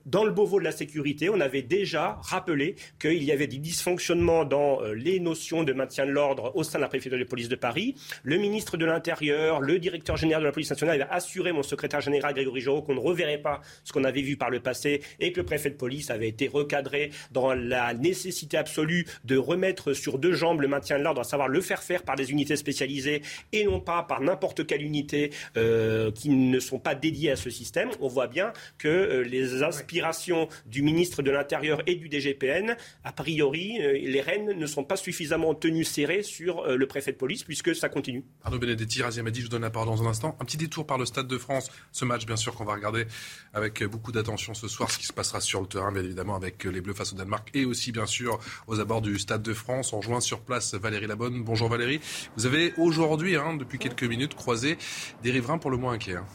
dans 0.05 0.23
le 0.23 0.31
Beauvau 0.31 0.59
de 0.59 0.63
la 0.63 0.71
sécurité, 0.71 1.29
on 1.29 1.39
avait 1.39 1.61
déjà 1.61 2.19
rappelé 2.21 2.75
qu'il 2.99 3.23
y 3.23 3.31
avait 3.31 3.47
des 3.47 3.57
dysfonctionnements 3.57 4.45
dans 4.45 4.81
les 4.93 5.19
notions 5.19 5.63
de 5.63 5.73
maintien 5.73 6.05
de 6.05 6.11
l'ordre 6.11 6.51
au 6.55 6.63
sein 6.63 6.79
de 6.79 6.83
la 6.83 6.89
préfecture 6.89 7.19
de 7.19 7.23
police 7.23 7.49
de 7.49 7.55
Paris. 7.55 7.95
Le 8.23 8.37
ministre 8.37 8.77
de 8.77 8.85
l'Intérieur, 8.85 9.61
le 9.61 9.79
directeur 9.79 10.17
général 10.17 10.43
de 10.43 10.47
la 10.47 10.53
police 10.53 10.69
nationale 10.69 11.01
avait 11.01 11.11
assuré 11.11 11.51
mon 11.51 11.63
secrétaire 11.63 12.01
général 12.01 12.33
Grégory 12.33 12.61
Giraud 12.61 12.81
qu'on 12.81 12.95
ne 12.95 12.99
reverrait 12.99 13.37
pas 13.37 13.61
ce 13.83 13.93
qu'on 13.93 13.98
qu'on 13.99 14.05
avait 14.05 14.21
vu 14.21 14.37
par 14.37 14.49
le 14.49 14.59
passé 14.59 15.01
et 15.19 15.31
que 15.31 15.39
le 15.39 15.45
préfet 15.45 15.69
de 15.69 15.75
police 15.75 16.09
avait 16.09 16.29
été 16.29 16.47
recadré 16.47 17.11
dans 17.31 17.53
la 17.53 17.93
nécessité 17.93 18.57
absolue 18.57 19.05
de 19.25 19.37
remettre 19.37 19.93
sur 19.93 20.19
deux 20.19 20.33
jambes 20.33 20.61
le 20.61 20.67
maintien 20.67 20.97
de 20.97 21.03
l'ordre, 21.03 21.21
à 21.21 21.23
savoir 21.23 21.47
le 21.47 21.61
faire 21.61 21.83
faire 21.83 22.03
par 22.03 22.15
des 22.15 22.31
unités 22.31 22.55
spécialisées 22.55 23.21
et 23.51 23.65
non 23.65 23.79
pas 23.79 24.03
par 24.03 24.21
n'importe 24.21 24.65
quelle 24.65 24.81
unité 24.81 25.31
euh, 25.57 26.11
qui 26.11 26.29
ne 26.29 26.59
sont 26.59 26.79
pas 26.79 26.95
dédiées 26.95 27.31
à 27.31 27.35
ce 27.35 27.49
système. 27.49 27.89
On 27.99 28.07
voit 28.07 28.27
bien 28.27 28.53
que 28.77 28.87
euh, 28.87 29.21
les 29.21 29.63
inspirations 29.63 30.47
du 30.65 30.81
ministre 30.81 31.21
de 31.21 31.31
l'Intérieur 31.31 31.81
et 31.87 31.95
du 31.95 32.09
DGPN, 32.09 32.75
a 33.03 33.11
priori, 33.11 33.79
euh, 33.81 33.93
les 33.93 34.21
rênes 34.21 34.57
ne 34.57 34.65
sont 34.65 34.83
pas 34.83 34.95
suffisamment 34.95 35.53
tenues 35.53 35.83
serrées 35.83 36.23
sur 36.23 36.67
le 36.67 36.87
préfet 36.87 37.11
de 37.11 37.17
police 37.17 37.43
puisque 37.43 37.75
ça 37.75 37.89
continue. 37.89 38.23
Arnaud 38.43 38.59
Benedetti, 38.59 39.01
Razia 39.01 39.23
Madi, 39.23 39.39
je 39.39 39.45
vous 39.45 39.51
donne 39.51 39.61
la 39.61 39.69
parole 39.69 39.89
dans 39.89 40.03
un 40.03 40.07
instant. 40.07 40.37
Un 40.39 40.45
petit 40.45 40.57
détour 40.57 40.85
par 40.85 40.97
le 40.97 41.05
Stade 41.05 41.27
de 41.27 41.37
France. 41.37 41.69
Ce 41.91 42.05
match, 42.05 42.25
bien 42.25 42.35
sûr, 42.35 42.53
qu'on 42.55 42.65
va 42.65 42.73
regarder 42.73 43.05
avec 43.53 43.83
beaucoup 43.89 44.11
d'attention 44.11 44.53
ce 44.53 44.67
soir, 44.67 44.89
ce 44.89 44.97
qui 44.97 45.05
se 45.05 45.13
passera 45.13 45.41
sur 45.41 45.61
le 45.61 45.67
terrain, 45.67 45.91
bien 45.91 46.03
évidemment, 46.03 46.35
avec 46.35 46.63
les 46.63 46.81
Bleus 46.81 46.93
face 46.93 47.13
au 47.13 47.15
Danemark 47.15 47.49
et 47.53 47.65
aussi, 47.65 47.91
bien 47.91 48.05
sûr, 48.05 48.39
aux 48.67 48.79
abords 48.79 49.01
du 49.01 49.19
Stade 49.19 49.41
de 49.41 49.53
France. 49.53 49.93
On 49.93 49.97
rejoint 49.97 50.21
sur 50.21 50.39
place 50.41 50.73
Valérie 50.75 51.07
Labonne. 51.07 51.43
Bonjour 51.43 51.69
Valérie. 51.69 51.99
Vous 52.37 52.45
avez 52.45 52.73
aujourd'hui, 52.77 53.35
hein, 53.35 53.55
depuis 53.55 53.79
quelques 53.79 54.03
minutes, 54.03 54.35
croisé 54.35 54.77
des 55.23 55.31
riverains 55.31 55.57
pour 55.57 55.71
le 55.71 55.77
moins 55.77 55.93
inquiets. 55.93 56.15
Hein. 56.15 56.25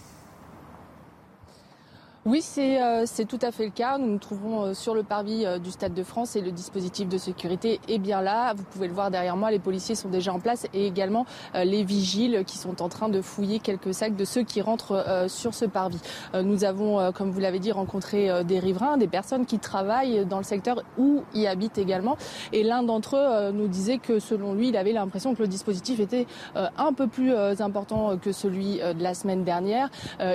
Oui, 2.26 2.42
euh, 2.56 3.02
c'est 3.04 3.26
tout 3.26 3.38
à 3.42 3.52
fait 3.52 3.66
le 3.66 3.70
cas. 3.70 3.98
Nous 3.98 4.06
nous 4.06 4.18
trouvons 4.18 4.64
euh, 4.64 4.72
sur 4.72 4.94
le 4.94 5.02
parvis 5.02 5.44
euh, 5.44 5.58
du 5.58 5.70
Stade 5.70 5.92
de 5.92 6.02
France 6.02 6.36
et 6.36 6.40
le 6.40 6.52
dispositif 6.52 7.06
de 7.06 7.18
sécurité 7.18 7.80
est 7.86 7.98
bien 7.98 8.22
là. 8.22 8.54
Vous 8.54 8.62
pouvez 8.62 8.88
le 8.88 8.94
voir 8.94 9.10
derrière 9.10 9.36
moi, 9.36 9.50
les 9.50 9.58
policiers 9.58 9.94
sont 9.94 10.08
déjà 10.08 10.32
en 10.32 10.40
place 10.40 10.66
et 10.72 10.86
également 10.86 11.26
les 11.54 11.84
vigiles 11.84 12.44
qui 12.46 12.56
sont 12.56 12.80
en 12.80 12.88
train 12.88 13.10
de 13.10 13.20
fouiller 13.20 13.58
quelques 13.58 13.92
sacs 13.92 14.16
de 14.16 14.24
ceux 14.24 14.42
qui 14.42 14.62
rentrent 14.62 15.24
sur 15.28 15.54
ce 15.54 15.64
parvis. 15.64 16.00
Nous 16.34 16.64
avons, 16.64 17.12
comme 17.12 17.30
vous 17.30 17.40
l'avez 17.40 17.58
dit, 17.58 17.72
rencontré 17.72 18.44
des 18.44 18.58
riverains, 18.58 18.96
des 18.96 19.06
personnes 19.06 19.46
qui 19.46 19.58
travaillent 19.58 20.24
dans 20.26 20.38
le 20.38 20.44
secteur 20.44 20.82
ou 20.98 21.22
y 21.34 21.46
habitent 21.46 21.78
également. 21.78 22.16
Et 22.52 22.62
l'un 22.62 22.82
d'entre 22.82 23.16
eux 23.16 23.52
nous 23.52 23.68
disait 23.68 23.98
que 23.98 24.18
selon 24.18 24.54
lui, 24.54 24.68
il 24.68 24.76
avait 24.76 24.92
l'impression 24.92 25.34
que 25.34 25.42
le 25.42 25.48
dispositif 25.48 26.00
était 26.00 26.26
un 26.54 26.92
peu 26.92 27.06
plus 27.06 27.34
important 27.60 28.16
que 28.16 28.32
celui 28.32 28.78
de 28.78 29.02
la 29.02 29.14
semaine 29.14 29.44
dernière. 29.44 29.90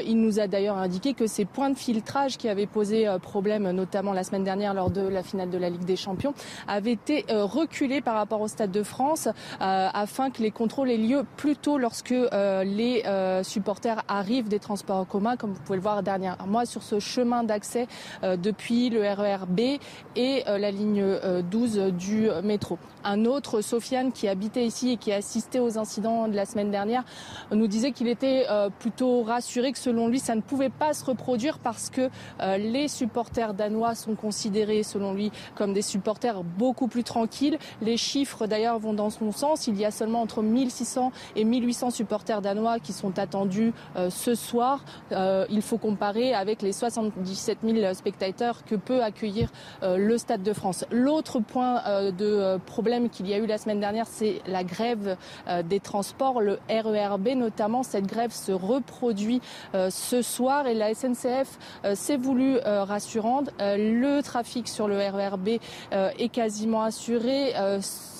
Il 0.06 0.22
nous 0.22 0.40
a 0.40 0.48
d'ailleurs 0.48 0.78
indiqué 0.78 1.14
que 1.14 1.28
ces 1.28 1.46
points 1.46 1.70
de 1.70 1.79
filtrage 1.80 2.38
qui 2.38 2.50
avait 2.50 2.68
posé 2.68 3.08
euh, 3.08 3.18
problème, 3.18 3.72
notamment 3.72 4.14
la 4.14 4.24
semaine 4.24 4.44
dernière 4.44 4.74
lors 4.74 4.92
de 4.92 5.02
la 5.02 5.24
finale 5.24 5.50
de 5.50 5.58
la 5.58 5.70
Ligue 5.70 5.86
des 5.86 5.96
Champions, 5.96 6.34
avait 6.68 6.92
été 6.92 7.26
euh, 7.30 7.46
reculé 7.46 8.02
par 8.02 8.16
rapport 8.16 8.42
au 8.42 8.48
Stade 8.48 8.72
de 8.72 8.84
France 8.84 9.28
euh, 9.28 9.32
afin 9.60 10.30
que 10.30 10.44
les 10.44 10.52
contrôles 10.52 10.92
aient 10.92 10.98
lieu 10.98 11.26
plus 11.38 11.56
tôt 11.56 11.78
lorsque 11.78 12.10
les 12.10 13.04
supporters 13.44 14.04
arrivent 14.08 14.50
des 14.50 14.60
transports 14.60 14.98
en 14.98 15.06
commun, 15.06 15.38
comme 15.38 15.54
vous 15.54 15.62
pouvez 15.62 15.78
le 15.78 15.82
voir 15.82 16.04
dernièrement 16.04 16.66
sur 16.66 16.84
ce 16.84 17.00
chemin 17.00 17.44
d'accès 17.44 17.88
depuis 18.24 18.90
le 18.90 19.02
RER 19.02 19.46
B 19.48 19.80
et 20.16 20.44
la 20.46 20.72
ligne 20.72 21.06
12 21.50 21.94
du 21.94 22.30
métro. 22.44 22.78
Un 23.04 23.26
autre, 23.26 23.62
Sofiane, 23.62 24.12
qui 24.12 24.28
habitait 24.28 24.66
ici 24.66 24.92
et 24.92 24.98
qui 24.98 25.12
a 25.12 25.18
assisté 25.18 25.60
aux 25.60 25.78
incidents 25.78 26.28
de 26.28 26.36
la 26.36 26.46
semaine 26.46 26.72
dernière, 26.72 27.04
nous 27.52 27.68
disait 27.68 27.92
qu'il 27.92 28.08
était 28.08 28.46
plutôt 28.80 29.24
rassuré 29.24 29.72
que 29.72 29.80
selon 29.80 30.08
lui, 30.08 30.20
ça 30.20 30.36
ne 30.36 30.42
pouvait 30.42 30.70
pas 30.70 30.94
se 30.94 31.06
reproduire 31.06 31.60
parce 31.70 31.92
que 31.92 32.10
euh, 32.42 32.58
les 32.58 32.88
supporters 32.88 33.54
danois 33.54 33.94
sont 33.94 34.16
considérés, 34.16 34.82
selon 34.82 35.14
lui, 35.14 35.32
comme 35.54 35.72
des 35.72 35.84
supporters 35.84 36.44
beaucoup 36.44 36.88
plus 36.88 37.04
tranquilles. 37.04 37.60
Les 37.84 37.96
chiffres, 37.96 38.48
d'ailleurs, 38.48 38.80
vont 38.80 38.94
dans 38.94 39.12
son 39.12 39.32
sens. 39.32 39.68
Il 39.68 39.80
y 39.80 39.86
a 39.86 39.92
seulement 39.92 40.24
entre 40.24 40.42
1600 40.42 41.12
et 41.36 41.44
1800 41.44 41.92
supporters 41.92 42.42
danois 42.42 42.80
qui 42.80 42.92
sont 42.92 43.20
attendus 43.20 43.72
euh, 43.98 44.10
ce 44.10 44.34
soir. 44.34 44.84
Euh, 45.12 45.46
il 45.52 45.62
faut 45.62 45.78
comparer 45.78 46.34
avec 46.34 46.64
les 46.64 46.72
77 46.72 47.60
000 47.64 47.94
spectateurs 47.94 48.66
que 48.66 48.74
peut 48.74 49.04
accueillir 49.04 49.52
le 49.84 50.18
Stade 50.18 50.42
de 50.42 50.54
France. 50.54 50.86
L'autre 50.92 51.40
point 51.40 51.84
de 52.12 52.58
problème 52.66 53.10
qu'il 53.10 53.28
y 53.28 53.34
a 53.34 53.38
eu 53.38 53.46
la 53.46 53.58
semaine 53.58 53.80
dernière, 53.80 54.08
c'est 54.08 54.42
la 54.48 54.64
grève 54.64 55.18
des 55.66 55.80
transports, 55.80 56.42
le 56.42 56.60
RERB 56.70 57.30
notamment. 57.36 57.84
Cette 57.84 58.08
grève 58.08 58.32
se 58.32 58.52
reproduit 58.52 59.42
ce 59.74 60.22
soir 60.22 60.68
et 60.68 60.74
la 60.74 60.94
SNCF 60.94 61.59
euh, 61.86 61.96
voulu 62.20 62.58
euh, 62.58 62.84
rassurante. 62.84 63.50
Euh, 63.60 63.78
le 63.78 64.22
trafic 64.22 64.68
sur 64.68 64.88
le 64.88 64.98
RERB 64.98 65.60
est 65.92 66.30
quasiment 66.30 66.84
assuré. 66.84 67.54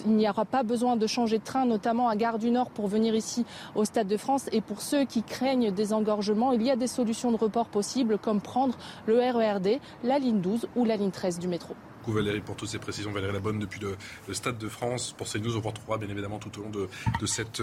il 0.06 0.12
n'y 0.12 0.30
aura 0.30 0.46
pas 0.46 0.64
besoin 0.64 0.96
de 0.96 1.08
changer 1.08 1.40
de 1.40 1.44
train, 1.44 1.66
notamment 1.66 2.10
à 2.10 2.16
Gare 2.16 2.40
du 2.40 2.52
Nord, 2.52 2.70
pour 2.70 2.88
venir 2.88 3.16
ici 3.16 3.46
au 3.76 3.86
Stade 3.86 4.08
de 4.08 4.18
France. 4.18 4.50
Et 4.52 4.62
pour 4.62 4.82
ceux 4.82 5.06
qui 5.06 5.24
craignent 5.24 5.72
des 5.72 5.94
engorgements, 5.94 6.52
il 6.52 6.64
y 6.64 6.72
a 6.72 6.76
des 6.76 6.88
solutions 6.88 7.32
de 7.32 7.38
report 7.38 7.68
possibles, 7.68 8.18
comme 8.18 8.42
prendre 8.42 8.78
le 9.06 9.20
RERD, 9.20 9.80
la 10.04 10.20
ligne 10.20 10.42
12 10.42 10.68
ou 10.76 10.86
la 10.86 10.96
ligne 10.96 11.12
13 11.12 11.40
du 11.40 11.48
métro. 11.48 11.76
Valérie 12.12 12.42
pour 12.42 12.56
toutes 12.56 12.70
ces 12.70 12.80
précisions. 12.80 13.12
Valérie 13.12 13.34
Labonne 13.34 13.60
depuis 13.60 13.80
le, 13.80 14.34
Stade 14.34 14.58
de 14.58 14.68
France. 14.68 15.14
Pour 15.18 15.28
CNews, 15.28 15.56
on 15.56 15.60
vous 15.60 15.70
retrouvera 15.70 15.98
bien 15.98 16.10
évidemment 16.10 16.40
tout 16.40 16.60
au 16.60 16.64
long 16.64 16.70
de, 16.70 16.88
cette 17.26 17.62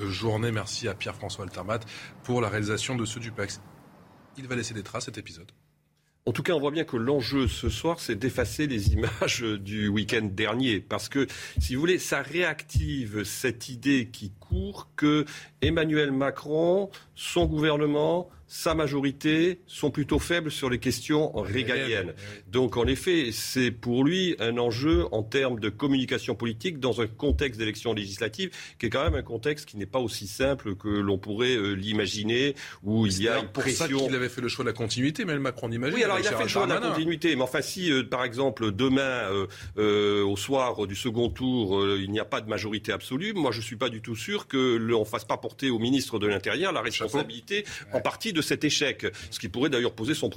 journée. 0.00 0.52
Merci 0.52 0.88
à 0.88 0.94
Pierre-François 0.94 1.44
Altermat 1.44 1.80
pour 2.22 2.40
la 2.40 2.48
réalisation 2.48 2.96
de 2.96 3.04
ce 3.04 3.18
duplex 3.18 3.60
il 4.38 4.46
va 4.46 4.56
laisser 4.56 4.74
des 4.74 4.82
traces 4.82 5.06
cet 5.06 5.18
épisode. 5.18 5.50
En 6.26 6.32
tout 6.32 6.42
cas, 6.42 6.52
on 6.52 6.60
voit 6.60 6.70
bien 6.70 6.84
que 6.84 6.98
l'enjeu 6.98 7.48
ce 7.48 7.70
soir, 7.70 8.00
c'est 8.00 8.14
d'effacer 8.14 8.66
les 8.66 8.92
images 8.92 9.40
du 9.40 9.88
week-end 9.88 10.28
dernier. 10.30 10.78
Parce 10.78 11.08
que, 11.08 11.26
si 11.58 11.74
vous 11.74 11.80
voulez, 11.80 11.98
ça 11.98 12.20
réactive 12.20 13.24
cette 13.24 13.70
idée 13.70 14.10
qui 14.12 14.32
court 14.38 14.88
que 14.94 15.24
Emmanuel 15.62 16.12
Macron, 16.12 16.90
son 17.14 17.46
gouvernement, 17.46 18.28
sa 18.48 18.74
majorité 18.74 19.60
sont 19.66 19.90
plutôt 19.90 20.18
faibles 20.18 20.50
sur 20.50 20.70
les 20.70 20.78
questions 20.78 21.30
régaliennes. 21.32 22.14
Donc 22.50 22.76
en 22.76 22.86
effet, 22.86 23.28
c'est 23.30 23.70
pour 23.70 24.04
lui 24.04 24.34
un 24.40 24.56
enjeu 24.56 25.04
en 25.12 25.22
termes 25.22 25.60
de 25.60 25.68
communication 25.68 26.34
politique 26.34 26.80
dans 26.80 27.02
un 27.02 27.06
contexte 27.06 27.58
d'élection 27.58 27.92
législative 27.92 28.50
qui 28.78 28.86
est 28.86 28.90
quand 28.90 29.04
même 29.04 29.14
un 29.14 29.22
contexte 29.22 29.68
qui 29.68 29.76
n'est 29.76 29.86
pas 29.86 29.98
aussi 29.98 30.26
simple 30.26 30.74
que 30.76 30.88
l'on 30.88 31.18
pourrait 31.18 31.56
euh, 31.56 31.72
l'imaginer, 31.72 32.54
où 32.82 33.06
il 33.06 33.22
y 33.22 33.28
a 33.28 33.38
une 33.38 33.48
pression. 33.48 33.86
pour 33.86 34.00
ça 34.00 34.06
qu'il 34.06 34.16
avait 34.16 34.28
fait 34.28 34.40
le 34.40 34.48
choix 34.48 34.64
de 34.64 34.70
la 34.70 34.74
continuité, 34.74 35.24
mais 35.26 35.38
Macron 35.38 35.70
imagine. 35.70 35.96
Oui, 35.96 36.04
alors 36.04 36.18
il 36.18 36.26
a 36.26 36.32
fait 36.32 36.42
le 36.42 36.48
choix 36.48 36.66
de 36.66 36.72
la 36.72 36.80
continuité, 36.80 37.36
mais 37.36 37.42
enfin 37.42 37.60
si, 37.60 37.92
euh, 37.92 38.02
par 38.02 38.24
exemple, 38.24 38.72
demain, 38.72 39.46
euh, 39.76 40.24
au 40.24 40.36
soir 40.36 40.86
du 40.86 40.96
second 40.96 41.28
tour, 41.28 41.86
il 41.96 42.10
n'y 42.10 42.20
a 42.20 42.24
pas 42.24 42.40
de 42.40 42.48
majorité 42.48 42.92
absolue, 42.92 43.34
moi 43.34 43.52
je 43.52 43.60
suis 43.60 43.76
pas 43.76 43.90
du 43.90 44.00
tout 44.00 44.16
sûr 44.16 44.46
que 44.46 44.76
l'on 44.76 45.04
fasse 45.04 45.24
pas 45.24 45.36
porter 45.36 45.70
au 45.70 45.78
ministre 45.78 46.18
de 46.18 46.26
l'Intérieur 46.26 46.72
la 46.72 46.80
responsabilité 46.80 47.64
en 47.92 48.00
partie 48.00 48.32
de 48.32 48.37
de 48.38 48.42
cet 48.42 48.64
échec, 48.64 49.06
ce 49.30 49.38
qui 49.38 49.48
pourrait 49.48 49.70
d'ailleurs 49.70 49.94
poser 49.94 50.14
son, 50.14 50.30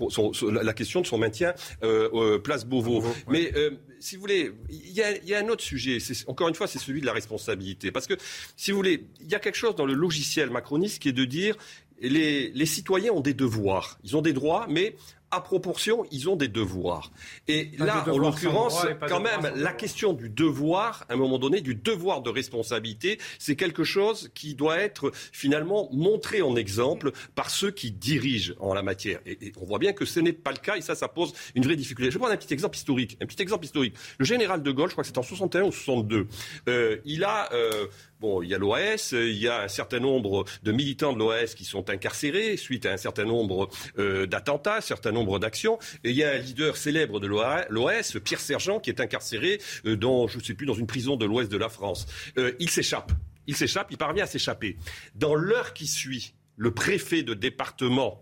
la 0.51 0.73
question 0.73 1.01
de 1.01 1.05
son 1.05 1.17
maintien 1.17 1.53
euh, 1.83 2.39
place 2.39 2.65
Beauvau. 2.65 3.03
Mais 3.27 3.51
euh, 3.55 3.71
si 3.99 4.15
vous 4.15 4.21
voulez, 4.21 4.51
il 4.69 4.91
y, 4.91 5.33
a, 5.33 5.39
un 5.39 5.47
autre 5.47 5.63
sujet. 5.63 5.99
Encore 6.27 6.49
une 6.49 6.55
fois, 6.55 6.67
c'est 6.67 6.79
celui 6.79 7.01
de 7.01 7.05
la 7.05 7.13
responsabilité. 7.13 7.91
Parce 7.91 8.07
que, 8.07 8.15
si 8.57 8.71
vous 8.71 8.77
voulez, 8.77 9.05
il 9.21 9.29
y 9.29 9.35
a 9.35 9.39
quelque 9.39 9.55
chose 9.55 9.75
dans 9.75 9.85
le 9.85 9.93
logiciel 9.93 10.49
macroniste 10.49 10.99
qui 10.99 11.09
est 11.09 11.13
de 11.13 11.25
dire 11.25 11.55
les, 12.01 12.49
les 12.49 12.65
citoyens 12.65 13.11
ont 13.11 13.21
des 13.21 13.35
devoirs. 13.35 13.99
Ils 14.03 14.17
ont 14.17 14.21
des 14.21 14.33
droits, 14.33 14.65
mais 14.67 14.95
à 15.31 15.41
proportion, 15.41 16.05
ils 16.11 16.29
ont 16.29 16.35
des 16.35 16.47
devoirs. 16.47 17.11
Et 17.47 17.71
là, 17.77 18.05
en 18.09 18.17
l'occurrence, 18.17 18.85
quand 19.07 19.21
même, 19.21 19.51
la 19.55 19.73
question 19.73 20.13
du 20.13 20.29
devoir, 20.29 21.05
à 21.09 21.13
un 21.13 21.15
moment 21.15 21.39
donné, 21.39 21.61
du 21.61 21.75
devoir 21.75 22.21
de 22.21 22.29
responsabilité, 22.29 23.19
c'est 23.39 23.55
quelque 23.55 23.83
chose 23.83 24.29
qui 24.33 24.55
doit 24.55 24.77
être 24.77 25.11
finalement 25.31 25.89
montré 25.91 26.41
en 26.41 26.55
exemple 26.55 27.11
par 27.35 27.49
ceux 27.49 27.71
qui 27.71 27.91
dirigent 27.91 28.53
en 28.59 28.73
la 28.73 28.83
matière. 28.83 29.19
Et, 29.25 29.51
on 29.59 29.65
voit 29.65 29.79
bien 29.79 29.93
que 29.93 30.05
ce 30.05 30.19
n'est 30.19 30.33
pas 30.33 30.51
le 30.51 30.57
cas, 30.57 30.75
et 30.75 30.81
ça, 30.81 30.95
ça 30.95 31.07
pose 31.07 31.33
une 31.55 31.63
vraie 31.63 31.75
difficulté. 31.75 32.11
Je 32.11 32.15
vais 32.15 32.19
prendre 32.19 32.33
un 32.33 32.37
petit 32.37 32.53
exemple 32.53 32.75
historique. 32.75 33.17
Un 33.21 33.25
petit 33.25 33.41
exemple 33.41 33.65
historique. 33.65 33.95
Le 34.17 34.25
général 34.25 34.63
de 34.63 34.71
Gaulle, 34.71 34.89
je 34.89 34.93
crois 34.93 35.03
que 35.03 35.07
c'est 35.07 35.17
en 35.17 35.23
61 35.23 35.63
ou 35.63 35.71
62, 35.71 36.27
euh, 36.67 36.97
il 37.05 37.23
a 37.23 37.51
euh, 37.53 37.87
Bon, 38.21 38.43
il 38.43 38.49
y 38.49 38.53
a 38.53 38.59
l'OAS, 38.59 39.13
il 39.13 39.35
y 39.35 39.47
a 39.47 39.63
un 39.63 39.67
certain 39.67 39.99
nombre 39.99 40.45
de 40.61 40.71
militants 40.71 41.11
de 41.11 41.17
l'OAS 41.17 41.55
qui 41.55 41.65
sont 41.65 41.89
incarcérés 41.89 42.55
suite 42.55 42.85
à 42.85 42.91
un 42.91 42.97
certain 42.97 43.25
nombre 43.25 43.67
euh, 43.97 44.27
d'attentats, 44.27 44.77
un 44.77 44.81
certain 44.81 45.11
nombre 45.11 45.39
d'actions. 45.39 45.79
Et 46.03 46.11
il 46.11 46.15
y 46.15 46.23
a 46.23 46.29
un 46.29 46.37
leader 46.37 46.77
célèbre 46.77 47.19
de 47.19 47.25
l'OAS, 47.25 48.19
Pierre 48.23 48.39
Sergent, 48.39 48.79
qui 48.79 48.91
est 48.91 49.01
incarcéré 49.01 49.59
euh, 49.87 49.97
dans, 49.97 50.27
je 50.27 50.37
ne 50.37 50.43
sais 50.43 50.53
plus, 50.53 50.67
dans 50.67 50.75
une 50.75 50.85
prison 50.85 51.15
de 51.15 51.25
l'ouest 51.25 51.51
de 51.51 51.57
la 51.57 51.67
France. 51.67 52.05
Euh, 52.37 52.51
il 52.59 52.69
s'échappe. 52.69 53.11
Il 53.47 53.55
s'échappe, 53.55 53.87
il 53.89 53.97
parvient 53.97 54.25
à 54.25 54.27
s'échapper. 54.27 54.77
Dans 55.15 55.33
l'heure 55.33 55.73
qui 55.73 55.87
suit, 55.87 56.35
le 56.57 56.75
préfet 56.75 57.23
de 57.23 57.33
département 57.33 58.21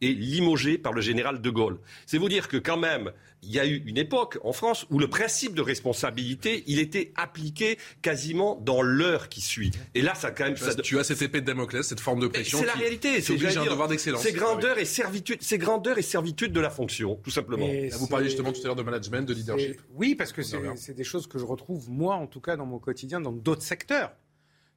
est 0.00 0.12
limogé 0.12 0.78
par 0.78 0.92
le 0.92 1.00
général 1.00 1.40
de 1.40 1.50
Gaulle. 1.50 1.78
C'est 2.06 2.18
vous 2.18 2.28
dire 2.28 2.48
que 2.48 2.56
quand 2.56 2.76
même, 2.76 3.12
il 3.42 3.50
y 3.50 3.58
a 3.58 3.66
eu 3.66 3.82
une 3.86 3.96
époque 3.96 4.38
en 4.42 4.52
France 4.52 4.86
où 4.90 4.98
le 4.98 5.08
principe 5.08 5.54
de 5.54 5.62
responsabilité, 5.62 6.62
il 6.66 6.78
était 6.78 7.12
appliqué 7.16 7.78
quasiment 8.02 8.56
dans 8.56 8.82
l'heure 8.82 9.28
qui 9.28 9.40
suit. 9.40 9.70
Et 9.94 10.02
là, 10.02 10.14
ça 10.14 10.30
quand 10.30 10.44
même. 10.44 10.56
Ça... 10.56 10.74
Tu 10.74 10.98
as 10.98 11.04
cette 11.04 11.22
épée 11.22 11.40
de 11.40 11.46
Damoclès, 11.46 11.86
cette 11.86 12.00
forme 12.00 12.20
de 12.20 12.26
pression. 12.26 12.58
C'est 12.58 12.66
la 12.66 12.74
réalité. 12.74 13.20
C'est 13.20 13.56
un 13.56 13.64
devoir 13.64 13.88
d'excellence. 13.88 14.22
C'est 14.22 14.32
grandeur 14.32 14.78
et 14.78 14.84
servitude. 14.84 15.38
C'est 15.40 15.58
grandeur 15.58 15.98
et 15.98 16.02
servitude 16.02 16.52
de 16.52 16.60
la 16.60 16.70
fonction, 16.70 17.16
tout 17.22 17.30
simplement. 17.30 17.66
vous 17.92 18.06
parliez 18.06 18.28
justement 18.28 18.52
tout 18.52 18.60
à 18.62 18.66
l'heure 18.66 18.76
de 18.76 18.82
management, 18.82 19.26
de 19.26 19.34
leadership. 19.34 19.80
Oui, 19.94 20.14
parce 20.14 20.32
que 20.32 20.42
c'est 20.42 20.94
des 20.94 21.04
choses 21.04 21.26
que 21.26 21.38
je 21.38 21.44
retrouve 21.44 21.90
moi, 21.90 22.14
en 22.16 22.26
tout 22.26 22.40
cas, 22.40 22.56
dans 22.56 22.66
mon 22.66 22.78
quotidien, 22.78 23.20
dans 23.20 23.32
d'autres 23.32 23.62
secteurs. 23.62 24.12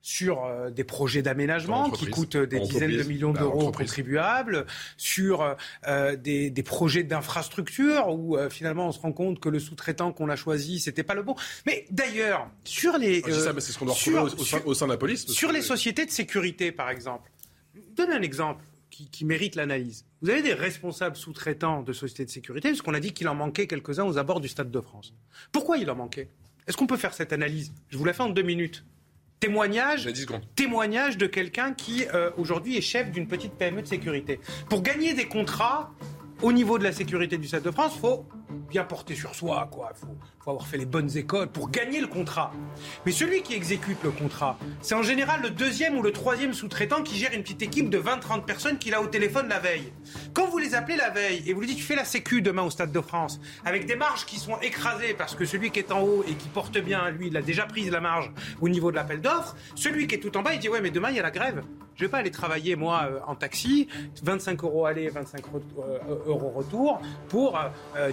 Sur 0.04 0.44
euh, 0.44 0.70
des 0.70 0.84
projets 0.84 1.22
d'aménagement 1.22 1.90
qui 1.90 2.08
coûtent 2.08 2.36
des 2.36 2.60
dizaines 2.60 2.96
de 2.96 3.04
millions 3.04 3.32
d'euros 3.32 3.70
aux 3.70 3.72
contribuables, 3.72 4.66
sur 4.98 5.56
euh, 5.88 6.16
des, 6.18 6.50
des, 6.50 6.64
projets 6.64 7.04
d'infrastructure 7.04 8.10
où 8.10 8.38
euh, 8.38 8.50
finalement 8.50 8.90
on 8.90 8.92
se 8.92 9.00
rend 9.00 9.14
compte 9.14 9.40
que 9.40 9.48
le 9.48 9.60
sous-traitant 9.60 10.12
qu'on 10.12 10.30
a 10.30 10.36
choisi 10.36 10.82
c'était 10.82 11.04
pas 11.04 11.16
le 11.16 11.24
bon. 11.24 11.36
Mais 11.66 11.86
d'ailleurs 11.90 12.50
sur 12.66 12.98
les 12.98 13.22
ça, 13.22 13.54
c'est 13.60 13.72
ce 13.72 13.80
qu'on 13.80 13.86
doit 13.86 13.96
sur, 13.96 14.24
au, 14.66 14.74
sein, 14.74 14.88
de 14.88 14.92
la 14.92 14.98
police. 14.98 15.26
Sur 15.28 15.54
les 15.54 15.62
sociétés 15.62 16.06
de 16.06 16.12
sécurité 16.12 16.74
par 16.74 16.90
exemple, 16.90 17.32
donne 17.96 18.12
un 18.12 18.22
exemple 18.22 18.62
qui, 18.90 19.10
qui 19.10 19.24
mérite 19.24 19.56
l'analyse. 19.56 20.06
Vous 20.22 20.30
avez 20.30 20.42
des 20.42 20.54
responsables 20.54 21.16
sous-traitants 21.16 21.82
de 21.82 21.94
sociétés 21.94 22.26
de 22.26 22.30
sécurité 22.30 22.70
parce 22.70 22.82
qu'on 22.82 22.94
a 22.94 23.00
dit 23.00 23.14
qu'il 23.14 23.30
en 23.30 23.36
manquait 23.36 23.68
quelques-uns 23.68 24.04
aux 24.04 24.18
abords 24.18 24.42
du 24.42 24.50
Stade 24.50 24.70
de 24.70 24.82
France. 24.82 25.14
Pourquoi 25.54 25.78
il 25.78 25.90
en 25.90 25.96
manquait? 25.96 26.28
Est-ce 26.68 26.76
qu'on 26.76 26.88
peut 26.88 26.98
faire 26.98 27.14
cette 27.14 27.32
analyse? 27.32 27.74
Je 27.88 27.98
vous 27.98 28.06
la 28.06 28.12
fais 28.12 28.24
en 28.24 28.30
deux 28.30 28.42
minutes. 28.42 28.84
Témoignage, 29.44 30.08
témoignage 30.56 31.18
de 31.18 31.26
quelqu'un 31.26 31.74
qui 31.74 32.06
euh, 32.14 32.30
aujourd'hui 32.38 32.78
est 32.78 32.82
chef 32.82 33.12
d'une 33.12 33.28
petite 33.28 33.52
PME 33.56 33.82
de 33.82 33.88
sécurité. 33.88 34.40
Pour 34.70 34.82
gagner 34.82 35.14
des 35.14 35.26
contrats 35.26 35.92
au 36.42 36.54
niveau 36.54 36.80
de 36.80 36.86
la 36.86 36.94
sécurité 36.94 37.38
du 37.38 37.50
Stade 37.50 37.64
de 37.64 37.72
France, 37.72 37.92
il 37.98 38.00
faut 38.00 38.26
bien 38.54 38.84
porter 38.84 39.16
sur 39.16 39.36
soi, 39.36 39.68
quoi. 39.72 39.92
Il 39.96 40.00
faut, 40.00 40.50
avoir 40.50 40.68
fait 40.68 40.78
les 40.78 40.86
bonnes 40.86 41.16
écoles 41.18 41.48
pour 41.48 41.70
gagner 41.70 42.02
le 42.02 42.08
contrat. 42.08 42.52
Mais 43.06 43.12
celui 43.12 43.42
qui 43.44 43.54
exécute 43.54 44.04
le 44.04 44.12
contrat, 44.12 44.58
c'est 44.82 44.96
en 44.96 45.02
général 45.02 45.42
le 45.42 45.50
deuxième 45.50 45.98
ou 45.98 46.02
le 46.02 46.12
troisième 46.12 46.54
sous-traitant 46.54 47.02
qui 47.02 47.18
gère 47.18 47.32
une 47.34 47.44
petite 47.44 47.62
équipe 47.62 47.90
de 47.90 47.98
20-30 47.98 48.44
personnes 48.44 48.78
qu'il 48.78 48.94
a 48.94 49.02
au 49.02 49.08
téléphone 49.08 49.48
la 49.48 49.60
veille. 49.60 49.94
Quand 50.34 50.48
vous 50.48 50.58
les 50.58 50.76
appelez 50.76 50.98
la 50.98 51.10
veille 51.10 51.44
et 51.48 51.54
vous 51.54 51.62
lui 51.62 51.68
dites 51.68 51.78
tu 51.78 51.84
fais 51.84 51.96
la 51.96 52.06
sécu 52.06 52.42
demain 52.42 52.64
au 52.64 52.70
Stade 52.70 52.92
de 52.92 53.02
France, 53.02 53.40
avec 53.64 53.86
des 53.86 53.96
marges 53.96 54.26
qui 54.26 54.38
sont 54.38 54.60
écrasées 54.62 55.14
parce 55.14 55.36
que 55.36 55.46
celui 55.46 55.72
qui 55.72 55.80
est 55.80 55.92
en 55.92 56.02
haut 56.02 56.24
et 56.28 56.34
qui 56.34 56.50
porte 56.50 56.78
bien, 56.78 57.10
lui, 57.10 57.28
il 57.28 57.38
a 57.38 57.42
déjà 57.42 57.66
pris 57.66 57.90
la 57.90 58.02
marge 58.02 58.32
au 58.60 58.68
niveau 58.68 58.92
de 58.92 58.98
l'appel 58.98 59.22
d'offres, 59.22 59.56
celui 59.76 60.08
qui 60.08 60.16
est 60.16 60.20
tout 60.20 60.36
en 60.38 60.42
bas, 60.42 60.54
il 60.54 60.60
dit 60.60 60.70
ouais 60.70 60.82
mais 60.82 60.92
demain 60.92 61.10
il 61.10 61.16
y 61.16 61.20
a 61.20 61.24
la 61.24 61.32
grève. 61.32 61.64
Je 61.96 62.06
vais 62.06 62.10
pas 62.10 62.18
aller 62.18 62.32
travailler 62.32 62.76
moi 62.76 63.04
euh, 63.06 63.20
en 63.28 63.36
taxi, 63.36 63.88
25 64.24 64.64
euros 64.64 64.86
aller, 64.86 65.10
25 65.10 65.44
euh, 65.78 66.00
euros 66.26 66.50
retour 66.50 67.02
pour 67.30 67.60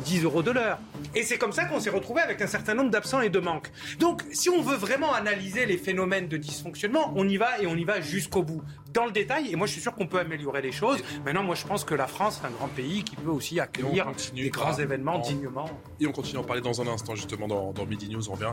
10 0.04 0.20
euh, 0.20 0.24
euros 0.24 0.42
de 0.42 0.50
l'heure. 0.50 0.78
Et 1.14 1.22
c'est 1.22 1.38
comme 1.38 1.52
ça 1.52 1.64
qu'on 1.64 1.80
s'est 1.80 1.90
retrouvé 1.90 2.20
avec 2.20 2.40
un 2.42 2.46
certain 2.46 2.74
nombre 2.74 2.90
d'absents 2.90 3.20
et 3.20 3.30
de 3.30 3.38
manques. 3.38 3.70
Donc, 3.98 4.22
si 4.32 4.48
on 4.48 4.62
veut 4.62 4.76
vraiment 4.76 5.14
analyser 5.14 5.66
les 5.66 5.78
phénomènes 5.78 6.28
de 6.28 6.36
dysfonctionnement, 6.36 7.12
on 7.16 7.28
y 7.28 7.36
va 7.36 7.60
et 7.60 7.66
on 7.66 7.76
y 7.76 7.84
va 7.84 8.00
jusqu'au 8.00 8.42
bout, 8.42 8.62
dans 8.92 9.06
le 9.06 9.12
détail. 9.12 9.50
Et 9.52 9.56
moi, 9.56 9.66
je 9.66 9.72
suis 9.72 9.80
sûr 9.80 9.94
qu'on 9.94 10.06
peut 10.06 10.18
améliorer 10.18 10.62
les 10.62 10.72
choses. 10.72 11.02
Maintenant, 11.24 11.42
moi, 11.42 11.54
je 11.54 11.66
pense 11.66 11.84
que 11.84 11.94
la 11.94 12.06
France 12.06 12.40
est 12.42 12.46
un 12.46 12.50
grand 12.50 12.68
pays 12.68 13.02
qui 13.02 13.16
peut 13.16 13.30
aussi 13.30 13.60
accueillir 13.60 14.06
des 14.34 14.50
grands 14.50 14.76
événements 14.76 15.18
dignement. 15.18 15.70
Et 16.00 16.06
on 16.06 16.12
continue 16.12 16.38
à 16.38 16.40
en 16.40 16.44
parler 16.44 16.62
dans 16.62 16.80
un 16.80 16.86
instant, 16.86 17.14
justement, 17.14 17.48
dans, 17.48 17.72
dans 17.72 17.86
Midi 17.86 18.08
News. 18.08 18.28
On 18.28 18.32
revient 18.32 18.52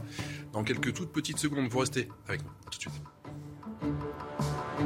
dans 0.53 0.63
quelques 0.63 0.93
toutes 0.93 1.11
petites 1.11 1.39
secondes. 1.39 1.67
Vous 1.69 1.79
restez 1.79 2.09
avec 2.27 2.43
nous. 2.43 2.49
À 2.65 2.69
tout 2.69 2.77
de 2.77 2.81
suite. 2.81 3.01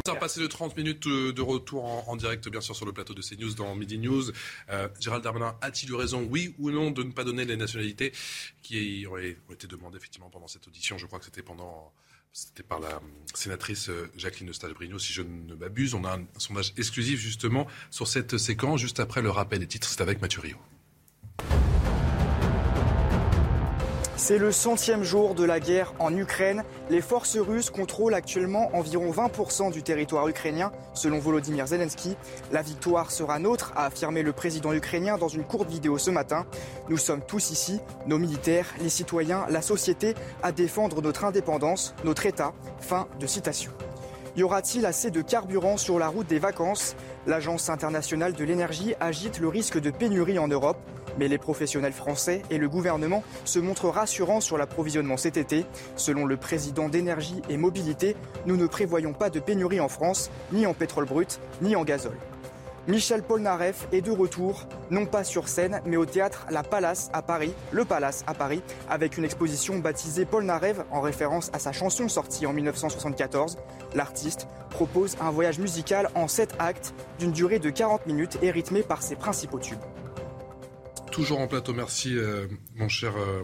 On 0.07 0.13
va 0.13 0.19
passer 0.19 0.41
de 0.41 0.47
30 0.47 0.77
minutes 0.77 1.07
de 1.07 1.41
retour 1.41 1.85
en, 2.09 2.15
direct, 2.15 2.47
bien 2.49 2.61
sûr, 2.61 2.75
sur 2.75 2.85
le 2.85 2.91
plateau 2.91 3.13
de 3.13 3.21
CNews 3.21 3.53
dans 3.53 3.75
Midi 3.75 3.99
News. 3.99 4.31
Euh, 4.69 4.87
Gérald 4.99 5.23
Darmanin 5.23 5.55
a-t-il 5.61 5.91
eu 5.91 5.95
raison, 5.95 6.27
oui 6.29 6.55
ou 6.57 6.71
non, 6.71 6.89
de 6.89 7.03
ne 7.03 7.11
pas 7.11 7.23
donner 7.23 7.45
les 7.45 7.55
nationalités 7.55 8.11
qui 8.63 9.05
auraient 9.05 9.37
été 9.51 9.67
demandées 9.67 9.97
effectivement 9.97 10.29
pendant 10.29 10.47
cette 10.47 10.67
audition? 10.67 10.97
Je 10.97 11.05
crois 11.05 11.19
que 11.19 11.25
c'était 11.25 11.43
pendant. 11.43 11.93
C'était 12.33 12.63
par 12.63 12.79
la 12.79 13.01
sénatrice 13.33 13.89
euh, 13.89 14.09
Jacqueline 14.15 14.47
Nostalbrino, 14.47 14.97
si 14.97 15.11
je 15.11 15.21
ne 15.21 15.53
m'abuse. 15.53 15.93
On 15.93 16.05
a 16.05 16.17
un, 16.17 16.25
sondage 16.37 16.73
exclusif 16.77 17.19
justement 17.19 17.67
sur 17.89 18.07
cette 18.07 18.37
séquence, 18.37 18.79
juste 18.79 19.01
après 19.01 19.21
le 19.21 19.29
rappel 19.29 19.59
des 19.59 19.67
titres. 19.67 19.89
C'est 19.89 20.01
avec 20.01 20.21
Mathieu 20.21 20.41
C'est 24.23 24.37
le 24.37 24.51
centième 24.51 25.03
jour 25.03 25.33
de 25.33 25.43
la 25.43 25.59
guerre 25.59 25.95
en 25.97 26.15
Ukraine. 26.15 26.63
Les 26.91 27.01
forces 27.01 27.37
russes 27.37 27.71
contrôlent 27.71 28.13
actuellement 28.13 28.69
environ 28.75 29.09
20% 29.09 29.71
du 29.71 29.81
territoire 29.81 30.27
ukrainien, 30.27 30.71
selon 30.93 31.17
Volodymyr 31.17 31.65
Zelensky. 31.65 32.15
La 32.51 32.61
victoire 32.61 33.09
sera 33.09 33.39
nôtre, 33.39 33.73
a 33.75 33.87
affirmé 33.87 34.21
le 34.21 34.31
président 34.31 34.73
ukrainien 34.73 35.17
dans 35.17 35.27
une 35.27 35.43
courte 35.43 35.71
vidéo 35.71 35.97
ce 35.97 36.11
matin. 36.11 36.45
Nous 36.87 36.97
sommes 36.97 37.21
tous 37.21 37.49
ici, 37.49 37.79
nos 38.05 38.19
militaires, 38.19 38.67
les 38.79 38.89
citoyens, 38.89 39.47
la 39.49 39.63
société, 39.63 40.13
à 40.43 40.51
défendre 40.51 41.01
notre 41.01 41.25
indépendance, 41.25 41.95
notre 42.03 42.27
État. 42.27 42.53
Fin 42.79 43.07
de 43.19 43.25
citation. 43.25 43.71
Y 44.37 44.43
aura-t-il 44.43 44.85
assez 44.85 45.11
de 45.11 45.21
carburant 45.21 45.75
sur 45.75 45.99
la 45.99 46.07
route 46.07 46.27
des 46.27 46.39
vacances? 46.39 46.95
L'Agence 47.27 47.69
internationale 47.69 48.33
de 48.33 48.43
l'énergie 48.45 48.93
agite 48.99 49.39
le 49.39 49.49
risque 49.49 49.81
de 49.81 49.91
pénurie 49.91 50.39
en 50.39 50.47
Europe. 50.47 50.77
Mais 51.17 51.27
les 51.27 51.37
professionnels 51.37 51.93
français 51.93 52.41
et 52.49 52.57
le 52.57 52.69
gouvernement 52.69 53.23
se 53.45 53.59
montrent 53.59 53.89
rassurants 53.89 54.41
sur 54.41 54.57
l'approvisionnement 54.57 55.17
cet 55.17 55.37
été. 55.37 55.65
Selon 55.95 56.25
le 56.25 56.37
président 56.37 56.89
d'énergie 56.89 57.41
et 57.49 57.57
mobilité, 57.57 58.15
nous 58.45 58.57
ne 58.57 58.67
prévoyons 58.67 59.13
pas 59.13 59.29
de 59.29 59.39
pénurie 59.39 59.79
en 59.79 59.89
France, 59.89 60.31
ni 60.51 60.65
en 60.65 60.73
pétrole 60.73 61.05
brut, 61.05 61.39
ni 61.61 61.75
en 61.75 61.83
gazole. 61.83 62.17
Michel 62.87 63.21
Polnareff 63.21 63.87
est 63.91 64.01
de 64.01 64.09
retour, 64.09 64.65
non 64.89 65.05
pas 65.05 65.23
sur 65.23 65.47
scène, 65.47 65.81
mais 65.85 65.97
au 65.97 66.05
théâtre 66.07 66.47
La 66.49 66.63
Palace 66.63 67.11
à 67.13 67.21
Paris, 67.21 67.53
le 67.71 67.85
Palace 67.85 68.23
à 68.25 68.33
Paris, 68.33 68.63
avec 68.89 69.19
une 69.19 69.23
exposition 69.23 69.77
baptisée 69.77 70.25
Polnareff 70.25 70.77
en 70.89 70.99
référence 70.99 71.51
à 71.53 71.59
sa 71.59 71.73
chanson 71.73 72.09
sortie 72.09 72.47
en 72.47 72.53
1974. 72.53 73.59
L'artiste 73.93 74.47
propose 74.71 75.15
un 75.21 75.29
voyage 75.29 75.59
musical 75.59 76.09
en 76.15 76.27
7 76.27 76.55
actes 76.57 76.95
d'une 77.19 77.31
durée 77.31 77.59
de 77.59 77.69
40 77.69 78.07
minutes 78.07 78.39
et 78.41 78.49
rythmé 78.49 78.81
par 78.81 79.03
ses 79.03 79.15
principaux 79.15 79.59
tubes. 79.59 79.77
Toujours 81.11 81.39
en 81.39 81.47
plateau, 81.47 81.73
merci 81.73 82.15
euh, 82.15 82.47
mon 82.75 82.87
cher 82.87 83.13
euh, 83.17 83.43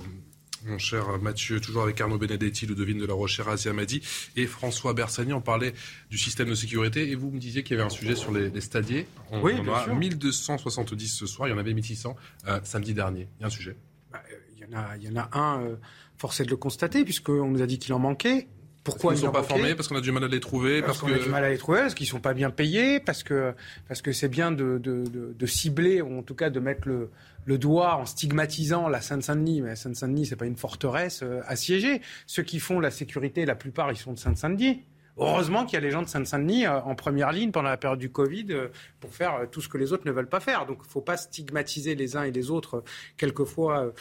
mon 0.65 0.77
cher 0.77 1.18
Mathieu, 1.22 1.60
toujours 1.60 1.84
avec 1.84 1.99
Arnaud 2.02 2.18
Benedetti, 2.18 2.65
Ludovine 2.65 2.99
de 2.99 3.06
la 3.06 3.14
Rochère, 3.14 3.48
Asia 3.48 3.73
Madi 3.73 4.02
et 4.35 4.45
François 4.48 4.94
Bersani. 4.94 5.34
On 5.34 5.41
parlait 5.41 5.73
du 6.10 6.18
système 6.18 6.49
de 6.49 6.56
sécurité 6.56 7.10
et 7.10 7.15
vous 7.15 7.31
me 7.31 7.39
disiez 7.39 7.64
qu'il 7.64 7.77
y 7.77 7.80
avait 7.80 7.88
un 7.88 7.91
sujet 7.91 8.15
sur 8.15 8.31
les, 8.31 8.61
stadiers. 8.61 9.07
On, 9.31 9.41
oui, 9.41 9.53
en 9.60 9.73
a 9.73 9.88
1270 9.88 11.07
ce 11.07 11.26
soir, 11.26 11.48
il 11.48 11.52
y 11.52 11.53
en 11.53 11.57
avait 11.57 11.73
1600 11.73 12.15
euh, 12.48 12.60
samedi 12.64 12.94
dernier. 12.94 13.27
Il 13.38 13.41
y 13.41 13.44
a 13.44 13.48
un 13.48 13.52
sujet 13.52 13.76
bah, 14.11 14.22
il, 14.56 14.64
y 14.64 14.65
en 14.65 14.77
a, 14.77 14.98
il 14.98 15.03
y 15.03 15.10
en 15.10 15.15
a 15.15 15.30
un, 15.38 15.61
euh, 15.61 15.76
forcé 16.18 16.44
de 16.44 16.49
le 16.49 16.57
constater, 16.57 17.03
puisqu'on 17.03 17.48
nous 17.48 17.61
a 17.61 17.68
dit 17.68 17.80
qu'il 17.80 17.94
en 17.94 17.99
manquait. 17.99 18.48
Pourquoi 18.84 19.14
ils 19.14 19.18
ne 19.18 19.22
sont 19.22 19.31
pas 19.31 19.44
formés 19.44 19.76
Parce 19.76 19.89
qu'on 19.89 19.98
a 19.98 20.02
du 20.02 20.14
mal 20.14 20.23
à 20.23 20.30
les 20.30 20.39
trouver 20.39 20.81
Parce, 20.81 20.99
qu'on 20.99 21.11
a 21.11 21.19
du 21.19 21.27
mal 21.27 21.44
à 21.44 21.49
les 21.49 21.57
trouver, 21.57 21.81
parce 21.81 21.94
qu'ils 21.94 22.06
ne 22.06 22.11
sont 22.11 22.22
pas 22.22 22.34
bien 22.34 22.52
payés, 22.52 23.02
parce 23.02 23.22
que 23.22 23.53
parce 23.89 24.02
que 24.02 24.14
c'est 24.14 24.30
bien 24.30 24.49
de, 24.49 24.80
de, 24.81 25.03
de, 25.38 25.45
cibler, 25.45 26.02
ou 26.02 26.18
en 26.18 26.23
tout 26.23 26.35
cas 26.35 26.49
de 26.49 26.61
mettre 26.61 26.88
le, 26.88 27.10
le 27.47 27.57
doigt 27.57 27.95
en 27.95 28.05
stigmatisant 28.05 28.89
la 28.89 29.01
Seine-Saint-Denis. 29.01 29.61
Mais 29.61 29.69
la 29.69 29.75
Seine-Saint-Denis, 29.75 30.27
c'est 30.27 30.35
pas 30.35 30.45
une 30.45 30.57
forteresse 30.57 31.23
euh, 31.23 31.39
assiégée. 31.47 32.01
Ceux 32.27 32.43
qui 32.43 32.59
font 32.59 32.79
la 32.79 32.91
sécurité, 32.91 33.45
la 33.45 33.55
plupart, 33.55 33.89
ils 33.91 33.97
sont 33.97 34.13
de 34.13 34.19
Seine-Saint-Denis. 34.19 34.83
Heureusement 35.17 35.65
qu'il 35.65 35.75
y 35.75 35.77
a 35.77 35.79
les 35.79 35.89
gens 35.89 36.01
de 36.03 36.09
Seine-Saint-Denis 36.09 36.65
euh, 36.65 36.81
en 36.81 36.93
première 36.93 37.31
ligne 37.31 37.51
pendant 37.51 37.69
la 37.69 37.77
période 37.77 37.99
du 37.99 38.11
Covid 38.11 38.47
euh, 38.49 38.67
pour 38.99 39.15
faire 39.15 39.47
tout 39.49 39.61
ce 39.61 39.69
que 39.69 39.77
les 39.77 39.93
autres 39.93 40.05
ne 40.05 40.11
veulent 40.11 40.29
pas 40.29 40.41
faire. 40.41 40.65
Donc 40.65 40.79
il 40.81 40.87
ne 40.87 40.91
faut 40.91 41.01
pas 41.01 41.15
stigmatiser 41.15 41.95
les 41.95 42.17
uns 42.17 42.23
et 42.23 42.31
les 42.31 42.51
autres, 42.51 42.83
quelquefois 43.15 43.93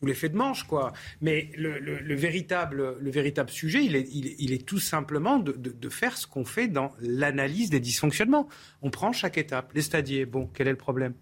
sous 0.00 0.06
l'effet 0.06 0.28
de 0.28 0.36
manche, 0.36 0.64
quoi. 0.64 0.92
Mais 1.20 1.50
le, 1.56 2.14
véritable, 2.14 2.96
le 2.98 3.10
véritable 3.10 3.50
sujet, 3.50 3.84
il 3.84 3.96
est, 3.96 4.08
il 4.12 4.52
est, 4.52 4.66
tout 4.66 4.78
simplement 4.78 5.38
de, 5.38 5.88
faire 5.88 6.16
ce 6.16 6.26
qu'on 6.26 6.44
fait 6.44 6.68
dans 6.68 6.92
l'analyse 7.00 7.70
des 7.70 7.80
dysfonctionnements. 7.80 8.48
On 8.82 8.90
prend 8.90 9.12
chaque 9.12 9.38
étape. 9.38 9.72
Les 9.74 9.82
stadiers, 9.82 10.24
bon, 10.24 10.48
quel 10.54 10.68
est 10.68 10.72
le 10.72 10.76
problème? 10.76 11.14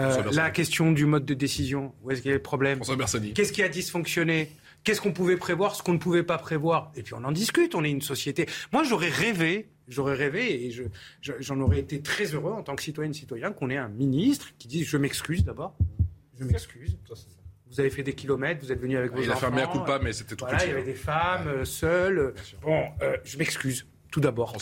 Euh, 0.00 0.22
La 0.32 0.50
question 0.50 0.92
du 0.92 1.06
mode 1.06 1.24
de 1.24 1.34
décision, 1.34 1.94
où 2.02 2.10
est-ce 2.10 2.20
qu'il 2.20 2.30
y 2.30 2.34
a 2.34 2.36
le 2.36 2.42
problème? 2.42 2.80
Qu'est-ce 3.34 3.52
qui 3.52 3.62
a 3.62 3.68
dysfonctionné? 3.68 4.50
Qu'est-ce 4.82 5.00
qu'on 5.00 5.12
pouvait 5.12 5.38
prévoir, 5.38 5.74
ce 5.74 5.82
qu'on 5.82 5.94
ne 5.94 5.98
pouvait 5.98 6.24
pas 6.24 6.36
prévoir? 6.36 6.92
Et 6.96 7.02
puis 7.02 7.14
on 7.14 7.24
en 7.24 7.32
discute, 7.32 7.74
on 7.74 7.84
est 7.84 7.90
une 7.90 8.02
société. 8.02 8.46
Moi, 8.72 8.82
j'aurais 8.82 9.08
rêvé, 9.08 9.70
j'aurais 9.88 10.14
rêvé, 10.14 10.66
et 10.66 10.74
j'en 11.22 11.60
aurais 11.60 11.78
été 11.78 12.02
très 12.02 12.24
heureux 12.26 12.52
en 12.52 12.62
tant 12.62 12.76
que 12.76 12.82
citoyenne, 12.82 13.14
citoyen, 13.14 13.52
qu'on 13.52 13.70
ait 13.70 13.78
un 13.78 13.88
ministre 13.88 14.48
qui 14.58 14.68
dise 14.68 14.86
Je 14.86 14.98
m'excuse 14.98 15.44
d'abord, 15.44 15.74
je 16.38 16.44
m'excuse 16.44 16.98
vous 17.74 17.80
avez 17.80 17.90
fait 17.90 18.04
des 18.04 18.12
kilomètres, 18.12 18.64
vous 18.64 18.70
êtes 18.70 18.80
venu 18.80 18.96
avec 18.96 19.10
vos 19.10 19.20
il 19.20 19.30
enfants. 19.30 19.48
Il 19.52 19.54
a 19.54 19.56
fait 19.56 19.62
un 19.62 19.66
coup 19.66 19.84
pas, 19.84 19.98
mais 19.98 20.12
c'était 20.12 20.36
tout 20.36 20.44
voilà, 20.44 20.64
Il 20.64 20.68
y 20.68 20.72
avait 20.72 20.84
des 20.84 20.94
femmes 20.94 21.48
euh, 21.48 21.64
seules. 21.64 22.32
Bon, 22.62 22.84
euh, 23.02 23.16
je 23.24 23.36
m'excuse. 23.36 23.86
Tout 24.12 24.20
d'abord. 24.20 24.56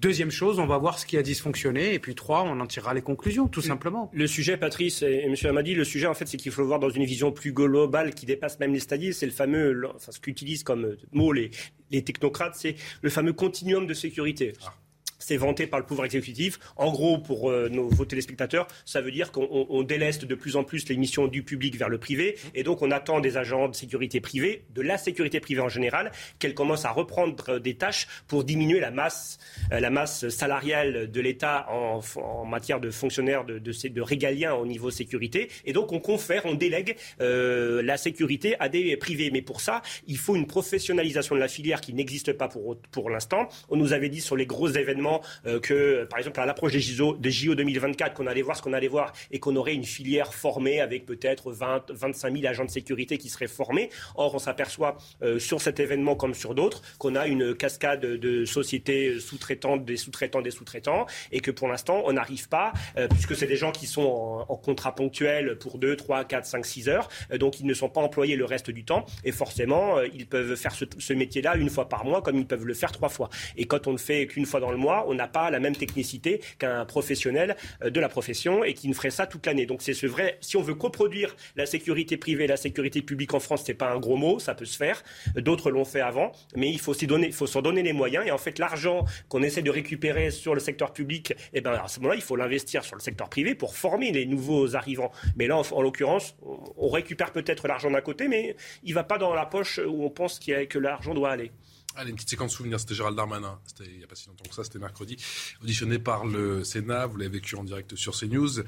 Deuxième 0.00 0.32
chose, 0.32 0.58
on 0.58 0.66
va 0.66 0.76
voir 0.76 0.98
ce 0.98 1.06
qui 1.06 1.16
a 1.16 1.22
dysfonctionné. 1.22 1.94
Et 1.94 2.00
puis 2.00 2.16
trois, 2.16 2.42
on 2.42 2.58
en 2.58 2.66
tirera 2.66 2.94
les 2.94 3.00
conclusions, 3.00 3.46
tout 3.46 3.62
simplement. 3.62 4.10
Le 4.12 4.26
sujet, 4.26 4.56
Patrice 4.56 5.02
et, 5.02 5.22
M. 5.24 5.36
Amadi, 5.44 5.76
le 5.76 5.84
sujet, 5.84 6.08
en 6.08 6.14
fait, 6.14 6.26
c'est 6.26 6.36
qu'il 6.36 6.50
faut 6.50 6.62
le 6.62 6.66
voir 6.66 6.80
dans 6.80 6.90
une 6.90 7.04
vision 7.04 7.30
plus 7.30 7.52
globale 7.52 8.12
qui 8.12 8.26
dépasse 8.26 8.58
même 8.58 8.72
les 8.72 8.80
stadiers. 8.80 9.12
C'est 9.12 9.26
le 9.26 9.30
fameux, 9.30 9.80
enfin, 9.94 10.10
ce 10.10 10.18
qu'utilisent 10.18 10.64
comme 10.64 10.96
mot 11.12 11.32
les, 11.32 11.52
les 11.92 12.02
technocrates, 12.02 12.56
c'est 12.56 12.74
le 13.02 13.10
fameux 13.10 13.32
continuum 13.32 13.86
de 13.86 13.94
sécurité. 13.94 14.54
Ah. 14.66 14.74
C'est 15.22 15.36
vanté 15.36 15.66
par 15.66 15.80
le 15.80 15.86
pouvoir 15.86 16.04
exécutif. 16.06 16.58
En 16.76 16.90
gros, 16.90 17.18
pour 17.18 17.50
euh, 17.50 17.68
nos, 17.68 17.88
vos 17.88 18.04
téléspectateurs, 18.04 18.66
ça 18.84 19.00
veut 19.00 19.10
dire 19.10 19.30
qu'on 19.32 19.82
déleste 19.82 20.24
de 20.24 20.34
plus 20.34 20.56
en 20.56 20.64
plus 20.64 20.88
les 20.88 20.96
missions 20.96 21.28
du 21.28 21.42
public 21.42 21.76
vers 21.76 21.88
le 21.88 21.98
privé. 21.98 22.36
Et 22.54 22.62
donc, 22.62 22.82
on 22.82 22.90
attend 22.90 23.20
des 23.20 23.36
agents 23.36 23.68
de 23.68 23.74
sécurité 23.74 24.20
privée, 24.20 24.64
de 24.74 24.82
la 24.82 24.98
sécurité 24.98 25.40
privée 25.40 25.60
en 25.60 25.68
général, 25.68 26.10
qu'elles 26.38 26.54
commencent 26.54 26.84
à 26.84 26.90
reprendre 26.90 27.44
euh, 27.48 27.58
des 27.60 27.74
tâches 27.74 28.08
pour 28.26 28.44
diminuer 28.44 28.80
la 28.80 28.90
masse, 28.90 29.38
euh, 29.72 29.80
la 29.80 29.90
masse 29.90 30.28
salariale 30.28 31.10
de 31.10 31.20
l'État 31.20 31.66
en, 31.70 32.00
matière 32.44 32.80
de 32.80 32.90
fonctionnaires 32.90 33.44
de, 33.44 34.00
régaliens 34.00 34.54
au 34.54 34.66
niveau 34.66 34.90
sécurité. 34.90 35.48
Et 35.64 35.72
donc, 35.72 35.92
on 35.92 36.00
confère, 36.00 36.44
on 36.46 36.54
délègue 36.54 36.96
la 37.18 37.96
sécurité 37.96 38.56
à 38.58 38.68
des 38.68 38.96
privés. 38.96 39.30
Mais 39.30 39.42
pour 39.42 39.60
ça, 39.60 39.82
il 40.06 40.16
faut 40.18 40.34
une 40.34 40.46
professionnalisation 40.46 41.34
de 41.34 41.40
la 41.40 41.48
filière 41.48 41.80
qui 41.80 41.94
n'existe 41.94 42.32
pas 42.32 42.48
pour 42.48 43.10
l'instant. 43.10 43.48
On 43.68 43.76
nous 43.76 43.92
avait 43.92 44.08
dit 44.08 44.20
sur 44.20 44.36
les 44.36 44.46
gros 44.46 44.68
événements 44.68 45.11
euh, 45.46 45.60
que, 45.60 46.04
par 46.04 46.18
exemple, 46.18 46.40
à 46.40 46.46
l'approche 46.46 46.72
des 46.72 46.80
JO, 46.80 47.16
des 47.16 47.30
JO 47.30 47.54
2024, 47.54 48.14
qu'on 48.14 48.26
allait 48.26 48.42
voir 48.42 48.56
ce 48.56 48.62
qu'on 48.62 48.72
allait 48.72 48.88
voir 48.88 49.12
et 49.30 49.38
qu'on 49.38 49.56
aurait 49.56 49.74
une 49.74 49.84
filière 49.84 50.34
formée 50.34 50.80
avec 50.80 51.06
peut-être 51.06 51.52
20, 51.52 51.90
25 51.90 52.36
000 52.36 52.46
agents 52.46 52.64
de 52.64 52.70
sécurité 52.70 53.18
qui 53.18 53.28
seraient 53.28 53.48
formés. 53.48 53.90
Or, 54.14 54.34
on 54.34 54.38
s'aperçoit 54.38 54.96
euh, 55.22 55.38
sur 55.38 55.60
cet 55.60 55.80
événement 55.80 56.16
comme 56.16 56.34
sur 56.34 56.54
d'autres 56.54 56.82
qu'on 56.98 57.14
a 57.14 57.26
une 57.26 57.54
cascade 57.54 58.00
de 58.00 58.44
sociétés 58.44 59.18
sous-traitantes, 59.20 59.84
des 59.84 59.96
sous-traitants, 59.96 60.42
des 60.42 60.50
sous-traitants, 60.50 61.06
et 61.30 61.40
que 61.40 61.50
pour 61.50 61.68
l'instant, 61.68 62.02
on 62.06 62.12
n'arrive 62.12 62.48
pas, 62.48 62.72
euh, 62.96 63.08
puisque 63.08 63.36
c'est 63.36 63.46
des 63.46 63.56
gens 63.56 63.72
qui 63.72 63.86
sont 63.86 64.44
en, 64.48 64.56
contrat 64.56 64.94
ponctuel 64.94 65.58
pour 65.58 65.78
2, 65.78 65.96
3, 65.96 66.24
4, 66.24 66.46
5, 66.46 66.66
6 66.66 66.88
heures, 66.88 67.08
donc 67.38 67.58
ils 67.58 67.66
ne 67.66 67.74
sont 67.74 67.88
pas 67.88 68.00
employés 68.00 68.36
le 68.36 68.44
reste 68.44 68.70
du 68.70 68.84
temps, 68.84 69.04
et 69.24 69.32
forcément, 69.32 70.00
ils 70.00 70.26
peuvent 70.26 70.54
faire 70.54 70.72
ce, 70.72 70.84
ce 70.98 71.12
métier-là 71.12 71.56
une 71.56 71.68
fois 71.68 71.88
par 71.88 72.04
mois, 72.04 72.22
comme 72.22 72.38
ils 72.38 72.46
peuvent 72.46 72.64
le 72.64 72.74
faire 72.74 72.92
trois 72.92 73.08
fois. 73.08 73.28
Et 73.56 73.64
quand 73.64 73.86
on 73.86 73.92
ne 73.92 73.98
fait 73.98 74.26
qu'une 74.26 74.46
fois 74.46 74.60
dans 74.60 74.70
le 74.70 74.76
mois, 74.76 75.01
on 75.06 75.14
n'a 75.14 75.28
pas 75.28 75.50
la 75.50 75.60
même 75.60 75.76
technicité 75.76 76.40
qu'un 76.58 76.84
professionnel 76.84 77.56
de 77.84 78.00
la 78.00 78.08
profession 78.08 78.64
et 78.64 78.74
qui 78.74 78.88
ne 78.88 78.94
ferait 78.94 79.10
ça 79.10 79.26
toute 79.26 79.46
l'année. 79.46 79.66
Donc 79.66 79.82
c'est 79.82 79.94
ce 79.94 80.06
vrai. 80.06 80.38
Si 80.40 80.56
on 80.56 80.62
veut 80.62 80.74
coproduire 80.74 81.34
la 81.56 81.66
sécurité 81.66 82.16
privée, 82.16 82.46
la 82.46 82.56
sécurité 82.56 83.02
publique 83.02 83.34
en 83.34 83.40
France, 83.40 83.62
c'est 83.64 83.74
pas 83.74 83.90
un 83.90 83.98
gros 83.98 84.16
mot, 84.16 84.38
ça 84.38 84.54
peut 84.54 84.64
se 84.64 84.76
faire. 84.76 85.02
D'autres 85.36 85.70
l'ont 85.70 85.84
fait 85.84 86.00
avant, 86.00 86.32
mais 86.56 86.70
il 86.70 86.78
faut 86.78 86.94
s'en 86.94 87.62
donner 87.62 87.82
les 87.82 87.92
moyens. 87.92 88.26
Et 88.26 88.30
en 88.30 88.38
fait, 88.38 88.58
l'argent 88.58 89.04
qu'on 89.28 89.42
essaie 89.42 89.62
de 89.62 89.70
récupérer 89.70 90.30
sur 90.30 90.54
le 90.54 90.60
secteur 90.60 90.92
public, 90.92 91.34
eh 91.52 91.60
ben 91.60 91.72
à 91.72 91.88
ce 91.88 92.00
moment-là, 92.00 92.16
il 92.16 92.22
faut 92.22 92.36
l'investir 92.36 92.84
sur 92.84 92.96
le 92.96 93.00
secteur 93.00 93.28
privé 93.28 93.54
pour 93.54 93.74
former 93.76 94.12
les 94.12 94.26
nouveaux 94.26 94.76
arrivants. 94.76 95.12
Mais 95.36 95.46
là, 95.46 95.58
en, 95.58 95.62
en 95.72 95.82
l'occurrence, 95.82 96.36
on 96.76 96.88
récupère 96.88 97.32
peut-être 97.32 97.68
l'argent 97.68 97.90
d'un 97.90 98.00
côté, 98.00 98.28
mais 98.28 98.56
il 98.84 98.94
va 98.94 99.04
pas 99.04 99.18
dans 99.18 99.34
la 99.34 99.46
poche 99.46 99.80
où 99.86 100.04
on 100.04 100.10
pense 100.10 100.38
qu 100.38 100.52
que 100.66 100.78
l'argent 100.78 101.14
doit 101.14 101.30
aller. 101.30 101.50
Allez, 101.94 102.10
une 102.10 102.16
petite 102.16 102.30
séquence 102.30 102.54
souvenir, 102.54 102.80
c'était 102.80 102.94
Gérald 102.94 103.16
Darmanin, 103.16 103.60
c'était 103.66 103.90
il 103.90 103.98
n'y 103.98 104.04
a 104.04 104.06
pas 104.06 104.14
si 104.14 104.26
longtemps 104.26 104.48
que 104.48 104.54
ça, 104.54 104.64
c'était 104.64 104.78
mercredi, 104.78 105.16
auditionné 105.62 105.98
par 105.98 106.24
le 106.24 106.64
Sénat, 106.64 107.06
vous 107.06 107.18
l'avez 107.18 107.30
vécu 107.30 107.54
en 107.54 107.64
direct 107.64 107.96
sur 107.96 108.18
CNews, 108.18 108.60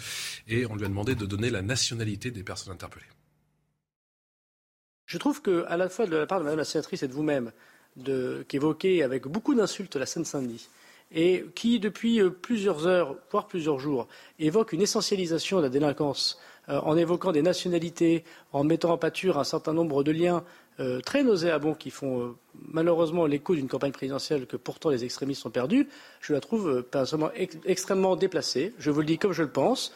et 0.47 0.67
on 0.67 0.77
lui 0.77 0.85
a 0.85 0.89
demandé 0.89 1.15
de 1.15 1.25
donner 1.25 1.49
la 1.49 1.63
nationalité 1.63 2.31
des 2.31 2.43
personnes 2.43 2.75
interpellées. 2.75 3.07
Je 5.07 5.17
trouve 5.17 5.41
que, 5.41 5.65
à 5.69 5.79
la 5.79 5.89
fois 5.89 6.07
de 6.07 6.17
la 6.17 6.27
part 6.27 6.39
de 6.41 6.45
Mme 6.45 6.59
la 6.59 6.65
sénatrice 6.65 7.03
et 7.03 7.09
de 7.09 7.15
vous-même, 7.15 7.53
qu'évoquez 8.49 9.03
avec 9.03 9.27
beaucoup 9.27 9.55
d'insultes 9.55 9.97
la 9.97 10.07
Seine-Saint-Denis, 10.07 10.69
et 11.13 11.47
qui, 11.55 11.81
depuis 11.81 12.21
plusieurs 12.43 12.87
heures, 12.87 13.17
voire 13.31 13.47
plusieurs 13.47 13.79
jours, 13.79 14.09
évoque 14.39 14.73
une 14.73 14.83
essentialisation 14.83 15.59
de 15.59 15.63
la 15.63 15.69
délinquance 15.69 16.39
euh, 16.69 16.81
en 16.81 16.97
évoquant 16.97 17.31
des 17.31 17.43
nationalités, 17.43 18.25
en 18.53 18.65
mettant 18.65 18.91
en 18.91 18.99
pâture 18.99 19.39
un 19.39 19.45
certain 19.45 19.73
nombre 19.73 20.03
de 20.03 20.11
liens 20.11 20.45
euh, 20.81 21.01
très 21.01 21.23
nauséabonds 21.23 21.75
qui 21.75 21.91
font 21.91 22.21
euh, 22.21 22.37
malheureusement 22.73 23.27
l'écho 23.27 23.55
d'une 23.55 23.69
campagne 23.69 23.93
présidentielle 23.93 24.47
que 24.47 24.57
pourtant 24.57 24.91
les 24.91 25.05
extrémistes 25.05 25.47
ont 25.47 25.51
perdue, 25.51 25.89
je 26.21 26.33
la 26.33 26.41
trouve 26.41 26.69
euh, 26.69 26.83
personnellement 26.83 27.33
ex 27.35 27.57
extrêmement 27.65 28.17
déplacée. 28.17 28.75
Je 28.79 28.91
vous 28.91 29.01
le 29.01 29.07
dis 29.07 29.19
comme 29.19 29.33
je 29.33 29.43
le 29.43 29.51
pense. 29.51 29.93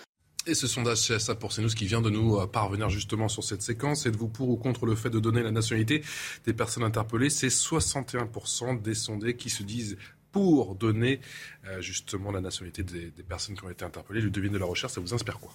Et 0.46 0.54
ce 0.54 0.68
sondage 0.68 1.08
CSA 1.08 1.34
pour 1.34 1.52
CNews 1.52 1.68
qui 1.68 1.86
vient 1.86 2.00
de 2.00 2.10
nous 2.10 2.46
parvenir 2.46 2.88
justement 2.88 3.28
sur 3.28 3.42
cette 3.42 3.60
séquence, 3.60 4.06
êtes-vous 4.06 4.28
pour 4.28 4.48
ou 4.48 4.56
contre 4.56 4.86
le 4.86 4.94
fait 4.94 5.10
de 5.10 5.18
donner 5.18 5.42
la 5.42 5.50
nationalité 5.50 6.02
des 6.46 6.54
personnes 6.54 6.84
interpellées? 6.84 7.28
C'est 7.28 7.48
61% 7.48 8.80
des 8.80 8.94
sondés 8.94 9.36
qui 9.36 9.50
se 9.50 9.62
disent 9.62 9.98
pour 10.32 10.74
donner 10.74 11.20
justement 11.80 12.30
la 12.30 12.40
nationalité 12.40 12.82
des, 12.82 13.10
des, 13.10 13.22
personnes 13.22 13.56
qui 13.56 13.64
ont 13.64 13.70
été 13.70 13.84
interpellées. 13.84 14.22
Le 14.22 14.30
devine 14.30 14.52
de 14.52 14.58
la 14.58 14.64
recherche, 14.64 14.94
ça 14.94 15.00
vous 15.02 15.12
inspire 15.12 15.38
quoi? 15.38 15.52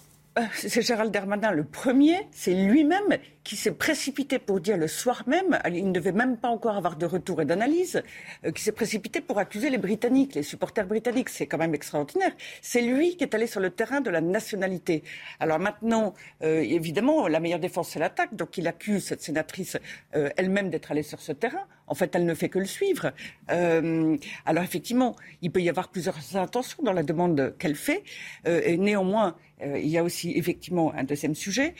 C'est 0.52 0.82
Gérald 0.82 1.12
Darmanin 1.12 1.52
le 1.52 1.64
premier, 1.64 2.26
c'est 2.32 2.54
lui-même 2.54 3.18
qui 3.44 3.56
s'est 3.56 3.72
précipité 3.72 4.38
pour 4.38 4.58
dire 4.58 4.76
le 4.76 4.88
soir 4.88 5.22
même, 5.26 5.58
il 5.70 5.86
ne 5.86 5.92
devait 5.92 6.12
même 6.12 6.38
pas 6.38 6.48
encore 6.48 6.76
avoir 6.76 6.96
de 6.96 7.06
retour 7.06 7.42
et 7.42 7.44
d'analyse, 7.44 8.02
euh, 8.44 8.50
qui 8.50 8.62
s'est 8.62 8.72
précipité 8.72 9.20
pour 9.20 9.38
accuser 9.38 9.68
les 9.68 9.78
Britanniques, 9.78 10.34
les 10.34 10.42
supporters 10.42 10.86
britanniques. 10.86 11.28
C'est 11.28 11.46
quand 11.46 11.58
même 11.58 11.74
extraordinaire. 11.74 12.32
C'est 12.62 12.80
lui 12.80 13.16
qui 13.16 13.24
est 13.24 13.34
allé 13.34 13.46
sur 13.46 13.60
le 13.60 13.70
terrain 13.70 14.00
de 14.00 14.10
la 14.10 14.22
nationalité. 14.22 15.04
Alors 15.40 15.58
maintenant, 15.58 16.14
euh, 16.42 16.62
évidemment, 16.62 17.28
la 17.28 17.38
meilleure 17.38 17.60
défense, 17.60 17.90
c'est 17.90 17.98
l'attaque. 17.98 18.34
Donc 18.34 18.56
il 18.56 18.66
accuse 18.66 19.04
cette 19.04 19.22
sénatrice 19.22 19.76
euh, 20.16 20.30
elle-même 20.36 20.70
d'être 20.70 20.90
allée 20.90 21.02
sur 21.02 21.20
ce 21.20 21.32
terrain. 21.32 21.66
En 21.86 21.94
fait, 21.94 22.14
elle 22.14 22.24
ne 22.24 22.34
fait 22.34 22.48
que 22.48 22.58
le 22.58 22.64
suivre. 22.64 23.12
Euh, 23.50 24.16
alors 24.46 24.64
effectivement, 24.64 25.16
il 25.42 25.50
peut 25.50 25.60
y 25.60 25.68
avoir 25.68 25.88
plusieurs 25.88 26.36
intentions 26.36 26.82
dans 26.82 26.92
la 26.92 27.02
demande 27.02 27.54
qu'elle 27.58 27.76
fait. 27.76 28.02
Euh, 28.46 28.76
néanmoins, 28.76 29.36
euh, 29.62 29.78
il 29.78 29.88
y 29.88 29.98
a 29.98 30.02
aussi 30.02 30.32
effectivement 30.36 30.92
un 30.94 31.04
deuxième 31.04 31.34
sujet 31.34 31.74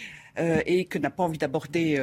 et 0.67 0.87
que 0.87 0.99
n'a 0.99 1.11
pas 1.11 1.23
envie 1.23 1.39
d'aborder 1.39 1.95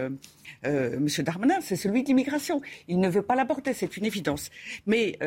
M. 0.63 1.07
Darmanin, 1.19 1.59
c'est 1.59 1.75
celui 1.75 2.03
de 2.03 2.07
l'immigration. 2.07 2.61
Il 2.87 3.01
ne 3.01 3.09
veut 3.09 3.23
pas 3.23 3.35
l'aborder, 3.35 3.73
c'est 3.73 3.97
une 3.97 4.05
évidence. 4.05 4.51
Mais 4.85 5.19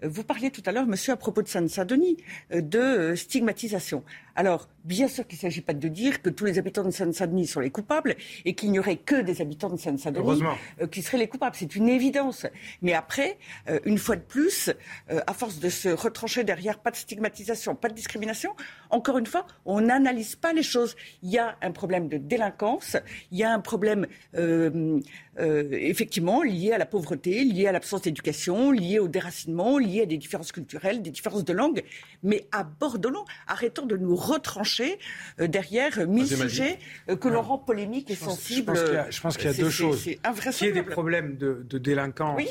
vous 0.00 0.22
parliez 0.22 0.50
tout 0.52 0.62
à 0.64 0.70
l'heure, 0.70 0.86
monsieur, 0.86 1.12
à 1.12 1.16
propos 1.16 1.42
de 1.42 1.48
Seine-Saint-Denis, 1.48 2.18
euh, 2.52 2.60
de 2.60 3.14
stigmatisation. 3.16 4.04
Alors, 4.36 4.68
bien 4.84 5.08
sûr 5.08 5.26
qu'il 5.26 5.36
ne 5.36 5.40
s'agit 5.40 5.62
pas 5.62 5.72
de 5.72 5.88
dire 5.88 6.20
que 6.20 6.28
tous 6.28 6.44
les 6.44 6.58
habitants 6.58 6.84
de 6.84 6.90
Seine-Saint-Denis 6.90 7.46
sont 7.46 7.60
les 7.60 7.70
coupables 7.70 8.14
et 8.44 8.54
qu'il 8.54 8.70
n'y 8.70 8.78
aurait 8.78 8.98
que 8.98 9.22
des 9.22 9.40
habitants 9.40 9.70
de 9.70 9.78
Seine-Saint-Denis 9.78 10.42
euh, 10.80 10.86
qui 10.86 11.00
seraient 11.02 11.16
les 11.16 11.26
coupables. 11.26 11.56
C'est 11.58 11.74
une 11.74 11.88
évidence. 11.88 12.46
Mais 12.82 12.92
après, 12.92 13.38
euh, 13.68 13.80
une 13.86 13.96
fois 13.96 14.16
de 14.16 14.20
plus, 14.20 14.70
euh, 15.10 15.20
à 15.26 15.32
force 15.32 15.58
de 15.58 15.70
se 15.70 15.88
retrancher 15.88 16.44
derrière 16.44 16.78
pas 16.78 16.90
de 16.90 16.96
stigmatisation, 16.96 17.74
pas 17.74 17.88
de 17.88 17.94
discrimination, 17.94 18.54
encore 18.90 19.16
une 19.16 19.26
fois, 19.26 19.46
on 19.64 19.80
n'analyse 19.80 20.36
pas 20.36 20.52
les 20.52 20.62
choses. 20.62 20.96
Il 21.22 21.30
y 21.30 21.38
a 21.38 21.56
un 21.62 21.72
problème 21.72 22.08
de 22.08 22.18
délinquance, 22.18 22.98
il 23.32 23.38
y 23.38 23.42
a 23.42 23.52
un 23.52 23.60
problème 23.60 24.06
euh, 24.36 25.00
euh, 25.38 25.68
effectivement 25.72 26.42
lié 26.42 26.72
à 26.72 26.78
la 26.78 26.86
pauvreté, 26.86 27.44
lié 27.44 27.66
à 27.66 27.72
l'absence 27.72 28.02
d'éducation, 28.02 28.70
lié 28.70 28.98
au 28.98 29.08
déracinement, 29.08 29.76
lié 29.76 30.02
à 30.02 30.06
des 30.06 30.16
différences 30.16 30.50
culturelles, 30.50 31.02
des 31.02 31.10
différences 31.10 31.44
de 31.44 31.52
langue. 31.52 31.82
Mais 32.22 32.46
abordons, 32.52 33.24
arrêtons 33.46 33.84
de 33.84 33.96
nous 33.96 34.16
retrancher 34.26 34.98
euh, 35.40 35.46
derrière 35.46 36.06
mille 36.06 36.26
sujets 36.26 36.78
euh, 37.08 37.16
que 37.16 37.28
l'on 37.28 37.42
rend 37.42 37.58
polémiques 37.58 38.10
et 38.10 38.16
sensibles. 38.16 38.74
Je 39.10 39.20
pense 39.20 39.36
qu'il 39.36 39.46
y 39.46 39.48
a, 39.48 39.52
qu 39.52 39.58
y 39.58 39.60
a 39.60 39.64
deux 39.64 39.70
choses. 39.70 40.02
Qu'il 40.02 40.66
y 40.66 40.70
ait 40.70 40.72
des 40.72 40.82
problèmes 40.82 41.36
de, 41.36 41.64
de 41.68 41.78
délinquance 41.78 42.36
oui 42.36 42.48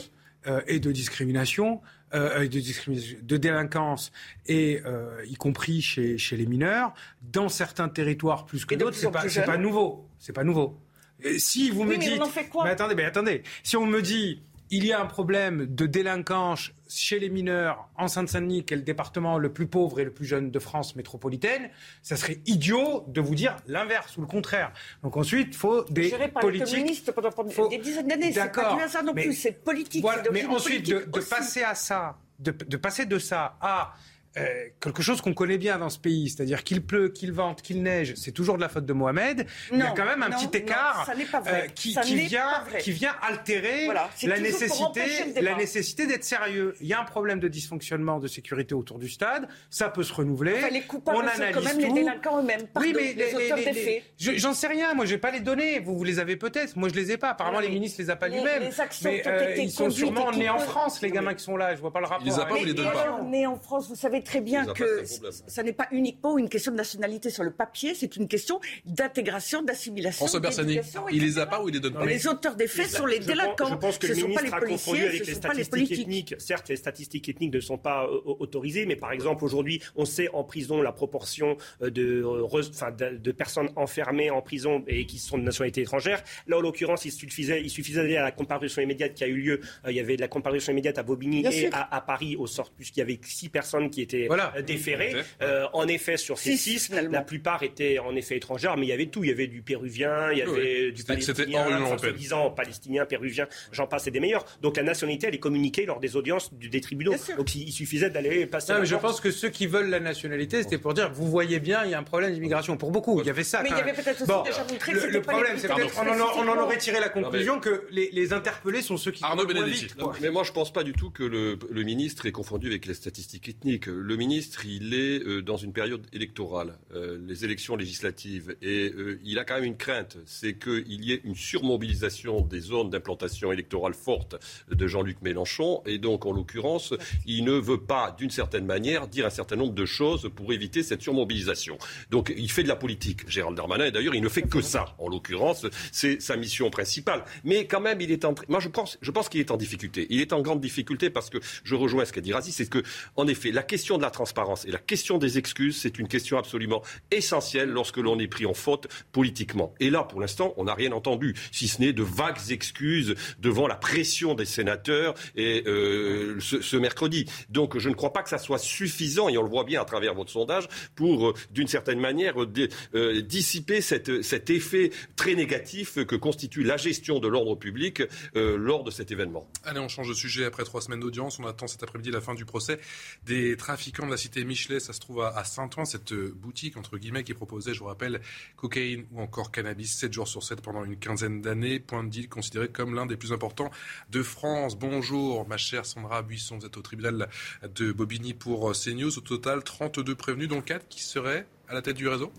euh, 0.47 0.61
et 0.68 0.80
de 0.80 0.91
discrimination, 0.91 1.81
euh, 2.14 2.41
de, 2.41 2.60
discrimination, 2.60 3.18
de 3.19 3.38
délinquance, 3.38 4.11
et 4.45 4.80
euh, 4.85 5.26
y 5.26 5.34
compris 5.34 5.81
chez, 5.81 6.19
chez 6.19 6.38
les 6.38 6.45
mineurs, 6.45 6.93
dans 7.23 7.49
certains 7.49 7.89
territoires 7.89 8.45
plus 8.45 8.64
que 8.64 8.76
d'autres, 8.76 8.95
c'est 8.95 9.10
pas, 9.10 9.23
pas 9.43 9.57
nouveau. 9.57 10.07
C'est 10.19 10.34
pas 10.34 10.43
nouveau. 10.43 10.80
Et 11.23 11.39
si 11.39 11.72
vous 11.72 11.81
oui, 11.81 11.97
me 11.97 11.97
dites, 11.97 12.22
mais 12.64 12.69
attendez, 12.69 12.93
mais 12.93 13.06
attendez, 13.06 13.41
si 13.64 13.76
on 13.76 13.88
me 13.88 14.03
dit 14.03 14.43
il 14.71 14.85
y 14.85 14.93
a 14.93 14.99
un 14.99 15.05
problème 15.05 15.65
de 15.67 15.85
délinquance 15.85 16.71
chez 16.87 17.19
les 17.19 17.29
mineurs 17.29 17.89
en 17.97 18.07
Seine-Saint-Denis, 18.07 18.63
qui 18.65 18.73
est 18.73 18.77
le 18.77 18.83
département 18.83 19.37
le 19.37 19.51
plus 19.51 19.67
pauvre 19.67 19.99
et 19.99 20.03
le 20.03 20.11
plus 20.11 20.25
jeune 20.25 20.51
de 20.51 20.59
France 20.59 20.95
métropolitaine, 20.95 21.69
ça 22.01 22.15
serait 22.15 22.39
idiot 22.45 23.05
de 23.07 23.21
vous 23.21 23.35
dire 23.35 23.55
l'inverse 23.67 24.17
ou 24.17 24.21
le 24.21 24.27
contraire. 24.27 24.71
Donc 25.03 25.17
ensuite, 25.17 25.49
il 25.51 25.57
faut 25.57 25.83
des 25.85 26.09
Géré 26.09 26.27
par 26.29 26.41
politiques. 26.41 26.75
Communistes 26.75 27.11
pendant, 27.11 27.31
pendant 27.31 27.49
faut... 27.49 27.67
des 27.67 27.77
dizaines 27.77 28.07
d'années, 28.07 28.31
c'est 28.31 28.51
pas 28.51 28.87
ça 28.87 29.01
non 29.01 29.13
mais, 29.13 29.23
plus, 29.23 29.33
c'est 29.33 29.51
politique. 29.51 30.01
Voilà, 30.01 30.23
mais 30.31 30.45
ensuite, 30.45 30.87
de, 30.87 31.05
de 31.05 31.19
passer 31.19 31.63
à 31.63 31.75
ça, 31.75 32.17
de, 32.39 32.51
de 32.51 32.77
passer 32.77 33.05
de 33.05 33.19
ça 33.19 33.57
à 33.61 33.93
euh, 34.38 34.66
quelque 34.82 35.02
chose 35.02 35.22
qu'on 35.22 35.34
connaît 35.34 35.57
bien 35.57 35.78
dans 35.78 35.90
ce 35.90 35.99
pays, 35.99 36.30
c'est-à-dire 36.30 36.64
qu'il 36.64 36.86
pleut, 36.86 37.10
qu'il 37.10 37.32
vente, 37.32 37.62
qu'il 37.62 37.82
neige, 37.82 38.14
c'est 38.16 38.32
toujours 38.32 38.57
de 38.57 38.62
la 38.62 38.70
faute 38.70 38.86
de 38.86 38.94
Mohamed. 38.94 39.48
Non, 39.72 39.78
il 39.78 39.80
y 39.80 39.82
a 39.82 39.91
quand 39.91 40.06
même 40.06 40.24
un 40.24 40.30
non, 40.30 40.38
petit 40.38 40.57
écart 40.57 41.10
euh, 41.10 41.68
qui, 41.74 41.95
qui, 41.95 42.16
vient, 42.16 42.64
qui 42.80 42.91
vient 42.91 43.16
altérer 43.22 43.86
voilà, 43.86 44.10
la 44.24 44.40
nécessité, 44.40 45.41
la 45.41 45.56
nécessité 45.56 46.06
d'être 46.06 46.26
sérieux. 46.26 46.76
Il 46.82 46.88
y 46.88 46.94
a 46.94 46.99
un 46.99 47.06
problème 47.06 47.40
de 47.40 47.48
dysfonctionnement 47.48 48.20
de 48.20 48.28
sécurité 48.28 48.76
autour 48.76 48.99
du 48.99 49.10
stade, 49.10 49.48
ça 49.70 49.90
peut 49.90 50.03
se 50.03 50.14
renouveler. 50.14 50.56
Enfin, 50.57 50.70
les 50.70 50.82
coupables 50.82 51.18
on 51.18 51.22
sont 51.22 51.28
analyse 51.28 51.56
quand 51.56 51.64
même 51.64 51.78
tout. 51.78 51.95
les 51.95 52.02
délinquants 52.02 52.40
eux-mêmes, 52.41 52.68
oui, 52.76 52.94
mais 52.94 53.14
les, 53.14 53.32
les, 53.32 53.56
les, 53.56 53.74
faits. 53.74 54.03
J'en 54.18 54.53
sais 54.53 54.68
rien, 54.68 54.94
moi 54.94 55.06
je 55.06 55.12
vais 55.12 55.18
pas 55.18 55.32
les 55.32 55.40
donner. 55.40 55.80
Vous, 55.80 55.98
vous 55.98 56.03
les 56.03 56.20
avez 56.20 56.36
peut-être, 56.36 56.76
moi 56.76 56.90
je 56.90 56.94
les 56.95 57.12
ai 57.12 57.18
pas. 57.18 57.30
Apparemment 57.30 57.60
les 57.60 57.70
ministres 57.70 58.02
les 58.02 58.10
a 58.10 58.18
pas 58.18 58.28
lui-même. 58.28 58.70
Mais 59.03 59.24
euh, 59.26 59.56
ils 59.57 59.72
sont 59.72 59.90
sûrement 59.90 60.32
nés 60.32 60.49
en 60.49 60.60
France, 60.60 61.02
les 61.02 61.10
gamins 61.10 61.34
qui 61.34 61.44
sont 61.44 61.56
là. 61.56 61.74
Je 61.74 61.80
vois 61.80 61.94
pas 61.94 62.02
le 62.02 62.07
rapport. 62.07 62.26
Ils 62.26 62.32
les 62.32 62.40
a 62.40 62.45
pas 62.45 62.56
ou 62.56 62.66
les 62.66 62.74
donne 62.74 62.91
pas 62.91 63.22
Nés 63.22 63.48
en 63.48 63.57
France, 63.57 63.88
vous 63.88 63.95
savez 63.95 64.24
très 64.26 64.41
bien 64.41 64.65
que 64.65 65.03
ça 65.47 65.64
n'est 65.64 65.73
pas 65.73 65.88
uniquement 65.91 66.38
une 66.38 66.49
question 66.49 66.72
de 66.72 66.77
nationalité 66.77 67.30
sur 67.30 67.43
le 67.43 67.52
papier, 67.52 67.93
c'est 67.95 68.15
une 68.15 68.27
question 68.27 68.60
d'intégration, 68.85 69.61
d'assimilation. 69.61 70.26
François 70.26 70.39
Bersani, 70.39 70.80
il 71.11 71.22
les 71.22 71.39
a 71.39 71.45
pas 71.45 71.61
ou 71.61 71.69
il 71.69 71.76
les 71.76 71.80
donne 71.80 71.93
pas 71.93 72.06
Les 72.06 72.27
auteurs 72.27 72.56
des 72.56 72.68
faits 72.68 72.89
sont 72.89 73.06
les 73.06 73.19
délinquants. 73.19 73.69
Je 73.69 73.76
pense 73.76 73.97
que 73.97 74.07
ce 74.07 74.14
le 74.14 74.19
sont 74.19 74.34
pas 74.34 74.41
ministre 74.41 74.60
les 74.60 74.65
a 74.65 74.68
confondu 74.68 75.02
avec 75.03 75.26
les 75.26 75.34
statistiques 75.34 75.69
politiques. 75.69 75.99
ethniques. 76.02 76.35
Certes, 76.39 76.69
les 76.69 76.76
statistiques 76.76 77.30
ethniques 77.30 77.53
ne 77.53 77.60
sont 77.60 77.77
pas 77.77 78.06
euh, 78.06 78.19
autorisées, 78.26 78.85
mais 78.85 78.95
par 78.95 79.11
exemple, 79.11 79.43
aujourd'hui, 79.43 79.81
on 79.95 80.06
sait 80.06 80.30
en 80.34 80.43
prison 80.43 80.81
la 80.81 80.91
proportion 80.91 81.57
euh, 81.81 81.89
de, 81.89 82.23
euh, 82.26 83.11
de, 83.18 83.31
personnes 83.31 83.69
enfermées 83.76 84.30
en 84.30 84.41
prison 84.41 84.84
et 84.88 85.06
qui 85.06 85.19
sont 85.19 85.38
de 85.38 85.43
nationalité 85.43 85.81
étrangère. 85.81 86.23
Là, 86.47 86.57
en 86.57 86.61
l'occurrence, 86.61 87.06
il 87.06 87.11
suffisait, 87.11 87.61
il 87.61 87.69
suffisait 87.69 88.02
d'aller 88.02 88.18
à 88.18 88.23
la 88.23 88.31
comparution 88.31 88.81
immédiate 88.81 89.14
qui 89.14 89.23
a 89.23 89.27
eu 89.27 89.38
lieu. 89.38 89.61
Il 89.88 89.95
y 89.95 89.99
avait 89.99 90.15
de 90.15 90.22
la 90.22 90.27
comparution 90.27 90.72
immédiate 90.72 90.97
à 90.97 91.03
Bobigny 91.03 91.45
et 91.45 91.69
à 91.72 92.02
Paris, 92.02 92.35
au 92.35 92.47
sort, 92.47 92.72
puisqu'il 92.72 92.99
y 92.99 93.03
avait 93.03 93.19
six 93.23 93.49
personnes 93.49 93.89
qui 93.89 94.02
étaient 94.02 94.14
Voilà. 94.27 94.53
euh. 94.57 95.23
Euh, 95.41 95.65
en 95.73 95.87
effet, 95.87 96.17
sur 96.17 96.37
ces 96.37 96.55
Six, 96.57 96.89
la 97.11 97.21
plupart 97.21 97.63
étaient 97.63 97.99
en 97.99 98.15
effet 98.15 98.37
étrangères, 98.37 98.77
mais 98.77 98.85
il 98.85 98.89
y 98.89 98.93
avait 98.93 99.07
tout. 99.07 99.23
Il 99.23 99.29
y 99.29 99.33
avait 99.33 99.47
du 99.47 99.61
péruvien, 99.61 100.31
il 100.31 100.37
y 100.39 100.41
avait 100.41 100.91
du 100.91 101.01
C'était- 101.01 101.21
c'était 101.21 101.43
palestinien, 101.45 101.81
enfin, 101.83 101.97
soi-disant 101.97 102.49
palestinien, 102.51 103.05
péruvien, 103.05 103.47
j'en 103.71 103.87
passe 103.87 104.07
et 104.07 104.11
des 104.11 104.19
meilleurs. 104.19 104.45
Donc 104.61 104.77
la 104.77 104.83
nationalité, 104.83 105.27
elle 105.27 105.35
est 105.35 105.39
communiquée 105.39 105.85
lors 105.85 105.99
des 105.99 106.15
audiences 106.15 106.53
du- 106.53 106.69
des 106.69 106.81
tribunaux. 106.81 107.13
Donc 107.37 107.53
il 107.55 107.65
il 107.67 107.71
suffisait 107.71 108.09
d'aller 108.09 108.45
passer. 108.45 108.73
Non, 108.73 108.79
mais 108.79 108.85
je 108.85 108.95
pense 108.95 109.19
que 109.19 109.31
ceux 109.31 109.49
qui 109.49 109.67
veulent 109.67 109.89
la 109.89 109.99
nationalité, 109.99 110.61
c'était 110.63 110.77
pour 110.77 110.93
dire, 110.93 111.11
vous 111.11 111.27
voyez 111.29 111.59
bien, 111.59 111.83
il 111.83 111.91
y 111.91 111.93
a 111.93 111.99
un 111.99 112.03
problème 112.03 112.33
d'immigration. 112.33 112.77
Pour 112.77 112.91
beaucoup, 112.91 113.19
il 113.21 113.27
y 113.27 113.29
avait 113.29 113.43
ça. 113.43 113.61
Mais 113.63 113.69
il 113.69 113.77
y 113.77 113.79
avait 113.81 113.93
peut-être 113.93 114.21
aussi 114.21 114.31
Bon, 114.31 114.43
déjà 114.43 114.63
montré 114.63 114.91
que 114.91 114.95
le, 114.97 115.01
c'était 115.01 115.13
le 115.13 115.21
problème, 115.21 115.57
c'est 115.57 115.67
peut-être 115.67 115.93
on, 115.99 116.47
en- 116.47 116.57
aurait 116.63 116.77
tiré 116.77 116.99
la 116.99 117.09
conclusion 117.09 117.59
que 117.59 117.85
les, 117.91 118.09
les 118.11 118.33
interpellés 118.33 118.81
sont 118.81 118.97
ceux 118.97 119.11
qui 119.11 119.23
Arnaud 119.23 119.45
Benedetti. 119.45 119.85
vite. 119.85 119.95
Mais 120.21 120.29
moi, 120.29 120.43
je 120.43 120.51
pense 120.51 120.71
pas 120.71 120.83
du 120.83 120.93
tout 120.93 121.09
que 121.09 121.23
le, 121.23 121.57
le 121.69 121.83
ministre 121.83 122.25
est 122.25 122.31
confondu 122.31 122.67
avec 122.67 122.85
les 122.85 122.93
statistiques 122.93 123.49
ethniques. 123.49 123.87
Le 124.07 124.18
ministre, 124.18 124.68
il 124.68 124.94
est 124.94 125.26
euh, 125.26 125.41
dans 125.41 125.57
une 125.57 125.73
période 125.73 126.06
électorale, 126.14 126.77
euh, 126.94 127.18
les 127.27 127.44
élections 127.44 127.76
législatives, 127.76 128.56
et 128.61 128.94
euh, 128.95 129.19
il 129.23 129.40
a 129.40 129.45
quand 129.45 129.56
même 129.56 129.64
une 129.64 129.77
crainte, 129.77 130.19
c'est 130.27 130.60
qu'il 130.60 131.03
y 131.03 131.11
ait 131.11 131.22
une 131.23 131.34
surmobilisation 131.34 132.41
des 132.41 132.60
zones 132.60 132.91
d'implantation 132.91 133.52
électorale 133.52 133.95
forte 133.95 134.36
de 134.69 134.86
Jean-Luc 134.86 135.23
Mélenchon, 135.23 135.82
et 135.88 135.98
donc, 135.98 136.27
en 136.27 136.34
l'occurrence, 136.34 136.94
il 137.26 137.45
ne 137.45 137.53
veut 137.53 137.82
pas, 137.82 138.15
d'une 138.15 138.30
certaine 138.30 138.68
manière, 138.68 139.07
dire 139.07 139.26
un 139.26 139.32
certain 139.32 139.56
nombre 139.56 139.73
de 139.73 139.86
choses 139.86 140.30
pour 140.36 140.53
éviter 140.53 140.84
cette 140.84 141.02
surmobilisation. 141.02 141.80
Donc, 142.11 142.32
il 142.38 142.52
fait 142.52 142.61
de 142.61 142.68
la 142.68 142.76
politique, 142.76 143.27
Gérald 143.27 143.57
Darmanin, 143.57 143.86
et 143.86 143.91
d'ailleurs, 143.91 144.14
il 144.14 144.22
ne 144.22 144.30
fait 144.30 144.44
que 144.44 144.61
ça. 144.61 144.94
En 144.99 145.10
l'occurrence, 145.10 145.65
c'est 145.91 146.22
sa 146.22 146.38
mission 146.38 146.69
principale. 146.69 147.26
Mais 147.44 147.65
quand 147.65 147.82
même, 147.82 147.99
il 148.02 148.11
est 148.11 148.23
en... 148.23 148.36
Moi, 148.49 148.60
je 148.60 148.69
pense, 148.69 148.99
je 149.02 149.10
pense 149.10 149.30
qu'il 149.30 149.40
est 149.40 149.49
en 149.49 149.57
difficulté. 149.57 150.06
Il 150.11 150.22
est 150.22 150.32
en 150.32 150.44
grande 150.44 150.61
difficulté 150.61 151.10
parce 151.10 151.32
que 151.32 151.40
je 151.64 151.73
rejoins 151.73 152.06
ce 152.06 152.14
qu'a 152.14 152.22
dit 152.22 152.34
Razi, 152.34 152.52
c'est 152.52 152.69
que, 152.69 152.84
en 153.15 153.26
effet, 153.27 153.52
la 153.52 153.64
question 153.64 153.85
de 153.98 154.02
la 154.02 154.10
transparence 154.10 154.66
et 154.66 154.72
la 154.72 154.80
question 154.80 155.18
des 155.18 155.38
excuses, 155.38 155.78
c'est 155.78 155.99
une 155.99 156.07
question 156.07 156.38
absolument 156.38 156.82
essentielle 157.12 157.70
lorsque 157.70 157.98
l'on 157.98 158.18
est 158.20 158.28
pris 158.28 158.45
en 158.45 158.53
faute 158.53 158.88
politiquement. 159.12 159.74
Et 159.80 159.90
là, 159.90 160.03
pour 160.03 160.20
l'instant, 160.20 160.53
on 160.57 160.64
n'a 160.66 160.74
rien 160.74 160.91
entendu, 160.91 161.36
si 161.52 161.68
ce 161.68 161.82
n'est 161.82 161.94
de 161.94 162.03
vagues 162.03 162.49
excuses 162.49 163.16
devant 163.40 163.68
la 163.68 163.76
pression 163.76 164.34
des 164.34 164.45
sénateurs 164.45 165.14
et 165.36 165.64
euh, 165.68 166.40
ce, 166.40 166.78
mercredi. 166.78 167.26
Donc, 167.49 167.78
je 167.78 167.90
ne 167.90 167.94
crois 167.94 168.12
pas 168.12 168.24
que 168.24 168.30
ça 168.30 168.38
soit 168.40 168.57
suffisant, 168.57 169.30
et 169.30 169.38
on 169.38 169.44
le 169.44 169.49
voit 169.49 169.64
bien 169.64 169.82
à 169.82 169.86
travers 169.86 170.14
votre 170.16 170.32
sondage, 170.32 170.68
pour, 170.95 171.30
euh, 171.30 171.34
d'une 171.52 171.68
certaine 171.68 171.99
manière, 171.99 172.36
euh, 172.41 173.22
dissiper 173.22 173.82
cette- 173.82 174.24
cet 174.24 174.49
effet 174.49 174.91
très 175.16 175.36
négatif 175.36 176.03
que 176.06 176.16
constitue 176.16 176.64
la 176.64 176.78
gestion 176.78 177.20
de 177.20 177.28
l'ordre 177.28 177.56
public 177.56 178.02
lors 178.34 178.84
de 178.84 178.91
cet 178.91 179.12
événement. 179.12 179.48
Allez, 179.64 179.80
on 179.80 179.88
change 179.88 180.10
de 180.10 180.14
sujet. 180.14 180.45
Après 180.45 180.64
trois 180.64 180.82
semaines 180.82 180.99
d'audience, 180.99 181.40
on 181.40 181.45
attend 181.45 181.68
cet 181.68 181.84
après-midi 181.84 182.12
la 182.12 182.22
fin 182.22 182.34
du 182.34 182.45
procès 182.45 182.80
des 183.26 183.56
trafiquants 183.76 184.06
de 184.06 184.11
la 184.11 184.15
cité 184.15 184.45
Michelet. 184.45 184.80
Ça 184.80 184.93
se 184.93 185.02
trouve 185.02 185.22
à, 185.22 185.43
Saint-Ouen, 185.43 185.84
cette 185.84 186.14
euh, 186.14 186.34
boutique, 186.34 186.77
entre 186.77 186.97
guillemets, 186.97 187.26
qui 187.26 187.34
proposait, 187.34 187.73
je 187.73 187.80
vous 187.80 187.88
rappelle, 187.88 188.22
cocaïne 188.56 189.06
ou 189.11 189.19
encore 189.19 189.52
cannabis 189.52 189.97
7 189.97 190.14
jours 190.14 190.30
sur 190.30 190.41
7 190.43 190.61
pendant 190.61 190.85
une 190.85 190.95
quinzaine 190.95 191.41
d'années. 191.41 191.81
Point 191.81 192.06
de 192.06 192.10
deal 192.10 192.30
considéré 192.30 192.69
comme 192.69 192.95
l'un 192.95 193.06
des 193.06 193.18
plus 193.18 193.34
importants 193.34 193.69
de 194.11 194.23
France. 194.23 194.77
Bonjour, 194.77 195.45
ma 195.49 195.57
chère 195.57 195.85
Sandra 195.85 196.22
Buisson. 196.22 196.57
Vous 196.57 196.65
êtes 196.65 196.77
au 196.77 196.81
tribunal 196.81 197.27
de 197.64 197.91
Bobigny 197.91 198.34
pour 198.34 198.69
euh, 198.69 198.73
CNews. 198.73 199.18
Au 199.18 199.22
total, 199.22 199.61
32 199.61 200.15
prévenus, 200.15 200.47
dont 200.47 200.61
4 200.61 200.88
qui 200.88 201.03
seraient 201.03 201.45
à 201.68 201.73
la 201.73 201.81
tête 201.81 201.97
du 201.97 202.07
réseau 202.07 202.31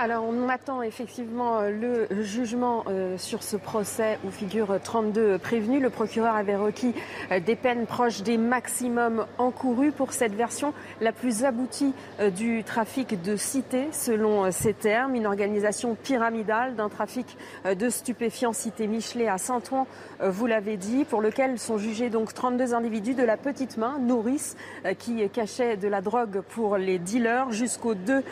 Alors, 0.00 0.24
on 0.24 0.48
attend 0.48 0.80
effectivement 0.82 1.58
euh, 1.58 1.70
le 2.08 2.22
jugement 2.22 2.84
euh, 2.86 3.18
sur 3.18 3.42
ce 3.42 3.56
procès 3.56 4.20
où 4.24 4.30
figurent 4.30 4.78
32 4.80 5.38
prévenus. 5.38 5.82
Le 5.82 5.90
procureur 5.90 6.36
avait 6.36 6.54
requis 6.54 6.94
euh, 7.32 7.40
des 7.40 7.56
peines 7.56 7.84
proches 7.84 8.22
des 8.22 8.38
maximums 8.38 9.26
encourus 9.38 9.90
pour 9.90 10.12
cette 10.12 10.34
version 10.34 10.72
la 11.00 11.10
plus 11.10 11.42
aboutie 11.42 11.94
du 12.36 12.62
trafic 12.62 13.20
de 13.22 13.34
cité, 13.34 13.88
selon 13.90 14.52
ces 14.52 14.72
termes. 14.72 15.16
Une 15.16 15.26
organisation 15.26 15.96
pyramidale 15.96 16.76
d'un 16.76 16.88
trafic 16.88 17.36
de 17.64 17.88
stupéfiants 17.88 18.52
cité 18.52 18.86
Michelet 18.86 19.28
à 19.28 19.38
Saint-Ouen, 19.38 19.86
vous 20.20 20.46
l'avez 20.46 20.76
dit, 20.76 21.04
pour 21.04 21.20
lequel 21.20 21.58
sont 21.58 21.78
jugés 21.78 22.10
donc 22.10 22.34
32 22.34 22.74
individus 22.74 23.14
de 23.14 23.22
la 23.22 23.36
petite 23.36 23.76
main, 23.76 23.98
nourrice, 24.00 24.56
qui 24.98 25.28
cachaient 25.30 25.76
de 25.76 25.88
la 25.88 26.00
drogue 26.00 26.42
pour 26.50 26.76
les 26.76 26.98
dealers, 26.98 27.50
jusqu'aux 27.52 27.94
deux 27.94 28.22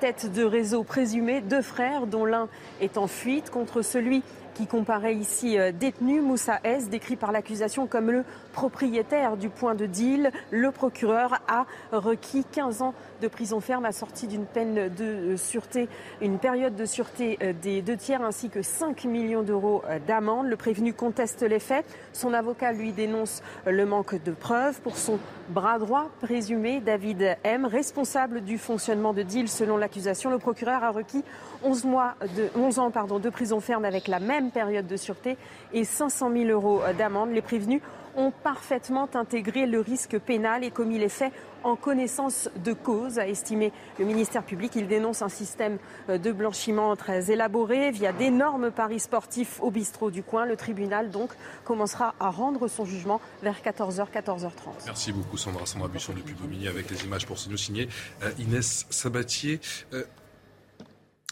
têtes 0.00 0.32
de 0.32 0.44
réseau 0.44 0.82
présumées, 0.82 1.15
deux 1.40 1.62
frères 1.62 2.06
dont 2.06 2.24
l'un 2.24 2.48
est 2.80 2.98
en 2.98 3.06
fuite 3.06 3.50
contre 3.50 3.82
celui 3.82 4.22
qui 4.56 4.66
comparaît 4.66 5.14
ici 5.14 5.58
euh, 5.58 5.70
détenu, 5.70 6.22
Moussa 6.22 6.60
S, 6.64 6.88
décrit 6.88 7.16
par 7.16 7.30
l'accusation 7.30 7.86
comme 7.86 8.10
le 8.10 8.24
propriétaire 8.54 9.36
du 9.36 9.50
point 9.50 9.74
de 9.74 9.84
deal. 9.84 10.30
Le 10.50 10.70
procureur 10.70 11.34
a 11.46 11.66
requis 11.92 12.44
15 12.52 12.80
ans 12.80 12.94
de 13.20 13.28
prison 13.28 13.60
ferme 13.60 13.84
assortie 13.84 14.26
d'une 14.26 14.46
peine 14.46 14.88
de 14.88 15.04
euh, 15.04 15.36
sûreté, 15.36 15.88
une 16.22 16.38
période 16.38 16.74
de 16.74 16.86
sûreté 16.86 17.38
euh, 17.42 17.52
des 17.52 17.82
deux 17.82 17.98
tiers 17.98 18.22
ainsi 18.22 18.48
que 18.48 18.62
5 18.62 19.04
millions 19.04 19.42
d'euros 19.42 19.82
d'amende. 20.06 20.46
Le 20.46 20.56
prévenu 20.56 20.94
conteste 20.94 21.42
les 21.42 21.58
faits. 21.58 21.84
Son 22.14 22.32
avocat 22.32 22.72
lui 22.72 22.92
dénonce 22.92 23.42
le 23.66 23.84
manque 23.84 24.22
de 24.22 24.32
preuves 24.32 24.80
pour 24.80 24.96
son 24.96 25.18
bras 25.50 25.78
droit 25.78 26.08
présumé, 26.20 26.80
David 26.80 27.36
M, 27.44 27.66
responsable 27.66 28.40
du 28.40 28.58
fonctionnement 28.58 29.12
de 29.12 29.22
deal 29.22 29.48
selon 29.48 29.76
l'accusation. 29.76 30.30
Le 30.30 30.38
procureur 30.38 30.82
a 30.82 30.90
requis 30.90 31.22
11, 31.64 31.84
mois 31.84 32.14
de, 32.36 32.48
11 32.56 32.78
ans 32.78 32.90
pardon, 32.90 33.18
de 33.18 33.30
prison 33.30 33.60
ferme 33.60 33.84
avec 33.84 34.08
la 34.08 34.20
même 34.20 34.50
période 34.50 34.86
de 34.86 34.96
sûreté 34.96 35.36
et 35.72 35.84
500 35.84 36.30
000 36.32 36.44
euros 36.50 36.82
d'amende. 36.96 37.30
Les 37.30 37.42
prévenus 37.42 37.80
ont 38.16 38.30
parfaitement 38.30 39.08
intégré 39.14 39.66
le 39.66 39.80
risque 39.80 40.18
pénal 40.18 40.64
et 40.64 40.70
commis 40.70 40.98
les 40.98 41.08
faits 41.08 41.32
en 41.66 41.76
connaissance 41.76 42.48
de 42.64 42.72
cause, 42.72 43.18
a 43.18 43.26
estimé 43.26 43.72
le 43.98 44.04
ministère 44.04 44.44
public. 44.44 44.72
Il 44.76 44.86
dénonce 44.86 45.22
un 45.22 45.28
système 45.28 45.78
de 46.08 46.32
blanchiment 46.32 46.94
très 46.94 47.30
élaboré 47.30 47.90
via 47.90 48.12
d'énormes 48.12 48.70
paris 48.70 49.00
sportifs 49.00 49.60
au 49.60 49.70
bistrot 49.70 50.12
du 50.12 50.22
coin. 50.22 50.46
Le 50.46 50.56
tribunal 50.56 51.10
donc 51.10 51.30
commencera 51.64 52.14
à 52.20 52.30
rendre 52.30 52.68
son 52.68 52.84
jugement 52.84 53.20
vers 53.42 53.60
14h, 53.60 54.06
14h30. 54.12 54.50
Merci 54.86 55.12
beaucoup 55.12 55.36
Sandra. 55.36 55.66
Sandra 55.66 55.88
Buisson 55.88 56.12
depuis 56.16 56.34
Bobigny 56.34 56.68
avec 56.68 56.88
les 56.88 57.04
images 57.04 57.26
pour 57.26 57.36
nous 57.50 57.56
signer 57.56 57.88
euh, 58.22 58.30
Inès 58.38 58.86
Sabatier. 58.90 59.60
Euh, 59.92 60.04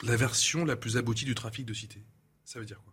la 0.03 0.16
version 0.16 0.65
la 0.65 0.77
plus 0.77 0.97
aboutie 0.97 1.25
du 1.25 1.35
trafic 1.35 1.65
de 1.65 1.75
cité, 1.75 2.01
ça 2.45 2.59
veut 2.59 2.65
dire 2.66 2.81
quoi? 2.83 2.93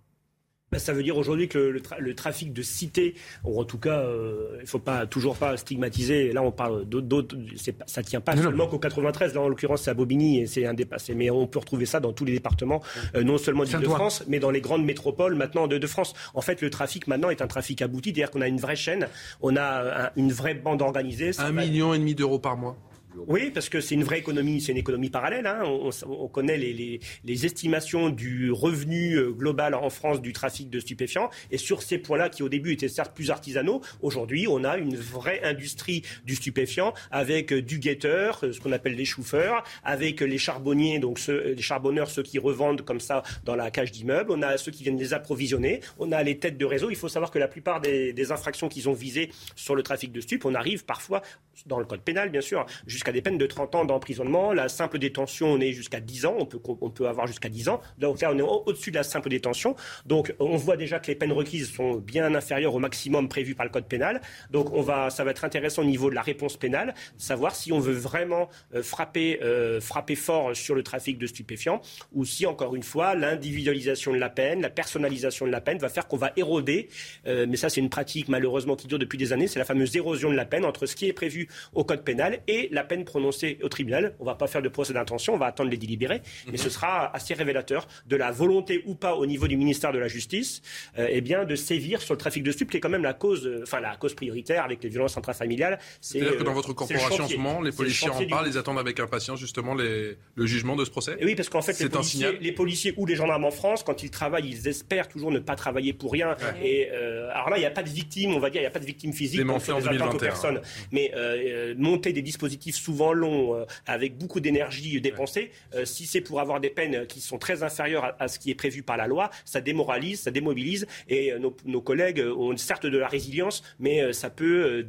Ben, 0.71 0.79
ça 0.79 0.93
veut 0.93 1.03
dire 1.03 1.17
aujourd'hui 1.17 1.49
que 1.49 1.57
le, 1.57 1.71
le 1.71 1.79
tra- 1.81 1.99
le 1.99 2.15
trafic 2.15 2.53
de 2.53 2.61
cité, 2.61 3.15
ou 3.43 3.59
en 3.59 3.65
tout 3.65 3.77
cas, 3.77 3.99
euh, 3.99 4.51
il 4.59 4.61
ne 4.61 4.65
faut 4.65 4.79
pas 4.79 5.05
toujours 5.05 5.35
pas 5.35 5.57
stigmatiser. 5.57 6.31
Là, 6.31 6.41
on 6.43 6.53
parle 6.53 6.85
d'autres, 6.85 7.07
d'autres- 7.07 7.35
c'est 7.57 7.73
pas- 7.73 7.83
ça 7.87 8.01
tient 8.03 8.21
pas 8.21 8.37
seulement 8.43 8.67
qu'au 8.67 8.79
93. 8.79 9.33
Là, 9.33 9.41
en 9.41 9.49
l'occurrence, 9.49 9.81
c'est 9.81 9.91
à 9.91 9.93
Bobigny 9.93 10.39
et 10.39 10.47
c'est 10.47 10.65
indépassé. 10.65 11.13
Mais 11.13 11.29
on 11.29 11.45
peut 11.45 11.59
retrouver 11.59 11.85
ça 11.85 11.99
dans 11.99 12.13
tous 12.13 12.23
les 12.23 12.31
départements, 12.31 12.81
euh, 13.15 13.23
non 13.25 13.37
seulement 13.37 13.65
d'Île-de-France, 13.81 14.23
mais 14.29 14.39
dans 14.39 14.49
les 14.51 14.61
grandes 14.61 14.85
métropoles 14.85 15.35
maintenant 15.35 15.67
de, 15.67 15.77
de 15.77 15.87
France. 15.87 16.13
En 16.35 16.39
fait, 16.41 16.61
le 16.61 16.69
trafic 16.69 17.05
maintenant 17.07 17.29
est 17.29 17.41
un 17.41 17.47
trafic 17.47 17.81
abouti, 17.81 18.11
c'est-à-dire 18.11 18.31
qu'on 18.31 18.39
a 18.39 18.47
une 18.47 18.61
vraie 18.61 18.77
chaîne, 18.77 19.09
on 19.41 19.57
a 19.57 20.05
un- 20.05 20.11
une 20.15 20.31
vraie 20.31 20.53
bande 20.55 20.81
organisée. 20.81 21.31
Un 21.39 21.51
va- 21.51 21.65
million 21.65 21.93
et 21.93 21.99
demi 21.99 22.15
d'euros 22.15 22.39
par 22.39 22.55
mois. 22.55 22.77
Oui, 23.27 23.51
parce 23.51 23.69
que 23.69 23.81
c'est 23.81 23.95
une 23.95 24.03
vraie 24.03 24.19
économie, 24.19 24.61
c'est 24.61 24.71
une 24.71 24.77
économie 24.77 25.09
parallèle. 25.09 25.45
hein. 25.47 25.61
On, 25.65 25.89
on- 25.89 26.11
on 26.23 26.27
connaît 26.27 26.57
les, 26.57 26.99
estimations 27.45 28.09
du 28.09 28.51
revenu 28.51 29.15
euh, 29.15 29.31
global 29.31 29.73
en 29.73 29.89
France 29.89 30.21
du 30.21 30.33
trafic 30.33 30.69
de 30.69 30.79
stupéfiants. 30.79 31.29
Et 31.51 31.57
sur 31.57 31.81
ces 31.81 31.97
points-là, 31.97 32.29
qui 32.29 32.43
au 32.43 32.49
début 32.49 32.71
étaient 32.73 32.87
certes 32.89 33.13
plus 33.15 33.31
artisanaux, 33.31 33.81
aujourd'hui, 34.01 34.47
on 34.47 34.63
a 34.63 34.77
une 34.77 34.95
vraie 34.95 35.41
industrie 35.43 36.03
du 36.25 36.35
stupéfiant 36.35 36.93
avec 37.09 37.51
euh, 37.51 37.61
du 37.61 37.79
guetteur, 37.79 38.39
euh, 38.43 38.53
ce 38.53 38.59
qu'on 38.59 38.71
appelle 38.71 38.95
les 38.95 39.05
chauffeurs, 39.05 39.63
avec 39.83 40.21
les 40.21 40.37
charbonniers, 40.37 40.99
donc 40.99 41.19
les 41.27 41.61
charbonneurs, 41.61 42.09
ceux 42.09 42.23
qui 42.23 42.37
revendent 42.39 42.83
comme 42.83 42.99
ça 42.99 43.23
dans 43.43 43.55
la 43.55 43.71
cage 43.71 43.91
d'immeuble. 43.91 44.31
On 44.31 44.41
a 44.41 44.57
ceux 44.57 44.71
qui 44.71 44.83
viennent 44.83 44.97
les 44.99 45.13
approvisionner. 45.13 45.81
On 45.99 46.11
a 46.11 46.21
les 46.23 46.37
têtes 46.37 46.57
de 46.57 46.65
réseau. 46.65 46.89
Il 46.89 46.95
faut 46.95 47.09
savoir 47.09 47.31
que 47.31 47.39
la 47.39 47.47
plupart 47.47 47.81
des, 47.81 48.31
infractions 48.31 48.69
qu'ils 48.69 48.87
ont 48.87 48.93
visées 48.93 49.31
sur 49.55 49.75
le 49.75 49.83
trafic 49.83 50.11
de 50.11 50.21
stupes, 50.21 50.45
on 50.45 50.53
arrive 50.55 50.85
parfois, 50.85 51.21
dans 51.65 51.79
le 51.79 51.85
code 51.85 52.01
pénal 52.01 52.29
bien 52.29 52.41
sûr, 52.41 52.65
jusqu'à 53.01 53.11
des 53.11 53.23
peines 53.23 53.39
de 53.39 53.47
30 53.47 53.73
ans 53.73 53.85
d'emprisonnement. 53.85 54.53
La 54.53 54.69
simple 54.69 54.99
détention, 54.99 55.47
on 55.47 55.59
est 55.59 55.71
jusqu'à 55.71 55.99
10 55.99 56.27
ans. 56.27 56.35
On 56.37 56.45
peut, 56.45 56.59
on 56.81 56.91
peut 56.91 57.07
avoir 57.07 57.25
jusqu'à 57.25 57.49
10 57.49 57.67
ans. 57.69 57.81
Donc 57.97 58.21
là, 58.21 58.31
on 58.31 58.37
est 58.37 58.43
au-dessus 58.43 58.91
de 58.91 58.95
la 58.95 59.03
simple 59.03 59.29
détention. 59.29 59.75
Donc 60.05 60.35
on 60.39 60.55
voit 60.55 60.77
déjà 60.77 60.99
que 60.99 61.07
les 61.07 61.15
peines 61.15 61.31
requises 61.31 61.73
sont 61.73 61.95
bien 61.95 62.35
inférieures 62.35 62.75
au 62.75 62.79
maximum 62.79 63.27
prévu 63.27 63.55
par 63.55 63.65
le 63.65 63.71
code 63.71 63.87
pénal. 63.87 64.21
Donc 64.51 64.71
on 64.71 64.83
va, 64.83 65.09
ça 65.09 65.23
va 65.23 65.31
être 65.31 65.43
intéressant 65.45 65.81
au 65.81 65.85
niveau 65.85 66.11
de 66.11 66.15
la 66.15 66.21
réponse 66.21 66.57
pénale, 66.57 66.93
savoir 67.17 67.55
si 67.55 67.71
on 67.73 67.79
veut 67.79 67.95
vraiment 67.95 68.49
euh, 68.75 68.83
frapper, 68.83 69.39
euh, 69.41 69.81
frapper 69.81 70.15
fort 70.15 70.55
sur 70.55 70.75
le 70.75 70.83
trafic 70.83 71.17
de 71.17 71.25
stupéfiants 71.25 71.81
ou 72.13 72.23
si, 72.23 72.45
encore 72.45 72.75
une 72.75 72.83
fois, 72.83 73.15
l'individualisation 73.15 74.13
de 74.13 74.19
la 74.19 74.29
peine, 74.29 74.61
la 74.61 74.69
personnalisation 74.69 75.47
de 75.47 75.51
la 75.51 75.61
peine 75.61 75.79
va 75.79 75.89
faire 75.89 76.07
qu'on 76.07 76.17
va 76.17 76.33
éroder. 76.35 76.87
Euh, 77.25 77.47
mais 77.49 77.57
ça, 77.57 77.69
c'est 77.69 77.81
une 77.81 77.89
pratique 77.89 78.29
malheureusement 78.29 78.75
qui 78.75 78.85
dure 78.85 78.99
depuis 78.99 79.17
des 79.17 79.33
années. 79.33 79.47
C'est 79.47 79.59
la 79.59 79.65
fameuse 79.65 79.95
érosion 79.95 80.29
de 80.29 80.35
la 80.35 80.45
peine 80.45 80.65
entre 80.65 80.85
ce 80.85 80.95
qui 80.95 81.07
est 81.07 81.13
prévu 81.13 81.47
au 81.73 81.83
code 81.83 82.03
pénal 82.03 82.41
et 82.47 82.69
la 82.71 82.83
peine 82.91 83.05
prononcée 83.05 83.57
au 83.63 83.69
tribunal. 83.69 84.15
On 84.19 84.23
ne 84.23 84.29
va 84.29 84.35
pas 84.35 84.47
faire 84.47 84.61
de 84.61 84.67
procès 84.67 84.91
d'intention, 84.91 85.33
on 85.33 85.37
va 85.37 85.45
attendre 85.45 85.69
les 85.69 85.77
délibérés, 85.77 86.21
mais 86.51 86.57
ce 86.57 86.69
sera 86.69 87.15
assez 87.15 87.33
révélateur 87.33 87.87
de 88.07 88.17
la 88.17 88.31
volonté 88.31 88.83
ou 88.85 88.95
pas 88.95 89.15
au 89.15 89.25
niveau 89.25 89.47
du 89.47 89.55
ministère 89.55 89.93
de 89.93 89.99
la 89.99 90.09
Justice 90.09 90.61
eh 90.97 91.21
bien, 91.21 91.45
de 91.45 91.55
sévir 91.55 92.01
sur 92.01 92.13
le 92.13 92.17
trafic 92.17 92.43
de 92.43 92.51
stupes, 92.51 92.69
qui 92.69 92.77
est 92.77 92.79
quand 92.81 92.89
même 92.89 93.03
la 93.03 93.13
cause, 93.13 93.49
enfin 93.63 93.79
la 93.79 93.95
cause 93.95 94.13
prioritaire 94.13 94.65
avec 94.65 94.83
les 94.83 94.89
violences 94.89 95.17
intrafamiliales. 95.17 95.79
C'est-à-dire 96.01 96.37
que 96.37 96.43
dans 96.43 96.53
votre 96.53 96.73
corporation 96.73 97.23
en 97.23 97.27
ce 97.27 97.37
moment, 97.37 97.61
les 97.61 97.71
policiers 97.71 98.09
en 98.09 98.25
parlent, 98.27 98.47
ils 98.47 98.57
attendent 98.57 98.79
avec 98.79 98.99
impatience 98.99 99.39
justement 99.39 99.73
les, 99.73 100.17
le 100.35 100.45
jugement 100.45 100.75
de 100.75 100.85
ce 100.85 100.89
procès? 100.89 101.17
Oui, 101.21 101.35
parce 101.35 101.49
qu'en 101.49 101.61
fait, 101.61 101.79
les 101.79 101.89
policiers, 101.89 102.37
les 102.39 102.51
policiers, 102.51 102.93
ou 102.97 103.05
les 103.05 103.15
gendarmes 103.15 103.45
en 103.45 103.51
France, 103.51 103.83
quand 103.83 104.03
ils 104.03 104.11
travaillent, 104.11 104.49
ils 104.49 104.67
espèrent 104.67 105.07
toujours 105.07 105.31
ne 105.31 105.39
pas 105.39 105.55
travailler 105.55 105.93
pour 105.93 106.11
rien. 106.11 106.35
Et 106.61 106.89
euh, 106.91 107.29
alors 107.33 107.49
là, 107.49 107.57
il 107.57 107.61
n'y 107.61 107.65
a 107.65 107.71
pas 107.71 107.83
de 107.83 107.89
victimes, 107.89 108.33
on 108.33 108.39
va 108.39 108.49
dire, 108.49 108.61
il 108.61 108.63
n'y 108.63 108.67
a 108.67 108.71
pas 108.71 108.79
de 108.79 108.85
victimes 108.85 109.13
physiques. 109.13 109.39
Démonté 109.39 109.71
en 109.71 109.79
2021. 109.79 110.17
Personnes. 110.19 110.61
Mais 110.91 111.11
euh, 111.15 111.73
monter 111.77 112.13
des 112.13 112.21
dispositifs 112.21 112.75
souvent 112.81 113.13
longs, 113.13 113.55
euh, 113.55 113.65
avec 113.85 114.17
beaucoup 114.17 114.39
d'énergie 114.39 114.99
dépensée, 115.01 115.51
si 115.83 116.05
c'est 116.05 116.21
pour 116.21 116.39
avoir 116.39 116.59
des 116.59 116.69
peines 116.69 117.05
qui 117.07 117.21
sont 117.21 117.37
très 117.37 117.63
inférieures 117.63 118.15
à, 118.19 118.27
ce 118.27 118.39
qui 118.39 118.51
est 118.51 118.55
prévu 118.55 118.83
par 118.83 118.97
la 118.97 119.07
loi, 119.07 119.29
ça 119.45 119.61
démoralise, 119.61 120.21
ça 120.21 120.31
démobilise. 120.31 120.87
Et 121.07 121.33
nos, 121.39 121.55
nos 121.65 121.81
collègues 121.81 122.23
ont 122.37 122.55
certes 122.57 122.85
de 122.85 122.97
la 122.97 123.07
résilience, 123.07 123.63
mais 123.79 124.13
ça 124.13 124.29
peut 124.29 124.85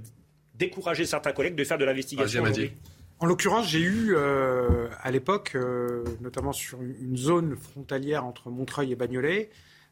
décourager 0.55 1.06
certains 1.06 1.32
collègues 1.32 1.55
de 1.55 1.64
faire 1.64 1.78
de 1.78 1.85
l'investigation. 1.85 2.44
En 3.23 3.27
l'occurrence, 3.27 3.69
j'ai 3.69 3.78
eu 3.78 4.16
euh, 4.16 4.89
à 5.01 5.12
l'époque, 5.12 5.52
euh, 5.55 6.02
notamment 6.20 6.52
sur 6.52 6.82
une 6.82 7.16
zone 7.16 7.56
frontalière 7.56 8.24
entre 8.27 8.51
Montreuil 8.51 8.90
et 8.90 8.97
Bagnolet, 8.97 9.48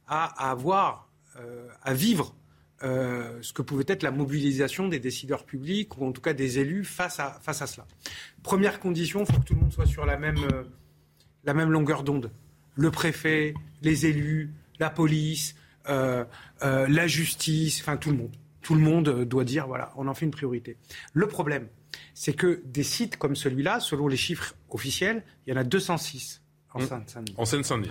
à, 0.09 0.51
avoir, 0.51 1.09
euh, 1.36 1.68
à 1.85 1.94
vivre 1.94 2.35
ce 2.82 3.52
que 3.52 3.62
pouvait 3.62 3.85
être 3.89 4.02
la 4.02 4.11
mobilisation 4.11 4.89
des 4.89 4.98
décideurs 4.98 5.44
publics 5.44 5.98
ou 5.98 6.07
en 6.07 6.12
tout 6.12 6.20
cas 6.20 6.32
des 6.32 6.59
élus 6.59 6.85
face 6.85 7.20
à, 7.20 7.39
face 7.43 7.62
à 7.62 7.66
cela. 7.66 7.86
Première 8.43 8.81
condition, 8.81 9.20
il 9.20 9.32
faut 9.32 9.40
que 9.40 9.47
tout 9.47 9.55
le 9.55 9.61
monde 9.61 9.73
soit 9.73 9.86
sur 9.86 10.07
la 10.07 10.16
même, 10.16 10.39
la 11.44 11.55
même 11.55 11.70
longueur 11.70 12.02
d'onde. 12.02 12.31
Le 12.77 12.90
préfet, 12.90 13.55
les 13.82 14.07
élus, 14.07 14.51
la 14.78 14.90
police, 14.90 15.55
la 15.86 17.07
justice, 17.07 17.81
enfin 17.81 17.97
tout 17.97 18.11
le 18.11 18.16
monde. 18.16 18.36
Tout 18.62 18.74
le 18.74 18.81
monde 18.81 19.24
doit 19.24 19.44
dire, 19.44 19.66
voilà, 19.66 19.93
on 19.97 20.07
en 20.07 20.15
fait 20.15 20.27
une 20.27 20.31
priorité. 20.31 20.77
Le 21.12 21.27
problème, 21.27 21.69
c'est 22.15 22.35
que 22.35 22.62
des 22.65 22.82
sites 22.82 23.16
comme 23.16 23.36
celui-là, 23.36 23.81
selon 23.81 24.09
les 24.09 24.16
chiffres 24.16 24.55
officiels, 24.69 25.24
il 25.47 25.51
y 25.51 25.52
en 25.52 25.57
a 25.57 25.65
206 25.65 26.43
en. 26.75 26.81
Seine-Saint-Denis. 26.81 27.35
En 27.37 27.45
Seine-Saint-Denis. 27.45 27.91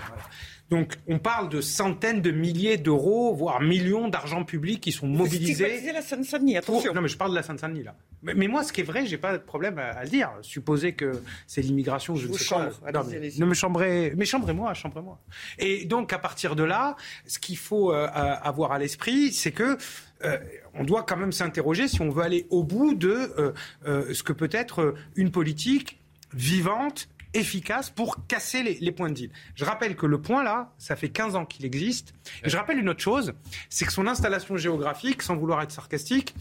Donc 0.69 0.97
on 1.07 1.17
parle 1.17 1.49
de 1.49 1.61
centaines 1.61 2.21
de 2.21 2.31
milliers 2.31 2.77
d'euros, 2.77 3.33
voire 3.33 3.59
millions 3.59 4.07
d'argent 4.07 4.43
public 4.43 4.81
qui 4.81 4.91
sont 4.91 5.07
mobilisés. 5.07 5.79
Vous 5.79 5.93
la 5.93 6.01
Seine-Saint-Denis, 6.01 6.57
attention. 6.57 6.93
Non 6.93 7.01
mais 7.01 7.07
je 7.07 7.17
parle 7.17 7.31
de 7.31 7.35
la 7.35 7.43
Seine-Saint-Denis 7.43 7.83
là. 7.83 7.95
Mais, 8.21 8.47
moi 8.47 8.63
ce 8.63 8.73
qui 8.73 8.81
est 8.81 8.83
vrai, 8.83 9.05
j'ai 9.05 9.17
pas 9.17 9.33
de 9.33 9.43
problème 9.43 9.79
à, 9.79 10.03
le 10.03 10.09
dire. 10.09 10.31
Supposer 10.41 10.93
que 10.93 11.23
c'est 11.47 11.61
l'immigration, 11.61 12.15
je, 12.15 12.27
ne 12.27 12.33
sais 12.33 12.53
pas. 12.53 13.03
ne 13.03 13.45
me 13.45 13.53
chambrez, 13.53 14.13
mais 14.15 14.25
chambrez-moi, 14.25 14.73
chambrez-moi. 14.73 15.19
Et 15.57 15.85
donc 15.85 16.13
à 16.13 16.19
partir 16.19 16.55
de 16.55 16.63
là, 16.63 16.95
ce 17.25 17.39
qu'il 17.39 17.57
faut 17.57 17.91
euh, 17.93 18.07
avoir 18.11 18.73
à 18.73 18.79
l'esprit, 18.79 19.31
c'est 19.31 19.51
que 19.51 19.77
euh, 20.23 20.37
on 20.73 20.83
doit 20.83 21.03
quand 21.03 21.17
même 21.17 21.31
s'interroger 21.31 21.87
si 21.87 22.01
on 22.01 22.09
veut 22.09 22.23
aller 22.23 22.45
au 22.49 22.63
bout 22.63 22.93
de 22.93 23.53
euh, 23.87 24.13
ce 24.13 24.21
que 24.21 24.33
peut 24.33 24.49
être 24.51 24.93
une 25.15 25.31
politique 25.31 25.99
vivante 26.33 27.07
efficace 27.33 27.89
pour 27.89 28.25
casser 28.27 28.63
les, 28.63 28.91
points 28.91 29.09
de 29.09 29.13
deal. 29.13 29.31
Je 29.55 29.65
rappelle 29.65 29.95
que 29.95 30.05
le 30.05 30.21
point 30.21 30.43
là, 30.43 30.73
ça 30.77 30.95
fait 30.95 31.09
15 31.09 31.35
ans 31.35 31.45
qu'il 31.45 31.65
existe. 31.65 32.13
Et 32.43 32.49
je 32.49 32.57
rappelle 32.57 32.79
une 32.79 32.89
autre 32.89 33.01
chose, 33.01 33.33
c'est 33.69 33.85
que 33.85 33.91
son 33.91 34.07
installation 34.07 34.57
géographique, 34.57 35.21
sans 35.21 35.35
vouloir 35.35 35.61
être 35.61 35.71
sarcastique, 35.71 36.33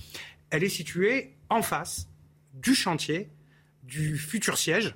elle 0.51 0.65
est 0.65 0.69
située 0.69 1.35
en 1.51 1.63
face 1.63 2.09
du 2.55 2.75
chantier 2.75 3.29
du 3.83 4.17
futur 4.17 4.59
siège 4.59 4.95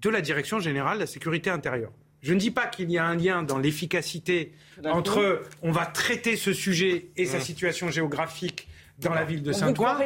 de 0.00 0.10
la 0.10 0.20
Direction 0.20 0.60
générale 0.60 0.98
de 0.98 1.02
la 1.02 1.06
sécurité 1.06 1.50
intérieure. 1.50 1.92
Je 2.22 2.32
ne 2.32 2.38
dis 2.38 2.50
pas 2.50 2.66
qu'il 2.66 2.90
y 2.90 2.96
a 2.96 3.04
un 3.04 3.16
lien 3.16 3.42
dans 3.42 3.58
l'efficacité 3.58 4.52
entre 4.84 5.42
on 5.62 5.72
va 5.72 5.84
traiter 5.84 6.36
ce 6.36 6.52
sujet 6.52 7.08
et 7.16 7.26
sa 7.26 7.38
situation 7.38 7.90
géographique 7.90 8.66
dans 8.98 9.14
la 9.14 9.24
ville 9.24 9.42
de 9.42 9.52
Saint-Ouen, 9.52 9.96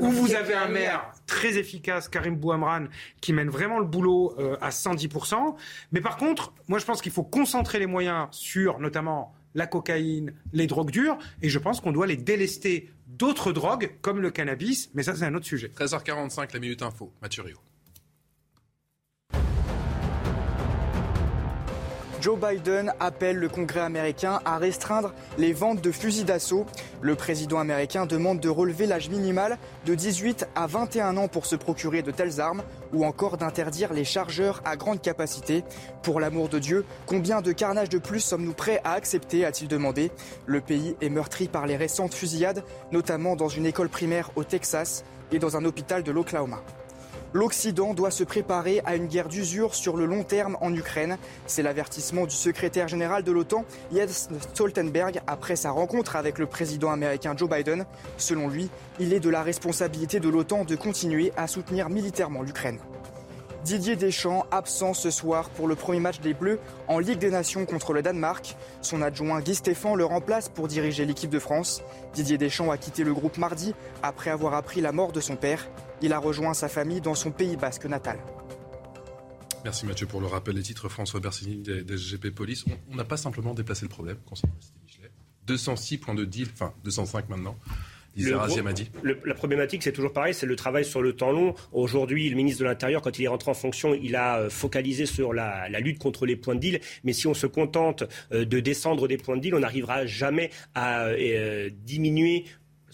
où 0.00 0.10
vous 0.10 0.34
avez 0.34 0.54
un 0.54 0.68
maire 0.68 1.12
très 1.26 1.58
efficace, 1.58 2.08
Karim 2.08 2.36
Bouamran, 2.36 2.84
qui 3.20 3.32
mène 3.32 3.48
vraiment 3.48 3.78
le 3.78 3.86
boulot 3.86 4.34
euh, 4.38 4.56
à 4.60 4.70
110%. 4.70 5.56
Mais 5.92 6.00
par 6.00 6.16
contre, 6.16 6.52
moi 6.68 6.78
je 6.78 6.84
pense 6.84 7.02
qu'il 7.02 7.12
faut 7.12 7.24
concentrer 7.24 7.78
les 7.78 7.86
moyens 7.86 8.28
sur 8.30 8.78
notamment 8.78 9.34
la 9.54 9.66
cocaïne, 9.66 10.34
les 10.52 10.66
drogues 10.66 10.90
dures, 10.90 11.18
et 11.42 11.48
je 11.48 11.58
pense 11.58 11.80
qu'on 11.80 11.92
doit 11.92 12.06
les 12.06 12.16
délester 12.16 12.90
d'autres 13.06 13.52
drogues 13.52 13.90
comme 14.02 14.20
le 14.20 14.30
cannabis, 14.30 14.90
mais 14.94 15.02
ça 15.02 15.14
c'est 15.14 15.24
un 15.24 15.34
autre 15.34 15.46
sujet. 15.46 15.72
13h45, 15.74 16.52
la 16.52 16.60
Minute 16.60 16.82
Info, 16.82 17.12
Mathurio. 17.22 17.56
Joe 22.26 22.40
Biden 22.40 22.92
appelle 22.98 23.36
le 23.36 23.48
Congrès 23.48 23.78
américain 23.78 24.40
à 24.44 24.58
restreindre 24.58 25.14
les 25.38 25.52
ventes 25.52 25.80
de 25.80 25.92
fusils 25.92 26.24
d'assaut. 26.24 26.66
Le 27.00 27.14
président 27.14 27.60
américain 27.60 28.04
demande 28.04 28.40
de 28.40 28.48
relever 28.48 28.86
l'âge 28.86 29.08
minimal 29.08 29.58
de 29.84 29.94
18 29.94 30.48
à 30.56 30.66
21 30.66 31.18
ans 31.18 31.28
pour 31.28 31.46
se 31.46 31.54
procurer 31.54 32.02
de 32.02 32.10
telles 32.10 32.40
armes 32.40 32.64
ou 32.92 33.04
encore 33.04 33.36
d'interdire 33.36 33.92
les 33.92 34.02
chargeurs 34.02 34.60
à 34.64 34.74
grande 34.74 35.00
capacité. 35.00 35.62
Pour 36.02 36.18
l'amour 36.18 36.48
de 36.48 36.58
Dieu, 36.58 36.84
combien 37.06 37.42
de 37.42 37.52
carnage 37.52 37.90
de 37.90 37.98
plus 37.98 38.18
sommes-nous 38.18 38.54
prêts 38.54 38.80
à 38.82 38.94
accepter 38.94 39.44
a-t-il 39.44 39.68
demandé. 39.68 40.10
Le 40.46 40.60
pays 40.60 40.96
est 41.00 41.10
meurtri 41.10 41.46
par 41.46 41.64
les 41.68 41.76
récentes 41.76 42.12
fusillades, 42.12 42.64
notamment 42.90 43.36
dans 43.36 43.48
une 43.48 43.66
école 43.66 43.88
primaire 43.88 44.32
au 44.34 44.42
Texas 44.42 45.04
et 45.30 45.38
dans 45.38 45.56
un 45.56 45.64
hôpital 45.64 46.02
de 46.02 46.10
l'Oklahoma. 46.10 46.60
L'Occident 47.36 47.92
doit 47.92 48.10
se 48.10 48.24
préparer 48.24 48.80
à 48.86 48.96
une 48.96 49.08
guerre 49.08 49.28
d'usure 49.28 49.74
sur 49.74 49.98
le 49.98 50.06
long 50.06 50.22
terme 50.22 50.56
en 50.62 50.72
Ukraine. 50.72 51.18
C'est 51.46 51.62
l'avertissement 51.62 52.24
du 52.24 52.34
secrétaire 52.34 52.88
général 52.88 53.24
de 53.24 53.30
l'OTAN, 53.30 53.66
Jens 53.92 54.30
Stoltenberg, 54.40 55.20
après 55.26 55.54
sa 55.54 55.70
rencontre 55.70 56.16
avec 56.16 56.38
le 56.38 56.46
président 56.46 56.90
américain 56.90 57.34
Joe 57.36 57.50
Biden. 57.50 57.84
Selon 58.16 58.48
lui, 58.48 58.70
il 58.98 59.12
est 59.12 59.20
de 59.20 59.28
la 59.28 59.42
responsabilité 59.42 60.18
de 60.18 60.30
l'OTAN 60.30 60.64
de 60.64 60.76
continuer 60.76 61.30
à 61.36 61.46
soutenir 61.46 61.90
militairement 61.90 62.40
l'Ukraine. 62.40 62.78
Didier 63.66 63.96
Deschamps, 63.96 64.46
absent 64.52 64.94
ce 64.94 65.10
soir 65.10 65.50
pour 65.50 65.66
le 65.66 65.74
premier 65.74 65.98
match 65.98 66.20
des 66.20 66.34
Bleus 66.34 66.60
en 66.86 67.00
Ligue 67.00 67.18
des 67.18 67.30
Nations 67.30 67.66
contre 67.66 67.92
le 67.94 68.00
Danemark. 68.00 68.54
Son 68.80 69.02
adjoint 69.02 69.40
Guy 69.40 69.56
Stéphane 69.56 69.96
le 69.96 70.04
remplace 70.04 70.48
pour 70.48 70.68
diriger 70.68 71.04
l'équipe 71.04 71.30
de 71.30 71.40
France. 71.40 71.82
Didier 72.14 72.38
Deschamps 72.38 72.70
a 72.70 72.78
quitté 72.78 73.02
le 73.02 73.12
groupe 73.12 73.38
mardi 73.38 73.74
après 74.04 74.30
avoir 74.30 74.54
appris 74.54 74.80
la 74.80 74.92
mort 74.92 75.10
de 75.10 75.20
son 75.20 75.34
père. 75.34 75.66
Il 76.00 76.12
a 76.12 76.18
rejoint 76.20 76.54
sa 76.54 76.68
famille 76.68 77.00
dans 77.00 77.16
son 77.16 77.32
pays 77.32 77.56
basque 77.56 77.86
natal. 77.86 78.20
Merci 79.64 79.84
Mathieu 79.84 80.06
pour 80.06 80.20
le 80.20 80.28
rappel 80.28 80.54
des 80.54 80.62
titres. 80.62 80.88
François 80.88 81.18
Bersini 81.18 81.56
des, 81.56 81.98
SGP 81.98 82.30
Police. 82.30 82.66
On 82.92 82.94
n'a 82.94 83.04
pas 83.04 83.16
simplement 83.16 83.52
déplacé 83.52 83.84
le 83.84 83.88
problème 83.88 84.18
concernant 84.26 84.54
Michelet. 84.84 85.10
206 85.48 85.98
points 85.98 86.14
de 86.14 86.24
deal, 86.24 86.46
enfin 86.52 86.72
205 86.84 87.28
maintenant. 87.28 87.56
Le, 89.02 89.18
la 89.24 89.34
problématique, 89.34 89.82
c'est 89.82 89.92
toujours 89.92 90.12
pareil, 90.12 90.34
c'est 90.34 90.46
le 90.46 90.56
travail 90.56 90.84
sur 90.84 91.02
le 91.02 91.14
temps 91.14 91.32
long. 91.32 91.54
Aujourd'hui, 91.72 92.28
le 92.28 92.36
ministre 92.36 92.60
de 92.60 92.64
l'Intérieur, 92.64 93.02
quand 93.02 93.18
il 93.18 93.24
est 93.24 93.28
rentré 93.28 93.50
en 93.50 93.54
fonction, 93.54 93.94
il 93.94 94.16
a 94.16 94.38
euh, 94.38 94.50
focalisé 94.50 95.06
sur 95.06 95.32
la, 95.32 95.68
lutte 95.80 95.98
contre 95.98 96.26
les 96.26 96.36
points 96.36 96.54
de 96.54 96.60
deal. 96.60 96.80
Mais 97.04 97.12
si 97.12 97.26
on 97.26 97.34
se 97.34 97.46
contente 97.46 98.04
euh, 98.32 98.44
de 98.44 98.60
descendre 98.60 99.06
des 99.08 99.18
points 99.18 99.36
de 99.36 99.42
deal, 99.42 99.54
on 99.54 99.60
n'arrivera 99.60 100.06
jamais 100.06 100.50
à 100.74 101.06
euh, 101.06 101.70
diminuer 101.84 102.44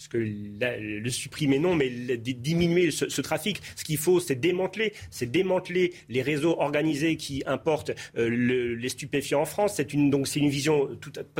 parce 0.03 0.07
que 0.09 0.17
le 0.17 1.09
supprimer 1.09 1.59
non, 1.59 1.75
mais 1.75 1.89
diminuer 1.89 2.91
ce, 2.91 3.21
trafic. 3.21 3.61
Ce 3.75 3.85
qu'il 3.85 3.97
faut, 3.97 4.19
c'est 4.19 4.35
démanteler, 4.35 4.93
c'est 5.11 5.31
démanteler 5.31 5.93
les 6.09 6.21
réseaux 6.21 6.59
organisés 6.59 7.15
qui 7.15 7.43
importent 7.45 7.91
euh, 8.17 8.75
les 8.75 8.89
stupéfiants 8.89 9.41
en 9.41 9.45
France. 9.45 9.75
C'est 9.77 9.93
une 9.93 10.09
donc 10.09 10.27
c'est 10.27 10.39
une 10.41 10.49
vision 10.49 10.89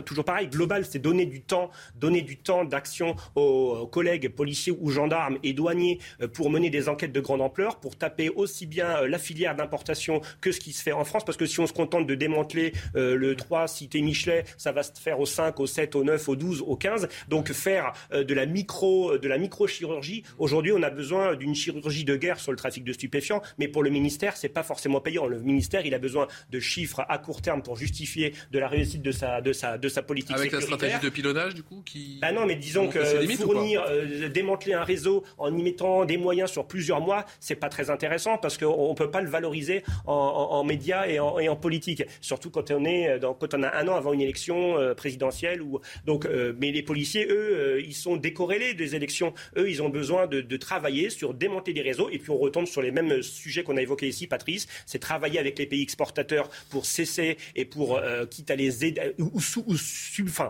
toujours 0.06 0.24
pareil, 0.24 0.48
globale. 0.48 0.86
C'est 0.86 1.00
donner 1.00 1.26
du 1.26 1.42
temps, 1.42 1.72
donner 1.96 2.22
du 2.22 2.38
temps 2.38 2.64
d'action 2.64 3.16
aux, 3.36 3.86
collègues 3.88 4.30
policiers 4.30 4.74
ou 4.80 4.90
gendarmes 4.90 5.38
et 5.44 5.52
douaniers 5.54 6.00
euh, 6.22 6.28
pour 6.28 6.50
mener 6.50 6.70
des 6.70 6.88
enquêtes 6.88 7.12
de 7.12 7.20
grande 7.20 7.42
ampleur, 7.42 7.80
pour 7.80 7.98
taper 7.98 8.30
aussi 8.30 8.66
bien 8.66 8.98
euh, 8.98 9.08
la 9.08 9.18
filière 9.18 9.56
d'importation 9.56 10.22
que 10.40 10.54
ce 10.54 10.62
qui 10.62 10.72
se 10.72 10.82
fait 10.84 10.94
en 10.94 11.04
France. 11.04 11.26
Parce 11.26 11.38
que 11.38 11.46
si 11.46 11.60
on 11.60 11.68
se 11.68 11.74
contente 11.74 12.08
de 12.08 12.16
démanteler 12.16 12.74
le 12.94 13.36
3 13.36 13.68
cité 13.68 14.02
Michelet, 14.02 14.46
ça 14.58 14.72
va 14.72 14.84
se 14.84 14.92
faire 15.00 15.20
au 15.20 15.26
5, 15.26 15.60
au 15.60 15.68
7, 15.68 15.96
au 15.96 16.04
9, 16.04 16.30
au 16.30 16.36
12, 16.36 16.64
au 16.66 16.76
15. 16.76 17.10
Donc 17.28 17.52
faire 17.52 17.94
de 18.12 18.34
la 18.34 18.46
micro, 18.54 19.18
de 19.18 19.28
la 19.28 19.38
microchirurgie. 19.38 20.24
Aujourd'hui, 20.38 20.72
on 20.72 20.84
a 20.84 20.90
besoin 20.90 21.36
d'une 21.36 21.56
chirurgie 21.56 22.06
de 22.06 22.16
guerre 22.16 22.40
sur 22.40 22.52
le 22.52 22.58
trafic 22.58 22.84
de 22.84 22.94
stupéfiants, 22.94 23.42
mais 23.58 23.68
pour 23.68 23.84
le 23.84 23.90
ministère, 23.90 24.38
c'est 24.38 24.50
pas 24.50 24.64
forcément 24.64 25.02
payant. 25.02 25.26
Le 25.26 25.40
ministère, 25.40 25.86
il 25.86 25.94
a 25.94 26.00
besoin 26.00 26.28
de 26.52 26.60
chiffres 26.60 27.04
à 27.10 27.18
court 27.18 27.42
terme 27.42 27.62
pour 27.62 27.76
justifier 27.76 28.34
de 28.52 28.60
la 28.60 28.68
réussite 28.68 29.02
de 29.02 29.12
sa, 29.12 29.42
de 29.42 29.52
sa, 29.52 29.78
de 29.78 29.90
sa 29.90 30.02
politique 30.02 30.36
Avec 30.36 30.52
la 30.52 30.62
stratégie 30.62 31.00
de 31.02 31.10
pilonnage, 31.10 31.56
du 31.56 31.64
coup, 31.64 31.82
qui. 31.86 32.20
Bah 32.22 32.32
non, 32.32 32.46
mais 32.46 32.56
disons 32.56 32.88
que 32.88 33.04
fournir, 33.36 33.84
euh, 33.90 34.30
démanteler 34.30 34.74
un 34.74 34.84
réseau 34.84 35.24
en 35.38 35.56
y 35.56 35.64
mettant 35.64 36.06
des 36.06 36.18
moyens 36.18 36.52
sur 36.52 36.68
plusieurs 36.68 37.02
mois, 37.02 37.26
c'est 37.40 37.56
pas 37.56 37.70
très 37.70 37.90
intéressant 37.90 38.38
parce 38.38 38.58
qu'on 38.58 38.90
ne 38.92 38.96
peut 38.96 39.12
pas 39.12 39.22
le 39.22 39.30
valoriser 39.30 39.84
en, 40.06 40.64
médias 40.64 41.08
et 41.08 41.20
en, 41.20 41.40
et 41.40 41.50
en, 41.50 41.56
politique. 41.56 42.04
Surtout 42.22 42.50
quand 42.50 42.72
on 42.72 42.86
est 42.86 43.20
dans, 43.20 43.34
quand 43.34 43.54
on 43.54 43.64
a 43.64 43.76
un 43.76 43.88
an 43.88 43.96
avant 43.96 44.14
une 44.14 44.22
élection 44.22 44.78
euh, 44.78 44.94
présidentielle. 44.94 45.62
Ou, 45.62 45.80
donc, 46.06 46.26
euh, 46.26 46.54
mais 46.60 46.72
les 46.72 46.84
policiers, 46.84 47.28
eux, 47.30 47.82
ils 47.84 47.96
sont 47.96 48.18
décorrélés 48.44 48.74
des 48.74 48.96
élections. 48.96 49.34
Eux, 49.58 49.70
ils 49.70 49.82
ont 49.82 49.90
besoin 49.90 50.28
de, 50.28 50.58
travailler 50.58 51.10
sur 51.10 51.34
démonter 51.34 51.74
des 51.74 51.82
réseaux. 51.82 52.10
Et 52.10 52.20
puis 52.20 52.32
on 52.32 52.38
retombe 52.38 52.66
sur 52.66 52.82
les 52.82 52.92
mêmes 52.92 53.22
sujets 53.22 53.64
qu'on 53.64 53.78
a 53.78 53.82
évoqués 53.82 54.08
ici, 54.08 54.28
Patrice. 54.28 54.68
C'est 54.86 55.00
travailler 55.00 55.40
avec 55.40 55.58
les 55.58 55.66
pays 55.66 55.82
exportateurs 55.82 56.50
pour 56.70 56.86
cesser 56.86 57.38
et 57.56 57.66
pour, 57.66 58.00
quitte 58.30 58.52
à 58.52 58.56
les 58.56 58.86
aider, 58.86 59.14
ou, 59.20 59.32
ou, 59.34 59.40
ou 59.68 59.74
euh, 59.74 60.50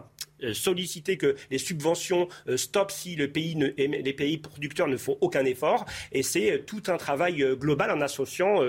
solliciter 0.51 1.17
que 1.17 1.35
les 1.51 1.57
subventions 1.57 2.27
euh, 2.47 2.57
stoppent 2.57 2.91
si 2.91 3.15
les 3.15 3.27
pays 3.27 4.37
producteurs 4.37 4.87
ne 4.87 4.97
font 4.97 5.17
aucun 5.21 5.45
effort. 5.45 5.85
Et 6.11 6.23
c'est 6.23 6.51
euh, 6.51 6.57
tout 6.57 6.83
un 6.87 6.97
travail 6.97 7.45
global 7.55 7.91
en 7.91 8.01
associant, 8.01 8.59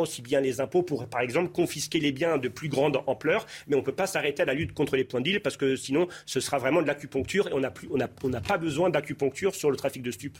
aussi 0.00 0.22
bien 0.22 0.40
les 0.40 0.60
impôts 0.60 0.82
pour, 0.82 1.06
par 1.08 1.20
exemple, 1.20 1.52
confisquer 1.52 2.00
les 2.00 2.12
biens 2.12 2.38
de 2.38 2.48
plus 2.48 2.68
grande 2.68 2.98
ampleur. 3.06 3.46
Mais 3.66 3.76
on 3.76 3.80
ne 3.80 3.84
peut 3.84 3.92
pas 3.92 4.06
s'arrêter 4.06 4.42
à 4.42 4.46
la 4.46 4.54
lutte 4.54 4.72
contre 4.72 4.96
les 4.96 5.04
points 5.04 5.20
d'île 5.20 5.40
parce 5.40 5.56
que 5.56 5.76
sinon, 5.76 6.08
ce 6.24 6.40
sera 6.40 6.58
vraiment 6.58 6.80
de 6.80 6.86
l'acupuncture 6.86 7.48
et 7.48 7.52
on 7.52 7.60
n'a 7.60 7.72
on 7.90 8.30
pas 8.40 8.58
besoin 8.58 8.90
d'acupuncture 8.90 9.54
sur 9.54 9.70
le 9.70 9.76
trafic 9.76 10.02
de 10.02 10.10
stupes. 10.10 10.38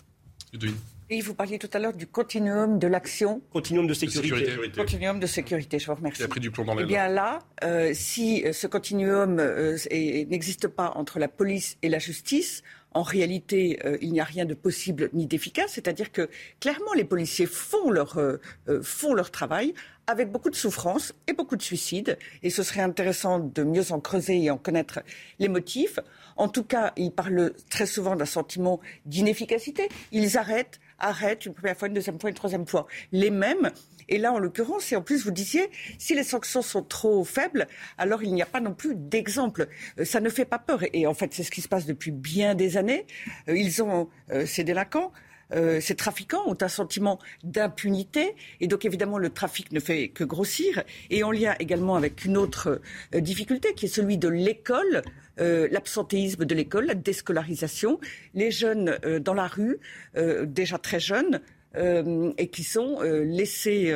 Et 1.10 1.20
vous 1.20 1.34
parliez 1.34 1.58
tout 1.58 1.68
à 1.72 1.78
l'heure 1.78 1.92
du 1.92 2.06
continuum 2.06 2.78
de 2.78 2.86
l'action. 2.86 3.42
Continuum 3.52 3.86
de 3.86 3.92
sécurité. 3.92 4.52
Continuum 4.74 5.20
de 5.20 5.26
sécurité, 5.26 5.78
je 5.78 5.86
vous 5.86 5.94
remercie. 5.94 6.22
Il 6.22 6.24
a 6.24 6.28
pris 6.28 6.40
du 6.40 6.50
plomb 6.50 6.64
dans 6.64 6.78
Eh 6.78 6.84
bien 6.84 7.08
là, 7.08 7.40
euh, 7.62 7.90
si 7.92 8.42
euh, 8.44 8.52
ce 8.52 8.66
continuum 8.66 9.38
euh, 9.38 9.76
n'existe 9.90 10.68
pas 10.68 10.92
entre 10.96 11.18
la 11.18 11.28
police 11.28 11.76
et 11.82 11.90
la 11.90 11.98
justice, 11.98 12.62
en 12.92 13.02
réalité, 13.02 13.80
il 14.02 14.12
n'y 14.12 14.20
a 14.20 14.24
rien 14.24 14.44
de 14.44 14.54
possible 14.54 15.10
ni 15.14 15.26
d'efficace. 15.26 15.72
C'est-à-dire 15.72 16.12
que 16.12 16.30
clairement, 16.60 16.92
les 16.94 17.02
policiers 17.02 17.46
font 17.46 17.90
leur, 17.90 18.22
font 18.82 19.14
leur 19.14 19.32
travail 19.32 19.74
avec 20.06 20.30
beaucoup 20.30 20.50
de 20.50 20.54
souffrance 20.54 21.12
et 21.26 21.32
beaucoup 21.32 21.56
de 21.56 21.62
suicides. 21.62 22.18
Et 22.42 22.50
ce 22.50 22.62
serait 22.62 22.80
intéressant 22.80 23.38
de 23.38 23.62
mieux 23.62 23.92
en 23.92 24.00
creuser 24.00 24.42
et 24.42 24.50
en 24.50 24.58
connaître 24.58 25.00
les 25.38 25.48
motifs. 25.48 25.98
En 26.36 26.48
tout 26.48 26.64
cas, 26.64 26.92
ils 26.96 27.12
parlent 27.12 27.52
très 27.70 27.86
souvent 27.86 28.16
d'un 28.16 28.24
sentiment 28.24 28.80
d'inefficacité. 29.06 29.88
Ils 30.12 30.36
arrêtent, 30.36 30.80
arrêtent 30.98 31.46
une 31.46 31.54
première 31.54 31.76
fois, 31.76 31.88
une 31.88 31.94
deuxième 31.94 32.20
fois, 32.20 32.30
une 32.30 32.36
troisième 32.36 32.66
fois. 32.66 32.86
Les 33.12 33.30
mêmes. 33.30 33.70
Et 34.08 34.18
là, 34.18 34.32
en 34.32 34.38
l'occurrence, 34.38 34.92
et 34.92 34.96
en 34.96 35.02
plus, 35.02 35.24
vous 35.24 35.30
disiez, 35.30 35.70
si 35.98 36.14
les 36.14 36.24
sanctions 36.24 36.62
sont 36.62 36.82
trop 36.82 37.24
faibles, 37.24 37.66
alors 37.96 38.22
il 38.22 38.34
n'y 38.34 38.42
a 38.42 38.46
pas 38.46 38.60
non 38.60 38.74
plus 38.74 38.94
d'exemple. 38.94 39.68
Euh, 39.98 40.04
ça 40.04 40.20
ne 40.20 40.28
fait 40.28 40.44
pas 40.44 40.58
peur. 40.58 40.80
Et 40.92 41.06
en 41.06 41.14
fait, 41.14 41.32
c'est 41.32 41.42
ce 41.42 41.50
qui 41.50 41.62
se 41.62 41.68
passe 41.68 41.86
depuis 41.86 42.10
bien 42.10 42.54
des 42.54 42.76
années. 42.76 43.06
Euh, 43.48 43.56
ils 43.56 43.82
ont, 43.82 44.08
euh, 44.30 44.44
ces 44.44 44.64
délinquants, 44.64 45.12
ces 45.80 45.94
trafiquants 45.94 46.42
ont 46.46 46.56
un 46.60 46.68
sentiment 46.68 47.18
d'impunité 47.44 48.34
et 48.60 48.66
donc 48.66 48.84
évidemment 48.84 49.18
le 49.18 49.30
trafic 49.30 49.72
ne 49.72 49.80
fait 49.80 50.08
que 50.08 50.24
grossir 50.24 50.82
et 51.10 51.22
en 51.22 51.30
lien 51.30 51.54
également 51.58 51.96
avec 51.96 52.24
une 52.24 52.36
autre 52.36 52.80
difficulté 53.14 53.74
qui 53.74 53.86
est 53.86 53.88
celui 53.88 54.18
de 54.18 54.28
l'école 54.28 55.02
euh, 55.40 55.66
l'absentéisme 55.72 56.44
de 56.44 56.54
l'école, 56.54 56.86
la 56.86 56.94
déscolarisation, 56.94 57.98
les 58.34 58.52
jeunes 58.52 58.98
euh, 59.04 59.18
dans 59.18 59.34
la 59.34 59.48
rue, 59.48 59.80
euh, 60.16 60.46
déjà 60.46 60.78
très 60.78 61.00
jeunes, 61.00 61.40
et 61.76 62.50
qui 62.50 62.62
sont 62.62 63.00
laissés, 63.02 63.92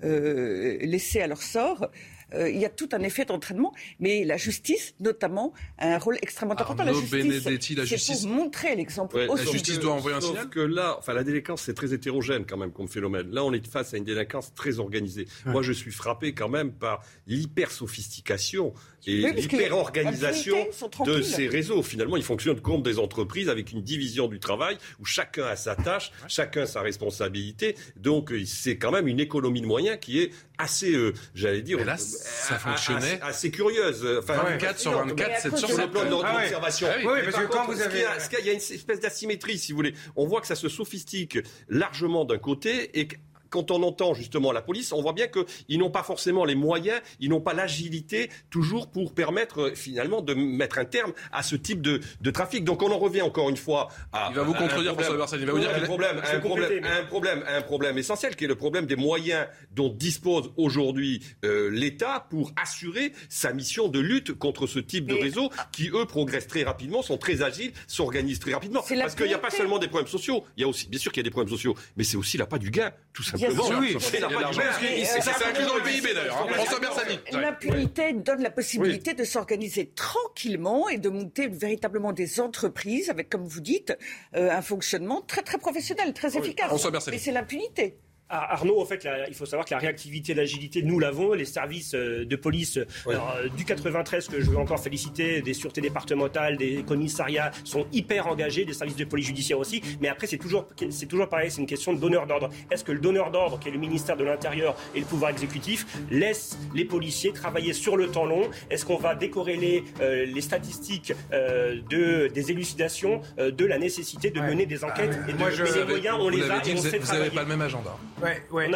laissés 0.00 1.20
à 1.20 1.26
leur 1.26 1.42
sort. 1.42 1.90
Euh, 2.34 2.50
il 2.50 2.58
y 2.58 2.64
a 2.64 2.68
tout 2.68 2.88
un 2.92 3.00
effet 3.00 3.24
d'entraînement, 3.24 3.74
mais 3.98 4.24
la 4.24 4.36
justice, 4.36 4.94
notamment, 5.00 5.52
a 5.78 5.94
un 5.94 5.98
rôle 5.98 6.18
extrêmement 6.22 6.54
important. 6.54 6.84
la 6.84 6.92
justice, 6.92 7.76
la 7.76 7.84
justice... 7.84 8.22
pour 8.22 8.30
montrer 8.30 8.76
l'exemple. 8.76 9.18
la 9.18 9.44
justice 9.44 9.78
doit 9.78 9.94
envoyer 9.94 10.16
un 10.16 10.20
signal. 10.20 10.48
que 10.48 10.60
là, 10.60 10.96
enfin, 10.98 11.12
la 11.12 11.24
délinquance, 11.24 11.62
c'est 11.62 11.74
très 11.74 11.92
hétérogène 11.92 12.44
quand 12.46 12.56
même 12.56 12.72
comme 12.72 12.88
phénomène. 12.88 13.30
Là, 13.30 13.44
on 13.44 13.52
est 13.52 13.66
face 13.66 13.94
à 13.94 13.96
une 13.96 14.04
délinquance 14.04 14.54
très 14.54 14.78
organisée. 14.78 15.26
Moi, 15.46 15.62
je 15.62 15.72
suis 15.72 15.92
frappé 15.92 16.32
quand 16.32 16.48
même 16.48 16.72
par 16.72 17.02
l'hyper 17.26 17.70
sophistication 17.70 18.72
et 19.06 19.32
l'hyper-organisation 19.32 20.56
de 21.04 21.22
ces 21.22 21.48
réseaux. 21.48 21.82
Finalement, 21.82 22.16
ils 22.16 22.22
fonctionnent 22.22 22.60
comme 22.60 22.82
des 22.82 22.98
entreprises 22.98 23.48
avec 23.48 23.72
une 23.72 23.82
division 23.82 24.28
du 24.28 24.38
travail 24.38 24.76
où 25.00 25.04
chacun 25.04 25.44
a 25.44 25.56
sa 25.56 25.74
tâche, 25.74 26.12
chacun 26.28 26.66
sa 26.66 26.82
responsabilité. 26.82 27.76
Donc, 27.96 28.32
c'est 28.46 28.76
quand 28.76 28.90
même 28.90 29.08
une 29.08 29.20
économie 29.20 29.60
de 29.60 29.66
moyens 29.66 29.98
qui 30.00 30.20
est 30.20 30.30
assez, 30.58 30.92
euh, 30.94 31.12
j'allais 31.34 31.62
dire, 31.62 31.84
là, 31.84 31.96
ça 32.20 32.58
fonctionnait. 32.58 33.20
Assez, 33.22 33.50
curieuse. 33.50 34.06
Enfin, 34.22 34.36
24 34.36 34.78
sur 34.78 34.92
24, 34.92 35.40
7 35.40 35.56
sur 35.56 35.68
7. 35.68 35.76
Sur 35.76 35.86
le 35.86 35.90
plan 35.90 36.04
de 36.04 36.08
notre 36.08 36.26
ah 36.26 36.42
observation. 36.42 36.88
Ah 36.90 36.96
oui, 36.98 37.20
parce 37.24 37.44
que 37.44 37.50
quand 37.50 37.66
vous 37.66 37.80
avez... 37.80 38.04
Il 38.40 38.46
y 38.46 38.50
a 38.50 38.52
une 38.52 38.58
espèce 38.58 39.00
d'asymétrie, 39.00 39.58
si 39.58 39.72
vous 39.72 39.76
voulez. 39.76 39.94
On 40.16 40.26
voit 40.26 40.40
que 40.40 40.46
ça 40.46 40.56
se 40.56 40.68
sophistique 40.68 41.38
largement 41.68 42.24
d'un 42.24 42.38
côté 42.38 42.98
et 42.98 43.08
quand 43.50 43.70
on 43.70 43.82
entend 43.82 44.14
justement 44.14 44.52
la 44.52 44.62
police, 44.62 44.92
on 44.92 45.02
voit 45.02 45.12
bien 45.12 45.26
qu'ils 45.26 45.78
n'ont 45.78 45.90
pas 45.90 46.02
forcément 46.02 46.44
les 46.44 46.54
moyens, 46.54 47.00
ils 47.18 47.28
n'ont 47.28 47.40
pas 47.40 47.52
l'agilité 47.52 48.30
toujours 48.48 48.90
pour 48.90 49.12
permettre 49.12 49.60
euh, 49.60 49.74
finalement 49.74 50.22
de 50.22 50.34
mettre 50.34 50.78
un 50.78 50.84
terme 50.84 51.12
à 51.32 51.42
ce 51.42 51.56
type 51.56 51.82
de, 51.82 52.00
de 52.20 52.30
trafic. 52.30 52.64
Donc 52.64 52.82
on 52.82 52.90
en 52.90 52.98
revient 52.98 53.22
encore 53.22 53.50
une 53.50 53.56
fois 53.56 53.88
à. 54.12 54.28
Il 54.30 54.36
va 54.36 54.42
vous 54.42 54.54
contredire, 54.54 54.94
François 54.94 55.16
Bersani. 55.16 55.42
Il 55.42 55.46
va 55.46 55.52
vous 55.52 55.58
dire 55.58 55.74
un 55.74 55.80
problème, 55.80 56.22
un 56.32 56.40
problème, 56.40 56.84
un 56.84 57.04
problème, 57.04 57.44
un 57.46 57.62
problème 57.62 57.98
essentiel 57.98 58.36
qui 58.36 58.44
est 58.44 58.48
le 58.48 58.56
problème 58.56 58.86
des 58.86 58.96
moyens 58.96 59.46
dont 59.72 59.88
dispose 59.88 60.50
aujourd'hui 60.56 61.22
euh, 61.44 61.70
l'État 61.70 62.26
pour 62.30 62.52
assurer 62.60 63.12
sa 63.28 63.52
mission 63.52 63.88
de 63.88 63.98
lutte 63.98 64.32
contre 64.32 64.66
ce 64.66 64.78
type 64.78 65.06
de 65.06 65.14
réseaux 65.14 65.50
qui 65.72 65.88
eux 65.88 66.06
progressent 66.06 66.46
très 66.46 66.62
rapidement, 66.62 67.02
sont 67.02 67.18
très 67.18 67.42
agiles, 67.42 67.72
s'organisent 67.86 68.38
très 68.38 68.54
rapidement. 68.54 68.82
Parce 68.82 69.14
qu'il 69.14 69.26
n'y 69.26 69.34
a 69.34 69.38
pas 69.38 69.50
seulement 69.50 69.78
des 69.78 69.88
problèmes 69.88 70.08
sociaux, 70.08 70.44
il 70.56 70.60
y 70.60 70.64
a 70.64 70.68
aussi, 70.68 70.88
bien 70.88 71.00
sûr 71.00 71.12
qu'il 71.12 71.20
y 71.20 71.24
a 71.24 71.28
des 71.28 71.30
problèmes 71.30 71.50
sociaux, 71.50 71.74
mais 71.96 72.04
c'est 72.04 72.16
aussi 72.16 72.36
la 72.36 72.46
pas 72.46 72.58
du 72.58 72.70
gain, 72.70 72.92
tout 73.12 73.22
simplement. 73.22 73.39
Oui, 73.48 73.96
c'est 74.00 74.22
inclus 74.22 75.66
dans 75.66 75.76
le 75.76 75.82
PIB 75.82 76.14
d'ailleurs. 76.14 76.48
François 76.48 76.80
Bersani. 76.80 77.18
L'impunité 77.32 78.12
donne 78.12 78.42
la 78.42 78.50
possibilité 78.50 79.14
de 79.14 79.24
s'organiser 79.24 79.90
tranquillement 79.94 80.88
et 80.88 80.98
de 80.98 81.08
monter 81.08 81.48
véritablement 81.48 82.12
des 82.12 82.40
entreprises 82.40 83.10
avec, 83.10 83.28
comme 83.28 83.46
vous 83.46 83.60
dites, 83.60 83.96
euh, 84.34 84.50
un 84.50 84.62
fonctionnement 84.62 85.20
très 85.22 85.42
très 85.42 85.58
professionnel, 85.58 86.12
très 86.12 86.36
efficace. 86.36 86.70
Mais 87.10 87.18
c'est 87.18 87.32
l'impunité. 87.32 87.96
Ah, 88.32 88.54
Arnaud, 88.54 88.80
en 88.80 88.84
fait, 88.84 89.08
il 89.26 89.34
faut 89.34 89.44
savoir 89.44 89.66
que 89.66 89.74
la 89.74 89.80
réactivité, 89.80 90.34
l'agilité, 90.34 90.82
nous 90.82 91.00
l'avons. 91.00 91.32
Les 91.32 91.44
services 91.44 91.94
euh, 91.96 92.24
de 92.24 92.36
police 92.36 92.78
euh, 93.08 93.48
du 93.56 93.64
93 93.64 94.28
que 94.28 94.40
je 94.40 94.48
veux 94.48 94.56
encore 94.56 94.78
féliciter, 94.78 95.42
des 95.42 95.52
sûretés 95.52 95.80
départementales, 95.80 96.56
des 96.56 96.84
commissariats 96.84 97.50
sont 97.64 97.86
hyper 97.92 98.28
engagés, 98.28 98.64
des 98.64 98.72
services 98.72 98.94
de 98.94 99.04
police 99.04 99.26
judiciaire 99.26 99.58
aussi. 99.58 99.82
Mais 100.00 100.06
après, 100.06 100.28
c'est 100.28 100.38
toujours, 100.38 100.68
c'est 100.90 101.06
toujours 101.06 101.28
pareil, 101.28 101.50
c'est 101.50 101.60
une 101.60 101.66
question 101.66 101.92
de 101.92 101.98
donneur 101.98 102.28
d'ordre. 102.28 102.50
Est-ce 102.70 102.84
que 102.84 102.92
le 102.92 103.00
donneur 103.00 103.32
d'ordre, 103.32 103.58
qui 103.58 103.68
est 103.68 103.72
le 103.72 103.78
ministère 103.78 104.16
de 104.16 104.22
l'Intérieur 104.22 104.76
et 104.94 105.00
le 105.00 105.06
pouvoir 105.06 105.32
exécutif, 105.32 105.84
laisse 106.12 106.56
les 106.72 106.84
policiers 106.84 107.32
travailler 107.32 107.72
sur 107.72 107.96
le 107.96 108.12
temps 108.12 108.26
long? 108.26 108.48
Est-ce 108.70 108.84
qu'on 108.84 108.98
va 108.98 109.16
décorréler 109.16 109.82
euh, 110.00 110.24
les 110.24 110.40
statistiques 110.40 111.12
de, 111.32 112.28
des 112.28 112.50
élucidations 112.52 113.22
de 113.38 113.64
la 113.64 113.78
nécessité 113.78 114.30
de 114.30 114.40
mener 114.40 114.66
des 114.66 114.84
enquêtes 114.84 115.18
et 115.28 115.32
de, 115.32 115.38
moi, 115.38 115.50
je, 115.50 115.64
les 115.64 115.84
moyens, 115.84 116.16
on 116.20 116.28
les 116.28 116.48
a 116.48 116.64
et 116.64 116.74
on 116.74 116.76
sait 116.76 116.98
Vous 116.98 117.12
n'avez 117.12 117.30
pas 117.30 117.42
le 117.42 117.48
même 117.48 117.62
agenda. 117.62 117.96
Ouais, 118.22 118.42
ouais. 118.50 118.70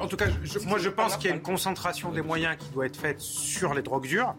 en 0.00 0.06
tout 0.06 0.16
cas, 0.16 0.26
moi 0.66 0.78
je 0.78 0.88
pense 0.88 1.16
qu'il 1.16 1.30
y 1.30 1.32
a 1.32 1.36
une 1.36 1.42
concentration 1.42 2.10
des 2.12 2.22
moyens 2.22 2.56
qui 2.58 2.70
doit 2.70 2.86
être 2.86 2.96
faite 2.96 3.20
sur 3.20 3.74
les 3.74 3.82
drogues 3.82 4.06
dures. 4.06 4.34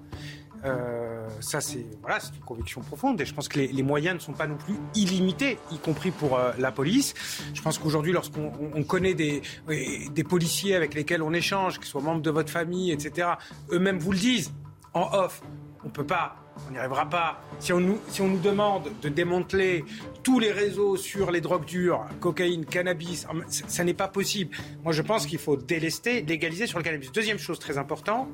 Euh, 0.63 1.27
ça, 1.39 1.59
c'est 1.59 1.85
voilà, 2.01 2.19
c'est 2.19 2.35
une 2.35 2.43
conviction 2.43 2.81
profonde 2.81 3.19
et 3.19 3.25
je 3.25 3.33
pense 3.33 3.47
que 3.47 3.59
les, 3.59 3.83
moyens 3.83 4.15
ne 4.15 4.19
sont 4.19 4.33
pas 4.33 4.47
non 4.47 4.57
plus 4.57 4.75
illimités, 4.93 5.57
y 5.71 5.77
compris 5.79 6.11
pour 6.11 6.37
euh, 6.37 6.51
la 6.59 6.71
police. 6.71 7.13
Je 7.53 7.61
pense 7.61 7.79
qu'aujourd'hui, 7.79 8.11
lorsqu'on 8.11 8.51
on 8.75 8.83
connaît 8.83 9.15
des, 9.15 9.41
des 9.67 10.23
policiers 10.23 10.75
avec 10.75 10.93
lesquels 10.93 11.23
on 11.23 11.33
échange, 11.33 11.79
qu'ils 11.79 11.87
soient 11.87 12.01
membres 12.01 12.21
de 12.21 12.29
votre 12.29 12.51
famille, 12.51 12.91
etc., 12.91 13.29
eux-mêmes 13.71 13.97
vous 13.97 14.11
le 14.11 14.19
disent 14.19 14.53
en 14.93 15.09
off. 15.13 15.41
On 15.83 15.89
peut 15.89 16.05
pas 16.05 16.40
on 16.67 16.71
n'y 16.71 16.77
arrivera 16.77 17.09
pas. 17.09 17.41
Si 17.59 17.73
on, 17.73 17.79
nous, 17.79 18.39
demande 18.39 18.89
de 19.01 19.09
démanteler 19.09 19.85
tous 20.23 20.39
les 20.39 20.51
réseaux 20.51 20.97
sur 20.97 21.31
les 21.31 21.41
drogues 21.41 21.65
dures, 21.65 22.05
cocaïne, 22.19 22.65
cannabis, 22.65 23.27
ça, 23.47 23.83
n'est 23.83 23.93
pas 23.93 24.07
possible. 24.07 24.55
Moi, 24.83 24.93
je 24.93 25.01
pense 25.01 25.25
qu'il 25.25 25.39
faut 25.39 25.57
délester, 25.57 26.21
légaliser 26.21 26.67
sur 26.67 26.77
le 26.77 26.83
cannabis. 26.83 27.11
Deuxième 27.11 27.39
chose 27.39 27.59
très 27.59 27.77
importante, 27.77 28.27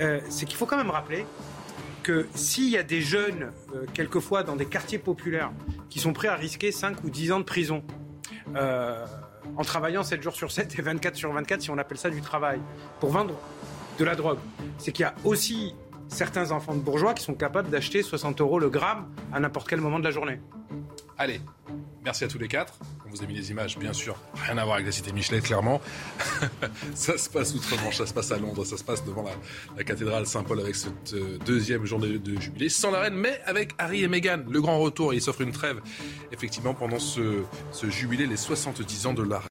euh, 0.00 0.20
c'est 0.28 0.46
qu'il 0.46 0.56
faut 0.56 0.66
quand 0.66 0.76
même 0.76 0.90
rappeler 0.90 1.24
que 2.02 2.26
s'il 2.34 2.70
y 2.70 2.78
a 2.78 2.82
des 2.82 3.00
jeunes, 3.00 3.52
euh, 3.74 3.84
quelquefois 3.92 4.42
dans 4.42 4.56
des 4.56 4.66
quartiers 4.66 4.98
populaires, 4.98 5.52
qui 5.90 5.98
sont 5.98 6.12
prêts 6.12 6.28
à 6.28 6.36
risquer 6.36 6.72
5 6.72 7.04
ou 7.04 7.10
10 7.10 7.32
ans 7.32 7.38
de 7.38 7.44
prison, 7.44 7.82
euh, 8.56 9.04
en 9.56 9.62
travaillant 9.62 10.02
7 10.02 10.22
jours 10.22 10.34
sur 10.34 10.50
7 10.50 10.78
et 10.78 10.82
24 10.82 11.16
sur 11.16 11.32
24, 11.32 11.62
si 11.62 11.70
on 11.70 11.78
appelle 11.78 11.98
ça 11.98 12.10
du 12.10 12.20
travail, 12.20 12.60
pour 13.00 13.10
vendre 13.10 13.34
de 13.98 14.04
la 14.04 14.14
drogue, 14.14 14.38
c'est 14.78 14.92
qu'il 14.92 15.02
y 15.02 15.06
a 15.06 15.14
aussi 15.24 15.74
certains 16.08 16.50
enfants 16.50 16.74
de 16.74 16.80
bourgeois 16.80 17.14
qui 17.14 17.22
sont 17.22 17.34
capables 17.34 17.70
d'acheter 17.70 18.02
60 18.02 18.40
euros 18.40 18.58
le 18.58 18.70
gramme 18.70 19.08
à 19.32 19.40
n'importe 19.40 19.68
quel 19.68 19.80
moment 19.80 19.98
de 19.98 20.04
la 20.04 20.10
journée. 20.10 20.40
Allez, 21.20 21.40
merci 22.04 22.22
à 22.22 22.28
tous 22.28 22.38
les 22.38 22.46
quatre. 22.46 22.74
On 23.04 23.10
vous 23.10 23.24
a 23.24 23.26
mis 23.26 23.34
les 23.34 23.50
images, 23.50 23.76
bien 23.76 23.92
sûr. 23.92 24.16
Rien 24.34 24.56
à 24.56 24.64
voir 24.64 24.74
avec 24.76 24.86
la 24.86 24.92
cité 24.92 25.12
Michelet, 25.12 25.40
clairement. 25.40 25.80
ça 26.94 27.18
se 27.18 27.28
passe 27.28 27.54
outre-Manche, 27.54 27.96
ça 27.96 28.06
se 28.06 28.14
passe 28.14 28.30
à 28.30 28.38
Londres, 28.38 28.64
ça 28.64 28.76
se 28.76 28.84
passe 28.84 29.04
devant 29.04 29.24
la, 29.76 29.82
cathédrale 29.84 30.26
Saint-Paul 30.26 30.60
avec 30.60 30.76
cette 30.76 31.14
euh, 31.14 31.38
deuxième 31.44 31.86
journée 31.86 32.18
de 32.18 32.40
jubilé, 32.40 32.68
sans 32.68 32.92
la 32.92 33.00
reine, 33.00 33.14
mais 33.14 33.40
avec 33.46 33.72
Harry 33.78 34.04
et 34.04 34.08
Meghan. 34.08 34.44
Le 34.48 34.60
grand 34.60 34.78
retour, 34.78 35.12
il 35.12 35.20
s'offre 35.20 35.40
une 35.40 35.52
trêve, 35.52 35.80
effectivement, 36.30 36.74
pendant 36.74 37.00
ce, 37.00 37.42
jubilé, 37.88 38.26
les 38.26 38.36
70 38.36 39.06
ans 39.06 39.14
de 39.14 39.24
la 39.24 39.42